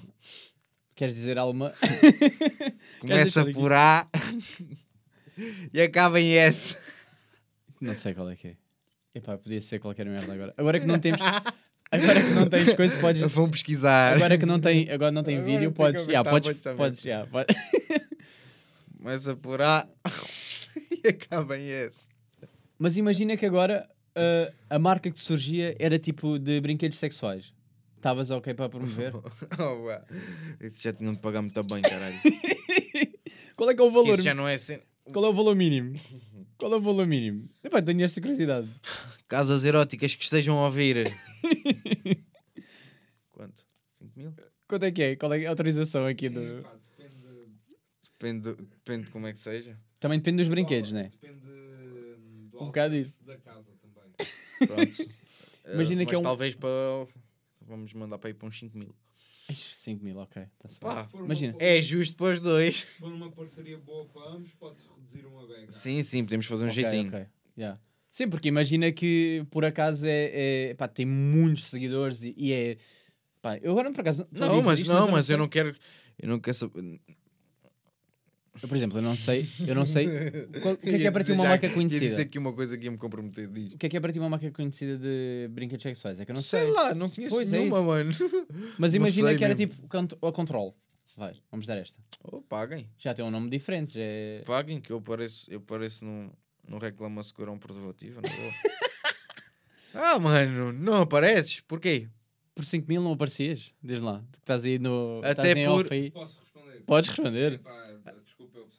Queres 1.02 1.16
dizer 1.16 1.39
alguma? 1.39 1.74
Começa 3.02 3.43
por 3.43 3.74
A 3.74 4.08
e 5.74 5.82
acaba 5.82 6.22
em 6.22 6.34
S. 6.34 6.78
não 7.82 7.95
sei 7.95 8.14
qual 8.14 8.30
é 8.30 8.36
que 8.36 8.49
é. 8.49 8.56
Epá, 9.16 9.36
podia 9.36 9.60
ser 9.62 9.80
qualquer 9.80 10.06
merda 10.06 10.32
agora. 10.32 10.54
Agora 10.56 10.80
que 10.80 10.86
não 10.86 10.99
temos. 10.99 11.20
Agora 11.91 12.22
que 12.22 12.30
não 12.36 12.47
tens 12.47 12.74
coisa, 12.78 12.99
podes. 12.99 13.32
Vão 13.32 13.49
pesquisar. 13.49 14.14
Agora 14.14 14.38
que 14.38 14.45
não 14.45 14.60
tem, 14.60 14.91
agora 14.91 15.12
não 15.12 15.24
tem 15.24 15.39
Agora 15.39 15.52
vídeo, 15.52 15.72
podes. 15.72 16.02
Aumentar, 16.02 16.24
podes, 16.30 16.47
podes 16.78 16.99
saber. 16.99 17.28
podes, 17.32 17.56
Começa 18.95 19.36
por 19.36 19.60
A 19.60 19.88
e 21.04 21.08
acaba 21.08 21.58
em 21.58 21.68
S. 21.68 22.08
Mas 22.78 22.95
imagina 22.95 23.36
que 23.36 23.47
agora 23.47 23.89
uh, 24.16 24.54
a 24.70 24.78
marca 24.78 25.10
que 25.10 25.20
surgia 25.20 25.76
era 25.80 25.97
tipo 25.97 26.38
de 26.38 26.62
brinquedos 26.62 26.99
sexuais. 26.99 27.52
Estavas 28.02 28.32
ok 28.32 28.56
para 28.56 28.68
promover? 28.68 29.14
Oh, 29.60 29.84
ué. 29.86 30.04
Isso 30.60 30.82
já 30.82 30.91
tinham 30.91 31.14
de 31.14 31.20
pagar 31.20 31.43
muito 31.43 31.64
bem, 31.66 31.84
caralho. 31.84 32.16
Qual 33.56 33.70
é 33.70 33.76
que 33.76 33.82
é 33.82 33.86
o 33.86 33.91
valor? 33.91 34.16
Isso 34.16 34.24
já 34.24 34.34
não 34.34 34.47
é 34.47 34.56
assim. 34.56 34.80
Qual 35.14 35.24
é 35.24 35.30
o 35.30 35.34
valor 35.34 35.56
mínimo? 35.56 35.93
Qual 36.58 36.74
é 36.74 36.78
o 36.78 36.82
valor 36.82 37.06
mínimo? 37.06 37.47
Epá, 37.64 37.80
tenho 37.80 38.04
esta 38.04 38.20
curiosidade. 38.20 38.68
Casas 39.28 39.64
eróticas 39.64 40.16
que 40.16 40.24
estejam 40.24 40.58
a 40.58 40.66
ouvir. 40.66 41.08
Quanto? 43.32 43.64
5 43.99 44.12
mil? 44.20 44.34
Quanto 44.68 44.84
é 44.86 44.91
que 44.91 45.04
é? 45.04 45.16
Qual 45.16 45.32
é 45.34 45.45
a 45.45 45.49
autorização 45.52 46.08
aqui 46.08 46.28
do. 46.28 46.64
Pá, 46.64 46.74
depende, 46.97 47.22
Depende, 48.18 48.56
depende 48.56 49.06
de 49.06 49.12
como 49.12 49.28
é 49.28 49.34
que 49.34 49.39
seja. 49.39 49.78
Também 49.99 50.18
depende 50.18 50.38
dos 50.38 50.47
brinquedos, 50.47 50.91
né? 50.91 51.12
depende 51.22 51.45
hum, 51.45 52.49
do 52.52 52.64
Um 52.64 52.66
bocado 52.66 52.95
alcance 52.95 53.10
isso. 53.12 53.24
da 53.26 53.38
casa 53.38 53.70
também. 53.80 54.68
Pronto. 54.68 55.22
Imagina 55.74 56.02
Eh, 56.02 56.06
que 56.08 56.16
é 56.16 56.18
um- 56.18 56.24
talvez 56.24 56.56
para. 56.56 56.70
Vamos 57.72 57.94
mandar 57.94 58.18
para 58.18 58.30
ir 58.30 58.34
para 58.34 58.50
uns 58.50 58.60
5 58.60 58.78
mil. 58.78 58.94
5 59.50 60.04
mil, 60.04 60.18
ok. 60.18 60.46
Uma 60.84 61.10
Imagina. 61.24 61.56
É 61.58 61.82
justo 61.82 62.18
para 62.18 62.34
os 62.34 62.42
dois. 62.42 62.80
Se 62.80 62.86
for 62.86 63.14
uma 63.14 63.32
parceria 63.32 63.78
boa 63.78 64.06
para 64.10 64.30
ambos, 64.30 64.52
pode-se 64.56 64.86
reduzir 64.94 65.26
uma 65.26 65.48
beca. 65.48 65.72
Sim, 65.72 66.04
sim, 66.04 66.26
podemos 66.26 66.46
fazer 66.48 66.66
um 66.66 66.68
Ok, 66.70 66.82
jeitinho. 66.84 67.08
ok. 67.08 67.26
Yeah. 67.58 67.80
Sim, 68.10 68.28
porque 68.28 68.50
imagina 68.50 68.92
que 68.92 69.46
por 69.50 69.64
acaso 69.64 70.06
é, 70.06 70.72
é- 70.72 70.74
pá, 70.74 70.86
tem 70.90 71.06
muitos 71.06 71.70
seguidores 71.70 72.24
e, 72.24 72.34
e 72.38 72.52
é. 72.52 72.78
Pá, 73.42 73.58
eu 73.60 73.72
agora 73.72 73.90
por 73.94 74.02
acaso. 74.02 74.28
Não, 74.32 74.62
mas 74.62 74.80
isto, 74.80 74.92
não, 74.92 75.10
mas 75.10 75.28
sei. 75.28 75.36
eu 75.36 75.40
não 75.40 75.48
quero. 75.48 75.74
Eu 76.20 76.28
não 76.28 76.40
quero 76.42 76.58
saber. 76.58 77.00
Eu, 78.62 78.68
por 78.68 78.76
exemplo, 78.76 78.97
eu 78.97 79.02
não 79.02 79.16
sei. 79.16 79.47
Eu 79.66 79.74
não 79.76 79.86
sei. 79.86 80.08
Qual- 80.62 80.74
o 80.74 80.78
que 80.78 80.89
é 80.89 80.97
que 80.97 81.08
é 81.08 81.12
para 81.12 81.24
ti 81.24 81.32
uma 81.32 81.43
marca 81.45 81.68
Ia 81.68 81.74
conhecida? 81.74 82.06
dizer 82.06 82.22
aqui 82.24 82.38
uma 82.38 82.52
coisa 82.54 82.78
que 82.78 82.84
ia 82.86 82.91
me 82.91 82.97
comprometer. 82.97 83.47
Diz. 83.47 83.74
O 83.74 83.78
que 83.78 83.86
é 83.86 83.89
que 83.89 83.95
é 83.97 83.99
para 83.99 84.12
ti 84.12 84.20
uma 84.20 84.30
marca 84.30 84.52
conhecida 84.52 84.97
de 84.97 85.47
brinquedos 85.52 85.84
sexuais? 85.84 86.20
É 86.20 86.26
que 86.26 86.32
eu 86.32 86.36
não 86.36 86.41
sei. 86.41 86.62
sei. 86.64 86.72
lá, 86.72 86.93
não 86.93 87.10
conheço 87.10 87.34
Pois 87.36 87.52
é 87.54 87.58
nenhuma, 87.60 88.02
isso. 88.02 88.30
mano. 88.30 88.47
Mas 88.78 88.93
imagina 88.93 89.34
que 89.36 89.43
era 89.43 89.56
mesmo. 89.56 89.74
tipo 89.74 90.26
a 90.28 90.32
control. 90.34 90.76
Vai, 91.18 91.36
vamos 91.49 91.66
dar 91.66 91.78
esta. 91.78 91.97
Oh, 92.24 92.41
paguem. 92.41 92.89
Já 92.97 93.14
tem 93.14 93.24
um 93.24 93.32
nome 93.32 93.49
diferente. 93.49 93.93
Já 93.93 94.02
é... 94.04 94.43
Paguem 94.45 94.80
que 94.82 94.91
eu 94.91 95.02
pareço, 95.02 95.49
eu 95.52 95.60
pareço 95.62 96.06
num, 96.06 96.30
num 96.68 96.78
reclama 96.78 97.24
segura 97.24 97.52
um 97.52 97.58
preservativo. 97.58 98.22
Não 98.22 98.30
vou. 98.30 98.52
ah, 99.93 100.20
mano, 100.20 100.72
não 100.74 101.02
apareces. 101.02 101.60
Porquê? 101.62 102.08
Por 102.54 102.66
5 102.66 102.88
mil 102.88 103.02
não 103.02 103.14
aparecias? 103.14 103.74
Diz 103.82 104.02
lá. 104.02 104.20
Tu 104.32 104.38
que 104.39 104.43
estás 104.43 104.64
aí 104.66 104.78
no. 104.78 105.20
Até 105.24 105.52
estás 105.52 105.68
por- 105.68 105.82
off 105.86 105.93
aí. 105.93 106.12
Posso 106.12 106.38
responder? 106.39 106.84
Podes 106.86 107.10
responder. 107.10 107.54
Epá, 107.54 107.91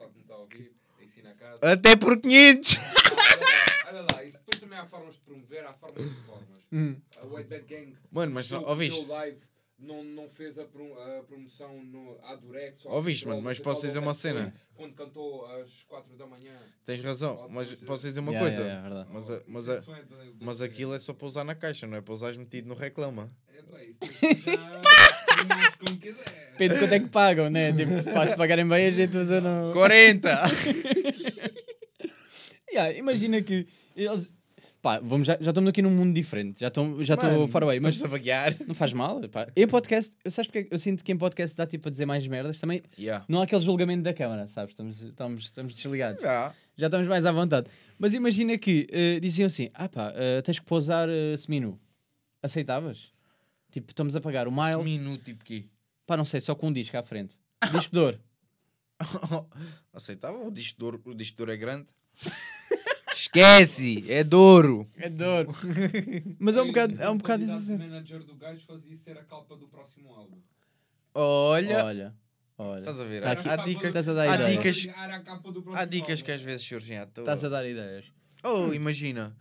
pessoal 0.03 0.11
que 0.11 0.17
me 0.17 0.23
está 0.23 0.35
a 0.35 0.39
ouvir, 0.39 0.73
ensina 1.01 1.31
a 1.31 1.35
casa. 1.35 1.73
Até 1.73 1.97
por 1.97 2.21
500. 2.21 2.77
Ah, 2.77 3.95
olha, 3.95 4.01
lá, 4.01 4.01
olha 4.01 4.07
lá, 4.17 4.25
isso 4.25 4.39
depois 4.39 4.61
também 4.61 4.79
há 4.79 4.87
formas 4.87 5.15
de 5.15 5.21
promover, 5.21 5.65
há 5.67 5.73
formas 5.75 6.03
de 6.03 6.21
formas. 6.27 6.59
Hum. 6.73 6.97
A 7.21 7.27
White 7.27 7.49
Bad 7.51 7.65
Gang 7.67 7.97
Mano, 8.11 8.33
mas 8.33 8.51
ouviste? 8.53 9.07
live, 9.07 9.39
não, 9.83 10.03
não 10.05 10.29
fez 10.29 10.59
a, 10.59 10.65
pro- 10.65 10.99
a 11.01 11.23
promoção 11.25 11.83
no, 11.85 12.19
à 12.25 12.35
Durex. 12.37 12.85
ou 12.87 12.93
Ouviste, 12.93 13.25
Control, 13.25 13.43
mano, 13.43 13.49
mas 13.51 13.59
posso 13.59 13.87
dizer 13.87 13.99
uma 13.99 14.13
é 14.13 14.15
cena? 14.15 14.55
Quando 14.75 14.95
cantou 14.95 15.47
às 15.47 15.83
4 15.85 16.17
da 16.17 16.27
manhã. 16.27 16.57
Tens 16.85 17.03
razão, 17.03 17.47
mas 17.51 17.75
posso 17.75 18.07
dizer 18.07 18.21
uma 18.21 18.33
Yeah, 18.33 18.49
coisa? 18.49 18.63
yeah, 18.63 18.89
yeah, 18.89 18.89
verdade. 18.89 19.11
Mas, 19.13 19.31
a- 19.31 19.43
mas, 19.47 19.69
é 19.69 19.77
é 19.77 19.83
mas 20.41 20.61
aquilo 20.61 20.95
é 20.95 21.01
só 21.01 21.13
para 21.13 21.27
usar 21.27 21.45
na 21.45 21.55
caixa, 21.55 21.87
não 21.87 21.97
é 21.97 22.01
para 22.01 22.15
usares 22.15 22.37
metido 22.37 22.69
no 22.69 22.75
reclama. 22.75 23.31
É, 23.53 23.63
quiser. 26.01 26.53
Depende 26.53 26.75
de 26.75 26.81
quanto 26.81 26.93
é 26.93 27.01
que 27.01 27.09
pagam, 27.09 27.51
né? 27.51 27.73
Tipo, 27.77 28.03
pá, 28.13 28.27
se 28.27 28.37
pagarem 28.37 28.67
bem, 28.69 28.87
a 28.87 28.91
gente 28.91 29.17
usa 29.17 29.41
no. 29.41 29.73
40! 29.73 30.43
Yeah, 32.73 32.91
imagina 32.97 33.43
que 33.43 33.67
eles. 33.95 34.33
Pá, 34.83 34.99
vamos 34.99 35.29
já, 35.29 35.39
já 35.41 35.51
estamos 35.51 35.69
aqui 35.71 35.81
num 35.81 35.93
mundo 35.93 36.13
diferente. 36.13 36.59
Já 36.61 36.67
estou 36.67 37.05
já 37.05 37.15
Mano, 37.15 37.47
fora 37.47 37.65
bem, 37.67 37.79
mas 37.79 37.95
estamos 37.95 38.13
a 38.13 38.19
vaguear. 38.19 38.57
não 38.67 38.75
faz 38.75 38.93
mal. 38.93 39.21
Pá. 39.29 39.47
Em 39.55 39.69
podcast, 39.69 40.17
eu 40.25 40.31
sabes 40.33 40.51
porque 40.51 40.67
eu 40.75 40.79
sinto 40.79 41.05
que 41.05 41.13
em 41.13 41.17
podcast 41.17 41.57
dá 41.57 41.65
tipo 41.65 41.87
a 41.87 41.91
dizer 41.91 42.05
mais 42.05 42.27
merdas. 42.27 42.59
Também 42.59 42.83
Yeah. 42.99 43.25
não 43.29 43.41
há 43.41 43.45
aquele 43.45 43.65
julgamento 43.65 44.03
da 44.03 44.13
câmara, 44.13 44.49
sabes? 44.49 44.73
Estamos, 44.73 45.01
estamos, 45.01 45.45
estamos 45.45 45.75
desligados. 45.77 46.21
Yeah. 46.21 46.53
Já 46.77 46.89
estamos 46.89 47.07
mais 47.07 47.25
à 47.25 47.31
vontade. 47.31 47.69
Mas 47.97 48.13
imagina 48.13 48.59
que 48.59 48.89
eh, 48.91 49.21
diziam 49.21 49.47
assim: 49.47 49.71
ah 49.73 49.89
pá, 49.89 50.13
eh, 50.17 50.43
tens 50.43 50.59
que 50.59 50.67
pousar 50.67 51.09
uh, 51.09 51.39
seminu. 51.39 51.81
Aceitavas? 52.43 53.13
Tipo, 53.71 53.93
estamos 53.93 54.17
a 54.17 54.21
pagar 54.21 54.49
o 54.49 54.51
Miles. 54.51 54.85
Minuto 54.85 55.23
tipo 55.23 55.45
quê? 55.45 55.67
Pá, 56.05 56.17
não 56.17 56.25
sei, 56.25 56.41
só 56.41 56.57
com 56.57 56.67
um 56.67 56.73
disco 56.73 56.97
à 56.97 57.05
frente. 57.05 57.39
Disco 57.71 57.93
de 57.93 57.99
ouro. 58.01 58.21
Aceitava? 59.95 60.39
O 60.45 60.51
disco 60.51 60.77
de 60.77 60.85
ouro, 60.85 61.01
o 61.05 61.15
disco 61.15 61.37
de 61.37 61.43
ouro 61.45 61.53
é 61.53 61.57
grande? 61.57 61.87
Esquece! 63.23 64.05
É 64.11 64.25
de 64.25 64.35
ouro! 64.35 64.89
É 64.97 65.09
de 65.09 65.23
ouro. 65.23 65.55
Mas 66.41 66.57
é 66.57 66.63
um 66.63 66.67
bocado, 66.69 67.01
é 67.01 67.09
um 67.11 67.17
bocado 67.17 67.45
isso. 67.45 67.53
O 67.55 67.57
assim. 67.57 67.77
manager 67.79 68.23
do 68.25 68.35
gajo 68.35 68.61
fazia 68.67 68.97
ser 68.97 69.17
a 69.17 69.23
capa 69.23 69.57
do 69.57 69.67
próximo 69.69 70.13
álbum. 70.13 70.39
Olha! 71.15 71.85
Olha, 71.85 72.15
olha. 72.59 72.81
Estás 72.81 72.99
a 73.01 73.05
ver? 73.05 73.25
Há, 73.25 73.33
aqui- 73.33 73.49
há 73.49 73.57
dicas, 73.57 73.85
Estás 73.89 74.09
a 74.09 74.13
dar 74.15 74.29
há 74.29 74.35
ideia. 74.35 74.57
dicas, 74.59 74.87
há 75.75 75.85
dicas 75.85 76.23
que 76.23 76.33
às 76.33 76.43
vezes 76.43 76.67
surgem 76.67 76.99
à 76.99 77.07
toa. 77.07 77.23
Estás 77.23 77.45
a 77.45 77.49
dar 77.49 77.65
ideias. 77.67 78.07
Oh, 78.43 78.73
imagina. 78.75 79.37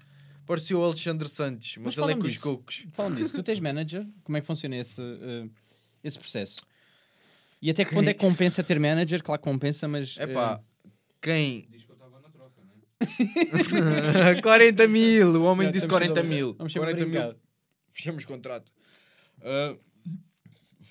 Pareceu 0.46 0.80
o 0.80 0.84
Alexandre 0.84 1.30
Santos, 1.30 1.78
mas, 1.78 1.96
Mas 1.96 1.98
ele 1.98 2.12
é 2.12 2.16
com 2.16 2.28
os 2.28 2.34
disso. 2.34 2.44
cocos. 2.58 2.86
Falando 2.92 3.16
disso, 3.18 3.34
tu 3.34 3.42
tens 3.42 3.60
manager, 3.60 4.06
como 4.24 4.38
é 4.38 4.42
que 4.42 4.48
funciona 4.48 4.76
esse, 4.76 5.02
eh, 5.02 5.48
esse 6.04 6.20
processo? 6.20 6.58
E 7.62 7.70
até 7.70 7.86
que 7.86 7.94
ponto 7.94 8.10
é 8.10 8.14
que 8.14 8.20
compensa 8.20 8.62
ter 8.64 8.80
manager? 8.80 9.24
Claro 9.24 9.42
que 9.42 9.50
compensa, 9.50 9.88
mas. 9.88 10.18
É 10.18 10.28
pá, 10.28 10.60
quem. 11.22 11.68
Diz 11.70 11.84
que 11.86 11.92
eu 11.92 11.94
estava 11.94 12.20
na 12.20 12.28
troça, 12.30 12.60
né? 12.62 12.74
40 14.42 14.88
mil! 14.88 15.30
O 15.42 15.44
homem 15.46 15.72
disse 15.72 15.86
estamos 15.86 16.08
40 16.08 16.16
sempre 16.16 16.20
a- 16.34 16.36
mil. 16.38 16.54
Vamos 16.56 16.74
sempre 16.74 16.90
a 16.90 16.94
40 16.94 17.10
mil. 17.30 17.40
Fechamos 17.92 18.26
contrato. 18.26 18.72
Ah, 19.42 19.76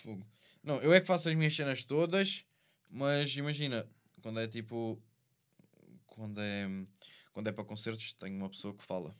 fogo. 0.02 0.26
Não, 0.62 0.76
eu 0.82 0.92
é 0.92 1.00
que 1.00 1.06
faço 1.06 1.28
as 1.28 1.34
minhas 1.34 1.54
cenas 1.54 1.84
todas, 1.84 2.44
mas 2.88 3.34
imagina, 3.36 3.86
quando 4.22 4.40
é 4.40 4.46
tipo. 4.48 5.00
Quando 6.06 6.38
é. 6.40 6.68
Quando 7.32 7.46
é 7.48 7.52
para 7.52 7.64
concertos, 7.64 8.12
tenho 8.14 8.36
uma 8.36 8.50
pessoa 8.50 8.74
que 8.74 8.82
fala. 8.84 9.14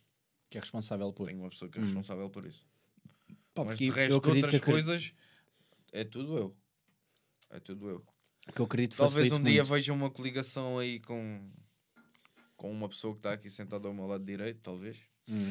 Que 0.50 0.58
é 0.58 0.60
responsável 0.60 1.12
por. 1.12 1.26
Tenho 1.26 1.38
uma 1.40 1.50
pessoa 1.50 1.70
que 1.70 1.78
é 1.78 1.80
Hum. 1.80 1.84
responsável 1.86 2.28
por 2.28 2.44
isso. 2.44 2.66
Pá, 3.54 3.64
mas 3.64 3.78
de 3.78 3.88
resto, 3.88 4.14
outras 4.14 4.46
que, 4.50 4.60
coisas, 4.60 5.12
é 5.92 6.04
tudo 6.04 6.36
eu. 6.36 6.56
É 7.50 7.58
tudo 7.60 7.88
eu. 7.88 8.04
que 8.54 8.60
eu 8.60 8.64
acredito 8.64 8.96
Talvez 8.96 9.30
um 9.32 9.42
dia 9.42 9.62
muito. 9.62 9.72
veja 9.72 9.92
uma 9.92 10.10
coligação 10.10 10.78
aí 10.78 11.00
com. 11.00 11.40
Com 12.60 12.70
uma 12.70 12.90
pessoa 12.90 13.14
que 13.14 13.20
está 13.20 13.32
aqui 13.32 13.48
sentada 13.48 13.88
ao 13.88 13.94
meu 13.94 14.06
lado 14.06 14.22
direito, 14.22 14.60
talvez. 14.62 14.98
Hum. 15.26 15.50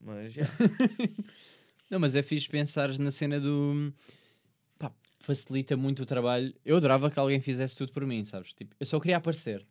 Mas, 0.00 0.32
yeah. 0.36 0.54
Não, 1.90 1.98
mas 1.98 2.14
é 2.14 2.22
fixe 2.22 2.48
pensar 2.48 2.96
na 3.00 3.10
cena 3.10 3.40
do. 3.40 3.92
Pá, 4.78 4.92
facilita 5.18 5.76
muito 5.76 6.04
o 6.04 6.06
trabalho. 6.06 6.54
Eu 6.64 6.76
adorava 6.76 7.10
que 7.10 7.18
alguém 7.18 7.40
fizesse 7.40 7.74
tudo 7.76 7.92
por 7.92 8.06
mim, 8.06 8.24
sabes? 8.24 8.54
Tipo, 8.54 8.76
eu 8.78 8.86
só 8.86 9.00
queria 9.00 9.16
aparecer. 9.16 9.66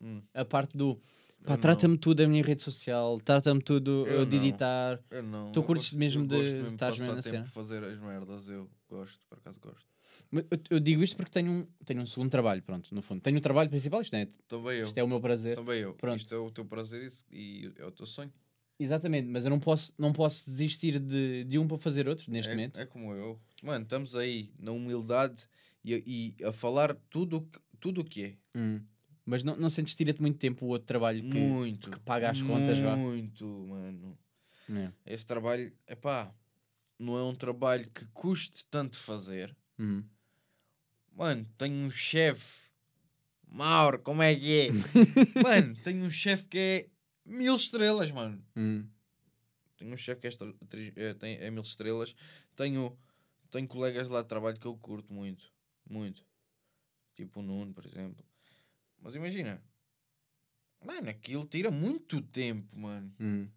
Hum. 0.00 0.22
A 0.32 0.46
parte 0.46 0.76
do. 0.78 0.98
Pá, 1.44 1.58
trata-me 1.58 1.98
tudo 1.98 2.22
da 2.22 2.26
minha 2.28 2.42
rede 2.42 2.62
social, 2.62 3.20
trata-me 3.20 3.60
tudo 3.60 4.06
Eu 4.06 4.24
de 4.24 4.36
não. 4.38 4.44
editar. 4.46 4.98
Eu 5.10 5.22
não. 5.22 5.52
Tu 5.52 5.58
eu 5.60 5.62
curtes 5.62 5.88
gosto- 5.88 5.98
mesmo 5.98 6.26
de 6.26 6.36
mesmo 6.38 6.56
mesmo 6.62 6.78
passar 6.78 7.14
na 7.14 7.22
cena? 7.22 7.44
fazer 7.44 7.84
as 7.84 7.98
merdas, 7.98 8.48
eu 8.48 8.70
gosto, 8.88 9.20
por 9.28 9.36
acaso 9.36 9.60
gosto. 9.60 9.84
Eu, 10.32 10.44
eu 10.70 10.80
digo 10.80 11.02
isto 11.02 11.16
porque 11.16 11.30
tenho 11.30 11.50
um, 11.52 11.66
tenho 11.84 12.00
um 12.02 12.06
segundo 12.06 12.30
trabalho, 12.30 12.62
pronto, 12.62 12.94
no 12.94 13.02
fundo. 13.02 13.20
Tenho 13.20 13.38
o 13.38 13.40
trabalho 13.40 13.70
principal, 13.70 14.00
isto 14.00 14.14
é, 14.16 14.26
Também 14.48 14.78
eu. 14.78 14.86
isto 14.86 14.98
é 14.98 15.02
o 15.04 15.08
meu 15.08 15.20
prazer. 15.20 15.56
Também 15.56 15.80
eu. 15.80 15.94
Pronto. 15.94 16.20
Isto 16.20 16.34
é 16.34 16.38
o 16.38 16.50
teu 16.50 16.64
prazer 16.64 17.02
isso- 17.06 17.24
e 17.30 17.72
é 17.76 17.84
o 17.84 17.90
teu 17.92 18.06
sonho. 18.06 18.32
Exatamente, 18.78 19.28
mas 19.28 19.44
eu 19.44 19.50
não 19.50 19.60
posso, 19.60 19.92
não 19.96 20.12
posso 20.12 20.44
desistir 20.50 20.98
de, 20.98 21.44
de 21.44 21.58
um 21.58 21.68
para 21.68 21.78
fazer 21.78 22.08
outro 22.08 22.30
neste 22.32 22.50
é, 22.50 22.54
momento. 22.54 22.80
é 22.80 22.84
como 22.86 23.14
eu. 23.14 23.40
Mano, 23.62 23.84
estamos 23.84 24.16
aí 24.16 24.50
na 24.58 24.72
humildade 24.72 25.44
e, 25.84 25.94
a- 25.94 26.02
e 26.04 26.34
a 26.44 26.52
falar 26.52 26.94
tudo 27.08 27.36
o 27.36 27.40
que, 27.42 27.60
tudo 27.78 28.00
o 28.00 28.04
que 28.04 28.24
é. 28.24 28.34
Hum. 28.58 28.80
Mas 29.24 29.44
não, 29.44 29.56
não 29.56 29.70
sentes 29.70 29.94
tira-te 29.94 30.20
muito 30.20 30.38
tempo 30.38 30.66
o 30.66 30.68
outro 30.70 30.86
trabalho 30.86 31.22
que. 31.22 31.28
muito. 31.38 31.88
que 31.90 32.00
paga 32.00 32.28
as 32.30 32.42
contas, 32.42 32.78
vá. 32.80 32.96
Muito, 32.96 33.46
mano. 33.46 34.18
É. 34.68 34.90
Esse 35.14 35.24
trabalho, 35.24 35.72
é 35.86 35.94
pá. 35.94 36.34
não 36.98 37.16
é 37.16 37.22
um 37.22 37.34
trabalho 37.34 37.88
que 37.90 38.04
custe 38.12 38.66
tanto 38.70 38.96
fazer. 38.96 39.54
Uhum. 39.78 40.04
Mano, 41.12 41.46
tenho 41.58 41.74
um 41.86 41.90
chefe. 41.90 42.64
Mauro, 43.46 44.00
como 44.00 44.22
é 44.22 44.34
que 44.34 44.68
é? 44.68 44.68
mano, 45.42 45.76
tenho 45.82 46.04
um 46.04 46.10
chefe 46.10 46.44
que 46.46 46.58
é 46.58 46.88
mil 47.24 47.54
estrelas, 47.54 48.10
mano. 48.10 48.44
Uhum. 48.56 48.88
Tenho 49.76 49.92
um 49.92 49.96
chefe 49.96 50.20
que 50.22 50.26
é, 50.26 50.30
estra- 50.30 50.54
é, 50.96 51.14
tem, 51.14 51.36
é 51.36 51.50
mil 51.50 51.62
estrelas. 51.62 52.14
Tenho, 52.56 52.98
tenho 53.50 53.68
colegas 53.68 54.08
lá 54.08 54.22
de 54.22 54.28
trabalho 54.28 54.58
que 54.58 54.66
eu 54.66 54.76
curto 54.76 55.12
muito. 55.12 55.52
Muito. 55.88 56.24
Tipo 57.14 57.40
o 57.40 57.42
Nuno, 57.42 57.72
por 57.72 57.86
exemplo. 57.86 58.24
Mas 59.00 59.14
imagina. 59.14 59.62
Mano, 60.84 61.08
aquilo 61.08 61.46
tira 61.46 61.70
muito 61.70 62.20
tempo, 62.20 62.76
mano. 62.78 63.14
Uhum. 63.20 63.48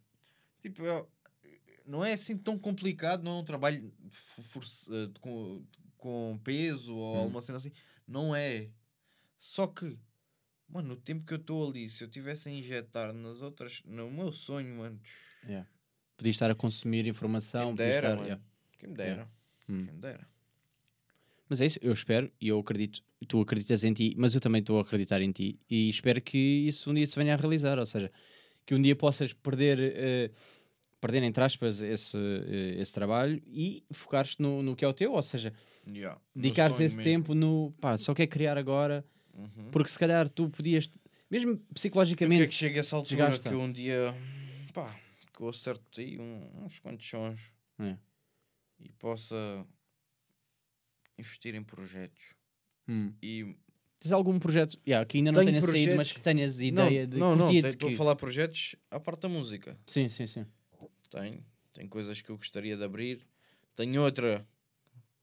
Tipo, 0.62 0.84
eu- 0.84 1.12
não 1.86 2.04
é 2.06 2.14
assim 2.14 2.38
tão 2.38 2.58
complicado, 2.60 3.24
não 3.24 3.38
é 3.38 3.42
um 3.42 3.46
trabalho 3.46 3.92
fo- 4.10 4.42
force- 4.44 4.90
eh, 4.94 5.10
com, 5.98 6.40
peso 6.44 6.96
ou 6.96 7.16
Hum. 7.16 7.20
alguma 7.20 7.42
cena 7.42 7.58
assim. 7.58 7.72
Não 8.08 8.36
é. 8.36 8.70
Só 9.38 9.68
que, 9.68 9.98
mano, 10.70 10.94
o 10.94 10.98
tempo 10.98 11.26
que 11.26 11.34
eu 11.34 11.38
estou 11.38 11.70
ali, 11.70 11.90
se 11.90 12.04
eu 12.04 12.10
tivesse 12.10 12.50
a 12.50 12.52
injetar 12.52 13.14
nas 13.14 13.42
outras, 13.42 13.82
no 13.86 14.10
meu 14.10 14.32
sonho, 14.32 14.76
mano, 14.78 15.00
Yeah. 15.48 15.68
Podias 16.18 16.36
estar 16.36 16.50
a 16.50 16.56
consumir 16.56 17.06
informação. 17.08 17.62
Quem 17.62 17.72
me 17.72 17.78
dera, 17.78 18.10
estar- 18.14 18.24
yeah. 18.26 18.44
quem 18.80 18.90
me 18.90 18.96
dera. 18.96 19.30
Hum. 19.70 19.86
Quem 19.86 19.94
me 19.94 20.02
dera. 20.02 20.28
Mas 21.48 21.62
é 21.62 21.66
isso, 21.68 21.80
eu 21.82 21.94
espero 21.94 22.30
e 22.42 22.48
eu 22.50 22.60
acredito, 22.60 23.02
tu 23.28 23.40
acreditas 23.40 23.84
em 23.84 23.94
ti, 23.94 24.14
mas 24.18 24.34
eu 24.36 24.42
também 24.42 24.60
estou 24.60 24.80
a 24.80 24.82
acreditar 24.82 25.22
em 25.22 25.32
ti 25.32 25.58
e 25.70 25.88
espero 25.88 26.22
que 26.22 26.38
isso 26.38 26.92
um 26.92 26.94
dia 26.94 27.08
se 27.08 27.16
venha 27.16 27.34
a 27.34 27.38
realizar, 27.38 27.80
ou 27.80 27.86
seja, 27.86 28.12
que 28.66 28.76
um 28.76 28.82
dia 28.82 28.96
possas 28.98 29.32
perder, 29.32 29.80
eh, 29.80 30.32
perder 31.00 31.24
entre 31.24 31.44
aspas, 31.44 31.82
esse, 31.82 32.18
eh, 32.18 32.76
esse 32.82 32.94
trabalho 32.94 33.42
e 33.46 33.84
focares 33.92 34.38
no, 34.38 34.62
no 34.64 34.76
que 34.76 34.84
é 34.84 34.88
o 34.88 34.94
teu, 34.94 35.14
ou 35.14 35.24
seja, 35.24 35.54
Yeah. 35.90 36.20
Dedicares 36.36 36.80
esse 36.82 36.98
mesmo. 36.98 37.04
tempo 37.12 37.34
no 37.34 37.72
pá, 37.80 37.98
só 37.98 38.14
quer 38.14 38.28
criar 38.28 38.58
agora, 38.58 39.06
Uhum. 39.34 39.72
porque 39.72 39.90
se 39.90 39.98
calhar 39.98 40.28
tu 40.30 40.50
podias, 40.50 40.92
mesmo 41.32 41.56
quero 41.58 41.74
psicologicamente, 41.74 42.48
que 42.48 42.54
chegue 42.54 42.78
a 42.78 42.82
essa 42.82 42.96
altura 42.98 43.16
desgasta. 43.28 43.50
que 43.50 43.56
um 43.56 43.72
dia, 43.72 44.14
pá, 44.74 44.94
que 45.34 45.42
eu 45.42 45.48
acerte 45.48 46.02
aí 46.02 46.18
uns 46.20 46.80
quantos 46.80 47.08
sons 47.08 47.40
É. 47.80 47.96
e 48.82 48.92
possa 48.94 49.66
investir 51.18 51.56
em 51.56 51.64
projetos. 51.64 52.22
Hum. 52.88 53.14
E 53.22 53.56
tens 54.00 54.12
algum 54.12 54.38
projeto 54.40 54.78
yeah, 54.88 55.06
que 55.06 55.18
ainda 55.18 55.32
não 55.32 55.40
Tenho 55.40 55.52
tenha 55.52 55.62
saído, 55.62 55.72
projetos- 55.74 55.98
mas 55.98 56.12
que 56.12 56.22
tenhas 56.22 56.60
não, 56.60 56.88
ideia 56.88 57.08
de 57.08 57.18
não, 57.18 57.36
não, 57.36 57.46
estou 57.52 57.90
que... 57.90 57.96
a 57.96 57.98
falar 57.98 58.16
projetos 58.16 58.76
à 58.92 59.00
parte 59.00 59.22
da 59.22 59.30
música. 59.30 59.78
Sim, 59.86 60.10
sim, 60.10 60.28
sim. 60.28 60.46
Tenho, 61.10 61.44
tenho 61.74 61.90
coisas 61.90 62.22
que 62.22 62.30
eu 62.30 62.38
gostaria 62.38 62.76
de 62.76 62.84
abrir. 62.84 63.22
Tenho 63.76 64.02
outra 64.02 64.48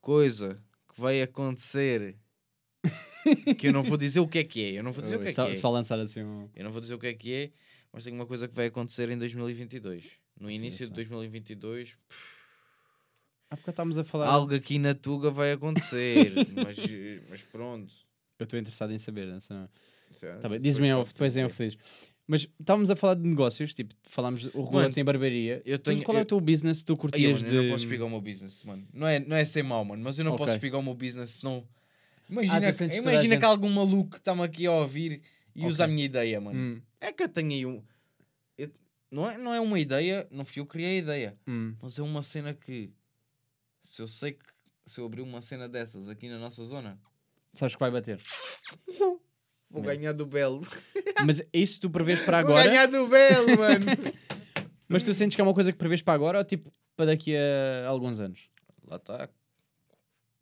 coisa 0.01 0.57
que 0.89 1.01
vai 1.01 1.23
acontecer 1.23 2.17
que 3.59 3.69
eu 3.69 3.73
não 3.73 3.83
vou 3.83 3.97
dizer 3.97 4.21
o 4.21 4.29
que 4.29 4.39
é 4.39 4.45
que 4.45 4.65
é. 4.65 4.79
Eu 4.79 4.83
não 4.83 4.93
vou 4.93 5.03
dizer 5.03 5.17
o 5.17 5.21
que 5.21 5.29
é 5.29 5.33
só, 5.33 5.47
que 5.47 5.53
é. 5.53 5.55
só 5.55 5.71
lançar 5.71 5.99
assim 5.99 6.23
um... 6.23 6.49
Eu 6.55 6.65
não 6.65 6.71
vou 6.71 6.81
dizer 6.81 6.95
o 6.95 6.99
que 6.99 7.07
é 7.07 7.15
que 7.15 7.33
é, 7.33 7.53
mas 7.93 8.05
tenho 8.05 8.17
uma 8.17 8.27
coisa 8.27 8.47
que 8.47 8.55
vai 8.55 8.67
acontecer 8.67 9.09
em 9.11 9.19
2022. 9.19 10.05
No 10.39 10.49
Sim, 10.49 10.55
início 10.55 10.87
de 10.89 10.95
sei. 10.95 11.05
2022, 11.05 11.97
Há 13.51 13.57
porque 13.57 13.71
estávamos 13.71 13.97
a 13.97 14.05
falar... 14.05 14.27
algo 14.27 14.55
aqui 14.55 14.79
na 14.79 14.95
Tuga 14.95 15.31
vai 15.31 15.53
acontecer. 15.53 16.33
mas, 16.55 17.29
mas 17.29 17.43
pronto. 17.43 17.95
Eu 18.39 18.45
estou 18.45 18.59
interessado 18.59 18.93
em 18.93 18.99
saber, 18.99 19.27
não 19.29 19.41
sei. 19.41 19.57
Certo? 20.19 20.41
Tá 20.41 20.59
diz-me 20.59 20.89
em 20.89 20.91
Depois 20.91 21.03
off, 21.03 21.13
depois 21.13 21.37
em 21.37 21.45
off 21.45 21.65
diz. 21.65 21.79
Mas 22.27 22.49
estávamos 22.59 22.91
a 22.91 22.97
falar 22.97 23.15
de 23.17 23.29
negócios, 23.29 23.75
tipo, 23.75 23.95
falámos, 24.05 24.45
o 24.55 24.63
Rua 24.63 24.91
tem 24.91 25.05
barbearia. 25.05 25.61
eu 25.67 25.79
tenho- 25.79 26.03
qual 26.03 26.17
é 26.17 26.21
o 26.21 26.23
eu- 26.23 26.27
teu 26.27 26.41
business 26.41 26.79
que 26.81 26.87
tu 26.87 26.97
curtias 26.97 27.39
mano, 27.43 27.51
de... 27.51 27.57
Eu 27.57 27.63
não 27.65 27.71
posso 27.71 27.85
explicar 27.85 28.05
o 28.07 28.11
meu 28.11 28.21
business, 28.21 28.65
mano. 28.65 28.89
Não 28.95 29.07
é, 29.07 29.19
não 29.21 29.37
é 29.37 29.45
ser 29.45 29.63
mau, 29.63 29.85
mano, 29.85 30.03
mas 30.03 30.19
eu 30.19 30.25
não 30.25 30.33
Ok. 30.33 30.39
posso 30.47 30.55
explicar 30.57 30.79
o 30.79 30.83
meu 30.83 30.95
business 30.95 31.31
senão. 31.31 31.67
Ah, 31.69 32.33
Imagina, 32.33 32.73
tu 32.73 32.77
sentes 32.79 32.97
toda 32.97 33.11
a 33.11 33.13
imagina 33.13 33.35
gente- 33.35 33.41
que 33.41 33.45
algum 33.45 33.69
maluco 33.69 34.17
está-me 34.17 34.43
aqui 34.43 34.67
a 34.67 34.73
ouvir 34.73 35.21
e 35.55 35.61
Ok. 35.61 35.71
usa 35.71 35.85
a 35.85 35.87
minha 35.87 36.05
ideia, 36.07 36.41
mano. 36.41 36.59
Hum, 36.59 36.83
É 36.99 37.13
que 37.13 37.23
eu 37.23 37.29
tenho 37.29 37.51
aí 37.51 37.67
um. 37.67 37.83
eu- 38.57 38.71
Não, 39.11 39.31
é, 39.31 39.37
não 39.37 39.53
é 39.53 39.61
uma 39.61 39.79
ideia, 39.79 40.27
não 40.31 40.47
fui 40.47 40.61
eu 40.61 40.65
que 40.67 40.73
criei 40.73 40.97
a 40.97 40.99
ideia, 41.01 41.39
hum. 41.47 41.75
mas 41.83 41.99
é 41.99 42.03
uma 42.03 42.23
cena 42.23 42.55
que. 42.55 42.91
Se 43.83 44.01
eu 44.01 44.09
sei 44.09 44.33
que. 44.33 44.45
Se 44.87 44.99
eu 44.99 45.05
abrir 45.05 45.21
uma 45.21 45.43
cena 45.43 45.69
dessas 45.69 46.09
aqui 46.09 46.29
na 46.31 46.39
nossa 46.39 46.65
zona, 46.65 46.99
Sabes 47.53 47.75
que 47.77 47.81
vai 47.81 47.91
bater. 47.91 48.19
vou 49.83 49.91
É. 49.91 49.97
ganhar 49.97 50.13
do 50.13 50.25
Belo. 50.27 50.63
Mas 51.27 51.43
isso 51.53 51.81
tu 51.81 51.91
prevês 51.91 52.21
para 52.21 52.41
Vou 52.43 52.53
agora? 52.57 52.69
ganhar 52.69 52.87
do 52.87 53.07
Belo, 53.09 53.59
mano. 53.59 53.87
Mas 54.89 55.03
tu 55.05 55.13
sentes 55.15 55.35
que 55.35 55.41
é 55.41 55.45
uma 55.45 55.55
coisa 55.55 55.73
que 55.73 55.79
prevês 55.79 56.03
para 56.03 56.15
agora 56.15 56.39
ou 56.39 56.45
tipo 56.45 56.73
para 56.97 57.07
daqui 57.07 57.35
a 57.37 57.87
alguns 57.89 58.21
anos? 58.21 58.49
Lá 58.87 58.97
está. 58.97 59.29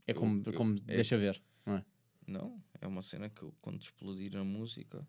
É 0.07 0.11
Eu- 0.12 0.14
como, 0.16 0.43
eu- 0.45 0.53
como 0.53 0.76
é- 0.89 0.97
deixa 0.97 1.16
ver. 1.16 1.41
Não 1.64 1.76
é? 1.76 1.85
Não, 2.26 2.62
é 2.80 2.87
uma 2.87 3.03
cena 3.03 3.28
que 3.30 3.43
eu, 3.43 3.55
quando 3.61 3.80
explodir 3.80 4.37
a 4.37 4.45
música, 4.45 5.07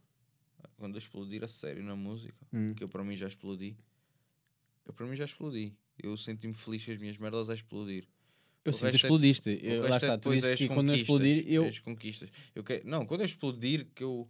quando 0.78 0.96
eu 0.96 1.00
explodir 1.00 1.44
a 1.44 1.48
sério 1.48 1.84
na 1.84 1.96
música, 1.96 2.36
Hum. 2.54 2.74
que 2.76 2.84
eu 2.84 2.88
para 2.90 3.04
mim 3.04 3.16
já 3.18 3.28
explodi, 3.28 3.78
eu 4.86 4.94
para 4.94 5.06
mim 5.06 5.16
já 5.16 5.26
explodi. 5.26 5.76
Eu 6.02 6.16
senti-me 6.18 6.54
feliz 6.54 6.84
que 6.86 6.92
as 6.92 6.98
minhas 7.00 7.18
merdas 7.18 7.50
a 7.50 7.54
explodir. 7.56 8.08
Eu 8.66 8.72
O 8.72 8.74
sinto 8.74 8.90
que 8.92 8.96
é- 8.96 9.00
explodiste. 9.00 9.50
O 9.50 9.54
Eu- 9.54 9.82
lá 9.84 9.96
é 9.96 9.98
está, 9.98 10.18
tu 10.18 10.30
dizes 10.32 10.52
é 10.52 10.56
que 10.56 10.68
quando 10.70 10.90
eu 10.90 10.96
explodir, 10.96 11.44
eu. 11.48 11.66
é 11.66 11.70
as 11.70 11.80
conquistas. 11.80 12.30
Eu 12.56 12.64
quero, 12.64 12.88
não, 12.88 13.06
quando 13.06 13.22
eu 13.22 13.26
explodir, 13.26 13.88
que 13.94 14.04
eu 14.04 14.28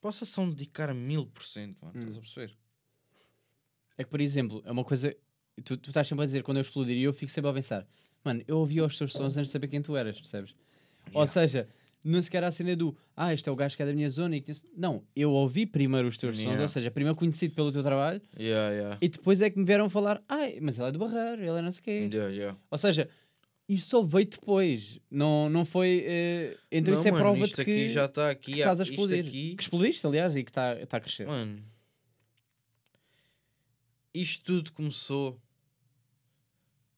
possa 0.00 0.24
só 0.24 0.44
dedicar 0.46 0.90
a 0.90 0.94
mil 0.94 1.26
por 1.26 1.44
cento, 1.44 1.76
mano. 1.80 1.94
Hum. 1.96 2.00
Estás 2.00 2.16
a 2.16 2.20
perceber? 2.20 2.56
É 3.98 4.04
que, 4.04 4.10
por 4.10 4.20
exemplo, 4.20 4.62
é 4.64 4.72
uma 4.72 4.84
coisa. 4.84 5.14
Tu, 5.64 5.76
tu 5.76 5.90
estás 5.90 6.08
sempre 6.08 6.22
a 6.24 6.26
dizer 6.26 6.42
quando 6.42 6.56
eu 6.56 6.62
explodir 6.62 6.96
e 6.96 7.02
eu 7.02 7.12
fico 7.12 7.30
sempre 7.30 7.50
a 7.50 7.52
pensar, 7.54 7.86
mano, 8.24 8.42
eu 8.48 8.56
ouvi 8.58 8.80
os 8.80 8.96
teus 8.98 9.12
sons 9.12 9.36
antes 9.36 9.48
de 9.48 9.52
saber 9.52 9.68
quem 9.68 9.82
tu 9.82 9.96
eras, 9.96 10.16
percebes? 10.18 10.54
Ou 11.12 11.22
Yeah. 11.22 11.26
seja, 11.26 11.68
não 12.02 12.20
sequer 12.22 12.42
a 12.42 12.50
cena 12.50 12.74
do 12.74 12.96
ah, 13.16 13.32
este 13.34 13.48
é 13.48 13.52
o 13.52 13.54
gajo 13.54 13.76
que 13.76 13.82
é 13.82 13.86
da 13.86 13.92
minha 13.92 14.08
zona 14.08 14.36
e 14.36 14.40
que... 14.40 14.52
Não, 14.76 15.04
eu 15.14 15.30
ouvi 15.30 15.66
primeiro 15.66 16.08
os 16.08 16.16
teus 16.16 16.36
sons, 16.36 16.44
Yeah. 16.46 16.62
ou 16.62 16.68
seja, 16.68 16.90
primeiro 16.90 17.14
conhecido 17.16 17.54
pelo 17.54 17.70
teu 17.70 17.82
trabalho 17.82 18.20
Yeah, 18.38 18.70
yeah. 18.74 18.98
e 19.00 19.08
depois 19.08 19.42
é 19.42 19.50
que 19.50 19.58
me 19.58 19.64
vieram 19.64 19.88
falar, 19.90 20.22
ai, 20.28 20.58
mas 20.60 20.78
ele 20.78 20.88
é 20.88 20.92
do 20.92 20.98
Barreiro, 20.98 21.42
ele 21.42 21.58
é 21.58 21.62
não 21.62 21.70
sei 21.70 21.80
o 21.80 21.84
quê. 21.84 22.08
Yeah, 22.16 22.34
yeah. 22.34 22.58
Ou 22.70 22.78
seja, 22.78 23.08
isso 23.74 23.88
só 23.90 24.02
veio 24.02 24.26
depois, 24.26 24.98
não, 25.10 25.48
não 25.48 25.64
foi. 25.64 26.04
eh, 26.06 26.56
Então 26.70 26.92
Não, 26.94 27.00
isso 27.00 27.08
é 27.08 27.10
mano, 27.12 27.22
prova 27.24 27.46
de 27.46 27.64
que, 27.64 27.88
já 27.88 28.04
está 28.06 28.30
aqui. 28.30 28.52
que 28.52 28.58
estás 28.60 28.80
a 28.80 28.82
isto 28.82 28.92
explodir. 28.92 29.26
aqui- 29.26 29.54
Que 29.56 29.62
explodiste, 29.62 30.06
aliás, 30.06 30.36
e 30.36 30.44
que 30.44 30.50
está 30.50 30.74
está 30.80 30.96
a 30.96 31.00
crescer. 31.00 31.26
Mano, 31.26 31.64
isto 34.14 34.44
tudo 34.44 34.72
começou. 34.72 35.40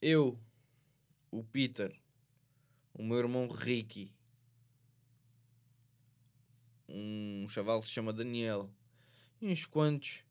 Eu, 0.02 0.38
o 1.30 1.42
Peter, 1.44 1.94
o 2.92 3.02
meu 3.02 3.18
irmão 3.18 3.48
Ricky, 3.48 4.12
um 6.88 7.46
chaval 7.48 7.80
que 7.80 7.86
se 7.88 7.94
chama 7.94 8.12
Daniel, 8.12 8.70
e 9.40 9.48
uns 9.48 9.64
quantos. 9.66 10.23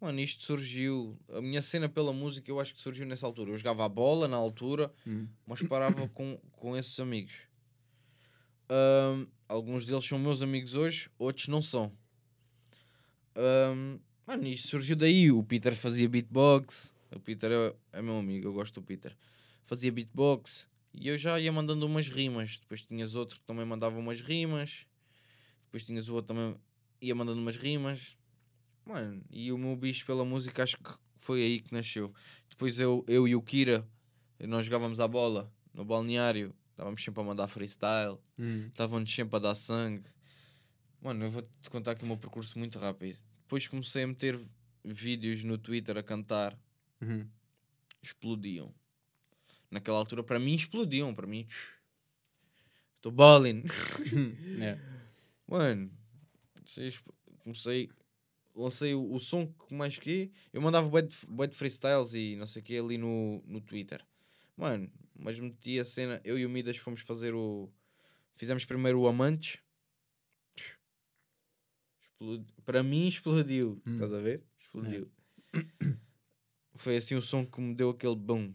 Mano, 0.00 0.20
isto 0.20 0.42
surgiu. 0.42 1.18
A 1.32 1.40
minha 1.40 1.60
cena 1.60 1.88
pela 1.88 2.12
música 2.12 2.50
eu 2.50 2.60
acho 2.60 2.72
que 2.74 2.80
surgiu 2.80 3.04
nessa 3.06 3.26
altura. 3.26 3.50
Eu 3.50 3.56
jogava 3.58 3.84
a 3.84 3.88
bola 3.88 4.28
na 4.28 4.36
altura, 4.36 4.92
Hum. 5.06 5.26
mas 5.46 5.60
parava 5.62 6.06
com, 6.14 6.38
com 6.52 6.76
esses 6.76 6.98
amigos. 7.00 7.32
Ahm, 8.68 9.26
alguns 9.48 9.84
deles 9.84 10.04
são 10.04 10.18
meus 10.18 10.40
amigos 10.42 10.74
hoje, 10.74 11.10
outros 11.18 11.48
não 11.48 11.60
são. 11.62 11.90
Ahm, 13.34 13.98
mano, 14.26 14.46
isto 14.46 14.68
surgiu 14.68 14.94
daí. 14.96 15.30
O 15.32 15.42
Peter 15.42 15.74
fazia 15.74 16.08
beatbox. 16.08 16.92
O 17.14 17.18
Peter 17.20 17.50
é, 17.50 17.74
é 17.98 18.02
meu 18.02 18.18
amigo, 18.18 18.46
eu 18.48 18.52
gosto 18.52 18.80
do 18.80 18.86
Peter. 18.86 19.16
Fazia 19.66 19.90
beatbox 19.90 20.68
e 20.94 21.08
eu 21.08 21.18
já 21.18 21.38
ia 21.40 21.50
mandando 21.52 21.86
umas 21.86 22.08
rimas. 22.08 22.58
Depois 22.60 22.82
tinhas 22.82 23.14
outro 23.14 23.38
que 23.40 23.46
também 23.46 23.64
mandava 23.64 23.98
umas 23.98 24.20
rimas. 24.20 24.86
Depois 25.64 25.84
tinhas 25.84 26.08
o 26.08 26.14
outro 26.14 26.34
também 26.34 26.54
ia 27.00 27.14
mandando 27.14 27.40
umas 27.40 27.56
rimas. 27.56 28.16
Mano, 28.88 29.22
e 29.30 29.52
o 29.52 29.58
meu 29.58 29.76
bicho 29.76 30.06
pela 30.06 30.24
música 30.24 30.62
acho 30.62 30.78
que 30.78 30.90
foi 31.18 31.42
aí 31.42 31.60
que 31.60 31.74
nasceu. 31.74 32.10
Depois 32.48 32.78
eu, 32.78 33.04
eu 33.06 33.28
e 33.28 33.36
o 33.36 33.42
Kira, 33.42 33.86
nós 34.40 34.64
jogávamos 34.64 34.98
a 34.98 35.06
bola 35.06 35.52
no 35.74 35.84
balneário. 35.84 36.54
Estávamos 36.70 37.04
sempre 37.04 37.20
a 37.20 37.24
mandar 37.24 37.48
freestyle. 37.48 38.18
Hum. 38.38 38.68
Estavam-nos 38.68 39.14
sempre 39.14 39.36
a 39.36 39.40
dar 39.40 39.54
sangue. 39.56 40.08
Mano, 41.02 41.26
eu 41.26 41.30
vou-te 41.30 41.68
contar 41.68 41.90
aqui 41.90 42.04
o 42.04 42.06
meu 42.06 42.16
percurso 42.16 42.58
muito 42.58 42.78
rápido. 42.78 43.18
Depois 43.42 43.68
comecei 43.68 44.04
a 44.04 44.06
meter 44.06 44.40
vídeos 44.82 45.44
no 45.44 45.58
Twitter 45.58 45.98
a 45.98 46.02
cantar. 46.02 46.58
Uhum. 47.02 47.28
Explodiam. 48.02 48.72
Naquela 49.70 49.98
altura, 49.98 50.22
para 50.22 50.38
mim, 50.38 50.54
explodiam. 50.54 51.14
Para 51.14 51.26
mim, 51.26 51.46
estou 52.96 53.12
balling. 53.12 53.64
É. 54.62 54.78
Mano, 55.46 55.90
comecei 57.40 57.90
lancei 58.60 58.94
o, 58.94 59.12
o 59.12 59.18
som 59.20 59.46
que 59.46 59.74
mais 59.74 59.96
que 59.98 60.30
eu 60.52 60.60
mandava 60.60 60.88
bué 60.88 61.02
de, 61.02 61.14
bué 61.28 61.46
de 61.46 61.54
freestyles 61.56 62.12
e 62.14 62.36
não 62.36 62.46
sei 62.46 62.60
o 62.60 62.64
que 62.64 62.76
ali 62.76 62.98
no, 62.98 63.42
no 63.46 63.60
Twitter. 63.60 64.04
Mano, 64.56 64.90
mas 65.18 65.38
meti 65.38 65.78
a 65.78 65.84
cena, 65.84 66.20
eu 66.24 66.38
e 66.38 66.44
o 66.44 66.50
Midas 66.50 66.76
fomos 66.76 67.00
fazer 67.00 67.34
o. 67.34 67.70
Fizemos 68.36 68.64
primeiro 68.64 69.00
o 69.00 69.06
Amantes. 69.08 69.58
Explodi- 72.02 72.52
Para 72.64 72.82
mim 72.82 73.06
explodiu. 73.06 73.80
Hum. 73.86 73.94
Estás 73.94 74.12
a 74.12 74.18
ver? 74.18 74.44
Explodiu. 74.60 75.10
Foi 76.74 76.96
assim 76.96 77.14
o 77.14 77.22
som 77.22 77.44
que 77.44 77.60
me 77.60 77.74
deu 77.74 77.90
aquele 77.90 78.16
boom. 78.16 78.52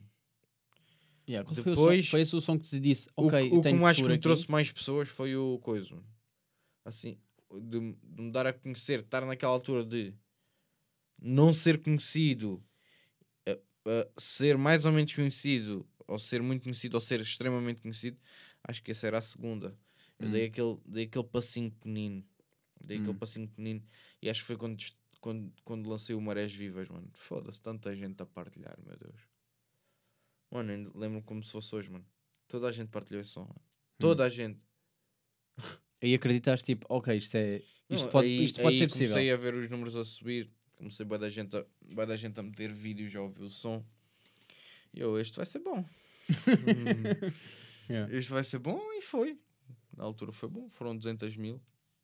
Yeah, 1.28 1.46
qual 1.48 1.56
foi, 1.56 1.72
o 1.72 1.76
som, 1.76 1.82
Depois- 1.82 2.10
foi 2.10 2.22
esse 2.22 2.36
o 2.36 2.42
som 2.42 2.60
que 2.60 2.68
te 2.68 2.80
disse, 2.80 3.08
O 3.16 3.28
ok, 3.28 3.50
o 3.52 3.62
que 3.62 3.74
mais 3.74 3.98
que 3.98 4.04
me 4.04 4.14
aqui. 4.14 4.22
trouxe 4.22 4.50
mais 4.52 4.70
pessoas 4.72 5.08
foi 5.08 5.36
o 5.38 5.58
coisa. 5.60 5.98
Assim, 6.84 7.18
de, 7.62 7.80
me- 7.80 7.98
de 8.02 8.22
me 8.22 8.32
dar 8.32 8.46
a 8.48 8.54
conhecer, 8.54 9.00
estar 9.02 9.26
naquela 9.26 9.54
altura 9.54 9.84
de 9.84 10.14
não 11.22 11.54
ser 11.54 11.82
conhecido, 11.82 12.64
a- 13.48 13.52
a 13.90 14.22
ser 14.22 14.58
mais 14.58 14.86
ou 14.86 14.92
menos 14.92 15.14
conhecido, 15.14 15.88
ou 16.08 16.20
ser 16.20 16.42
muito 16.42 16.64
conhecido, 16.64 16.96
ou 16.96 17.02
ser 17.02 17.22
extremamente 17.22 17.82
conhecido, 17.82 18.18
acho 18.64 18.82
que 18.84 18.92
essa 18.92 19.08
era 19.08 19.18
a 19.20 19.22
segunda. 19.22 19.78
Eu 20.20 20.30
dei, 20.30 20.46
aquele, 20.46 20.78
dei 20.86 21.04
aquele 21.06 21.24
passinho 21.26 21.72
pequenino. 21.72 22.24
Dei 22.84 22.98
aquele 22.98 23.12
Hum. 23.14 23.18
passinho 23.18 23.48
pequenino. 23.48 23.84
E 24.22 24.30
acho 24.30 24.42
que 24.42 24.48
foi 24.48 24.58
quando, 24.58 24.78
quando, 25.20 25.54
quando 25.64 25.90
lancei 25.90 26.16
o 26.16 26.22
Marés 26.22 26.54
Vivas, 26.54 26.88
mano. 26.90 27.10
Foda-se, 27.14 27.60
tanta 27.62 27.96
gente 27.96 28.22
a 28.22 28.26
partilhar, 28.26 28.78
meu 28.86 28.96
Deus. 28.98 29.22
Mano, 30.52 30.92
lembro-me 30.96 31.24
como 31.24 31.44
se 31.44 31.52
fosse 31.52 31.74
hoje, 31.76 31.90
mano. 31.90 32.06
Toda 32.48 32.68
a 32.68 32.72
gente 32.72 32.90
partilhou 32.90 33.22
esse 33.22 33.32
som, 33.32 33.42
mano. 33.42 33.62
Toda 33.98 34.26
a 34.26 34.30
gente. 34.30 34.60
Aí 36.04 36.14
acreditaste, 36.14 36.66
tipo, 36.66 36.86
ok, 36.90 37.16
isto 37.18 37.36
é. 37.36 37.62
Isto 37.90 38.06
Não, 38.06 38.12
pode, 38.12 38.28
aí- 38.28 38.44
isto 38.46 38.62
pode 38.62 38.74
aí 38.76 38.80
ser 38.80 38.88
possível. 38.88 39.10
Comecei 39.10 39.32
a 39.32 39.38
ver 39.38 39.54
os 39.56 39.70
números 39.70 39.96
a 39.96 40.04
subir. 40.04 40.50
Comecei 40.78 41.06
bué 41.06 41.18
da 41.18 41.30
gente 41.30 41.56
a, 41.56 41.66
bué 41.82 42.06
da 42.06 42.18
gente 42.18 42.38
a 42.40 42.44
meter 42.44 42.72
vídeos, 42.74 43.12
já 43.12 43.22
ouvi 43.22 43.42
o 43.44 43.50
som. 43.50 43.84
E 44.94 45.00
eu, 45.00 45.18
este 45.20 45.36
vai 45.38 45.46
ser 45.46 45.60
bom. 45.60 45.84
Yeah. 47.90 48.16
Este 48.18 48.32
vai 48.32 48.44
ser 48.46 48.60
bom 48.60 48.80
e 48.94 49.02
foi. 49.02 49.38
Na 49.96 50.06
altura 50.06 50.32
foi 50.32 50.48
bom. 50.48 50.70
Foram 50.70 50.96
200 50.96 51.36
mil. 51.36 51.62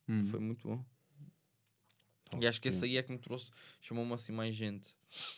Hum. 0.09 0.25
Foi 0.27 0.37
muito 0.39 0.67
bom. 0.67 0.85
E 2.39 2.45
acho 2.45 2.59
que 2.61 2.67
esse 2.67 2.83
aí 2.83 2.97
é 2.97 3.01
que 3.01 3.11
me 3.13 3.17
trouxe, 3.17 3.49
chamou-me 3.81 4.11
assim 4.13 4.33
mais 4.33 4.53
gente. 4.55 4.85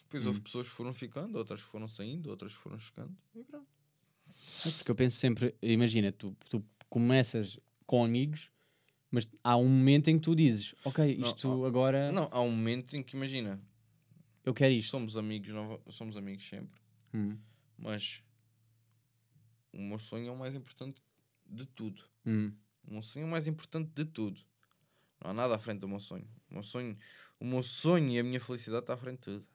Depois 0.03 0.25
Hum. 0.25 0.29
houve 0.29 0.41
pessoas 0.41 0.67
que 0.67 0.73
foram 0.73 0.93
ficando, 0.95 1.37
outras 1.37 1.61
que 1.61 1.67
foram 1.69 1.87
saindo, 1.87 2.29
outras 2.31 2.55
que 2.55 2.61
foram 2.61 2.79
chegando. 2.79 3.15
E 3.35 3.43
pronto. 3.43 3.67
É 4.65 4.71
porque 4.71 4.89
eu 4.91 4.95
penso 4.95 5.15
sempre, 5.17 5.55
imagina, 5.61 6.11
tu, 6.11 6.35
tu 6.49 6.65
começas 6.89 7.59
com 7.91 8.05
amigos, 8.05 8.49
mas 9.11 9.27
há 9.43 9.57
um 9.57 9.67
momento 9.67 10.07
em 10.09 10.15
que 10.17 10.23
tu 10.23 10.33
dizes, 10.33 10.73
ok, 10.85 11.17
Não, 11.17 11.27
isto 11.27 11.65
agora 11.65 12.09
Não, 12.09 12.29
há 12.31 12.39
um 12.41 12.49
momento 12.49 12.95
em 12.95 13.03
que 13.03 13.17
imagina, 13.17 13.61
eu 14.45 14.53
quero 14.53 14.73
isto. 14.73 14.89
somos 14.91 15.17
amigos, 15.17 15.49
não, 15.49 15.77
somos 15.89 16.15
amigos 16.15 16.47
sempre, 16.47 16.79
Hum, 17.13 17.37
mas 17.77 18.23
o 19.73 19.77
meu 19.81 19.99
sonho 19.99 20.29
é 20.29 20.31
o 20.31 20.37
mais 20.37 20.55
importante 20.55 21.01
de 21.45 21.65
tudo. 21.67 22.01
hum, 22.25 22.53
O 22.87 22.93
meu 22.93 23.03
sonho 23.03 23.23
é 23.25 23.27
o 23.27 23.29
mais 23.31 23.45
importante 23.45 23.91
de 23.93 24.05
tudo. 24.05 24.39
Não 25.21 25.31
há 25.31 25.33
nada 25.33 25.55
à 25.55 25.59
frente 25.59 25.81
do 25.81 25.89
meu 25.89 25.99
sonho. 25.99 26.25
O 26.49 26.53
meu 26.53 26.63
sonho, 26.63 26.97
o 27.41 27.45
meu 27.45 27.61
sonho 27.61 28.09
e 28.11 28.19
a 28.19 28.23
minha 28.23 28.39
felicidade 28.39 28.83
está 28.83 28.93
à 28.93 28.97
frente 28.97 29.17
de 29.17 29.23
tudo. 29.23 29.47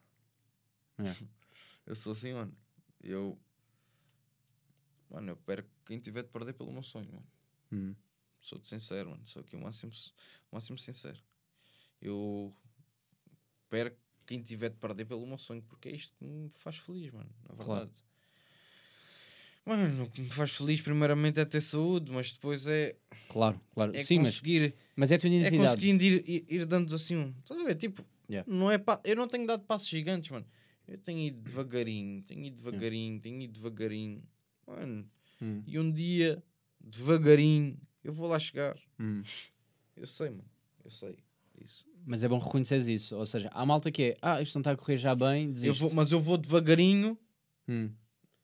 É. 0.98 1.04
Eu 1.86 1.94
sou 1.94 2.12
assim, 2.12 2.34
mano. 2.34 2.54
Eu. 3.02 3.38
Mano, 5.08 5.30
eu 5.30 5.36
perco 5.36 5.68
quem 5.86 5.98
tiver 6.00 6.22
de 6.24 6.28
perder 6.30 6.52
pelo 6.52 6.72
meu 6.72 6.82
sonho, 6.82 7.10
mano. 7.12 7.26
hum. 7.72 7.94
Sou-te 8.46 8.68
sincero, 8.68 9.10
mano. 9.10 9.22
Sou 9.26 9.42
aqui 9.42 9.56
o 9.56 9.60
máximo, 9.60 9.90
o 10.52 10.54
máximo 10.54 10.78
sincero. 10.78 11.18
Eu 12.00 12.54
perco 13.68 13.96
quem 14.24 14.40
tiver 14.40 14.68
de 14.70 14.76
perder 14.76 15.04
pelo 15.04 15.26
meu 15.26 15.36
sonho, 15.36 15.62
porque 15.62 15.88
é 15.88 15.92
isto 15.96 16.14
que 16.16 16.24
me 16.24 16.48
faz 16.50 16.76
feliz, 16.76 17.10
mano. 17.10 17.28
Na 17.48 17.56
Claro. 17.56 17.70
verdade. 17.80 17.92
Mano, 19.64 20.04
o 20.04 20.10
que 20.10 20.20
me 20.20 20.30
faz 20.30 20.52
feliz 20.52 20.80
primeiramente 20.80 21.40
é 21.40 21.44
ter 21.44 21.60
saúde, 21.60 22.12
mas 22.12 22.32
depois 22.34 22.66
é, 22.66 22.94
Claro, 23.28 23.60
claro. 23.74 23.90
é 23.96 24.04
Sim, 24.04 24.18
mas, 24.18 24.28
conseguir 24.36 24.74
mas 24.94 25.10
é 25.10 25.16
a 25.16 25.18
tua 25.18 25.28
é 25.28 25.32
identidade. 25.32 25.58
conseguindo 25.72 26.04
ir, 26.04 26.24
ir, 26.30 26.46
ir 26.48 26.66
dando 26.66 26.94
assim 26.94 27.16
um. 27.16 27.34
Estás 27.40 27.60
a 27.60 27.64
ver? 27.64 27.74
Tipo, 27.74 28.04
Yeah. 28.30 28.48
não 28.52 28.70
é 28.70 28.78
pa- 28.78 29.00
eu 29.04 29.16
não 29.16 29.26
tenho 29.26 29.44
dado 29.46 29.64
passos 29.64 29.88
gigantes, 29.88 30.30
mano. 30.30 30.46
Eu 30.86 30.98
tenho 30.98 31.18
ido 31.18 31.40
devagarinho, 31.42 32.22
tenho 32.22 32.44
ido 32.44 32.56
devagarinho, 32.56 33.20
tenho 33.20 33.40
ido 33.42 33.52
devagarinho. 33.54 34.22
Mano, 34.66 35.08
Hum, 35.42 35.62
e 35.66 35.78
um 35.80 35.90
dia, 35.92 36.42
devagarinho, 36.80 37.76
eu 38.06 38.12
vou 38.12 38.28
lá 38.28 38.38
chegar. 38.38 38.76
hum. 39.00 39.22
Eu 39.96 40.06
sei, 40.06 40.28
mano. 40.30 40.44
Eu 40.84 40.90
sei. 40.90 41.16
Isso. 41.64 41.84
Mas 42.04 42.22
é 42.22 42.28
bom 42.28 42.38
reconhecer 42.38 42.76
isso. 42.88 43.16
Ou 43.16 43.24
seja, 43.26 43.48
há 43.52 43.64
malta 43.66 43.90
que 43.90 44.02
é, 44.02 44.16
ah, 44.22 44.40
isto 44.42 44.54
não 44.56 44.60
está 44.60 44.72
a 44.72 44.76
correr 44.76 44.98
já 44.98 45.14
bem, 45.14 45.52
Eu 45.62 45.74
vou, 45.74 45.92
mas 45.92 46.12
eu 46.12 46.20
vou 46.20 46.36
devagarinho, 46.36 47.18
Hum, 47.68 47.90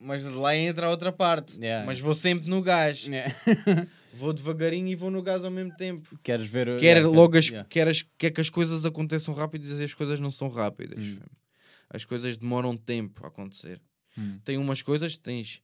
mas 0.00 0.24
lá 0.24 0.56
entra 0.56 0.86
a 0.86 0.90
outra 0.90 1.12
parte. 1.12 1.56
Yeah. 1.60 1.86
Mas 1.86 2.00
vou 2.00 2.12
sempre 2.14 2.48
no 2.48 2.60
gás. 2.60 3.06
é. 3.08 3.26
Vou 4.14 4.30
devagarinho 4.34 4.88
e 4.88 4.94
vou 4.94 5.10
no 5.10 5.22
gás 5.22 5.42
ao 5.42 5.50
mesmo 5.50 5.74
tempo. 5.74 6.18
Queres 6.22 6.46
ver. 6.46 6.68
o- 6.68 6.76
Quer 6.76 6.98
yeah, 6.98 7.08
logo 7.08 7.38
as, 7.38 7.46
yeah. 7.48 7.66
quer, 7.66 7.88
as, 7.88 8.02
quer 8.18 8.30
que 8.30 8.42
as 8.42 8.50
coisas 8.50 8.84
aconteçam 8.84 9.32
rápido 9.32 9.64
e 9.66 9.82
as 9.84 9.94
coisas 9.94 10.20
não 10.20 10.30
são 10.30 10.48
rápidas. 10.50 11.02
Hum. 11.02 11.18
As 11.88 12.04
coisas 12.04 12.36
demoram 12.36 12.76
tempo 12.76 13.24
a 13.24 13.28
acontecer. 13.28 13.80
Hum. 14.18 14.38
Tem 14.44 14.58
umas 14.58 14.82
coisas 14.82 15.14
que 15.14 15.20
tens. 15.20 15.62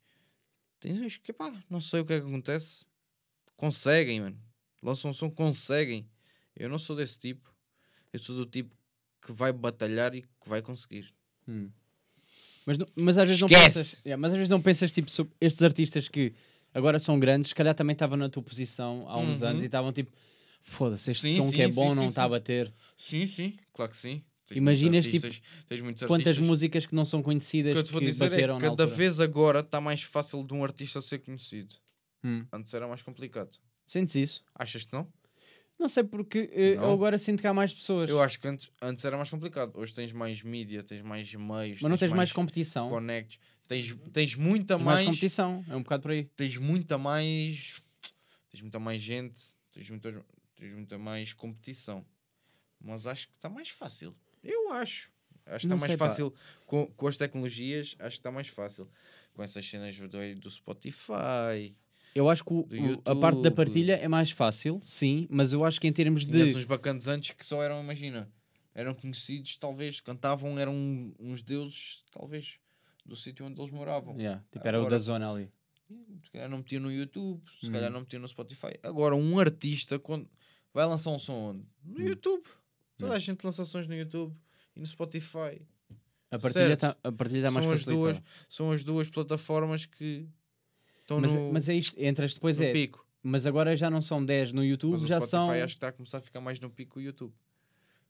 Tens 0.80 1.18
que 1.18 1.30
pá, 1.30 1.52
não 1.68 1.78
sei 1.80 2.00
o 2.00 2.06
que 2.06 2.14
é 2.14 2.20
que 2.20 2.26
acontece. 2.26 2.86
Conseguem, 3.58 4.20
mano. 4.20 4.38
Lançam 4.80 5.10
um 5.10 5.14
som, 5.14 5.28
conseguem. 5.28 6.08
Eu 6.56 6.68
não 6.70 6.78
sou 6.78 6.94
desse 6.94 7.18
tipo. 7.18 7.52
Eu 8.12 8.20
sou 8.20 8.36
do 8.36 8.46
tipo 8.46 8.74
que 9.20 9.32
vai 9.32 9.52
batalhar 9.52 10.14
e 10.14 10.22
que 10.22 10.48
vai 10.48 10.62
conseguir. 10.62 11.12
Hum. 11.46 11.68
Mas, 12.64 12.78
mas 12.94 13.18
às 13.18 13.26
vezes 13.26 13.40
não 13.40 13.48
pensas, 13.48 14.00
yeah, 14.06 14.20
mas 14.20 14.30
às 14.32 14.36
vezes 14.38 14.48
não 14.48 14.62
pensas 14.62 14.92
tipo 14.92 15.10
sobre 15.10 15.32
estes 15.40 15.60
artistas 15.62 16.06
que 16.08 16.32
agora 16.72 16.98
são 17.00 17.18
grandes, 17.18 17.48
se 17.48 17.54
calhar 17.54 17.74
também 17.74 17.94
estavam 17.94 18.16
na 18.16 18.28
tua 18.28 18.42
posição 18.42 19.06
há 19.08 19.18
uns 19.18 19.40
Uhum. 19.40 19.48
anos 19.48 19.62
e 19.62 19.66
estavam 19.66 19.92
tipo, 19.92 20.12
foda-se, 20.62 21.10
este 21.10 21.28
Sim, 21.28 21.36
som 21.36 21.48
sim, 21.48 21.56
que 21.56 21.62
é 21.62 21.68
sim, 21.68 21.72
bom 21.74 21.94
não 21.94 22.10
está 22.10 22.24
a 22.24 22.28
bater. 22.28 22.72
Sim, 22.96 23.26
sim. 23.26 23.56
Claro 23.72 23.90
que 23.90 23.96
sim. 23.98 24.22
Tens 24.46 24.56
Imaginas, 24.58 25.04
tipo, 25.04 25.26
artistas- 25.26 25.80
muitos 25.80 26.06
Quantas 26.06 26.38
músicas 26.38 26.86
que 26.86 26.94
não 26.94 27.04
são 27.04 27.22
conhecidas 27.22 27.82
que 27.82 27.88
que, 27.98 28.08
é 28.08 28.12
bateram 28.14 28.58
na 28.58 28.68
cada 28.70 28.86
vez 28.86 29.18
agora 29.18 29.60
está 29.60 29.80
mais 29.80 30.02
fácil 30.02 30.44
de 30.44 30.54
um 30.54 30.62
artista 30.62 31.02
ser 31.02 31.18
conhecido. 31.18 31.74
Hum. 32.24 32.46
Antes 32.52 32.72
era 32.74 32.86
mais 32.88 33.02
complicado. 33.02 33.56
Sentes 33.86 34.14
isso? 34.14 34.44
Achas 34.54 34.84
que 34.84 34.92
não? 34.92 35.10
Não 35.78 35.88
sei 35.88 36.02
porque 36.02 36.50
eh, 36.52 36.74
eu 36.74 36.80
Não? 36.80 36.92
agora 36.92 37.16
sinto 37.18 37.40
que 37.40 37.46
há 37.46 37.54
mais 37.54 37.72
pessoas. 37.72 38.10
Eu 38.10 38.20
acho 38.20 38.40
que 38.40 38.48
antes, 38.48 38.68
antes 38.82 39.04
era 39.04 39.16
mais 39.16 39.30
complicado. 39.30 39.72
Hoje 39.78 39.94
tens 39.94 40.12
mais 40.12 40.42
mídia, 40.42 40.82
tens 40.82 41.02
mais 41.02 41.32
meios, 41.32 41.80
mas 41.80 41.90
não 41.90 41.96
tens 41.96 42.12
mais 42.12 42.32
competição. 42.32 42.88
conectos, 42.88 43.38
tens, 43.68 43.94
tens 44.12 44.34
muita 44.34 44.76
Tens 44.76 44.84
mais 44.84 44.96
mais, 44.96 45.06
competição, 45.06 45.64
é 45.68 45.76
um 45.76 45.82
bocado 45.84 46.02
por 46.02 46.10
aí. 46.10 46.24
tens 46.36 46.56
muita 46.56 46.98
mais, 46.98 47.80
tens 48.50 48.60
muita 48.60 48.80
mais 48.80 49.00
gente, 49.00 49.40
tens 49.72 49.88
muita, 49.88 50.24
tens 50.56 50.72
muita 50.72 50.98
mais 50.98 51.32
competição. 51.32 52.04
Mas 52.80 53.06
acho 53.06 53.28
que 53.28 53.34
está 53.34 53.48
mais 53.48 53.68
fácil. 53.70 54.14
Eu 54.42 54.72
acho. 54.72 55.10
Acho 55.46 55.66
que 55.66 55.74
está 55.74 55.86
mais 55.86 55.98
fácil 55.98 56.34
com, 56.66 56.86
com 56.88 57.06
as 57.06 57.16
tecnologias. 57.16 57.94
Acho 58.00 58.16
que 58.16 58.20
está 58.20 58.30
mais 58.32 58.48
fácil 58.48 58.90
com 59.32 59.42
essas 59.44 59.64
cenas 59.64 59.96
do, 59.96 60.08
do 60.40 60.50
Spotify. 60.50 61.74
Eu 62.14 62.28
acho 62.28 62.44
que 62.44 62.52
o- 62.52 62.60
o- 62.60 63.02
a 63.04 63.14
parte 63.16 63.36
da 63.36 63.48
YouTube. 63.48 63.54
partilha 63.54 63.92
é 63.96 64.08
mais 64.08 64.30
fácil, 64.30 64.80
sim, 64.84 65.26
mas 65.30 65.52
eu 65.52 65.64
acho 65.64 65.80
que 65.80 65.86
em 65.86 65.92
termos 65.92 66.24
de. 66.26 66.32
Tinhas 66.32 66.56
uns 66.56 66.64
bacanas 66.64 67.06
antes 67.06 67.32
que 67.32 67.44
só 67.46 67.62
eram, 67.62 67.80
imagina, 67.82 68.30
eram 68.74 68.94
conhecidos, 68.94 69.56
talvez, 69.56 70.00
cantavam, 70.00 70.58
eram 70.58 70.74
uns 71.18 71.42
deuses, 71.42 72.02
talvez, 72.10 72.58
do 73.04 73.14
sítio 73.16 73.46
onde 73.46 73.60
eles 73.60 73.70
moravam. 73.72 74.16
Yeah, 74.18 74.42
tipo, 74.52 74.66
era 74.66 74.78
o 74.78 74.80
Agora- 74.80 74.96
da 74.96 74.98
zona 74.98 75.30
ali. 75.30 75.50
Se 76.22 76.30
calhar 76.30 76.48
não 76.50 76.58
metiam 76.58 76.82
no 76.82 76.92
YouTube, 76.92 77.42
se 77.60 77.66
Hum. 77.68 77.72
calhar 77.72 77.90
não 77.90 78.00
metiam 78.00 78.20
no 78.20 78.28
Spotify. 78.28 78.78
Agora, 78.82 79.14
um 79.16 79.38
artista, 79.38 79.98
quando 79.98 80.28
vai 80.74 80.84
lançar 80.84 81.10
um 81.10 81.18
som 81.18 81.32
onde? 81.34 81.64
No 81.84 82.00
Hum. 82.04 82.08
YouTube. 82.08 82.44
Toda 82.98 83.14
a 83.14 83.18
gente 83.18 83.42
lança 83.44 83.64
sons 83.64 83.86
no 83.86 83.94
YouTube 83.94 84.34
e 84.76 84.80
no 84.80 84.86
Spotify. 84.86 85.62
A 86.30 86.38
partilha 86.38 86.74
está 86.74 86.92
tá 86.94 87.10
mais 87.50 87.64
São 87.64 87.72
as, 87.72 87.80
facilitada. 87.84 87.86
duas, 87.86 88.22
são 88.50 88.70
as 88.72 88.84
duas 88.84 89.08
plataformas 89.08 89.86
que 89.86 90.28
estão 91.08 91.20
Mas, 91.20 91.34
no, 91.34 91.52
mas 91.52 91.68
é 91.68 91.74
isto, 91.74 91.98
entras 91.98 92.34
depois 92.34 92.58
no 92.58 92.64
é. 92.64 92.72
pico. 92.72 93.06
Mas 93.22 93.46
agora 93.46 93.74
já 93.76 93.90
não 93.90 94.00
são 94.00 94.24
10 94.24 94.52
no 94.52 94.64
YouTube, 94.64 94.92
Mas 94.92 95.02
o 95.02 95.06
já 95.06 95.16
Spotify 95.16 95.30
são 95.30 95.50
acho 95.50 95.66
que 95.66 95.72
está 95.72 95.88
a 95.88 95.92
começar 95.92 96.18
a 96.18 96.20
ficar 96.20 96.40
mais 96.40 96.60
no 96.60 96.70
pico 96.70 96.98
o 96.98 97.02
YouTube. 97.02 97.32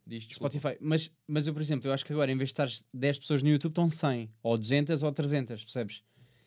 Diz, 0.07 0.25
desculpa. 0.25 0.51
Spotify. 0.59 0.79
Mas, 0.81 1.11
mas 1.27 1.47
eu, 1.47 1.53
por 1.55 1.63
exemplo, 1.63 1.89
eu 1.89 1.93
acho 1.93 2.05
que 2.05 2.13
agora 2.13 2.31
em 2.31 2.37
vez 2.37 2.49
de 2.49 2.53
estar 2.53 2.69
10 2.93 3.19
pessoas 3.21 3.43
no 3.43 3.49
YouTube, 3.49 3.73
estão 3.73 3.89
100, 3.89 4.31
ou 4.43 4.59
200 4.59 5.03
ou 5.03 5.13
300, 5.13 5.65
percebes? 5.65 6.03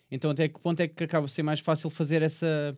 Então 0.10 0.30
até 0.32 0.48
que 0.48 0.60
ponto 0.60 0.80
é 0.80 0.88
que 0.88 1.04
acaba 1.04 1.26
por 1.26 1.32
ser 1.32 1.44
mais 1.44 1.60
fácil 1.60 1.90
fazer 1.90 2.22
essa, 2.22 2.78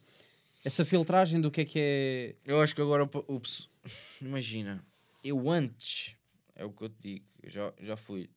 essa 0.63 0.85
filtragem 0.85 1.41
do 1.41 1.49
que 1.51 1.61
é 1.61 1.65
que 1.65 1.79
é... 1.79 2.35
Eu 2.45 2.61
acho 2.61 2.73
que 2.75 2.81
agora, 2.81 3.07
pesso- 3.07 3.69
imagina, 4.21 4.83
eu 5.23 5.49
antes, 5.49 6.15
é 6.55 6.63
o 6.63 6.71
que 6.71 6.83
eu 6.83 6.89
te 6.89 6.95
digo, 7.01 7.25
eu 7.41 7.49
já, 7.49 7.73
já 7.81 7.97
fui, 7.97 8.29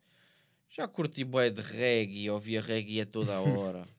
já 0.71 0.89
curti 0.89 1.25
bué 1.25 1.51
de 1.51 1.61
reggae, 1.63 2.29
ouvia 2.31 2.61
reggae 2.61 3.01
a 3.03 3.07
toda 3.07 3.35
a 3.35 3.41
hora. 3.41 3.85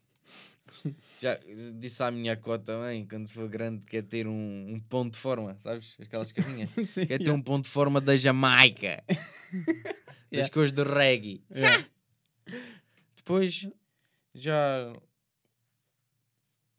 já 1.22 1.40
disse 1.80 2.02
à 2.04 2.12
minha 2.12 2.36
cota 2.36 2.74
também, 2.74 3.06
quando 3.08 3.30
for 3.32 3.48
grande, 3.48 3.84
quer 3.86 4.04
ter 4.04 4.28
um, 4.28 4.74
um 4.74 4.80
ponto 4.80 5.14
de 5.14 5.20
forma, 5.20 5.56
sabes? 5.60 5.96
Aquelas 6.00 6.32
carrinhas. 6.32 6.70
Sim, 6.90 7.06
quer 7.06 7.20
ter 7.20 7.32
um 7.32 7.42
ponto 7.42 7.66
de 7.66 7.70
forma 7.72 8.00
da 8.02 8.16
Jamaica. 8.18 9.04
das 9.08 9.18
Yeah. 10.30 10.54
coisas 10.54 10.72
do 10.74 10.84
reggae. 10.84 11.42
Yeah. 11.50 11.86
Depois, 13.16 13.68
já... 14.36 14.94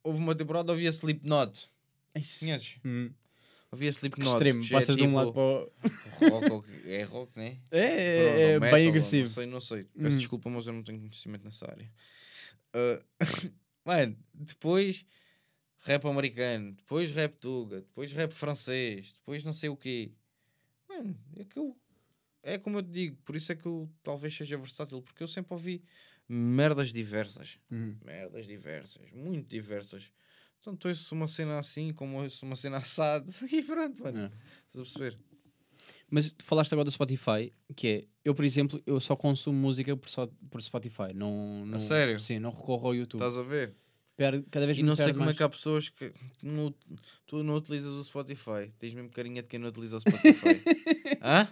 Houve 0.05 0.19
uma 0.19 0.35
temporada, 0.35 0.73
ouvia 0.73 0.91
Slipknot. 0.91 1.69
Conheces? 2.39 2.77
Hum, 2.85 3.11
que 3.77 3.87
Slipknot. 3.89 4.31
extremo, 4.33 4.65
é 4.65 4.69
passas 4.71 4.97
de 4.97 5.03
um 5.05 5.15
lado 5.15 5.29
tipo- 5.29 5.73
para 6.21 6.27
o... 6.37 6.39
rock, 6.49 6.73
que- 6.83 6.91
é 6.91 7.03
rock, 7.05 7.33
né? 7.37 7.59
É, 7.71 7.81
é, 7.81 8.43
é 8.53 8.61
metal, 8.61 8.71
bem 8.79 8.85
ou 8.87 8.91
agressivo. 8.91 9.29
Não 9.29 9.35
sei, 9.35 9.47
não 9.47 9.61
sei. 9.61 9.85
Peço 9.85 10.15
Hum. 10.17 10.19
desculpa, 10.19 10.51
mas 10.51 10.67
eu 10.67 10.73
não 10.73 10.83
tenho 10.83 10.99
conhecimento 10.99 11.45
nessa 11.45 11.71
área. 11.71 11.91
Ah, 12.73 13.03
mano, 13.89 14.17
depois 14.35 15.07
rap 15.79 16.07
americano, 16.07 16.73
depois 16.73 17.11
rap 17.11 17.37
tuga, 17.39 17.81
depois 17.81 18.13
rap 18.13 18.33
francês, 18.35 19.15
depois 19.15 19.43
não 19.43 19.53
sei 19.55 19.71
o 19.71 19.77
quê. 19.77 20.13
Mano, 20.87 21.19
é 21.37 21.45
que 21.45 21.59
eu. 21.59 21.75
É 22.43 22.59
como 22.59 22.79
eu 22.79 22.83
te 22.83 22.91
digo, 22.91 23.17
por 23.25 23.35
isso 23.35 23.51
é 23.51 23.57
que 23.57 23.67
eu 23.67 23.91
talvez 24.03 24.37
seja 24.37 24.59
versátil, 24.59 25.01
porque 25.03 25.23
eu 25.23 25.29
sempre 25.29 25.55
ouvi 25.55 25.83
merdas 26.29 26.93
diversas. 26.93 27.59
Uhum. 27.71 27.97
Merdas 28.05 28.47
diversas, 28.47 29.11
muito 29.11 29.49
diversas. 29.49 30.11
Tanto 30.63 30.89
ouço 30.89 31.15
uma 31.15 31.29
cena 31.29 31.59
assim, 31.59 31.93
como 31.93 32.23
ouço 32.23 32.45
uma 32.45 32.57
cena 32.57 32.77
assada, 32.77 33.31
e 33.51 33.63
pronto, 33.63 34.03
mano. 34.03 34.21
É. 34.21 34.31
Estás 34.67 34.81
a 34.81 34.83
perceber? 34.83 35.19
Mas 36.11 36.33
tu 36.33 36.45
falaste 36.45 36.73
agora 36.73 36.85
do 36.87 36.91
Spotify, 36.91 37.53
que 37.77 37.87
é, 37.89 38.05
eu 38.25 38.35
por 38.35 38.45
exemplo, 38.45 38.83
eu 38.87 38.99
só 39.01 39.15
consumo 39.15 39.59
música 39.59 39.95
por, 39.97 40.09
por 40.51 40.63
Spotify. 40.63 41.13
Não, 41.15 41.67
não, 41.67 41.79
sério? 41.81 42.19
Sim, 42.19 42.39
não 42.39 42.51
recorro 42.51 42.89
ao 42.89 42.95
YouTube. 42.95 43.21
Estás 43.21 43.37
a 43.37 43.43
ver? 43.43 43.75
Per- 44.17 44.43
cada 44.51 44.67
vez 44.67 44.79
E 44.79 44.83
não 44.83 44.97
sei 44.97 45.05
perde 45.07 45.19
como 45.19 45.25
é 45.25 45.27
mais. 45.27 45.37
que 45.37 45.43
há 45.43 45.49
pessoas 45.49 45.89
que 45.91 46.13
não, 46.43 46.75
tu 47.27 47.43
não 47.45 47.55
utilizas 47.55 47.93
o 47.93 48.03
Spotify. 48.03 48.73
Tens 48.79 48.95
mesmo 48.95 49.11
carinha 49.11 49.43
de 49.43 49.49
quem 49.49 49.61
não 49.61 49.69
utiliza 49.69 49.97
o 49.99 50.01
Spotify. 50.01 50.63
Hã? 51.23 51.47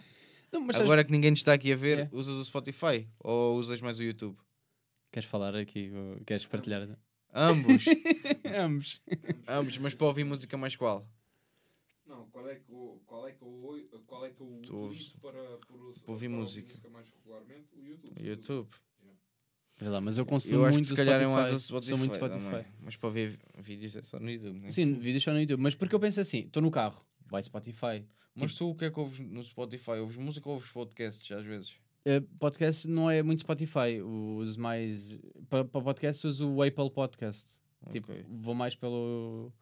Não, 0.53 0.61
mas 0.63 0.77
sabes- 0.77 0.87
Agora 0.91 1.05
que 1.05 1.13
ninguém 1.13 1.33
está 1.33 1.53
aqui 1.53 1.73
a 1.73 1.77
ver, 1.77 1.99
É. 1.99 2.09
usas 2.13 2.35
o 2.35 2.45
Spotify 2.45 3.07
ou 3.21 3.57
usas 3.59 3.81
mais 3.81 3.99
o 3.99 4.03
YouTube? 4.03 4.37
Queres 5.13 5.29
falar 5.29 5.55
aqui? 5.55 5.93
Queres 6.27 6.47
partilhar? 6.47 6.89
Ambos, 7.33 7.85
Ambos. 8.59 9.03
ambos, 9.47 9.79
mas 9.79 9.93
para 9.95 10.07
ouvir 10.07 10.25
música 10.25 10.57
mais 10.57 10.75
qual? 10.75 11.07
Não, 12.07 12.27
qual 12.31 12.49
é 12.49 12.55
que 12.57 12.71
eu, 12.73 13.03
qual 13.07 13.27
é 13.29 13.33
que 13.33 13.43
eu, 13.43 13.61
oi- 13.65 13.89
qual 14.07 14.25
é 14.25 14.31
que 14.31 14.41
eu 14.41 14.47
ouves- 14.47 14.71
utilizo 15.09 15.19
para, 15.21 15.43
por, 15.67 15.93
para 15.93 16.13
ouvir 16.13 16.29
música. 16.29 16.89
mais 16.91 17.09
regularmente? 17.11 17.69
O 17.77 17.85
YouTube. 17.85 18.21
O 18.23 18.25
YouTube. 18.27 18.69
Lá, 19.79 20.01
mas 20.01 20.17
eu 20.17 20.25
consumo 20.25 20.61
Eu 20.61 20.63
acho 20.65 20.71
que 20.71 20.75
muito 20.77 20.89
se 20.89 20.95
calhar 20.97 21.21
é 21.21 21.25
Spotify. 21.25 21.51
mais 21.53 21.63
Spotify. 21.63 21.89
Sou 21.91 21.99
muito 21.99 22.15
Spotify. 22.15 22.41
também. 22.45 22.65
Mas 22.81 22.97
para 22.97 23.11
ver 23.11 23.39
vídeos 23.59 23.95
é 23.97 24.03
só 24.03 24.19
no 24.19 24.31
YouTube, 24.31 24.59
né? 24.61 24.71
Sim, 24.71 24.95
vídeos 24.95 25.23
só 25.23 25.33
no 25.33 25.41
YouTube. 25.41 25.61
Mas 25.61 25.75
porque 25.75 25.95
eu 25.95 26.01
penso 26.01 26.19
assim, 26.21 26.39
estou 26.47 26.63
no 26.63 26.71
carro, 26.71 27.05
vai 27.27 27.43
Spotify. 27.43 28.03
Mas 28.35 28.55
tu 28.55 28.71
o 28.71 28.75
que 28.75 28.87
é 28.87 28.91
que 28.91 28.99
ouves 28.99 29.19
no 29.19 29.43
Spotify? 29.43 29.93
Ouves 30.01 30.17
música 30.17 30.49
ou 30.49 30.55
ouves 30.55 30.71
podcasts 30.71 31.31
às 31.31 31.45
vezes? 31.45 31.75
Eh, 32.07 32.21
podcast 32.39 32.87
não 32.89 33.11
é 33.11 33.23
muito 33.23 33.41
Spotify. 33.41 34.01
Uso 34.03 34.59
mais. 34.59 35.15
Para 35.51 35.65
podcast 35.65 36.27
uso 36.27 36.49
o 36.49 36.63
Apple 36.63 36.91
Podcast. 36.91 37.45
Tipo, 37.91 38.13
Ok. 38.13 38.25
vou 38.29 38.55
mais 38.55 38.75
pelo. 38.75 39.53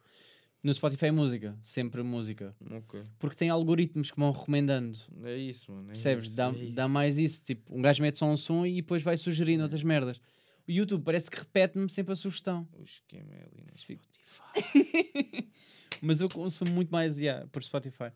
No 0.65 0.73
Spotify 0.73 1.05
é 1.05 1.11
música, 1.11 1.55
sempre 1.61 2.01
música. 2.01 2.55
Ok. 2.71 2.99
Porque 3.19 3.35
tem 3.35 3.51
algoritmos 3.51 4.09
que 4.09 4.19
vão 4.19 4.31
recomendando. 4.31 4.97
É 5.23 5.37
isso, 5.37 5.71
mano. 5.71 5.89
é 5.89 5.93
Percebes? 5.93 6.25
isso, 6.25 6.35
Dá, 6.35 6.47
é 6.47 6.51
isso. 6.53 6.71
dá 6.71 6.87
mais 6.87 7.19
isso. 7.19 7.43
Tipo, 7.43 7.77
um 7.77 7.83
gajo 7.83 8.01
mete 8.01 8.17
só 8.17 8.25
um 8.25 8.35
som 8.35 8.65
e 8.65 8.77
depois 8.77 9.03
vai 9.03 9.15
sugerindo 9.15 9.61
outras 9.61 9.83
merdas. 9.83 10.19
O 10.67 10.71
YouTube 10.71 11.03
parece 11.03 11.29
que 11.29 11.37
repete-me 11.37 11.87
sempre 11.87 12.13
a 12.13 12.15
sugestão. 12.15 12.67
O 12.73 12.83
esquema 12.83 13.31
é 13.33 13.43
ali 13.43 13.63
no 13.71 13.77
Spotify. 13.77 15.47
Mas 16.01 16.19
eu 16.19 16.29
consumo 16.29 16.71
muito 16.71 16.89
mais 16.89 17.19
yeah, 17.19 17.45
por 17.51 17.61
Spotify. 17.61 18.11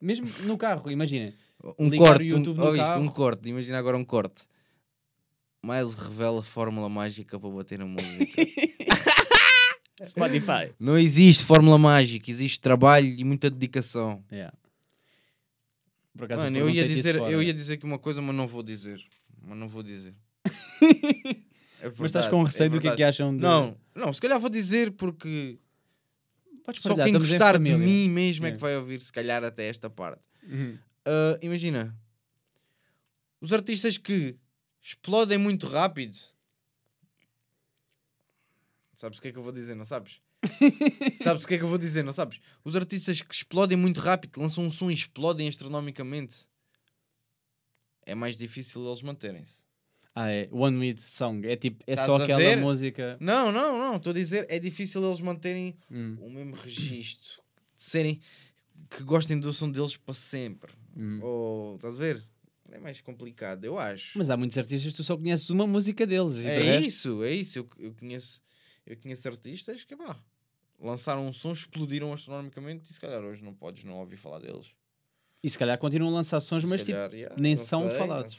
Mesmo 0.00 0.28
no 0.44 0.56
carro, 0.56 0.88
imagina. 0.88 1.34
Um 1.76 1.90
corte, 1.96 2.32
um, 2.32 2.64
ouviste, 2.64 2.90
um 2.92 3.08
corte, 3.08 3.48
imagina 3.48 3.78
agora 3.80 3.96
um 3.96 4.04
corte. 4.04 4.44
Miles 5.60 5.94
revela 5.94 6.38
a 6.38 6.44
fórmula 6.44 6.88
mágica 6.88 7.40
para 7.40 7.50
bater 7.50 7.80
na 7.80 7.86
música. 7.86 8.40
Spotify. 10.04 10.72
Não 10.78 10.98
existe 10.98 11.44
fórmula 11.44 11.78
mágica, 11.78 12.30
existe 12.30 12.60
trabalho 12.60 13.06
e 13.06 13.24
muita 13.24 13.48
dedicação. 13.50 14.22
Yeah. 14.30 14.52
Por 16.16 16.24
acaso 16.24 16.44
Mano, 16.44 16.58
eu 16.58 16.68
ia, 16.68 16.86
dizer, 16.86 17.18
fora. 17.18 17.30
eu 17.32 17.42
ia 17.42 17.54
dizer 17.54 17.74
aqui 17.74 17.84
uma 17.84 17.98
coisa, 17.98 18.20
mas 18.20 18.34
não 18.34 18.46
vou 18.46 18.62
dizer. 18.62 19.02
Mas 19.42 19.56
não 19.56 19.68
vou 19.68 19.82
dizer. 19.82 20.14
É 21.82 21.86
Mas 21.86 22.10
estás 22.10 22.26
verdade, 22.26 22.30
com 22.30 22.42
receio 22.44 22.70
do 22.70 22.80
que 22.80 22.86
é 22.86 22.90
que 22.92 22.96
verdade. 22.96 23.22
acham 23.22 23.36
de... 23.36 23.42
Não, 23.42 23.76
não, 23.92 24.12
se 24.12 24.20
calhar 24.20 24.38
vou 24.38 24.48
dizer 24.48 24.92
porque 24.92 25.58
Podes 26.64 26.80
só 26.80 26.94
quem 26.94 27.12
gostar 27.12 27.58
de 27.58 27.76
mim 27.76 28.08
mesmo 28.08 28.46
é. 28.46 28.50
É. 28.50 28.52
que 28.52 28.58
vai 28.58 28.76
ouvir, 28.76 29.00
se 29.00 29.12
calhar, 29.12 29.42
até 29.42 29.66
esta 29.66 29.90
parte. 29.90 30.22
Uhum. 30.48 30.78
Ah, 31.04 31.38
imagina, 31.42 31.94
os 33.40 33.52
artistas 33.52 33.98
que 33.98 34.36
explodem 34.80 35.38
muito 35.38 35.66
rápido. 35.66 36.16
Sabes 39.02 39.18
o 39.18 39.22
que 39.22 39.26
é 39.26 39.32
que 39.32 39.38
eu 39.38 39.42
vou 39.42 39.50
dizer, 39.50 39.74
não 39.74 39.84
sabes? 39.84 40.20
sabes 41.16 41.42
o 41.42 41.48
que 41.48 41.54
é 41.54 41.58
que 41.58 41.64
eu 41.64 41.68
vou 41.68 41.76
dizer, 41.76 42.04
não 42.04 42.12
sabes? 42.12 42.38
Os 42.64 42.76
artistas 42.76 43.20
que 43.20 43.34
explodem 43.34 43.76
muito 43.76 43.98
rápido, 43.98 44.40
lançam 44.40 44.62
um 44.62 44.70
som 44.70 44.92
e 44.92 44.94
explodem 44.94 45.48
astronomicamente, 45.48 46.46
é 48.06 48.14
mais 48.14 48.36
difícil 48.36 48.86
eles 48.86 49.02
manterem-se. 49.02 49.64
Ah, 50.14 50.30
é. 50.30 50.48
One 50.52 50.76
Minute 50.76 51.02
Song. 51.02 51.44
É 51.48 51.56
tipo, 51.56 51.82
é 51.84 51.94
Estás 51.94 52.06
só 52.06 52.22
aquela 52.22 52.38
ver? 52.38 52.58
música. 52.58 53.16
Não, 53.18 53.50
não, 53.50 53.76
não, 53.76 53.96
estou 53.96 54.12
a 54.12 54.14
dizer, 54.14 54.46
é 54.48 54.60
difícil 54.60 55.04
eles 55.04 55.20
manterem 55.20 55.76
Hum, 55.90 56.16
o 56.20 56.30
mesmo 56.30 56.54
registro, 56.54 57.42
de 57.76 57.82
serem 57.82 58.20
que 58.88 59.02
gostem 59.02 59.40
do 59.40 59.52
som 59.52 59.68
deles 59.68 59.96
para 59.96 60.14
sempre. 60.14 60.72
hum. 60.96 61.18
Ou, 61.20 61.74
estás 61.74 61.96
a 61.96 61.98
ver? 61.98 62.24
É 62.70 62.78
mais 62.78 63.00
complicado, 63.00 63.64
eu 63.64 63.80
acho. 63.80 64.16
Mas 64.16 64.30
há 64.30 64.36
muitos 64.36 64.56
artistas 64.56 64.92
que 64.92 64.96
tu 64.96 65.02
só 65.02 65.16
conheces 65.16 65.50
uma 65.50 65.66
música 65.66 66.06
deles. 66.06 66.36
É 66.38 66.54
resto- 66.54 66.86
isso, 66.86 67.22
é 67.24 67.32
isso. 67.32 67.58
Eu, 67.58 67.68
eu 67.80 67.94
conheço, 67.94 68.40
eu 68.86 68.96
conheço 68.96 69.26
artistas 69.28 69.84
que 69.84 69.96
pá, 69.96 70.16
lançaram 70.78 71.26
um 71.26 71.32
som, 71.32 71.52
explodiram 71.52 72.12
astronomicamente 72.12 72.90
e 72.90 72.94
se 72.94 73.00
calhar 73.00 73.22
hoje 73.22 73.42
não 73.42 73.54
podes 73.54 73.84
não 73.84 73.98
ouvir 73.98 74.16
falar 74.16 74.38
deles. 74.40 74.72
E 75.42 75.50
se 75.50 75.58
calhar 75.58 75.76
continuam 75.78 76.12
a 76.12 76.16
lançar 76.16 76.40
sons, 76.40 76.62
Se 76.62 76.68
mas 76.68 76.80
tipo, 76.80 76.92
calhar, 76.92 77.12
yeah, 77.14 77.36
nem 77.38 77.56
são 77.56 77.88
sei, 77.88 77.98
falados. 77.98 78.36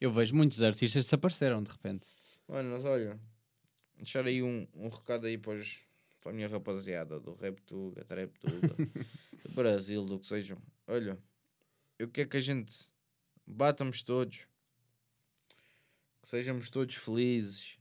eu 0.00 0.10
vejo 0.10 0.34
muitos 0.34 0.62
artistas 0.62 0.92
que 1.04 1.06
desapareceram 1.06 1.62
de 1.62 1.70
repente. 1.70 2.06
Mano, 2.48 2.70
mas 2.70 2.84
olha, 2.84 3.20
deixar 3.96 4.24
aí 4.26 4.42
um, 4.42 4.66
um 4.74 4.88
recado 4.88 5.26
aí 5.26 5.36
para, 5.36 5.58
os- 5.58 5.78
para 6.20 6.30
a 6.30 6.34
minha 6.34 6.48
rapaziada 6.48 7.20
do 7.20 7.34
Rap 7.34 7.60
Tuga, 7.62 8.04
Trap 8.04 8.38
Tuga, 8.38 8.76
do 9.44 9.52
Brasil, 9.54 10.04
do 10.06 10.18
que 10.18 10.26
sejam. 10.26 10.56
Olha, 10.86 11.18
eu 11.98 12.08
quero 12.08 12.28
que 12.30 12.36
a 12.36 12.40
gente 12.40 12.74
batamos 13.46 14.02
todos, 14.02 14.46
que 16.22 16.28
sejamos 16.28 16.70
todos 16.70 16.94
felizes, 16.94 17.75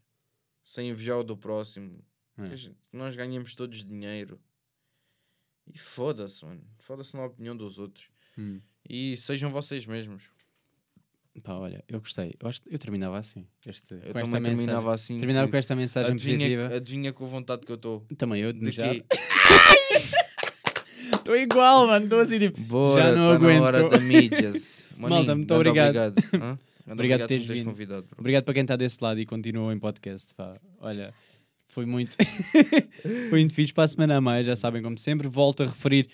sem 0.65 0.89
invejar 0.89 1.17
o 1.19 1.23
do 1.23 1.37
próximo, 1.37 2.03
É. 2.37 2.43
nós 2.91 3.15
ganhemos 3.15 3.55
todos 3.55 3.83
dinheiro. 3.85 4.37
E 5.73 5.77
foda-se, 5.77 6.43
mano. 6.45 6.61
Foda-se 6.79 7.15
na 7.15 7.25
opinião 7.25 7.55
dos 7.55 7.79
outros. 7.79 8.09
Hum. 8.37 8.59
E 8.87 9.15
sejam 9.17 9.49
vocês 9.51 9.85
mesmos. 9.85 10.23
Pá, 11.43 11.53
olha, 11.55 11.83
eu 11.87 11.99
gostei. 11.99 12.33
Eu, 12.39 12.47
acho- 12.47 12.61
eu 12.67 12.77
terminava 12.79 13.17
assim. 13.17 13.45
Este, 13.65 13.93
Eu 13.95 13.99
com 13.99 14.05
também 14.07 14.23
esta 14.23 14.41
terminava 14.41 14.51
mensagem. 14.81 14.93
assim. 14.93 15.17
Terminava 15.17 15.47
que- 15.47 15.51
com 15.51 15.57
esta 15.57 15.75
mensagem 15.75 16.11
adivinha, 16.13 16.37
positiva. 16.39 16.75
adivinha 16.75 17.13
com 17.13 17.25
a 17.25 17.27
vontade 17.27 17.65
que 17.65 17.71
eu 17.71 17.75
estou. 17.75 18.05
Também 18.17 18.41
eu 18.41 18.53
de 18.53 18.71
quê? 18.71 19.03
Estou 21.13 21.35
igual, 21.35 21.87
mano. 21.87 22.05
Estou 22.05 22.19
assim 22.19 22.39
tipo. 22.39 22.61
Bora, 22.61 23.05
Já 23.05 23.15
não 23.15 23.29
tá 23.29 23.35
aguento. 23.35 23.59
na 23.59 23.65
hora 23.65 23.89
da 23.89 23.99
mídias. 23.99 24.93
Malta, 24.97 25.35
muito 25.35 25.47
grande 25.47 25.69
obrigado. 25.69 26.15
Obrigado 26.87 27.21
por 27.21 27.27
teres 27.27 27.45
vindo. 27.47 27.65
convidado. 27.65 28.07
Obrigado 28.17 28.43
para 28.43 28.53
quem 28.53 28.61
está 28.61 28.75
desse 28.75 28.97
lado 29.01 29.19
e 29.19 29.25
continua 29.25 29.73
em 29.73 29.79
podcast. 29.79 30.33
Pá. 30.35 30.55
Olha, 30.79 31.13
foi 31.67 31.85
muito, 31.85 32.15
foi 33.29 33.39
muito 33.39 33.53
fixe. 33.53 33.73
Para 33.73 33.85
a 33.85 33.87
semana 33.87 34.17
a 34.17 34.21
mais, 34.21 34.45
já 34.45 34.55
sabem, 34.55 34.81
como 34.81 34.97
sempre, 34.97 35.27
volto 35.27 35.63
a 35.63 35.65
referir 35.65 36.07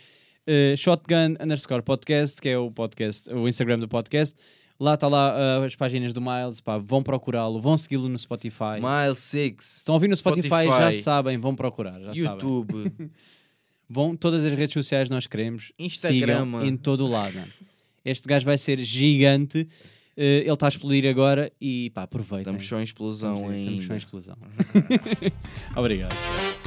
eh, 0.48 0.76
Shotgun 0.78 1.36
underscore 1.40 1.82
podcast, 1.82 2.42
que 2.42 2.50
é 2.50 2.58
o 2.58 2.72
podcast, 2.72 3.32
o 3.34 3.48
Instagram 3.48 3.80
do 3.80 3.88
podcast. 3.88 4.36
Lá 4.80 4.96
está 4.96 5.08
lá 5.08 5.32
ah, 5.60 5.64
as 5.66 5.76
páginas 5.76 6.12
do 6.12 6.20
Miles, 6.22 6.60
pá, 6.60 6.80
vão 6.80 7.04
procurá-lo, 7.04 7.62
vão 7.62 7.78
segui-lo 7.78 8.10
no 8.10 8.18
Spotify. 8.18 8.80
Mile 8.82 9.16
Se 9.16 9.54
6, 9.54 9.78
estão 9.78 9.94
a 9.94 9.96
ouvir 9.98 10.08
no 10.08 10.16
Spotify, 10.18 10.50
já 10.50 10.64
Spotify. 10.64 10.94
sabem, 11.04 11.38
vão 11.38 11.56
procurar, 11.56 12.00
já 12.00 12.16
sabem. 12.16 12.32
YouTube, 12.32 12.92
Vão, 13.94 14.16
todas 14.16 14.46
as 14.46 14.54
redes 14.54 14.72
sociais 14.72 15.10
nós 15.10 15.28
queremos. 15.28 15.74
Instagram. 15.78 16.46
Sigam 16.46 16.66
em 16.66 16.78
todo 16.78 17.06
o 17.06 17.10
lado. 17.10 17.38
Este 18.06 18.26
gajo 18.26 18.46
vai 18.46 18.58
ser 18.58 18.80
gigante. 18.80 19.68
Eh, 20.18 20.40
ele 20.42 20.52
está 20.52 20.68
a 20.68 20.70
explodir 20.70 21.10
agora 21.10 21.52
e 21.60 21.90
pá, 21.92 22.04
aproveitem. 22.04 22.42
estamos 22.54 22.68
só 22.68 22.80
em 22.80 22.84
explosão 22.84 23.36
Estamos, 23.36 23.54
ainda. 23.56 23.70
estamos 23.70 23.86
só 23.88 23.94
em 23.94 23.98
explosão. 23.98 24.38
Obrigado. 25.76 26.61